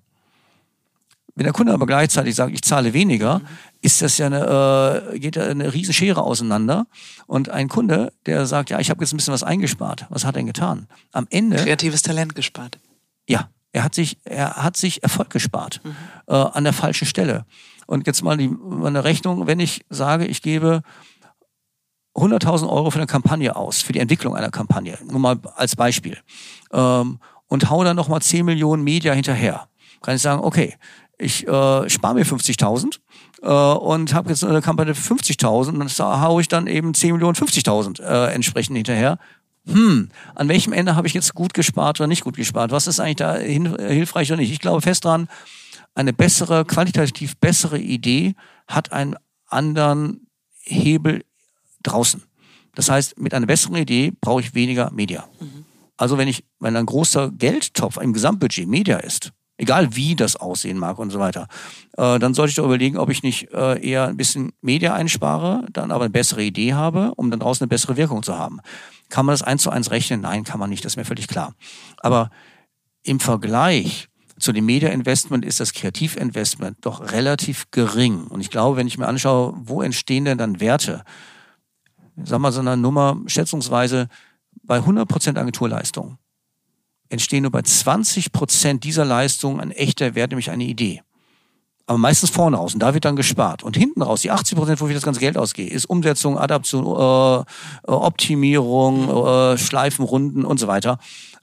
Wenn 1.38 1.44
der 1.44 1.52
Kunde 1.52 1.72
aber 1.72 1.86
gleichzeitig 1.86 2.34
sagt, 2.34 2.52
ich 2.52 2.62
zahle 2.62 2.92
weniger, 2.94 3.42
ist 3.80 4.02
das 4.02 4.18
ja 4.18 4.26
eine, 4.26 5.12
äh, 5.14 5.18
geht 5.20 5.36
ja 5.36 5.44
eine 5.44 5.72
riesen 5.72 5.94
Schere 5.94 6.22
auseinander. 6.22 6.88
Und 7.28 7.48
ein 7.48 7.68
Kunde, 7.68 8.12
der 8.26 8.44
sagt, 8.46 8.70
ja, 8.70 8.80
ich 8.80 8.90
habe 8.90 9.04
jetzt 9.04 9.12
ein 9.12 9.18
bisschen 9.18 9.32
was 9.32 9.44
eingespart. 9.44 10.06
Was 10.08 10.24
hat 10.24 10.34
er 10.34 10.40
denn 10.40 10.46
getan? 10.46 10.88
Am 11.12 11.28
Ende. 11.30 11.58
Kreatives 11.58 12.02
Talent 12.02 12.34
gespart. 12.34 12.80
Ja, 13.28 13.50
er 13.70 13.84
hat 13.84 13.94
sich, 13.94 14.18
er 14.24 14.56
hat 14.56 14.76
sich 14.76 15.04
Erfolg 15.04 15.30
gespart 15.30 15.80
mhm. 15.84 15.94
äh, 16.26 16.34
an 16.34 16.64
der 16.64 16.72
falschen 16.72 17.06
Stelle. 17.06 17.46
Und 17.86 18.08
jetzt 18.08 18.24
mal 18.24 18.36
die, 18.36 18.50
eine 18.84 19.04
Rechnung, 19.04 19.46
wenn 19.46 19.60
ich 19.60 19.86
sage, 19.90 20.26
ich 20.26 20.42
gebe 20.42 20.82
100.000 22.16 22.68
Euro 22.68 22.90
für 22.90 22.98
eine 22.98 23.06
Kampagne 23.06 23.54
aus, 23.54 23.80
für 23.80 23.92
die 23.92 24.00
Entwicklung 24.00 24.34
einer 24.34 24.50
Kampagne, 24.50 24.98
nur 25.08 25.20
mal 25.20 25.38
als 25.54 25.76
Beispiel, 25.76 26.18
ähm, 26.72 27.20
und 27.46 27.70
hau 27.70 27.84
dann 27.84 27.94
nochmal 27.94 28.22
10 28.22 28.44
Millionen 28.44 28.82
Media 28.82 29.12
hinterher, 29.12 29.68
kann 30.02 30.16
ich 30.16 30.22
sagen, 30.22 30.42
okay, 30.42 30.74
ich 31.18 31.46
äh, 31.46 31.90
spare 31.90 32.14
mir 32.14 32.24
50.000 32.24 32.98
äh, 33.42 33.48
und 33.48 34.14
habe 34.14 34.30
jetzt 34.30 34.44
eine 34.44 34.62
Kampagne 34.62 34.94
für 34.94 35.14
50.000 35.14 35.68
und 35.68 35.98
dann 35.98 36.22
haue 36.22 36.40
ich 36.40 36.48
dann 36.48 36.66
eben 36.66 36.94
10 36.94 37.12
Millionen 37.12 37.34
50.000 37.34 38.02
äh, 38.02 38.32
entsprechend 38.32 38.76
hinterher 38.76 39.18
hm, 39.68 40.08
an 40.34 40.48
welchem 40.48 40.72
Ende 40.72 40.96
habe 40.96 41.06
ich 41.06 41.14
jetzt 41.14 41.34
gut 41.34 41.52
gespart 41.52 42.00
oder 42.00 42.06
nicht 42.06 42.24
gut 42.24 42.36
gespart? 42.36 42.70
Was 42.70 42.86
ist 42.86 43.00
eigentlich 43.00 43.16
da 43.16 43.36
hilfreich 43.36 44.30
oder 44.30 44.40
nicht? 44.40 44.50
Ich 44.50 44.60
glaube 44.60 44.80
fest 44.80 45.04
dran, 45.04 45.28
eine 45.94 46.12
bessere, 46.12 46.64
qualitativ 46.64 47.36
bessere 47.36 47.78
Idee 47.78 48.34
hat 48.66 48.92
einen 48.92 49.16
anderen 49.46 50.26
Hebel 50.60 51.24
draußen. 51.82 52.22
Das 52.74 52.88
heißt, 52.90 53.18
mit 53.18 53.34
einer 53.34 53.46
besseren 53.46 53.76
Idee 53.76 54.12
brauche 54.20 54.40
ich 54.40 54.54
weniger 54.54 54.90
Media. 54.90 55.28
Mhm. 55.40 55.64
Also 55.96 56.16
wenn 56.16 56.28
ich, 56.28 56.44
wenn 56.60 56.76
ein 56.76 56.86
großer 56.86 57.30
Geldtopf 57.32 57.96
im 57.98 58.12
Gesamtbudget 58.12 58.68
Media 58.68 58.98
ist, 58.98 59.32
egal 59.58 59.94
wie 59.94 60.16
das 60.16 60.36
aussehen 60.36 60.78
mag 60.78 60.98
und 60.98 61.10
so 61.10 61.18
weiter, 61.18 61.48
äh, 61.96 62.18
dann 62.18 62.32
sollte 62.32 62.50
ich 62.50 62.56
doch 62.56 62.64
überlegen, 62.64 62.96
ob 62.96 63.10
ich 63.10 63.22
nicht 63.22 63.52
äh, 63.52 63.84
eher 63.86 64.06
ein 64.06 64.16
bisschen 64.16 64.52
Media 64.62 64.94
einspare, 64.94 65.66
dann 65.72 65.90
aber 65.90 66.04
eine 66.04 66.10
bessere 66.10 66.42
Idee 66.42 66.72
habe, 66.72 67.12
um 67.16 67.30
dann 67.30 67.40
draußen 67.40 67.64
eine 67.64 67.68
bessere 67.68 67.96
Wirkung 67.96 68.22
zu 68.22 68.38
haben. 68.38 68.60
Kann 69.10 69.26
man 69.26 69.32
das 69.32 69.42
eins 69.42 69.62
zu 69.62 69.70
eins 69.70 69.90
rechnen? 69.90 70.20
Nein, 70.20 70.44
kann 70.44 70.60
man 70.60 70.70
nicht, 70.70 70.84
das 70.84 70.92
ist 70.92 70.96
mir 70.96 71.04
völlig 71.04 71.28
klar. 71.28 71.54
Aber 71.98 72.30
im 73.02 73.20
Vergleich 73.20 74.08
zu 74.38 74.52
dem 74.52 74.66
Media-Investment 74.66 75.44
ist 75.44 75.58
das 75.58 75.72
Kreativinvestment 75.72 76.78
doch 76.82 77.12
relativ 77.12 77.70
gering. 77.72 78.28
Und 78.28 78.40
ich 78.40 78.50
glaube, 78.50 78.76
wenn 78.76 78.86
ich 78.86 78.96
mir 78.96 79.08
anschaue, 79.08 79.54
wo 79.56 79.82
entstehen 79.82 80.24
denn 80.24 80.38
dann 80.38 80.60
Werte? 80.60 81.02
Sag 82.22 82.38
mal, 82.38 82.52
so 82.52 82.60
eine 82.60 82.76
Nummer 82.76 83.16
schätzungsweise 83.26 84.08
bei 84.62 84.78
100% 84.78 85.36
Agenturleistung 85.36 86.18
entstehen 87.08 87.42
nur 87.42 87.52
bei 87.52 87.60
20% 87.60 88.80
dieser 88.80 89.04
Leistung 89.04 89.60
ein 89.60 89.70
echter 89.70 90.14
Wert, 90.14 90.30
nämlich 90.30 90.50
eine 90.50 90.64
Idee 90.64 91.02
aber 91.88 91.98
meistens 91.98 92.28
vorne 92.28 92.58
raus. 92.58 92.74
Und 92.74 92.80
da 92.80 92.92
wird 92.92 93.06
dann 93.06 93.16
gespart. 93.16 93.62
Und 93.62 93.76
hinten 93.76 94.02
raus, 94.02 94.20
die 94.20 94.30
80 94.30 94.58
Prozent, 94.58 94.80
wo 94.80 94.88
ich 94.88 94.94
das 94.94 95.02
ganze 95.02 95.20
Geld 95.20 95.38
ausgehe, 95.38 95.68
ist 95.68 95.86
Umsetzung, 95.86 96.38
Adaption, 96.38 96.84
äh, 96.84 97.44
Optimierung, 97.90 99.08
äh, 99.26 99.58
Schleifenrunden 99.58 100.44
und 100.44 100.60
so 100.60 100.68
weiter. 100.68 100.98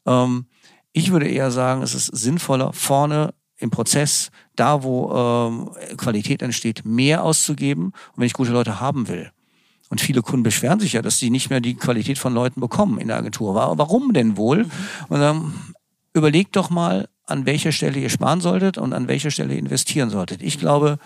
Ähm, 0.06 0.46
ich 0.94 1.12
würde 1.12 1.28
eher 1.28 1.50
sagen, 1.50 1.82
es 1.82 1.96
ist 1.96 2.06
sinnvoller, 2.06 2.74
vorne 2.74 3.34
im 3.58 3.72
Prozess, 3.72 4.30
da 4.56 4.84
wo 4.84 5.12
ähm, 5.16 5.98
Qualität 5.98 6.44
entsteht, 6.44 6.86
mehr 6.86 7.24
auszugeben. 7.24 7.86
Und 7.86 8.18
wenn 8.18 8.28
ich 8.28 8.34
gute 8.34 8.52
Leute 8.52 8.80
haben 8.80 9.08
will, 9.08 9.32
und 9.96 10.02
viele 10.02 10.22
Kunden 10.22 10.44
beschweren 10.44 10.82
sich 10.82 10.92
ja, 10.92 11.02
dass 11.02 11.20
sie 11.20 11.30
nicht 11.30 11.50
mehr 11.50 11.62
die 11.62 11.76
Qualität 11.76 12.18
von 12.18 12.34
Leuten 12.34 12.60
bekommen 12.60 13.00
in 13.00 13.08
der 13.08 13.16
Agentur. 13.16 13.56
Warum 13.56 14.12
denn 14.12 14.36
wohl? 14.36 14.66
Und 15.08 15.22
dann 15.22 15.54
überlegt 16.12 16.58
doch 16.58 16.70
mal, 16.70 17.08
an 17.26 17.46
welcher 17.46 17.72
Stelle 17.72 17.98
ihr 17.98 18.10
sparen 18.10 18.42
solltet 18.42 18.78
und 18.78 18.92
an 18.92 19.08
welcher 19.08 19.32
Stelle 19.32 19.54
ihr 19.54 19.60
investieren 19.60 20.10
solltet. 20.10 20.44
Ich 20.44 20.60
glaube, 20.60 21.00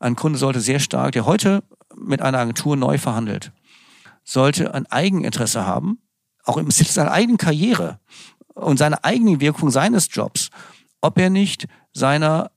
ein 0.00 0.16
Kunde 0.16 0.38
sollte 0.38 0.62
sehr 0.62 0.80
stark, 0.80 1.12
der 1.12 1.26
heute 1.26 1.62
mit 1.94 2.22
einer 2.22 2.38
Agentur 2.38 2.74
neu 2.74 2.96
verhandelt, 2.96 3.52
sollte 4.24 4.72
ein 4.72 4.86
Eigeninteresse 4.86 5.66
haben, 5.66 5.98
auch 6.44 6.56
im 6.56 6.70
Sinne 6.70 6.88
seiner 6.88 7.12
eigenen 7.12 7.36
Karriere 7.36 8.00
und 8.54 8.78
seiner 8.78 9.04
eigenen 9.04 9.42
Wirkung 9.42 9.70
seines 9.70 10.08
Jobs, 10.10 10.48
ob 11.02 11.18
er 11.18 11.28
nicht 11.28 11.68
seiner 11.92 12.50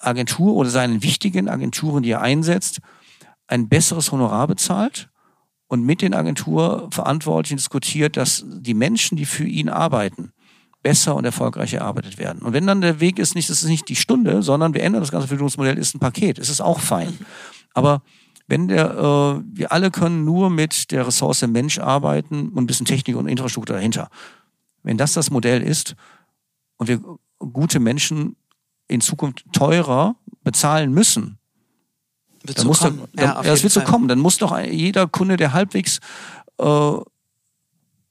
Agentur 0.00 0.56
oder 0.56 0.70
seinen 0.70 1.04
wichtigen 1.04 1.48
Agenturen, 1.48 2.02
die 2.02 2.10
er 2.10 2.22
einsetzt, 2.22 2.80
ein 3.46 3.68
besseres 3.68 4.12
Honorar 4.12 4.46
bezahlt 4.46 5.08
und 5.68 5.82
mit 5.82 6.02
den 6.02 6.14
Agenturverantwortlichen 6.14 7.56
diskutiert, 7.56 8.16
dass 8.16 8.44
die 8.46 8.74
Menschen, 8.74 9.16
die 9.16 9.26
für 9.26 9.46
ihn 9.46 9.68
arbeiten, 9.68 10.32
besser 10.82 11.16
und 11.16 11.24
erfolgreicher 11.24 11.78
erarbeitet 11.78 12.18
werden. 12.18 12.42
Und 12.42 12.52
wenn 12.52 12.66
dann 12.66 12.80
der 12.80 13.00
Weg 13.00 13.18
ist, 13.18 13.34
nicht, 13.34 13.50
das 13.50 13.62
ist 13.62 13.68
nicht 13.68 13.88
die 13.88 13.96
Stunde, 13.96 14.42
sondern 14.42 14.74
wir 14.74 14.82
ändern 14.82 15.02
das 15.02 15.10
ganze 15.10 15.26
Vergütungsmodell, 15.28 15.78
ist 15.78 15.94
ein 15.94 16.00
Paket, 16.00 16.38
ist 16.38 16.48
es 16.48 16.60
auch 16.60 16.78
fein. 16.78 17.18
Aber 17.74 18.02
wenn 18.46 18.68
der, 18.68 18.90
äh, 18.92 19.42
wir 19.52 19.72
alle 19.72 19.90
können 19.90 20.24
nur 20.24 20.50
mit 20.50 20.92
der 20.92 21.06
Ressource 21.06 21.46
Mensch 21.46 21.78
arbeiten 21.78 22.50
und 22.50 22.58
ein 22.58 22.66
bisschen 22.66 22.86
Technik 22.86 23.16
und 23.16 23.26
Infrastruktur 23.26 23.74
dahinter. 23.74 24.08
Wenn 24.82 24.96
das 24.96 25.14
das 25.14 25.30
Modell 25.30 25.62
ist 25.62 25.96
und 26.76 26.86
wir 26.86 27.00
gute 27.38 27.80
Menschen 27.80 28.36
in 28.86 29.00
Zukunft 29.00 29.44
teurer 29.52 30.14
bezahlen 30.44 30.92
müssen, 30.92 31.38
wird 32.48 32.58
dann 32.58 32.66
muss 32.66 32.80
kommen. 32.80 33.02
Da, 33.14 33.22
dann, 33.22 33.24
ja, 33.24 33.42
ja, 33.42 33.50
das 33.50 33.62
wird 33.62 33.72
Fall. 33.72 33.84
so 33.84 33.90
kommen. 33.90 34.08
Dann 34.08 34.18
muss 34.18 34.38
doch 34.38 34.58
jeder 34.58 35.06
Kunde, 35.06 35.36
der 35.36 35.52
halbwegs 35.52 36.00
äh, 36.58 36.92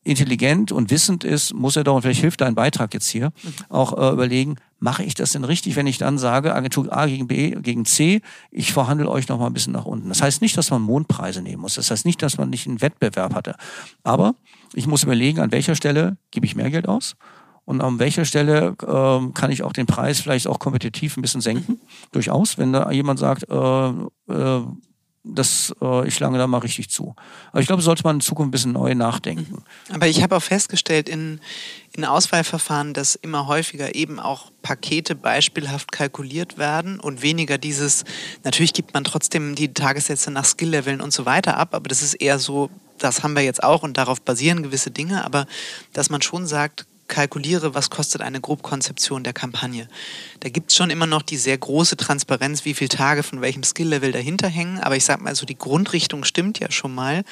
intelligent 0.05 0.71
und 0.71 0.91
wissend 0.91 1.23
ist, 1.23 1.53
muss 1.53 1.75
er 1.75 1.83
doch, 1.83 1.95
und 1.95 2.03
vielleicht 2.03 2.21
hilft 2.21 2.41
dein 2.41 2.55
Beitrag 2.55 2.93
jetzt 2.93 3.07
hier, 3.09 3.31
auch 3.69 3.97
äh, 3.97 4.13
überlegen, 4.13 4.55
mache 4.77 5.03
ich 5.03 5.15
das 5.15 5.31
denn 5.31 5.43
richtig, 5.43 5.75
wenn 5.75 5.87
ich 5.87 5.97
dann 5.97 6.19
sage, 6.19 6.53
Agentur 6.53 6.95
A 6.95 7.07
gegen 7.07 7.27
B 7.27 7.51
gegen 7.51 7.85
C, 7.85 8.21
ich 8.51 8.71
verhandle 8.71 9.09
euch 9.09 9.27
noch 9.27 9.39
mal 9.39 9.47
ein 9.47 9.53
bisschen 9.53 9.73
nach 9.73 9.85
unten. 9.85 10.09
Das 10.09 10.21
heißt 10.21 10.41
nicht, 10.41 10.57
dass 10.57 10.69
man 10.69 10.83
Mondpreise 10.83 11.41
nehmen 11.41 11.61
muss. 11.61 11.75
Das 11.75 11.89
heißt 11.89 12.05
nicht, 12.05 12.21
dass 12.21 12.37
man 12.37 12.51
nicht 12.51 12.67
einen 12.67 12.81
Wettbewerb 12.81 13.33
hatte. 13.33 13.55
Aber 14.03 14.35
ich 14.73 14.85
muss 14.85 15.03
überlegen, 15.03 15.39
an 15.39 15.51
welcher 15.51 15.75
Stelle 15.75 16.17
gebe 16.29 16.45
ich 16.45 16.55
mehr 16.55 16.69
Geld 16.69 16.87
aus 16.87 17.15
und 17.65 17.81
an 17.81 17.99
welcher 17.99 18.25
Stelle 18.25 18.75
äh, 18.81 19.31
kann 19.33 19.51
ich 19.51 19.63
auch 19.63 19.73
den 19.73 19.87
Preis 19.87 20.19
vielleicht 20.19 20.47
auch 20.47 20.59
kompetitiv 20.59 21.17
ein 21.17 21.21
bisschen 21.21 21.41
senken. 21.41 21.81
Durchaus, 22.11 22.57
wenn 22.57 22.73
da 22.73 22.91
jemand 22.91 23.19
sagt, 23.19 23.49
äh, 23.49 23.89
äh, 24.33 24.65
das, 25.27 25.73
äh, 25.81 26.07
ich 26.07 26.19
lange 26.19 26.37
da 26.37 26.45
mal 26.45 26.59
richtig 26.59 26.89
zu. 26.89 27.15
Aber 27.51 27.59
ich 27.59 27.67
glaube, 27.67 27.81
sollte 27.81 28.03
man 28.03 28.17
in 28.17 28.21
Zukunft 28.21 28.49
ein 28.49 28.51
bisschen 28.51 28.73
neu 28.73 28.93
nachdenken. 28.93 29.63
Aber 29.91 30.07
ich 30.07 30.21
habe 30.21 30.35
auch 30.35 30.43
festgestellt 30.43 31.09
in, 31.09 31.39
in 31.93 32.05
Auswahlverfahren, 32.05 32.93
dass 32.93 33.15
immer 33.15 33.47
häufiger 33.47 33.95
eben 33.95 34.19
auch 34.19 34.51
Pakete 34.61 35.15
beispielhaft 35.15 35.91
kalkuliert 35.91 36.59
werden 36.59 36.99
und 36.99 37.23
weniger 37.23 37.57
dieses, 37.57 38.05
natürlich 38.43 38.73
gibt 38.73 38.93
man 38.93 39.03
trotzdem 39.03 39.55
die 39.55 39.73
Tagessätze 39.73 40.29
nach 40.29 40.45
Skill-Leveln 40.45 41.01
und 41.01 41.11
so 41.11 41.25
weiter 41.25 41.57
ab, 41.57 41.73
aber 41.73 41.87
das 41.89 42.03
ist 42.03 42.13
eher 42.13 42.37
so, 42.37 42.69
das 42.99 43.23
haben 43.23 43.35
wir 43.35 43.43
jetzt 43.43 43.63
auch 43.63 43.81
und 43.81 43.97
darauf 43.97 44.21
basieren 44.21 44.61
gewisse 44.61 44.91
Dinge, 44.91 45.25
aber 45.25 45.47
dass 45.93 46.11
man 46.11 46.21
schon 46.21 46.45
sagt, 46.45 46.85
kalkuliere, 47.07 47.73
was 47.75 47.89
kostet 47.89 48.21
eine 48.21 48.41
Grobkonzeption 48.41 49.23
der 49.23 49.33
Kampagne. 49.33 49.87
Da 50.39 50.49
gibt 50.49 50.71
es 50.71 50.77
schon 50.77 50.89
immer 50.89 51.07
noch 51.07 51.21
die 51.21 51.37
sehr 51.37 51.57
große 51.57 51.97
Transparenz, 51.97 52.65
wie 52.65 52.73
viele 52.73 52.89
Tage 52.89 53.23
von 53.23 53.41
welchem 53.41 53.63
Skill-Level 53.63 54.11
dahinter 54.11 54.47
hängen, 54.47 54.79
aber 54.79 54.95
ich 54.95 55.05
sag 55.05 55.21
mal 55.21 55.35
so, 55.35 55.45
die 55.45 55.57
Grundrichtung 55.57 56.23
stimmt 56.23 56.59
ja 56.59 56.71
schon 56.71 56.93
mal, 56.93 57.23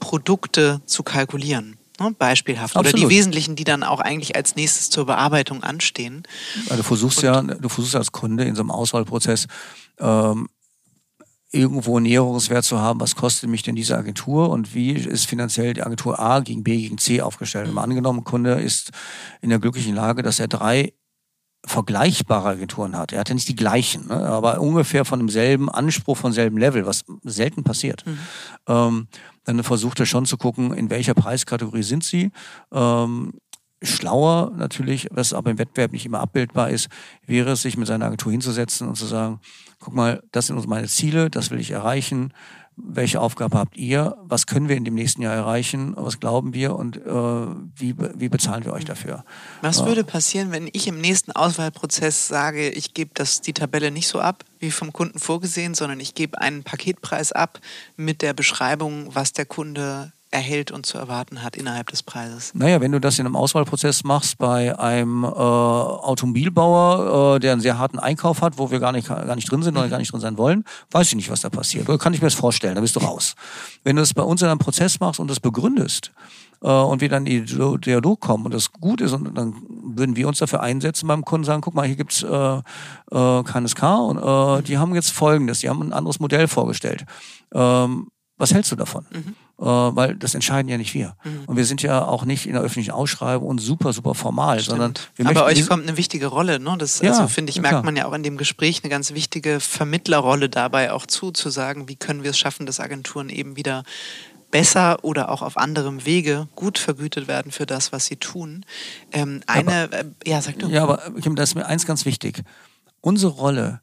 Produkte 0.00 0.80
zu 0.86 1.02
kalkulieren. 1.02 1.78
Ne, 1.98 2.14
beispielhaft. 2.18 2.76
Absolut. 2.76 3.00
Oder 3.00 3.08
die 3.08 3.16
wesentlichen, 3.16 3.56
die 3.56 3.64
dann 3.64 3.82
auch 3.82 4.00
eigentlich 4.00 4.36
als 4.36 4.54
nächstes 4.54 4.90
zur 4.90 5.06
Bearbeitung 5.06 5.62
anstehen. 5.62 6.24
Also 6.64 6.76
du 6.76 6.82
versuchst 6.82 7.18
Und 7.18 7.24
ja, 7.24 7.40
du 7.40 7.68
versuchst 7.70 7.96
als 7.96 8.12
Kunde 8.12 8.44
in 8.44 8.54
so 8.54 8.60
einem 8.60 8.70
Auswahlprozess 8.70 9.46
ähm, 9.98 10.48
irgendwo 11.52 11.96
einen 11.96 12.04
Näherungswert 12.04 12.64
zu 12.64 12.80
haben, 12.80 13.00
was 13.00 13.14
kostet 13.14 13.48
mich 13.48 13.62
denn 13.62 13.76
diese 13.76 13.96
Agentur 13.96 14.50
und 14.50 14.74
wie 14.74 14.92
ist 14.92 15.26
finanziell 15.26 15.74
die 15.74 15.82
Agentur 15.82 16.18
A 16.18 16.40
gegen 16.40 16.64
B 16.64 16.76
gegen 16.76 16.98
C 16.98 17.20
aufgestellt. 17.20 17.70
Mhm. 17.70 17.78
Angenommen, 17.78 18.20
ein 18.20 18.24
Kunde 18.24 18.54
ist 18.54 18.90
in 19.40 19.50
der 19.50 19.58
glücklichen 19.58 19.94
Lage, 19.94 20.22
dass 20.22 20.40
er 20.40 20.48
drei 20.48 20.92
vergleichbare 21.64 22.50
Agenturen 22.50 22.96
hat. 22.96 23.12
Er 23.12 23.20
hat 23.20 23.28
ja 23.28 23.34
nicht 23.34 23.48
die 23.48 23.56
gleichen, 23.56 24.06
ne? 24.06 24.14
aber 24.14 24.60
ungefähr 24.60 25.04
von 25.04 25.18
demselben 25.18 25.68
Anspruch, 25.68 26.16
von 26.16 26.32
selben 26.32 26.58
Level, 26.58 26.86
was 26.86 27.04
selten 27.24 27.64
passiert. 27.64 28.06
Mhm. 28.06 28.18
Ähm, 28.68 29.08
dann 29.44 29.62
versucht 29.62 30.00
er 30.00 30.06
schon 30.06 30.26
zu 30.26 30.36
gucken, 30.36 30.72
in 30.72 30.90
welcher 30.90 31.14
Preiskategorie 31.14 31.82
sind 31.82 32.04
sie. 32.04 32.30
Ähm, 32.72 33.34
schlauer 33.82 34.52
natürlich, 34.56 35.08
was 35.10 35.32
aber 35.32 35.50
im 35.50 35.58
Wettbewerb 35.58 35.92
nicht 35.92 36.06
immer 36.06 36.20
abbildbar 36.20 36.70
ist, 36.70 36.88
wäre 37.26 37.52
es, 37.52 37.62
sich 37.62 37.76
mit 37.76 37.86
seiner 37.86 38.06
Agentur 38.06 38.32
hinzusetzen 38.32 38.88
und 38.88 38.96
zu 38.96 39.06
sagen, 39.06 39.40
guck 39.78 39.94
mal, 39.94 40.22
das 40.32 40.46
sind 40.46 40.66
meine 40.66 40.88
Ziele, 40.88 41.30
das 41.30 41.50
will 41.50 41.60
ich 41.60 41.70
erreichen 41.70 42.32
welche 42.76 43.20
Aufgabe 43.20 43.58
habt 43.58 43.76
ihr? 43.76 44.16
Was 44.22 44.46
können 44.46 44.68
wir 44.68 44.76
in 44.76 44.84
dem 44.84 44.94
nächsten 44.94 45.22
Jahr 45.22 45.34
erreichen? 45.34 45.94
Was 45.96 46.20
glauben 46.20 46.52
wir 46.52 46.76
und 46.76 46.98
äh, 46.98 47.00
wie, 47.00 47.94
wie 47.96 48.28
bezahlen 48.28 48.64
wir 48.64 48.74
euch 48.74 48.84
dafür? 48.84 49.24
Was 49.62 49.84
würde 49.86 50.04
passieren, 50.04 50.52
wenn 50.52 50.68
ich 50.72 50.86
im 50.86 51.00
nächsten 51.00 51.32
Auswahlprozess 51.32 52.28
sage, 52.28 52.68
ich 52.68 52.92
gebe 52.92 53.12
das 53.14 53.40
die 53.40 53.54
Tabelle 53.54 53.90
nicht 53.90 54.08
so 54.08 54.20
ab, 54.20 54.44
wie 54.58 54.70
vom 54.70 54.92
Kunden 54.92 55.18
vorgesehen, 55.18 55.74
sondern 55.74 56.00
ich 56.00 56.14
gebe 56.14 56.38
einen 56.38 56.64
Paketpreis 56.64 57.32
ab 57.32 57.60
mit 57.96 58.20
der 58.20 58.34
Beschreibung, 58.34 59.14
was 59.14 59.32
der 59.32 59.46
Kunde 59.46 60.12
erhält 60.30 60.70
und 60.70 60.86
zu 60.86 60.98
erwarten 60.98 61.42
hat 61.42 61.56
innerhalb 61.56 61.90
des 61.90 62.02
Preises? 62.02 62.52
Naja, 62.54 62.80
wenn 62.80 62.92
du 62.92 63.00
das 63.00 63.18
in 63.18 63.26
einem 63.26 63.36
Auswahlprozess 63.36 64.04
machst 64.04 64.38
bei 64.38 64.78
einem 64.78 65.24
äh, 65.24 65.26
Automobilbauer, 65.26 67.36
äh, 67.36 67.40
der 67.40 67.52
einen 67.52 67.60
sehr 67.60 67.78
harten 67.78 67.98
Einkauf 67.98 68.42
hat, 68.42 68.58
wo 68.58 68.70
wir 68.70 68.80
gar 68.80 68.92
nicht, 68.92 69.08
gar 69.08 69.36
nicht 69.36 69.50
drin 69.50 69.62
sind 69.62 69.76
oder 69.76 69.88
gar 69.88 69.98
nicht 69.98 70.12
drin 70.12 70.20
sein 70.20 70.36
wollen, 70.36 70.64
weiß 70.90 71.08
ich 71.08 71.16
nicht, 71.16 71.30
was 71.30 71.40
da 71.40 71.50
passiert. 71.50 71.88
Oder 71.88 71.98
kann 71.98 72.14
ich 72.14 72.20
mir 72.20 72.26
das 72.26 72.34
vorstellen, 72.34 72.74
da 72.74 72.80
bist 72.80 72.96
du 72.96 73.00
raus. 73.00 73.34
Wenn 73.84 73.96
du 73.96 74.02
das 74.02 74.14
bei 74.14 74.22
uns 74.22 74.42
in 74.42 74.48
einem 74.48 74.58
Prozess 74.58 75.00
machst 75.00 75.20
und 75.20 75.30
das 75.30 75.40
begründest, 75.40 76.12
äh, 76.62 76.68
und 76.68 77.00
wir 77.00 77.08
dann 77.08 77.26
in 77.26 77.46
den 77.46 77.80
Dialog 77.80 78.20
kommen 78.20 78.46
und 78.46 78.54
das 78.54 78.72
gut 78.72 79.00
ist 79.00 79.12
und 79.12 79.36
dann 79.36 79.54
würden 79.68 80.16
wir 80.16 80.28
uns 80.28 80.38
dafür 80.38 80.62
einsetzen 80.62 81.06
beim 81.06 81.24
Kunden 81.24 81.44
sagen, 81.44 81.60
guck 81.60 81.74
mal, 81.74 81.86
hier 81.86 81.96
gibt's 81.96 82.22
äh, 82.22 82.56
äh, 82.56 83.42
KNSK 83.42 83.82
und 83.82 84.18
äh, 84.18 84.62
die 84.62 84.78
haben 84.78 84.94
jetzt 84.94 85.12
folgendes, 85.12 85.60
die 85.60 85.68
haben 85.68 85.82
ein 85.82 85.92
anderes 85.92 86.20
Modell 86.20 86.48
vorgestellt. 86.48 87.04
Ähm, 87.54 88.08
was 88.38 88.52
hältst 88.52 88.72
du 88.72 88.76
davon? 88.76 89.06
Mhm. 89.10 89.34
Äh, 89.58 89.64
weil 89.64 90.16
das 90.16 90.34
entscheiden 90.34 90.68
ja 90.68 90.76
nicht 90.76 90.92
wir. 90.92 91.16
Mhm. 91.24 91.44
Und 91.46 91.56
wir 91.56 91.64
sind 91.64 91.80
ja 91.80 92.04
auch 92.04 92.26
nicht 92.26 92.44
in 92.44 92.52
der 92.52 92.60
öffentlichen 92.60 92.90
Ausschreibung 92.90 93.48
und 93.48 93.58
super, 93.58 93.94
super 93.94 94.14
formal, 94.14 94.60
Stimmt. 94.60 94.70
sondern 94.70 94.94
wir 95.14 95.26
Aber 95.28 95.46
euch 95.46 95.66
kommt 95.66 95.88
eine 95.88 95.96
wichtige 95.96 96.26
Rolle, 96.26 96.60
ne? 96.60 96.76
Das, 96.78 97.00
ja, 97.00 97.12
also 97.12 97.26
finde 97.26 97.50
ich, 97.50 97.60
merkt 97.60 97.72
klar. 97.72 97.82
man 97.82 97.96
ja 97.96 98.04
auch 98.04 98.12
in 98.12 98.22
dem 98.22 98.36
Gespräch 98.36 98.80
eine 98.82 98.90
ganz 98.90 99.14
wichtige 99.14 99.60
Vermittlerrolle 99.60 100.50
dabei 100.50 100.92
auch 100.92 101.06
zu, 101.06 101.30
zu 101.30 101.48
sagen, 101.48 101.88
wie 101.88 101.96
können 101.96 102.22
wir 102.22 102.30
es 102.30 102.38
schaffen, 102.38 102.66
dass 102.66 102.80
Agenturen 102.80 103.30
eben 103.30 103.56
wieder 103.56 103.84
besser 104.50 104.98
oder 105.02 105.30
auch 105.30 105.40
auf 105.40 105.56
anderem 105.56 106.04
Wege 106.04 106.48
gut 106.54 106.78
vergütet 106.78 107.26
werden 107.26 107.50
für 107.50 107.64
das, 107.64 107.92
was 107.92 108.04
sie 108.04 108.16
tun. 108.16 108.66
Ähm, 109.10 109.40
eine, 109.46 109.84
aber, 109.84 109.98
äh, 110.00 110.04
ja, 110.26 110.42
sag 110.42 110.58
du. 110.58 110.68
Ja, 110.68 110.82
aber 110.82 110.98
Kim, 111.22 111.34
da 111.34 111.42
ist 111.42 111.54
mir 111.54 111.64
eins 111.64 111.86
ganz 111.86 112.04
wichtig. 112.04 112.42
Unsere 113.00 113.32
Rolle 113.32 113.80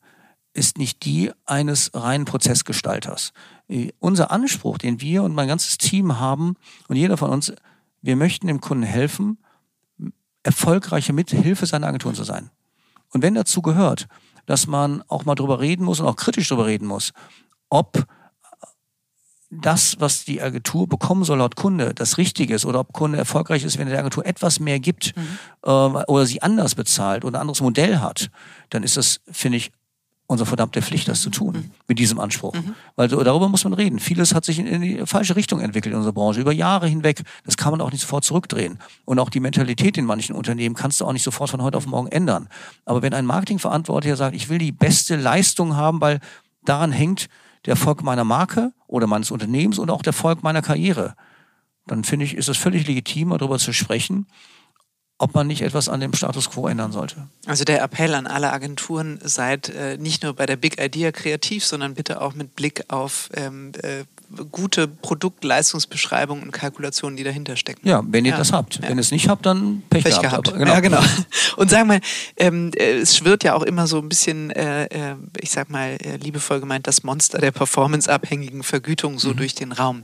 ist 0.54 0.78
nicht 0.78 1.04
die 1.04 1.32
eines 1.46 1.92
reinen 1.94 2.26
Prozessgestalters. 2.26 3.34
Unser 4.00 4.32
Anspruch, 4.32 4.78
den 4.78 5.02
wir 5.02 5.24
und 5.24 5.34
mein 5.34 5.48
ganzes 5.48 5.78
Team 5.78 6.20
haben 6.20 6.56
und 6.88 6.96
jeder 6.96 7.18
von 7.18 7.32
uns, 7.32 7.54
wir 8.02 8.16
möchten 8.16 8.48
dem 8.48 8.62
Kunden 8.62 8.84
helfen, 8.84 9.38
erfolgreiche 10.44 11.14
Mithilfe 11.14 11.66
seiner 11.66 11.88
Agenturen 11.88 12.16
zu 12.16 12.24
sein. 12.24 12.52
Und 13.10 13.22
wenn 13.24 13.34
dazu 13.34 13.62
gehört, 13.62 14.08
dass 14.46 14.68
man 14.68 15.04
auch 15.08 15.26
mal 15.26 15.36
drüber 15.36 15.60
reden 15.60 15.86
muss 15.86 16.00
und 16.00 16.08
auch 16.08 16.18
kritisch 16.18 16.50
drüber 16.50 16.66
reden 16.66 16.86
muss, 16.88 17.14
ob 17.70 18.06
das, 19.62 20.00
was 20.00 20.26
die 20.26 20.42
Agentur 20.42 20.88
bekommen 20.88 21.24
soll 21.24 21.38
laut 21.38 21.56
Kunde, 21.56 21.94
das 21.94 22.18
Richtige 22.18 22.56
ist 22.56 22.66
oder 22.66 22.80
ob 22.80 22.92
Kunde 22.92 23.18
erfolgreich 23.18 23.64
ist, 23.64 23.78
wenn 23.78 23.88
der 23.88 24.00
Agentur 24.00 24.26
etwas 24.26 24.60
mehr 24.60 24.80
gibt 24.80 25.16
mhm. 25.16 25.38
äh, 25.64 25.70
oder 25.70 26.26
sie 26.26 26.42
anders 26.42 26.76
bezahlt 26.76 27.24
oder 27.24 27.38
ein 27.38 27.42
anderes 27.42 27.62
Modell 27.62 28.00
hat, 28.00 28.30
dann 28.70 28.84
ist 28.84 28.98
das, 28.98 29.22
finde 29.32 29.58
ich, 29.58 29.72
unsere 30.34 30.48
verdammte 30.48 30.82
Pflicht, 30.82 31.08
das 31.08 31.22
zu 31.22 31.30
tun, 31.30 31.54
mhm. 31.56 31.72
mit 31.88 32.00
diesem 32.00 32.20
Anspruch. 32.20 32.54
Mhm. 32.54 32.76
Weil 32.96 33.08
darüber 33.08 33.48
muss 33.48 33.64
man 33.64 33.74
reden. 33.74 34.00
Vieles 34.00 34.34
hat 34.34 34.44
sich 34.44 34.60
in, 34.60 34.68
in, 34.68 34.82
die 34.82 35.06
falsche 35.06 35.36
Richtung 35.36 35.62
entwickelt 35.62 35.94
in 35.94 35.98
unserer 35.98 36.14
Branche, 36.14 36.42
über 36.42 36.52
Jahre 36.52 36.88
hinweg. 36.88 37.22
Das 37.46 37.56
kann 37.56 37.72
man 37.72 37.82
auch 37.82 37.92
nicht 37.92 38.02
sofort 38.02 38.26
zurückdrehen. 38.26 38.80
Und 39.06 39.20
auch 39.20 39.30
die 39.30 39.40
Mentalität 39.40 39.98
in 39.98 40.06
manchen 40.06 40.36
Unternehmen 40.36 40.76
kannst 40.76 41.00
du 41.00 41.06
auch 41.06 41.14
nicht 41.14 41.24
sofort 41.24 41.50
von 41.50 41.62
heute 41.62 41.78
auf 41.78 41.86
morgen 41.86 42.08
ändern. 42.08 42.50
Aber 42.86 43.02
wenn 43.02 43.14
ein 43.14 43.26
Marketingverantwortlicher 43.26 44.18
sagt, 44.18 44.36
ich 44.36 44.50
will 44.50 44.58
die 44.58 44.72
beste 44.72 45.16
Leistung 45.16 45.76
haben, 45.76 46.02
weil 46.02 46.20
daran 46.66 46.92
hängt 46.92 47.30
der 47.66 47.72
Erfolg 47.72 48.04
meiner 48.04 48.26
Marke 48.26 48.74
oder 48.88 49.08
meines 49.08 49.32
Unternehmens 49.32 49.80
und 49.80 49.90
auch 49.90 50.02
der 50.02 50.12
Erfolg 50.12 50.44
meiner 50.44 50.62
Karriere, 50.62 51.16
dann 51.88 52.04
finde 52.04 52.26
ich, 52.26 52.36
ist 52.36 52.50
es 52.50 52.58
völlig 52.58 52.88
legitim, 52.88 53.30
darüber 53.30 53.60
zu 53.60 53.74
sprechen 53.74 54.28
ob 55.20 55.36
man 55.36 55.48
nicht 55.48 55.62
etwas 55.62 55.90
an 55.90 56.00
dem 56.00 56.14
Status 56.14 56.50
quo 56.50 56.68
ändern 56.68 56.92
sollte. 56.92 57.28
Also 57.46 57.64
der 57.64 57.82
Appell 57.82 58.14
an 58.16 58.28
alle 58.28 58.52
Agenturen, 58.52 59.20
seid 59.24 59.70
äh, 59.70 59.98
nicht 59.98 60.24
nur 60.24 60.34
bei 60.34 60.46
der 60.46 60.56
Big 60.56 60.82
Idea 60.82 61.12
kreativ, 61.12 61.66
sondern 61.66 61.94
bitte 61.94 62.22
auch 62.22 62.34
mit 62.34 62.56
Blick 62.56 62.84
auf 62.90 63.30
ähm, 63.36 63.72
äh, 63.82 64.04
gute 64.52 64.88
Produktleistungsbeschreibungen 64.88 66.44
und 66.44 66.52
Kalkulationen, 66.52 67.16
die 67.16 67.24
dahinter 67.24 67.56
stecken. 67.56 67.88
Ja, 67.88 68.04
wenn 68.06 68.26
ihr 68.26 68.32
ja. 68.32 68.38
das 68.38 68.52
habt. 68.52 68.78
Ja. 68.78 68.90
Wenn 68.90 68.98
ihr 68.98 69.02
es 69.02 69.12
nicht 69.12 69.30
habt, 69.30 69.46
dann 69.46 69.84
Pech, 69.90 70.04
Pech 70.04 70.20
gehabt. 70.20 70.48
gehabt. 70.48 70.60
Genau. 70.60 70.74
Ja, 70.74 70.80
genau. 70.80 71.02
Und 71.58 71.70
sag 71.70 71.86
mal, 71.86 72.02
ähm, 72.38 72.72
äh, 72.76 72.98
es 72.98 73.16
schwirrt 73.16 73.44
ja 73.44 73.54
auch 73.54 73.64
immer 73.64 73.88
so 73.88 74.00
ein 74.00 74.10
bisschen, 74.10 74.50
äh, 74.52 74.86
äh, 74.86 75.16
ich 75.40 75.52
sag 75.52 75.70
mal, 75.70 75.98
äh, 76.02 76.18
liebevoll 76.18 76.60
gemeint, 76.60 76.88
das 76.88 77.04
Monster 77.04 77.38
der 77.40 77.52
performanceabhängigen 77.52 78.64
Vergütung 78.64 79.20
so 79.20 79.30
mhm. 79.30 79.38
durch 79.38 79.56
den 79.56 79.72
Raum. 79.72 80.04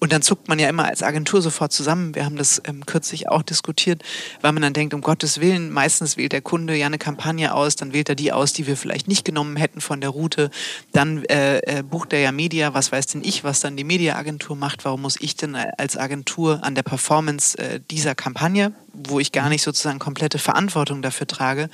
Und 0.00 0.12
dann 0.12 0.22
zuckt 0.22 0.46
man 0.46 0.60
ja 0.60 0.68
immer 0.68 0.86
als 0.86 1.02
Agentur 1.02 1.42
sofort 1.42 1.72
zusammen. 1.72 2.14
Wir 2.14 2.24
haben 2.24 2.36
das 2.36 2.62
ähm, 2.64 2.86
kürzlich 2.86 3.28
auch 3.28 3.42
diskutiert, 3.42 4.02
weil 4.40 4.52
man 4.52 4.62
dann 4.62 4.72
denkt, 4.72 4.94
um 4.94 5.00
Gottes 5.00 5.40
Willen, 5.40 5.72
meistens 5.72 6.16
wählt 6.16 6.32
der 6.32 6.40
Kunde 6.40 6.76
ja 6.76 6.86
eine 6.86 6.98
Kampagne 6.98 7.52
aus, 7.52 7.74
dann 7.74 7.92
wählt 7.92 8.08
er 8.08 8.14
die 8.14 8.32
aus, 8.32 8.52
die 8.52 8.68
wir 8.68 8.76
vielleicht 8.76 9.08
nicht 9.08 9.24
genommen 9.24 9.56
hätten 9.56 9.80
von 9.80 10.00
der 10.00 10.10
Route. 10.10 10.50
Dann 10.92 11.24
äh, 11.24 11.58
äh, 11.58 11.82
bucht 11.82 12.12
er 12.12 12.20
ja 12.20 12.30
Media, 12.30 12.74
was 12.74 12.92
weiß 12.92 13.06
denn 13.08 13.24
ich, 13.24 13.42
was 13.42 13.58
dann 13.60 13.76
die 13.76 13.84
Mediaagentur 13.84 14.54
macht. 14.54 14.84
Warum 14.84 15.02
muss 15.02 15.16
ich 15.20 15.34
denn 15.34 15.56
als 15.56 15.96
Agentur 15.96 16.62
an 16.62 16.76
der 16.76 16.84
Performance 16.84 17.58
äh, 17.58 17.80
dieser 17.90 18.14
Kampagne, 18.14 18.72
wo 18.92 19.18
ich 19.18 19.32
gar 19.32 19.48
nicht 19.48 19.62
sozusagen 19.62 19.98
komplette 19.98 20.38
Verantwortung 20.38 21.02
dafür 21.02 21.26
trage, 21.26 21.70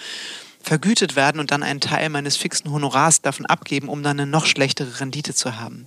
vergütet 0.64 1.14
werden 1.14 1.40
und 1.40 1.50
dann 1.50 1.62
einen 1.62 1.80
Teil 1.80 2.08
meines 2.08 2.36
fixen 2.36 2.70
Honorars 2.70 3.20
davon 3.20 3.46
abgeben, 3.46 3.88
um 3.88 4.02
dann 4.02 4.18
eine 4.18 4.30
noch 4.30 4.46
schlechtere 4.46 5.00
Rendite 5.00 5.34
zu 5.34 5.60
haben. 5.60 5.86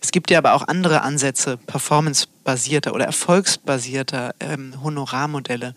Es 0.00 0.10
gibt 0.10 0.30
ja 0.30 0.38
aber 0.38 0.54
auch 0.54 0.66
andere 0.66 1.02
Ansätze, 1.02 1.58
performancebasierter 1.58 2.94
oder 2.94 3.04
erfolgsbasierter 3.04 4.34
ähm, 4.40 4.74
Honorarmodelle. 4.82 5.74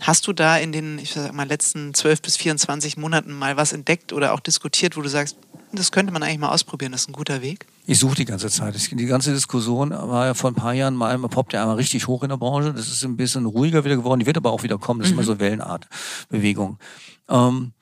Hast 0.00 0.26
du 0.26 0.32
da 0.32 0.56
in 0.58 0.72
den 0.72 0.98
ich 0.98 1.12
sag 1.12 1.32
mal, 1.32 1.46
letzten 1.46 1.94
12 1.94 2.20
bis 2.20 2.36
24 2.36 2.96
Monaten 2.96 3.32
mal 3.32 3.56
was 3.56 3.72
entdeckt 3.72 4.12
oder 4.12 4.34
auch 4.34 4.40
diskutiert, 4.40 4.96
wo 4.96 5.02
du 5.02 5.08
sagst, 5.08 5.36
das 5.72 5.92
könnte 5.92 6.12
man 6.12 6.22
eigentlich 6.22 6.38
mal 6.38 6.50
ausprobieren, 6.50 6.92
das 6.92 7.02
ist 7.02 7.08
ein 7.08 7.14
guter 7.14 7.42
Weg? 7.42 7.66
Ich 7.86 7.98
suche 7.98 8.16
die 8.16 8.24
ganze 8.24 8.48
Zeit. 8.48 8.74
Die 8.92 9.06
ganze 9.06 9.32
Diskussion 9.32 9.90
war 9.90 10.26
ja 10.26 10.34
vor 10.34 10.50
ein 10.50 10.54
paar 10.54 10.72
Jahren 10.72 10.94
mal, 10.94 11.18
poppt 11.18 11.52
ja 11.52 11.62
einmal 11.62 11.76
richtig 11.76 12.06
hoch 12.06 12.22
in 12.22 12.30
der 12.30 12.36
Branche. 12.36 12.72
Das 12.72 12.88
ist 12.88 13.04
ein 13.04 13.16
bisschen 13.16 13.44
ruhiger 13.44 13.84
wieder 13.84 13.96
geworden. 13.96 14.20
Die 14.20 14.26
wird 14.26 14.36
aber 14.36 14.52
auch 14.52 14.62
wieder 14.62 14.78
kommen. 14.78 15.00
Das 15.00 15.08
ist 15.08 15.12
mhm. 15.12 15.20
immer 15.20 15.26
so 15.26 15.38
Wellenart 15.38 15.86
Bewegung. 16.28 16.78
Ähm, 17.28 17.72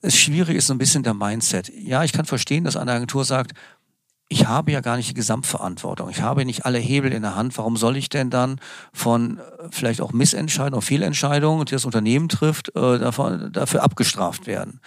das 0.00 0.16
Schwierige 0.16 0.58
ist 0.58 0.66
so 0.66 0.74
ein 0.74 0.78
bisschen 0.78 1.02
der 1.02 1.14
Mindset. 1.14 1.70
Ja, 1.74 2.04
ich 2.04 2.12
kann 2.12 2.24
verstehen, 2.24 2.64
dass 2.64 2.76
eine 2.76 2.92
Agentur 2.92 3.24
sagt, 3.24 3.52
ich 4.32 4.46
habe 4.46 4.70
ja 4.70 4.80
gar 4.80 4.96
nicht 4.96 5.10
die 5.10 5.14
Gesamtverantwortung. 5.14 6.08
Ich 6.08 6.22
habe 6.22 6.44
nicht 6.44 6.64
alle 6.64 6.78
Hebel 6.78 7.12
in 7.12 7.22
der 7.22 7.34
Hand. 7.34 7.58
Warum 7.58 7.76
soll 7.76 7.96
ich 7.96 8.08
denn 8.08 8.30
dann 8.30 8.60
von 8.92 9.38
äh, 9.38 9.42
vielleicht 9.72 10.00
auch 10.00 10.12
Missentscheidungen, 10.12 10.82
Fehlentscheidungen, 10.82 11.66
die 11.66 11.72
das 11.72 11.84
Unternehmen 11.84 12.28
trifft, 12.28 12.74
äh, 12.76 12.98
dafür 12.98 13.82
abgestraft 13.82 14.46
werden? 14.46 14.80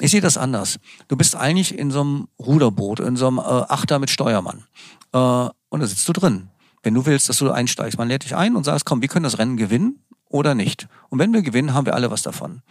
Ich 0.00 0.10
sehe 0.10 0.20
das 0.20 0.36
anders. 0.36 0.80
Du 1.06 1.16
bist 1.16 1.36
eigentlich 1.36 1.78
in 1.78 1.92
so 1.92 2.00
einem 2.00 2.28
Ruderboot, 2.40 2.98
in 2.98 3.14
so 3.14 3.28
einem 3.28 3.38
äh, 3.38 3.42
Achter 3.42 4.00
mit 4.00 4.10
Steuermann. 4.10 4.64
und 5.12 5.80
da 5.80 5.86
sitzt 5.86 6.08
du 6.08 6.12
drin. 6.12 6.48
Wenn 6.82 6.94
du 6.94 7.06
willst, 7.06 7.28
dass 7.28 7.38
du 7.38 7.50
einsteigst, 7.50 7.96
man 7.96 8.08
lädt 8.08 8.24
dich 8.24 8.34
ein 8.34 8.56
und 8.56 8.64
sagst, 8.64 8.84
komm, 8.84 9.00
wir 9.00 9.08
können 9.08 9.22
das 9.22 9.38
Rennen 9.38 9.56
gewinnen 9.56 10.03
oder 10.34 10.56
nicht. 10.56 10.88
Und 11.10 11.20
wenn 11.20 11.32
wir 11.32 11.42
gewinnen, 11.42 11.74
haben 11.74 11.86
wir 11.86 11.94
alle 11.94 12.10
was 12.10 12.22
davon. 12.22 12.62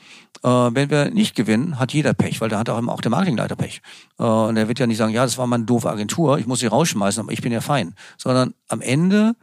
Äh, 0.43 0.49
wenn 0.49 0.89
wir 0.89 1.11
nicht 1.11 1.33
gewinnen, 1.33 1.79
hat 1.79 1.93
jeder 1.93 2.13
Pech, 2.13 2.41
weil 2.41 2.49
da 2.49 2.59
hat 2.59 2.69
auch, 2.69 2.85
auch 2.89 2.99
der 2.99 3.09
Marketingleiter 3.09 3.55
Pech. 3.55 3.81
Äh, 4.19 4.23
und 4.23 4.57
er 4.57 4.67
wird 4.67 4.79
ja 4.79 4.85
nicht 4.85 4.97
sagen, 4.97 5.13
ja, 5.13 5.23
das 5.23 5.37
war 5.37 5.47
mal 5.47 5.55
eine 5.55 5.63
doofe 5.63 5.89
Agentur, 5.89 6.37
ich 6.39 6.45
muss 6.45 6.59
sie 6.59 6.67
rausschmeißen, 6.67 7.23
aber 7.23 7.31
ich 7.31 7.41
bin 7.41 7.53
ja 7.53 7.61
fein. 7.61 7.95
Sondern 8.17 8.53
am 8.67 8.81
Ende 8.81 9.37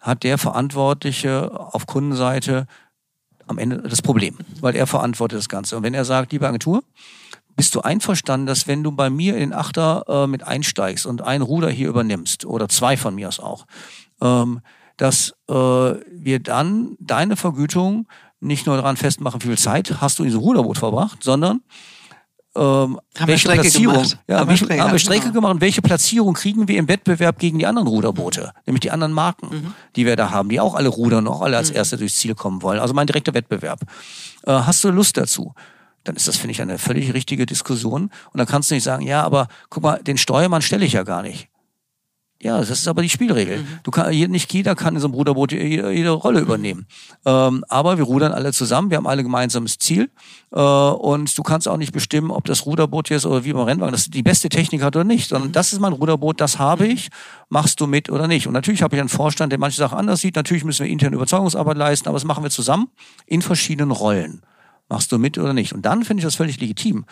hat 0.00 0.22
der 0.22 0.36
Verantwortliche 0.36 1.50
auf 1.50 1.86
Kundenseite 1.86 2.66
am 3.46 3.56
Ende 3.56 3.78
das 3.78 4.02
Problem, 4.02 4.36
weil 4.60 4.76
er 4.76 4.86
verantwortet 4.86 5.38
das 5.38 5.48
Ganze. 5.48 5.78
Und 5.78 5.82
wenn 5.82 5.94
er 5.94 6.04
sagt, 6.04 6.32
liebe 6.32 6.46
Agentur, 6.46 6.84
bist 7.56 7.74
du 7.74 7.80
einverstanden, 7.80 8.46
dass 8.46 8.66
wenn 8.66 8.82
du 8.82 8.92
bei 8.92 9.08
mir 9.08 9.32
in 9.32 9.40
den 9.40 9.52
Achter 9.54 10.04
äh, 10.08 10.26
mit 10.26 10.42
einsteigst 10.46 11.06
und 11.06 11.22
ein 11.22 11.40
Ruder 11.40 11.70
hier 11.70 11.88
übernimmst, 11.88 12.44
oder 12.44 12.68
zwei 12.68 12.98
von 12.98 13.14
mir 13.14 13.28
aus 13.28 13.40
auch, 13.40 13.66
ähm, 14.20 14.60
dass 14.96 15.34
äh, 15.48 15.54
wir 15.54 16.40
dann 16.40 16.96
deine 16.98 17.36
Vergütung 17.36 18.06
nicht 18.40 18.66
nur 18.66 18.76
daran 18.76 18.96
festmachen, 18.96 19.42
wie 19.42 19.48
viel 19.48 19.58
Zeit 19.58 20.00
hast 20.00 20.18
du 20.18 20.24
in 20.24 20.28
diesem 20.28 20.40
Ruderboot 20.40 20.78
verbracht, 20.78 21.22
sondern 21.22 21.60
ähm, 22.54 23.00
welche 23.18 23.48
wir 23.48 23.54
Platzierung, 23.54 23.94
gemacht. 23.94 24.18
Ja, 24.28 24.40
haben, 24.40 24.48
welche, 24.48 24.68
wir, 24.68 24.82
haben 24.82 24.92
wir 24.92 24.98
Strecke 24.98 25.22
genau. 25.22 25.34
gemacht 25.34 25.54
und 25.54 25.60
welche 25.62 25.80
Platzierung 25.80 26.34
kriegen 26.34 26.68
wir 26.68 26.76
im 26.76 26.86
Wettbewerb 26.86 27.38
gegen 27.38 27.58
die 27.58 27.66
anderen 27.66 27.88
Ruderboote, 27.88 28.42
mhm. 28.42 28.60
nämlich 28.66 28.80
die 28.80 28.90
anderen 28.90 29.12
Marken, 29.12 29.48
mhm. 29.48 29.74
die 29.96 30.04
wir 30.04 30.16
da 30.16 30.30
haben, 30.30 30.50
die 30.50 30.60
auch 30.60 30.74
alle 30.74 30.88
rudern, 30.88 31.26
auch 31.28 31.40
alle 31.40 31.56
als 31.56 31.70
mhm. 31.70 31.76
Erste 31.76 31.96
durchs 31.96 32.16
Ziel 32.16 32.34
kommen 32.34 32.60
wollen. 32.62 32.78
Also 32.78 32.92
mein 32.92 33.06
direkter 33.06 33.32
Wettbewerb. 33.32 33.80
Äh, 34.44 34.52
hast 34.52 34.84
du 34.84 34.90
Lust 34.90 35.16
dazu? 35.16 35.54
Dann 36.04 36.16
ist 36.16 36.28
das, 36.28 36.36
finde 36.36 36.52
ich, 36.52 36.60
eine 36.60 36.78
völlig 36.78 37.14
richtige 37.14 37.46
Diskussion. 37.46 38.10
Und 38.32 38.38
dann 38.38 38.46
kannst 38.46 38.70
du 38.70 38.74
nicht 38.74 38.84
sagen, 38.84 39.06
ja, 39.06 39.22
aber 39.22 39.46
guck 39.70 39.84
mal, 39.84 40.02
den 40.02 40.18
Steuermann 40.18 40.60
stelle 40.60 40.84
ich 40.84 40.94
ja 40.94 41.04
gar 41.04 41.22
nicht. 41.22 41.48
Ja, 42.42 42.58
das 42.58 42.70
ist 42.70 42.88
aber 42.88 43.02
die 43.02 43.08
Spielregel. 43.08 43.58
Mhm. 43.58 43.66
Du 43.84 43.92
kann, 43.92 44.10
nicht 44.10 44.52
jeder 44.52 44.74
kann 44.74 44.96
in 44.96 45.00
so 45.00 45.06
einem 45.06 45.14
Ruderboot 45.14 45.52
jede, 45.52 45.92
jede 45.92 46.10
Rolle 46.10 46.40
mhm. 46.40 46.46
übernehmen. 46.46 46.86
Ähm, 47.24 47.64
aber 47.68 47.98
wir 47.98 48.04
rudern 48.04 48.32
alle 48.32 48.52
zusammen, 48.52 48.90
wir 48.90 48.96
haben 48.96 49.06
alle 49.06 49.22
gemeinsames 49.22 49.78
Ziel. 49.78 50.10
Äh, 50.50 50.60
und 50.60 51.38
du 51.38 51.42
kannst 51.44 51.68
auch 51.68 51.76
nicht 51.76 51.92
bestimmen, 51.92 52.32
ob 52.32 52.44
das 52.46 52.66
Ruderboot 52.66 53.10
jetzt 53.10 53.26
oder 53.26 53.44
wie 53.44 53.52
beim 53.52 53.62
Rennwagen 53.62 53.92
das 53.92 54.10
die 54.10 54.24
beste 54.24 54.48
Technik 54.48 54.82
hat 54.82 54.96
oder 54.96 55.04
nicht. 55.04 55.28
Sondern 55.28 55.50
mhm. 55.50 55.52
das 55.52 55.72
ist 55.72 55.78
mein 55.78 55.92
Ruderboot, 55.92 56.40
das 56.40 56.58
habe 56.58 56.88
ich. 56.88 57.10
Machst 57.48 57.80
du 57.80 57.86
mit 57.86 58.10
oder 58.10 58.26
nicht? 58.26 58.48
Und 58.48 58.54
natürlich 58.54 58.82
habe 58.82 58.96
ich 58.96 59.00
einen 59.00 59.08
Vorstand, 59.08 59.52
der 59.52 59.60
manche 59.60 59.76
Sachen 59.76 59.96
anders 59.96 60.20
sieht. 60.20 60.34
Natürlich 60.34 60.64
müssen 60.64 60.84
wir 60.84 60.90
interne 60.90 61.14
Überzeugungsarbeit 61.14 61.76
leisten, 61.76 62.08
aber 62.08 62.16
das 62.16 62.24
machen 62.24 62.42
wir 62.42 62.50
zusammen 62.50 62.88
in 63.26 63.40
verschiedenen 63.40 63.92
Rollen. 63.92 64.42
Machst 64.88 65.12
du 65.12 65.18
mit 65.18 65.38
oder 65.38 65.54
nicht? 65.54 65.74
Und 65.74 65.86
dann 65.86 66.04
finde 66.04 66.22
ich 66.22 66.24
das 66.24 66.34
völlig 66.34 66.60
legitim, 66.60 67.04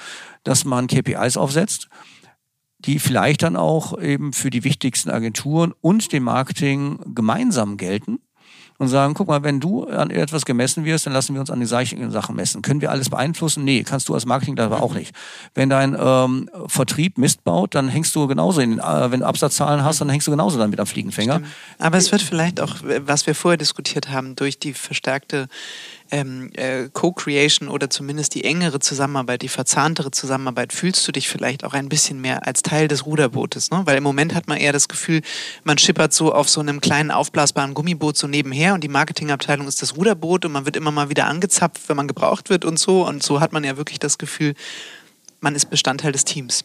dass 0.43 0.65
man 0.65 0.89
KPIs 0.89 1.37
aufsetzt 1.37 1.89
die 2.85 2.99
vielleicht 2.99 3.43
dann 3.43 3.57
auch 3.57 3.99
eben 3.99 4.33
für 4.33 4.51
die 4.51 4.65
wichtigsten 4.65 5.11
Agenturen 5.11 5.75
und 5.81 6.13
dem 6.13 6.25
Marketing 6.25 6.99
gemeinsam 7.15 7.77
gelten 7.77 8.19
und 8.81 8.89
sagen, 8.89 9.13
guck 9.13 9.29
mal, 9.29 9.45
wenn 9.45 9.61
du 9.61 9.85
an 9.85 10.09
etwas 10.09 10.47
gemessen 10.47 10.87
wirst, 10.87 11.05
dann 11.05 11.13
lassen 11.13 11.35
wir 11.35 11.41
uns 11.43 11.51
an 11.51 11.61
die 11.61 11.67
gleichen 11.67 12.11
Sachen 12.11 12.35
messen. 12.35 12.63
Können 12.63 12.81
wir 12.81 12.91
alles 12.91 13.11
beeinflussen? 13.11 13.63
Nee, 13.63 13.83
kannst 13.83 14.09
du 14.09 14.15
als 14.15 14.25
Marketing 14.25 14.59
aber 14.59 14.83
auch 14.83 14.95
nicht. 14.95 15.15
Wenn 15.55 15.69
dein 15.69 15.95
ähm, 16.01 16.49
Vertrieb 16.67 17.19
Mist 17.19 17.45
baut, 17.45 17.75
dann 17.75 17.89
hängst 17.89 18.17
du 18.17 18.27
genauso 18.27 18.63
in, 18.63 18.79
äh, 18.79 19.11
wenn 19.11 19.21
du 19.21 19.27
Absatzzahlen 19.27 19.85
hast, 19.85 20.01
dann 20.01 20.09
hängst 20.09 20.27
du 20.27 20.31
genauso 20.31 20.59
damit 20.59 20.81
am 20.81 20.87
Fliegenfänger. 20.87 21.35
Stimmt. 21.35 21.49
Aber 21.79 21.99
es 21.99 22.11
wird 22.11 22.23
vielleicht 22.23 22.59
auch, 22.59 22.77
was 23.05 23.27
wir 23.27 23.35
vorher 23.35 23.59
diskutiert 23.59 24.09
haben, 24.09 24.35
durch 24.35 24.59
die 24.59 24.73
verstärkte 24.73 25.49
ähm, 26.11 26.51
äh, 26.55 26.89
Co-Creation 26.93 27.69
oder 27.69 27.91
zumindest 27.91 28.35
die 28.35 28.45
engere 28.45 28.81
Zusammenarbeit, 28.81 29.43
die 29.43 29.49
verzahntere 29.49 30.11
Zusammenarbeit, 30.11 30.73
fühlst 30.73 31.07
du 31.07 31.13
dich 31.13 31.29
vielleicht 31.29 31.65
auch 31.65 31.73
ein 31.73 31.89
bisschen 31.89 32.21
mehr 32.21 32.47
als 32.47 32.63
Teil 32.63 32.89
des 32.89 33.07
Ruderbootes. 33.07 33.71
Ne? 33.71 33.83
Weil 33.85 33.97
im 33.97 34.03
Moment 34.03 34.35
hat 34.35 34.49
man 34.49 34.59
eher 34.59 34.73
das 34.73 34.89
Gefühl, 34.89 35.23
man 35.65 35.79
schippert 35.79 36.13
so 36.13 36.33
auf 36.33 36.49
so 36.49 36.61
einem 36.61 36.81
kleinen 36.81 37.11
aufblasbaren 37.11 37.75
Gummiboot 37.75 38.17
so 38.17 38.27
nebenher 38.27 38.75
und 38.75 38.83
die 38.85 38.89
Marketingabteilung 38.89 39.69
ist 39.69 39.83
das 39.83 39.97
Ruderboot 39.97 40.45
und 40.45 40.53
man 40.53 40.65
wird 40.65 40.77
immer 40.77 40.91
mal 40.91 41.11
wieder 41.11 41.27
angezapft, 41.27 41.89
wenn 41.89 41.97
man 41.97 42.09
gebraucht 42.09 42.51
wird 42.51 42.65
und 42.65 42.79
so. 42.79 43.07
Und 43.07 43.23
so 43.23 43.41
hat 43.41 43.53
man 43.53 43.65
ja 43.65 43.77
wirklich 43.77 43.99
das 43.99 44.19
Gefühl, 44.19 44.55
man 45.41 45.55
ist 45.55 45.71
Bestandteil 45.71 46.13
des 46.13 46.25
Teams. 46.25 46.65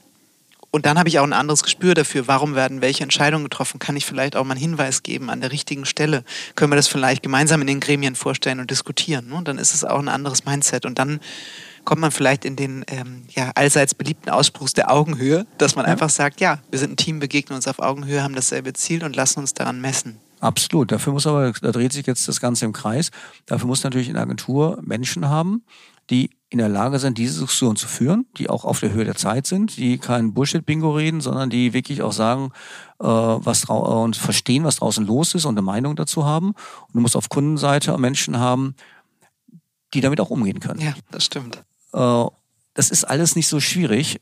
Und 0.76 0.86
dann 0.86 1.00
habe 1.00 1.08
ich 1.08 1.20
auch 1.20 1.24
ein 1.24 1.32
anderes 1.32 1.64
Gespür 1.64 1.94
dafür, 1.94 2.28
warum 2.28 2.54
werden 2.54 2.82
welche 2.82 3.02
Entscheidungen 3.02 3.46
getroffen. 3.46 3.80
Kann 3.80 3.96
ich 3.96 4.06
vielleicht 4.06 4.36
auch 4.36 4.44
mal 4.44 4.56
einen 4.56 4.60
Hinweis 4.60 5.04
geben 5.04 5.30
an 5.30 5.40
der 5.40 5.54
richtigen 5.54 5.86
Stelle? 5.86 6.26
Können 6.56 6.70
wir 6.70 6.76
das 6.76 6.90
vielleicht 6.90 7.24
gemeinsam 7.24 7.62
in 7.62 7.68
den 7.68 7.80
Gremien 7.80 8.14
vorstellen 8.14 8.60
und 8.60 8.70
diskutieren? 8.70 9.30
Ne? 9.30 9.42
dann 9.46 9.58
ist 9.58 9.74
es 9.74 9.86
auch 9.86 10.00
ein 10.00 10.10
anderes 10.10 10.44
Mindset. 10.44 10.86
Und 10.86 11.00
dann 11.00 11.22
kommt 11.86 12.02
man 12.02 12.12
vielleicht 12.12 12.44
in 12.44 12.58
den 12.58 12.84
ähm, 12.88 13.24
ja, 13.30 13.54
allseits 13.56 13.96
beliebten 13.96 14.30
Ausbruch 14.30 14.68
der 14.72 14.92
Augenhöhe, 14.92 15.48
dass 15.60 15.78
man 15.78 15.86
ja. 15.86 15.94
einfach 15.94 16.10
sagt, 16.10 16.42
ja, 16.42 16.60
wir 16.70 16.78
sind 16.78 16.92
ein 16.92 16.98
Team, 16.98 17.20
begegnen 17.20 17.56
uns 17.56 17.70
auf 17.70 17.80
Augenhöhe, 17.80 18.22
haben 18.22 18.36
dasselbe 18.36 18.74
Ziel 18.74 19.06
und 19.06 19.16
lassen 19.16 19.40
uns 19.40 19.54
daran 19.54 19.80
messen. 19.80 20.18
Absolut. 20.42 20.92
Dafür 20.92 21.14
muss 21.14 21.26
aber, 21.26 21.54
da 21.54 21.72
dreht 21.72 21.94
sich 21.94 22.06
jetzt 22.06 22.28
das 22.28 22.42
Ganze 22.42 22.66
im 22.66 22.74
Kreis. 22.74 23.12
Dafür 23.46 23.68
muss 23.68 23.82
natürlich 23.86 24.10
eine 24.10 24.20
Agentur 24.20 24.78
Menschen 24.82 25.30
haben, 25.30 25.64
die 26.10 26.32
in 26.56 26.60
der 26.60 26.70
Lage 26.70 27.00
sind, 27.00 27.18
diese 27.18 27.42
Diskussion 27.42 27.76
zu 27.76 27.86
führen, 27.86 28.28
die 28.38 28.50
auch 28.50 28.64
auf 28.64 28.80
der 28.80 28.94
Höhe 28.94 29.04
der 29.04 29.16
Zeit 29.16 29.46
sind, 29.46 29.76
die 29.76 29.98
kein 29.98 30.34
Bullshit-Bingo 30.34 30.90
reden, 30.96 31.20
sondern 31.20 31.50
die 31.50 31.74
wirklich 31.74 32.02
auch 32.02 32.14
sagen 32.14 32.54
äh, 33.02 33.06
was 33.06 33.66
und 33.66 34.16
verstehen, 34.16 34.64
was 34.64 34.78
draußen 34.78 35.06
los 35.06 35.36
ist 35.36 35.44
und 35.44 35.56
eine 35.56 35.62
Meinung 35.62 35.98
dazu 35.98 36.24
haben. 36.24 36.52
Und 36.52 36.94
du 36.94 37.02
musst 37.02 37.18
auf 37.18 37.28
Kundenseite 37.28 37.98
Menschen 37.98 38.40
haben, 38.40 38.74
die 39.94 40.00
damit 40.00 40.22
auch 40.22 40.30
umgehen 40.30 40.62
können. 40.62 40.80
Ja, 40.80 40.94
das 41.12 41.26
stimmt. 41.26 41.62
Äh, 41.92 42.26
das 42.74 42.90
ist 42.90 43.04
alles 43.04 43.36
nicht 43.36 43.50
so 43.50 43.60
schwierig 43.60 44.22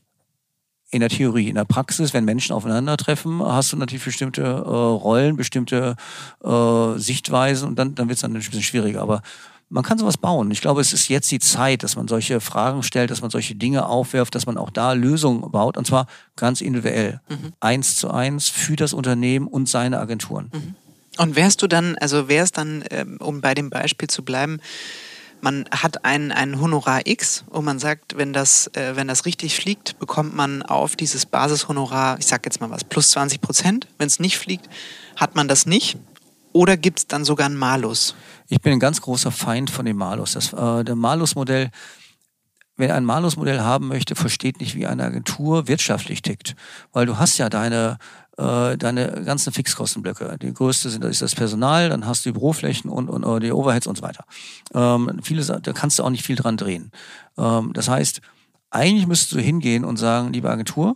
in 0.90 1.02
der 1.02 1.10
Theorie. 1.10 1.50
In 1.50 1.56
der 1.56 1.66
Praxis, 1.66 2.16
wenn 2.16 2.26
Menschen 2.26 2.56
aufeinandertreffen, 2.56 3.44
hast 3.44 3.74
du 3.74 3.78
natürlich 3.78 4.06
bestimmte 4.06 4.42
äh, 4.42 4.48
Rollen, 4.48 5.36
bestimmte 5.36 5.98
äh, 6.44 6.98
Sichtweisen 6.98 7.68
und 7.68 7.76
dann, 7.78 7.94
dann 7.94 8.08
wird 8.08 8.16
es 8.16 8.22
dann 8.22 8.32
ein 8.32 8.40
bisschen 8.40 8.64
schwieriger. 8.64 9.04
Aber 9.04 9.22
man 9.70 9.84
kann 9.84 9.98
sowas 9.98 10.18
bauen. 10.18 10.52
Ich 10.52 10.62
glaube, 10.62 10.82
es 10.82 10.94
ist 10.94 11.08
jetzt 11.08 11.32
die 11.32 11.40
Zeit, 11.40 11.84
dass 11.84 11.96
man 11.96 12.08
solche 12.08 12.40
Fragen 12.42 12.84
stellt, 12.84 13.10
dass 13.10 13.22
man 13.22 13.32
solche 13.32 13.56
Dinge 13.56 13.88
aufwirft, 13.88 14.36
dass 14.36 14.46
man 14.46 14.58
auch 14.58 14.70
da 14.70 14.94
Lösungen 14.94 15.50
baut 15.52 15.78
und 15.78 15.88
zwar 15.88 16.08
ganz 16.36 16.62
individuell. 16.62 17.22
Mhm. 17.30 17.54
Eins 17.60 17.98
zu 17.98 18.12
eins 18.12 18.50
für 18.50 18.76
das 18.76 18.94
Unternehmen 18.94 19.48
und 19.48 19.68
seine 19.68 20.00
Agenturen. 20.00 20.52
Mhm. 20.54 20.76
Und 21.18 21.36
wärst 21.36 21.62
du 21.62 21.68
dann, 21.68 21.96
also 21.98 22.28
wäre 22.28 22.44
es 22.44 22.52
dann, 22.52 22.84
ähm, 22.90 23.18
um 23.20 23.42
bei 23.42 23.54
dem 23.54 23.70
Beispiel 23.70 24.10
zu 24.10 24.24
bleiben, 24.24 24.60
man 25.44 25.66
hat 25.72 26.06
ein, 26.06 26.32
ein 26.32 26.62
Honorar 26.62 27.02
X 27.06 27.44
und 27.50 27.66
man 27.66 27.78
sagt, 27.78 28.18
wenn 28.18 28.32
das, 28.32 28.68
äh, 28.76 28.96
wenn 28.96 29.10
das 29.10 29.26
richtig 29.26 29.56
fliegt, 29.56 30.00
bekommt 30.00 30.34
man 30.34 30.64
auf 30.64 30.96
dieses 30.96 31.26
Basishonorar, 31.26 32.18
ich 32.18 32.28
sag 32.28 32.46
jetzt 32.46 32.62
mal 32.62 32.70
was, 32.70 32.86
plus 32.86 33.12
20 33.12 33.42
Prozent. 33.42 33.88
Wenn 33.98 34.08
es 34.08 34.20
nicht 34.20 34.38
fliegt, 34.38 34.70
hat 35.18 35.36
man 35.36 35.50
das 35.50 35.66
nicht. 35.66 35.98
Oder 36.54 36.78
gibt 36.78 37.00
es 37.00 37.08
dann 37.08 37.26
sogar 37.26 37.48
einen 37.48 37.58
Malus? 37.58 38.16
Ich 38.54 38.62
bin 38.62 38.74
ein 38.74 38.80
ganz 38.80 39.02
großer 39.02 39.32
Feind 39.32 39.72
von 39.72 39.84
dem 39.84 39.98
Malus. 39.98 40.34
Das, 40.34 40.54
äh, 40.54 40.84
der 40.84 40.96
Malus-Modell, 40.96 41.72
wer 42.78 42.94
ein 42.94 43.04
Malus-Modell 43.04 43.62
haben 43.62 43.88
möchte, 43.88 44.14
versteht 44.14 44.60
nicht, 44.60 44.76
wie 44.76 44.86
eine 44.86 45.06
Agentur 45.06 45.68
wirtschaftlich 45.68 46.22
tickt. 46.22 46.56
Weil 46.92 47.08
du 47.08 47.18
hast 47.18 47.40
ja 47.40 47.50
deine, 47.50 47.98
äh, 48.38 48.78
deine 48.78 49.24
ganzen 49.26 49.52
Fixkostenblöcke. 49.54 50.38
Die 50.40 50.54
größte 50.54 50.92
sind, 50.92 51.04
ist 51.04 51.24
das 51.24 51.34
Personal, 51.34 51.90
dann 51.90 52.06
hast 52.06 52.26
du 52.26 52.30
die 52.30 52.34
Büroflächen 52.34 52.92
und, 52.92 53.10
und 53.10 53.26
uh, 53.26 53.40
die 53.40 53.52
Overheads 53.52 53.88
und 53.88 53.98
so 53.98 54.04
weiter. 54.04 54.24
Ähm, 54.76 55.20
viele, 55.24 55.44
da 55.44 55.74
kannst 55.74 55.98
du 55.98 56.04
auch 56.04 56.12
nicht 56.12 56.24
viel 56.24 56.36
dran 56.36 56.56
drehen. 56.56 56.92
Ähm, 57.40 57.74
das 57.74 57.90
heißt, 57.90 58.22
eigentlich 58.70 59.08
müsstest 59.08 59.32
du 59.32 59.40
hingehen 59.40 59.84
und 59.84 59.98
sagen, 59.98 60.32
liebe 60.32 60.52
Agentur, 60.52 60.96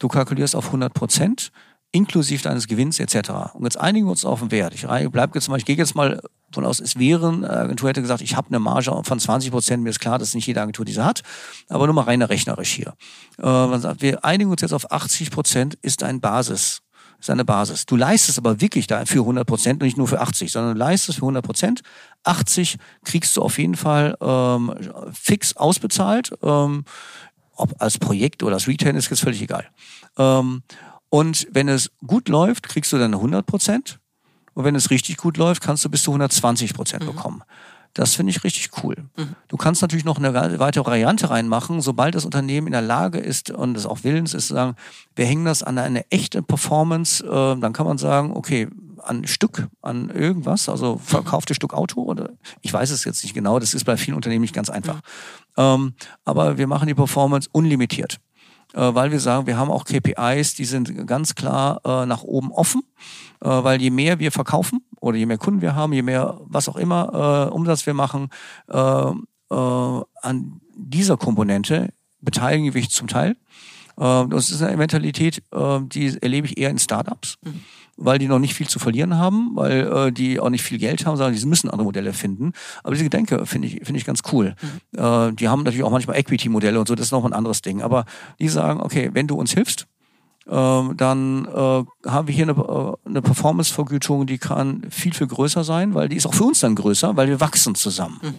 du 0.00 0.08
kalkulierst 0.08 0.56
auf 0.56 0.66
100 0.66 0.92
Prozent 0.92 1.52
inklusive 1.92 2.42
deines 2.42 2.66
Gewinns 2.66 2.98
etc. 2.98 3.54
Und 3.54 3.62
jetzt 3.62 3.78
einigen 3.78 4.06
wir 4.06 4.10
uns 4.10 4.24
auf 4.24 4.40
den 4.40 4.50
Wert. 4.50 4.74
Ich 4.74 4.84
bleib 5.10 5.36
jetzt 5.36 5.48
mal, 5.48 5.58
ich 5.58 5.64
gehe 5.64 5.76
jetzt 5.76 5.94
mal 5.94 6.20
von 6.52 6.64
aus, 6.64 6.80
es 6.80 6.98
wäre, 6.98 7.28
eine 7.28 7.50
Agentur 7.50 7.88
hätte 7.88 8.02
gesagt, 8.02 8.22
ich 8.22 8.36
habe 8.36 8.48
eine 8.48 8.58
Marge 8.58 8.98
von 9.02 9.20
20 9.20 9.50
Prozent, 9.50 9.82
mir 9.82 9.90
ist 9.90 10.00
klar, 10.00 10.18
dass 10.18 10.34
nicht 10.34 10.46
jede 10.46 10.60
Agentur 10.60 10.84
diese 10.84 11.04
hat, 11.04 11.22
aber 11.68 11.86
nur 11.86 11.94
mal 11.94 12.02
reiner 12.02 12.30
rechnerisch 12.30 12.72
hier. 12.72 12.94
Äh, 13.38 13.42
man 13.42 13.80
sagt, 13.80 14.02
wir 14.02 14.24
einigen 14.24 14.50
uns 14.50 14.62
jetzt 14.62 14.72
auf 14.72 14.90
80 14.90 15.30
Prozent 15.30 15.74
ist 15.82 16.02
ein 16.02 16.20
Basis, 16.20 16.80
ist 17.20 17.30
eine 17.30 17.44
Basis. 17.44 17.86
Du 17.86 17.96
leistest 17.96 18.38
aber 18.38 18.60
wirklich 18.60 18.86
da 18.86 19.04
für 19.04 19.20
100 19.20 19.46
Prozent 19.46 19.82
und 19.82 19.86
nicht 19.86 19.98
nur 19.98 20.08
für 20.08 20.20
80, 20.20 20.50
sondern 20.52 20.74
du 20.74 20.78
leistest 20.78 21.18
für 21.18 21.24
100 21.24 21.44
Prozent. 21.44 21.82
80 22.24 22.78
kriegst 23.04 23.36
du 23.36 23.42
auf 23.42 23.58
jeden 23.58 23.76
Fall 23.76 24.16
ähm, 24.20 24.74
fix 25.12 25.56
ausbezahlt, 25.56 26.32
ähm, 26.42 26.84
ob 27.56 27.74
als 27.82 27.98
Projekt 27.98 28.42
oder 28.42 28.54
als 28.54 28.68
Retail 28.68 28.96
ist 28.96 29.10
jetzt 29.10 29.20
völlig 29.20 29.42
egal. 29.42 29.66
Ähm, 30.16 30.62
und 31.10 31.48
wenn 31.50 31.68
es 31.68 31.90
gut 32.06 32.28
läuft, 32.28 32.68
kriegst 32.68 32.92
du 32.92 32.98
dann 32.98 33.14
100 33.14 33.46
Prozent. 33.46 33.98
Und 34.58 34.64
wenn 34.64 34.74
es 34.74 34.90
richtig 34.90 35.18
gut 35.18 35.36
läuft, 35.36 35.62
kannst 35.62 35.84
du 35.84 35.88
bis 35.88 36.02
zu 36.02 36.10
120 36.10 36.74
Prozent 36.74 37.04
mhm. 37.04 37.06
bekommen. 37.14 37.44
Das 37.94 38.16
finde 38.16 38.30
ich 38.30 38.42
richtig 38.42 38.70
cool. 38.82 38.96
Mhm. 39.16 39.36
Du 39.46 39.56
kannst 39.56 39.82
natürlich 39.82 40.04
noch 40.04 40.18
eine 40.18 40.34
weitere 40.58 40.84
Variante 40.84 41.30
reinmachen, 41.30 41.80
sobald 41.80 42.16
das 42.16 42.24
Unternehmen 42.24 42.66
in 42.66 42.72
der 42.72 42.82
Lage 42.82 43.18
ist 43.18 43.52
und 43.52 43.76
es 43.76 43.86
auch 43.86 44.02
willens 44.02 44.34
ist, 44.34 44.48
zu 44.48 44.54
sagen, 44.54 44.74
wir 45.14 45.26
hängen 45.26 45.44
das 45.44 45.62
an 45.62 45.78
eine 45.78 46.10
echte 46.10 46.42
Performance, 46.42 47.24
äh, 47.24 47.60
dann 47.60 47.72
kann 47.72 47.86
man 47.86 47.98
sagen, 47.98 48.32
okay, 48.34 48.66
an 49.00 49.28
Stück, 49.28 49.68
an 49.80 50.10
irgendwas, 50.10 50.68
also 50.68 50.98
verkaufte 50.98 51.54
Stück 51.54 51.72
Auto 51.72 52.02
oder 52.02 52.30
ich 52.60 52.72
weiß 52.72 52.90
es 52.90 53.04
jetzt 53.04 53.22
nicht 53.22 53.34
genau, 53.34 53.60
das 53.60 53.74
ist 53.74 53.84
bei 53.84 53.96
vielen 53.96 54.16
Unternehmen 54.16 54.42
nicht 54.42 54.54
ganz 54.54 54.70
einfach. 54.70 54.96
Mhm. 54.96 55.00
Ähm, 55.56 55.94
aber 56.24 56.58
wir 56.58 56.66
machen 56.66 56.88
die 56.88 56.94
Performance 56.94 57.48
unlimitiert. 57.52 58.18
Äh, 58.74 58.94
weil 58.94 59.10
wir 59.10 59.20
sagen, 59.20 59.46
wir 59.46 59.56
haben 59.56 59.70
auch 59.70 59.84
KPIs, 59.84 60.54
die 60.54 60.64
sind 60.64 61.06
ganz 61.06 61.34
klar 61.34 61.80
äh, 61.84 62.06
nach 62.06 62.22
oben 62.22 62.52
offen, 62.52 62.82
äh, 63.40 63.48
weil 63.48 63.80
je 63.80 63.90
mehr 63.90 64.18
wir 64.18 64.30
verkaufen, 64.30 64.84
oder 65.00 65.16
je 65.16 65.26
mehr 65.26 65.38
Kunden 65.38 65.62
wir 65.62 65.74
haben, 65.74 65.92
je 65.92 66.02
mehr 66.02 66.38
was 66.44 66.68
auch 66.68 66.76
immer 66.76 67.52
Umsatz 67.52 67.86
wir 67.86 67.94
machen, 67.94 68.30
an 68.66 70.60
dieser 70.74 71.16
Komponente 71.16 71.90
beteiligen 72.20 72.74
wir 72.74 72.88
zum 72.88 73.06
Teil. 73.06 73.36
Das 73.94 74.50
ist 74.50 74.60
eine 74.60 74.76
Mentalität, 74.76 75.44
die 75.54 76.18
erlebe 76.20 76.48
ich 76.48 76.58
eher 76.58 76.70
in 76.70 76.78
Startups. 76.78 77.38
Mhm 77.44 77.60
weil 77.98 78.18
die 78.18 78.28
noch 78.28 78.38
nicht 78.38 78.54
viel 78.54 78.68
zu 78.68 78.78
verlieren 78.78 79.16
haben, 79.16 79.50
weil 79.54 79.86
äh, 79.92 80.12
die 80.12 80.40
auch 80.40 80.50
nicht 80.50 80.62
viel 80.62 80.78
Geld 80.78 81.04
haben, 81.04 81.16
sondern 81.16 81.34
die 81.34 81.46
müssen 81.46 81.68
andere 81.68 81.84
Modelle 81.84 82.12
finden. 82.12 82.52
Aber 82.82 82.94
diese 82.94 83.04
Gedanke 83.04 83.44
finde 83.44 83.68
ich, 83.68 83.74
finde 83.84 83.96
ich 83.96 84.04
ganz 84.04 84.22
cool. 84.32 84.54
Mhm. 84.92 84.98
Äh, 84.98 85.32
die 85.32 85.48
haben 85.48 85.64
natürlich 85.64 85.84
auch 85.84 85.90
manchmal 85.90 86.16
Equity-Modelle 86.16 86.78
und 86.78 86.88
so, 86.88 86.94
das 86.94 87.06
ist 87.06 87.12
noch 87.12 87.24
ein 87.24 87.32
anderes 87.32 87.60
Ding. 87.60 87.82
Aber 87.82 88.04
die 88.38 88.48
sagen, 88.48 88.80
okay, 88.80 89.10
wenn 89.12 89.26
du 89.26 89.34
uns 89.34 89.52
hilfst, 89.52 89.86
äh, 90.46 90.94
dann 90.94 91.44
äh, 91.46 92.08
haben 92.08 92.28
wir 92.28 92.34
hier 92.34 92.48
eine, 92.48 92.52
äh, 92.52 93.08
eine 93.08 93.22
Performance-Vergütung, 93.22 94.26
die 94.26 94.38
kann 94.38 94.86
viel, 94.90 95.12
viel 95.12 95.26
größer 95.26 95.64
sein, 95.64 95.94
weil 95.94 96.08
die 96.08 96.16
ist 96.16 96.26
auch 96.26 96.34
für 96.34 96.44
uns 96.44 96.60
dann 96.60 96.76
größer, 96.76 97.16
weil 97.16 97.28
wir 97.28 97.40
wachsen 97.40 97.74
zusammen. 97.74 98.18
Mhm. 98.22 98.34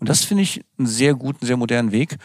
Und 0.00 0.08
das 0.08 0.24
finde 0.24 0.42
ich 0.42 0.64
einen 0.78 0.88
sehr 0.88 1.14
guten, 1.14 1.46
sehr 1.46 1.56
modernen 1.56 1.92
Weg. 1.92 2.16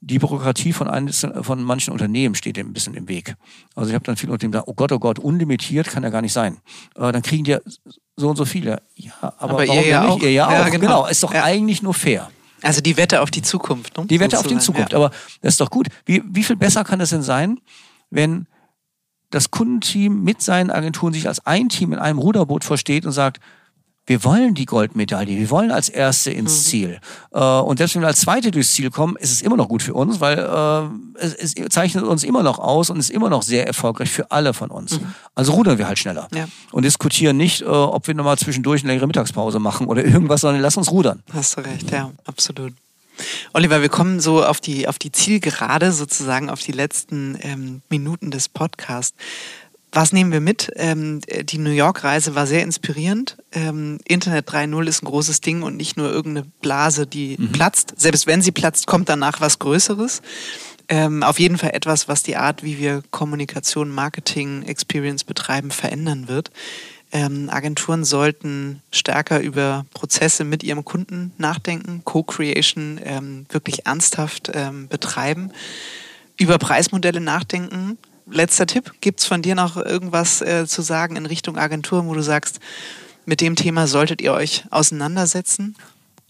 Die 0.00 0.18
Bürokratie 0.18 0.72
von, 0.72 0.88
einzelnen, 0.88 1.42
von 1.42 1.62
manchen 1.62 1.92
Unternehmen 1.92 2.34
steht 2.34 2.56
dem 2.56 2.68
ein 2.68 2.72
bisschen 2.72 2.94
im 2.94 3.08
Weg. 3.08 3.34
Also 3.74 3.88
ich 3.88 3.94
habe 3.94 4.04
dann 4.04 4.16
viele 4.16 4.32
Unternehmen 4.32 4.52
gesagt, 4.52 4.68
oh 4.68 4.74
Gott, 4.74 4.92
oh 4.92 4.98
Gott, 4.98 5.18
unlimitiert 5.18 5.88
kann 5.88 6.02
ja 6.02 6.10
gar 6.10 6.22
nicht 6.22 6.32
sein. 6.32 6.58
Äh, 6.96 7.12
dann 7.12 7.22
kriegen 7.22 7.44
die 7.44 7.56
so 8.16 8.28
und 8.28 8.36
so 8.36 8.44
viele. 8.44 8.82
Ja, 8.94 9.12
aber, 9.20 9.40
aber 9.40 9.52
warum 9.66 9.76
ihr 9.76 9.86
ja 9.86 10.00
nicht? 10.02 10.10
Auch. 10.10 10.20
Ihr 10.20 10.32
ja, 10.32 10.52
ja 10.52 10.62
auch. 10.62 10.66
Genau. 10.66 10.78
genau. 10.78 11.06
Ist 11.06 11.22
doch 11.22 11.32
ja. 11.32 11.44
eigentlich 11.44 11.82
nur 11.82 11.94
fair. 11.94 12.30
Also 12.62 12.80
die 12.80 12.96
Wette 12.96 13.20
auf 13.20 13.30
die 13.30 13.42
Zukunft. 13.42 13.96
Ne? 13.96 14.06
Die 14.06 14.20
Wette 14.20 14.38
auf 14.38 14.46
die 14.46 14.58
Zukunft. 14.58 14.92
Ja. 14.92 14.98
Aber 14.98 15.10
das 15.40 15.54
ist 15.54 15.60
doch 15.60 15.70
gut. 15.70 15.88
Wie, 16.04 16.22
wie 16.26 16.42
viel 16.42 16.56
besser 16.56 16.84
kann 16.84 17.00
es 17.00 17.10
denn 17.10 17.22
sein, 17.22 17.60
wenn 18.10 18.46
das 19.30 19.50
Kundenteam 19.50 20.22
mit 20.22 20.40
seinen 20.42 20.70
Agenturen 20.70 21.12
sich 21.12 21.28
als 21.28 21.44
ein 21.46 21.68
Team 21.68 21.92
in 21.92 21.98
einem 21.98 22.18
Ruderboot 22.18 22.64
versteht 22.64 23.06
und 23.06 23.12
sagt, 23.12 23.40
wir 24.06 24.22
wollen 24.22 24.54
die 24.54 24.66
Goldmedaille, 24.66 25.36
wir 25.36 25.50
wollen 25.50 25.70
als 25.70 25.88
Erste 25.88 26.30
ins 26.30 26.52
mhm. 26.52 26.68
Ziel. 26.68 27.00
Äh, 27.32 27.40
und 27.40 27.78
selbst 27.78 27.96
wenn 27.96 28.02
wir 28.02 28.08
als 28.08 28.20
Zweite 28.20 28.50
durchs 28.50 28.72
Ziel 28.72 28.90
kommen, 28.90 29.16
ist 29.16 29.32
es 29.32 29.42
immer 29.42 29.56
noch 29.56 29.68
gut 29.68 29.82
für 29.82 29.94
uns, 29.94 30.20
weil 30.20 30.38
äh, 30.38 31.24
es, 31.24 31.34
es 31.34 31.54
zeichnet 31.70 32.04
uns 32.04 32.22
immer 32.22 32.42
noch 32.42 32.58
aus 32.58 32.90
und 32.90 32.98
ist 32.98 33.10
immer 33.10 33.28
noch 33.28 33.42
sehr 33.42 33.66
erfolgreich 33.66 34.10
für 34.10 34.30
alle 34.30 34.54
von 34.54 34.70
uns. 34.70 35.00
Mhm. 35.00 35.14
Also 35.34 35.52
rudern 35.52 35.78
wir 35.78 35.88
halt 35.88 35.98
schneller 35.98 36.28
ja. 36.34 36.46
und 36.72 36.84
diskutieren 36.84 37.36
nicht, 37.36 37.62
äh, 37.62 37.64
ob 37.64 38.06
wir 38.06 38.14
nochmal 38.14 38.38
zwischendurch 38.38 38.82
eine 38.82 38.92
längere 38.92 39.08
Mittagspause 39.08 39.58
machen 39.58 39.86
oder 39.86 40.04
irgendwas, 40.04 40.42
sondern 40.42 40.62
lass 40.62 40.76
uns 40.76 40.90
rudern. 40.90 41.22
Hast 41.32 41.56
du 41.56 41.62
recht, 41.62 41.90
ja, 41.90 42.10
absolut. 42.24 42.72
Oliver, 43.54 43.80
wir 43.80 43.88
kommen 43.88 44.20
so 44.20 44.44
auf 44.44 44.60
die, 44.60 44.88
auf 44.88 44.98
die 44.98 45.10
Zielgerade, 45.10 45.92
sozusagen 45.92 46.50
auf 46.50 46.60
die 46.60 46.72
letzten 46.72 47.38
ähm, 47.40 47.82
Minuten 47.88 48.30
des 48.30 48.48
Podcasts. 48.48 49.16
Was 49.96 50.12
nehmen 50.12 50.30
wir 50.30 50.42
mit? 50.42 50.70
Ähm, 50.76 51.22
die 51.22 51.56
New 51.56 51.70
York-Reise 51.70 52.34
war 52.34 52.46
sehr 52.46 52.62
inspirierend. 52.62 53.38
Ähm, 53.52 53.98
Internet 54.06 54.46
3.0 54.46 54.86
ist 54.88 55.02
ein 55.02 55.06
großes 55.06 55.40
Ding 55.40 55.62
und 55.62 55.78
nicht 55.78 55.96
nur 55.96 56.12
irgendeine 56.12 56.46
Blase, 56.60 57.06
die 57.06 57.38
mhm. 57.38 57.52
platzt. 57.52 57.94
Selbst 57.96 58.26
wenn 58.26 58.42
sie 58.42 58.52
platzt, 58.52 58.86
kommt 58.86 59.08
danach 59.08 59.40
was 59.40 59.58
Größeres. 59.58 60.20
Ähm, 60.90 61.22
auf 61.22 61.40
jeden 61.40 61.56
Fall 61.56 61.70
etwas, 61.70 62.08
was 62.08 62.22
die 62.22 62.36
Art, 62.36 62.62
wie 62.62 62.78
wir 62.78 63.04
Kommunikation, 63.10 63.88
Marketing, 63.88 64.64
Experience 64.64 65.24
betreiben, 65.24 65.70
verändern 65.70 66.28
wird. 66.28 66.50
Ähm, 67.10 67.48
Agenturen 67.48 68.04
sollten 68.04 68.82
stärker 68.92 69.40
über 69.40 69.86
Prozesse 69.94 70.44
mit 70.44 70.62
ihrem 70.62 70.84
Kunden 70.84 71.32
nachdenken, 71.38 72.02
Co-Creation 72.04 73.00
ähm, 73.02 73.46
wirklich 73.48 73.86
ernsthaft 73.86 74.50
ähm, 74.52 74.88
betreiben, 74.88 75.52
über 76.36 76.58
Preismodelle 76.58 77.22
nachdenken. 77.22 77.96
Letzter 78.28 78.66
Tipp, 78.66 78.92
gibt 79.00 79.20
es 79.20 79.26
von 79.26 79.42
dir 79.42 79.54
noch 79.54 79.76
irgendwas 79.76 80.42
äh, 80.42 80.66
zu 80.66 80.82
sagen 80.82 81.16
in 81.16 81.26
Richtung 81.26 81.58
Agenturen, 81.58 82.08
wo 82.08 82.14
du 82.14 82.22
sagst, 82.22 82.60
mit 83.24 83.40
dem 83.40 83.56
Thema 83.56 83.86
solltet 83.86 84.20
ihr 84.20 84.32
euch 84.32 84.64
auseinandersetzen? 84.70 85.76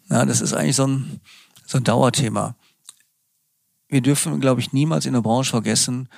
Ja, 0.09 0.25
das 0.25 0.41
ist 0.41 0.53
eigentlich 0.53 0.77
so 0.77 0.87
ein, 0.87 1.21
so 1.67 1.79
ein 1.79 1.85
Dauerthema. 1.85 2.55
Wir 3.89 4.01
dürfen, 4.01 4.41
glaube 4.41 4.61
ich, 4.61 4.73
niemals 4.73 5.07
in 5.07 5.13
der 5.15 5.21
Branche 5.21 5.51
vergessen, 5.51 6.09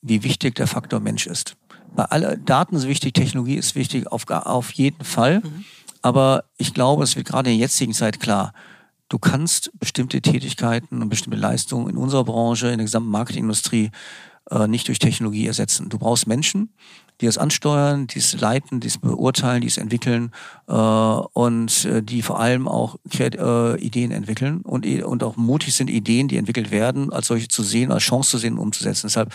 wie 0.00 0.22
wichtig 0.22 0.54
der 0.54 0.66
Faktor 0.66 1.00
Mensch 1.00 1.26
ist 1.26 1.56
bei 1.94 2.04
aller 2.04 2.36
Daten 2.36 2.78
sind 2.78 2.88
wichtig, 2.88 3.14
Technologie 3.14 3.56
ist 3.56 3.74
wichtig, 3.74 4.06
auf, 4.06 4.28
auf 4.28 4.72
jeden 4.72 5.04
Fall. 5.04 5.40
Mhm. 5.40 5.64
Aber 6.02 6.44
ich 6.56 6.74
glaube, 6.74 7.02
es 7.02 7.16
wird 7.16 7.26
gerade 7.26 7.50
in 7.50 7.58
der 7.58 7.66
jetzigen 7.66 7.92
Zeit 7.92 8.20
klar, 8.20 8.52
du 9.08 9.18
kannst 9.18 9.70
bestimmte 9.78 10.20
Tätigkeiten 10.20 11.02
und 11.02 11.08
bestimmte 11.08 11.38
Leistungen 11.38 11.88
in 11.90 11.96
unserer 11.96 12.24
Branche, 12.24 12.68
in 12.68 12.78
der 12.78 12.84
gesamten 12.84 13.10
Marketingindustrie 13.10 13.90
nicht 14.68 14.88
durch 14.88 14.98
Technologie 14.98 15.46
ersetzen. 15.46 15.88
Du 15.88 15.98
brauchst 15.98 16.26
Menschen, 16.26 16.72
die 17.20 17.26
es 17.26 17.36
ansteuern, 17.36 18.06
die 18.06 18.18
es 18.18 18.40
leiten, 18.40 18.80
die 18.80 18.86
es 18.86 18.98
beurteilen, 18.98 19.60
die 19.60 19.66
es 19.66 19.76
entwickeln 19.76 20.32
äh, 20.68 20.72
und 20.72 21.84
äh, 21.84 22.02
die 22.02 22.22
vor 22.22 22.40
allem 22.40 22.68
auch 22.68 22.96
äh, 23.18 23.80
Ideen 23.80 24.10
entwickeln 24.10 24.62
und, 24.62 24.86
und 24.86 25.22
auch 25.22 25.36
mutig 25.36 25.74
sind, 25.74 25.90
Ideen, 25.90 26.28
die 26.28 26.36
entwickelt 26.36 26.70
werden, 26.70 27.12
als 27.12 27.26
solche 27.26 27.48
zu 27.48 27.62
sehen, 27.62 27.92
als 27.92 28.04
Chance 28.04 28.30
zu 28.30 28.38
sehen, 28.38 28.56
umzusetzen. 28.56 29.08
Deshalb 29.08 29.32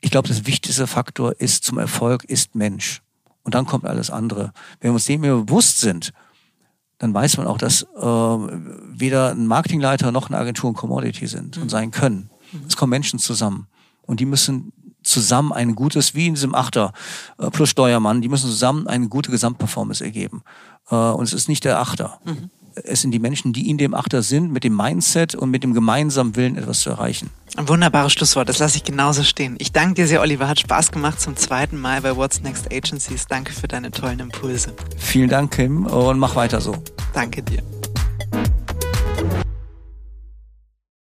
ich 0.00 0.10
glaube, 0.10 0.28
das 0.28 0.46
wichtigste 0.46 0.86
Faktor 0.86 1.34
ist 1.38 1.64
zum 1.64 1.78
Erfolg 1.78 2.24
ist 2.24 2.54
Mensch. 2.54 3.02
Und 3.42 3.54
dann 3.54 3.66
kommt 3.66 3.84
alles 3.84 4.10
andere. 4.10 4.52
Wenn 4.80 4.90
wir 4.90 4.94
uns 4.94 5.04
dem 5.06 5.22
bewusst 5.22 5.80
sind, 5.80 6.12
dann 6.98 7.14
weiß 7.14 7.38
man 7.38 7.46
auch, 7.46 7.58
dass 7.58 7.82
äh, 7.82 7.86
weder 7.96 9.30
ein 9.30 9.46
Marketingleiter 9.46 10.12
noch 10.12 10.28
eine 10.28 10.38
Agentur 10.38 10.70
ein 10.70 10.74
Commodity 10.74 11.26
sind 11.26 11.56
und 11.56 11.64
mhm. 11.64 11.68
sein 11.68 11.90
können. 11.90 12.30
Mhm. 12.52 12.62
Es 12.66 12.76
kommen 12.76 12.90
Menschen 12.90 13.18
zusammen. 13.18 13.66
Und 14.10 14.20
die 14.20 14.26
müssen 14.26 14.72
zusammen 15.02 15.52
ein 15.52 15.74
gutes, 15.74 16.14
wie 16.14 16.26
in 16.26 16.34
diesem 16.34 16.54
Achter 16.54 16.92
äh, 17.38 17.50
plus 17.50 17.70
Steuermann, 17.70 18.20
die 18.20 18.28
müssen 18.28 18.50
zusammen 18.50 18.86
eine 18.86 19.08
gute 19.08 19.30
Gesamtperformance 19.30 20.04
ergeben. 20.04 20.42
Äh, 20.90 20.96
und 20.96 21.24
es 21.24 21.32
ist 21.32 21.48
nicht 21.48 21.64
der 21.64 21.78
Achter. 21.78 22.20
Mhm 22.24 22.50
es 22.84 23.02
sind 23.02 23.10
die 23.10 23.18
Menschen, 23.18 23.52
die 23.52 23.68
in 23.68 23.78
dem 23.78 23.94
Achter 23.94 24.22
sind, 24.22 24.52
mit 24.52 24.64
dem 24.64 24.76
Mindset 24.76 25.34
und 25.34 25.50
mit 25.50 25.62
dem 25.62 25.74
gemeinsamen 25.74 26.36
Willen 26.36 26.56
etwas 26.56 26.80
zu 26.80 26.90
erreichen. 26.90 27.30
Ein 27.56 27.68
wunderbares 27.68 28.12
Schlusswort, 28.12 28.48
das 28.48 28.58
lasse 28.58 28.76
ich 28.76 28.84
genauso 28.84 29.22
stehen. 29.22 29.56
Ich 29.58 29.72
danke 29.72 29.94
dir 29.94 30.06
sehr, 30.06 30.20
Oliver. 30.20 30.48
Hat 30.48 30.60
Spaß 30.60 30.92
gemacht 30.92 31.20
zum 31.20 31.36
zweiten 31.36 31.78
Mal 31.80 32.00
bei 32.00 32.16
What's 32.16 32.42
Next 32.42 32.72
Agencies. 32.72 33.26
Danke 33.26 33.52
für 33.52 33.68
deine 33.68 33.90
tollen 33.90 34.20
Impulse. 34.20 34.72
Vielen 34.96 35.28
Dank, 35.28 35.52
Kim, 35.52 35.86
und 35.86 36.18
mach 36.18 36.36
weiter 36.36 36.60
so. 36.60 36.76
Danke 37.12 37.42
dir. 37.42 37.62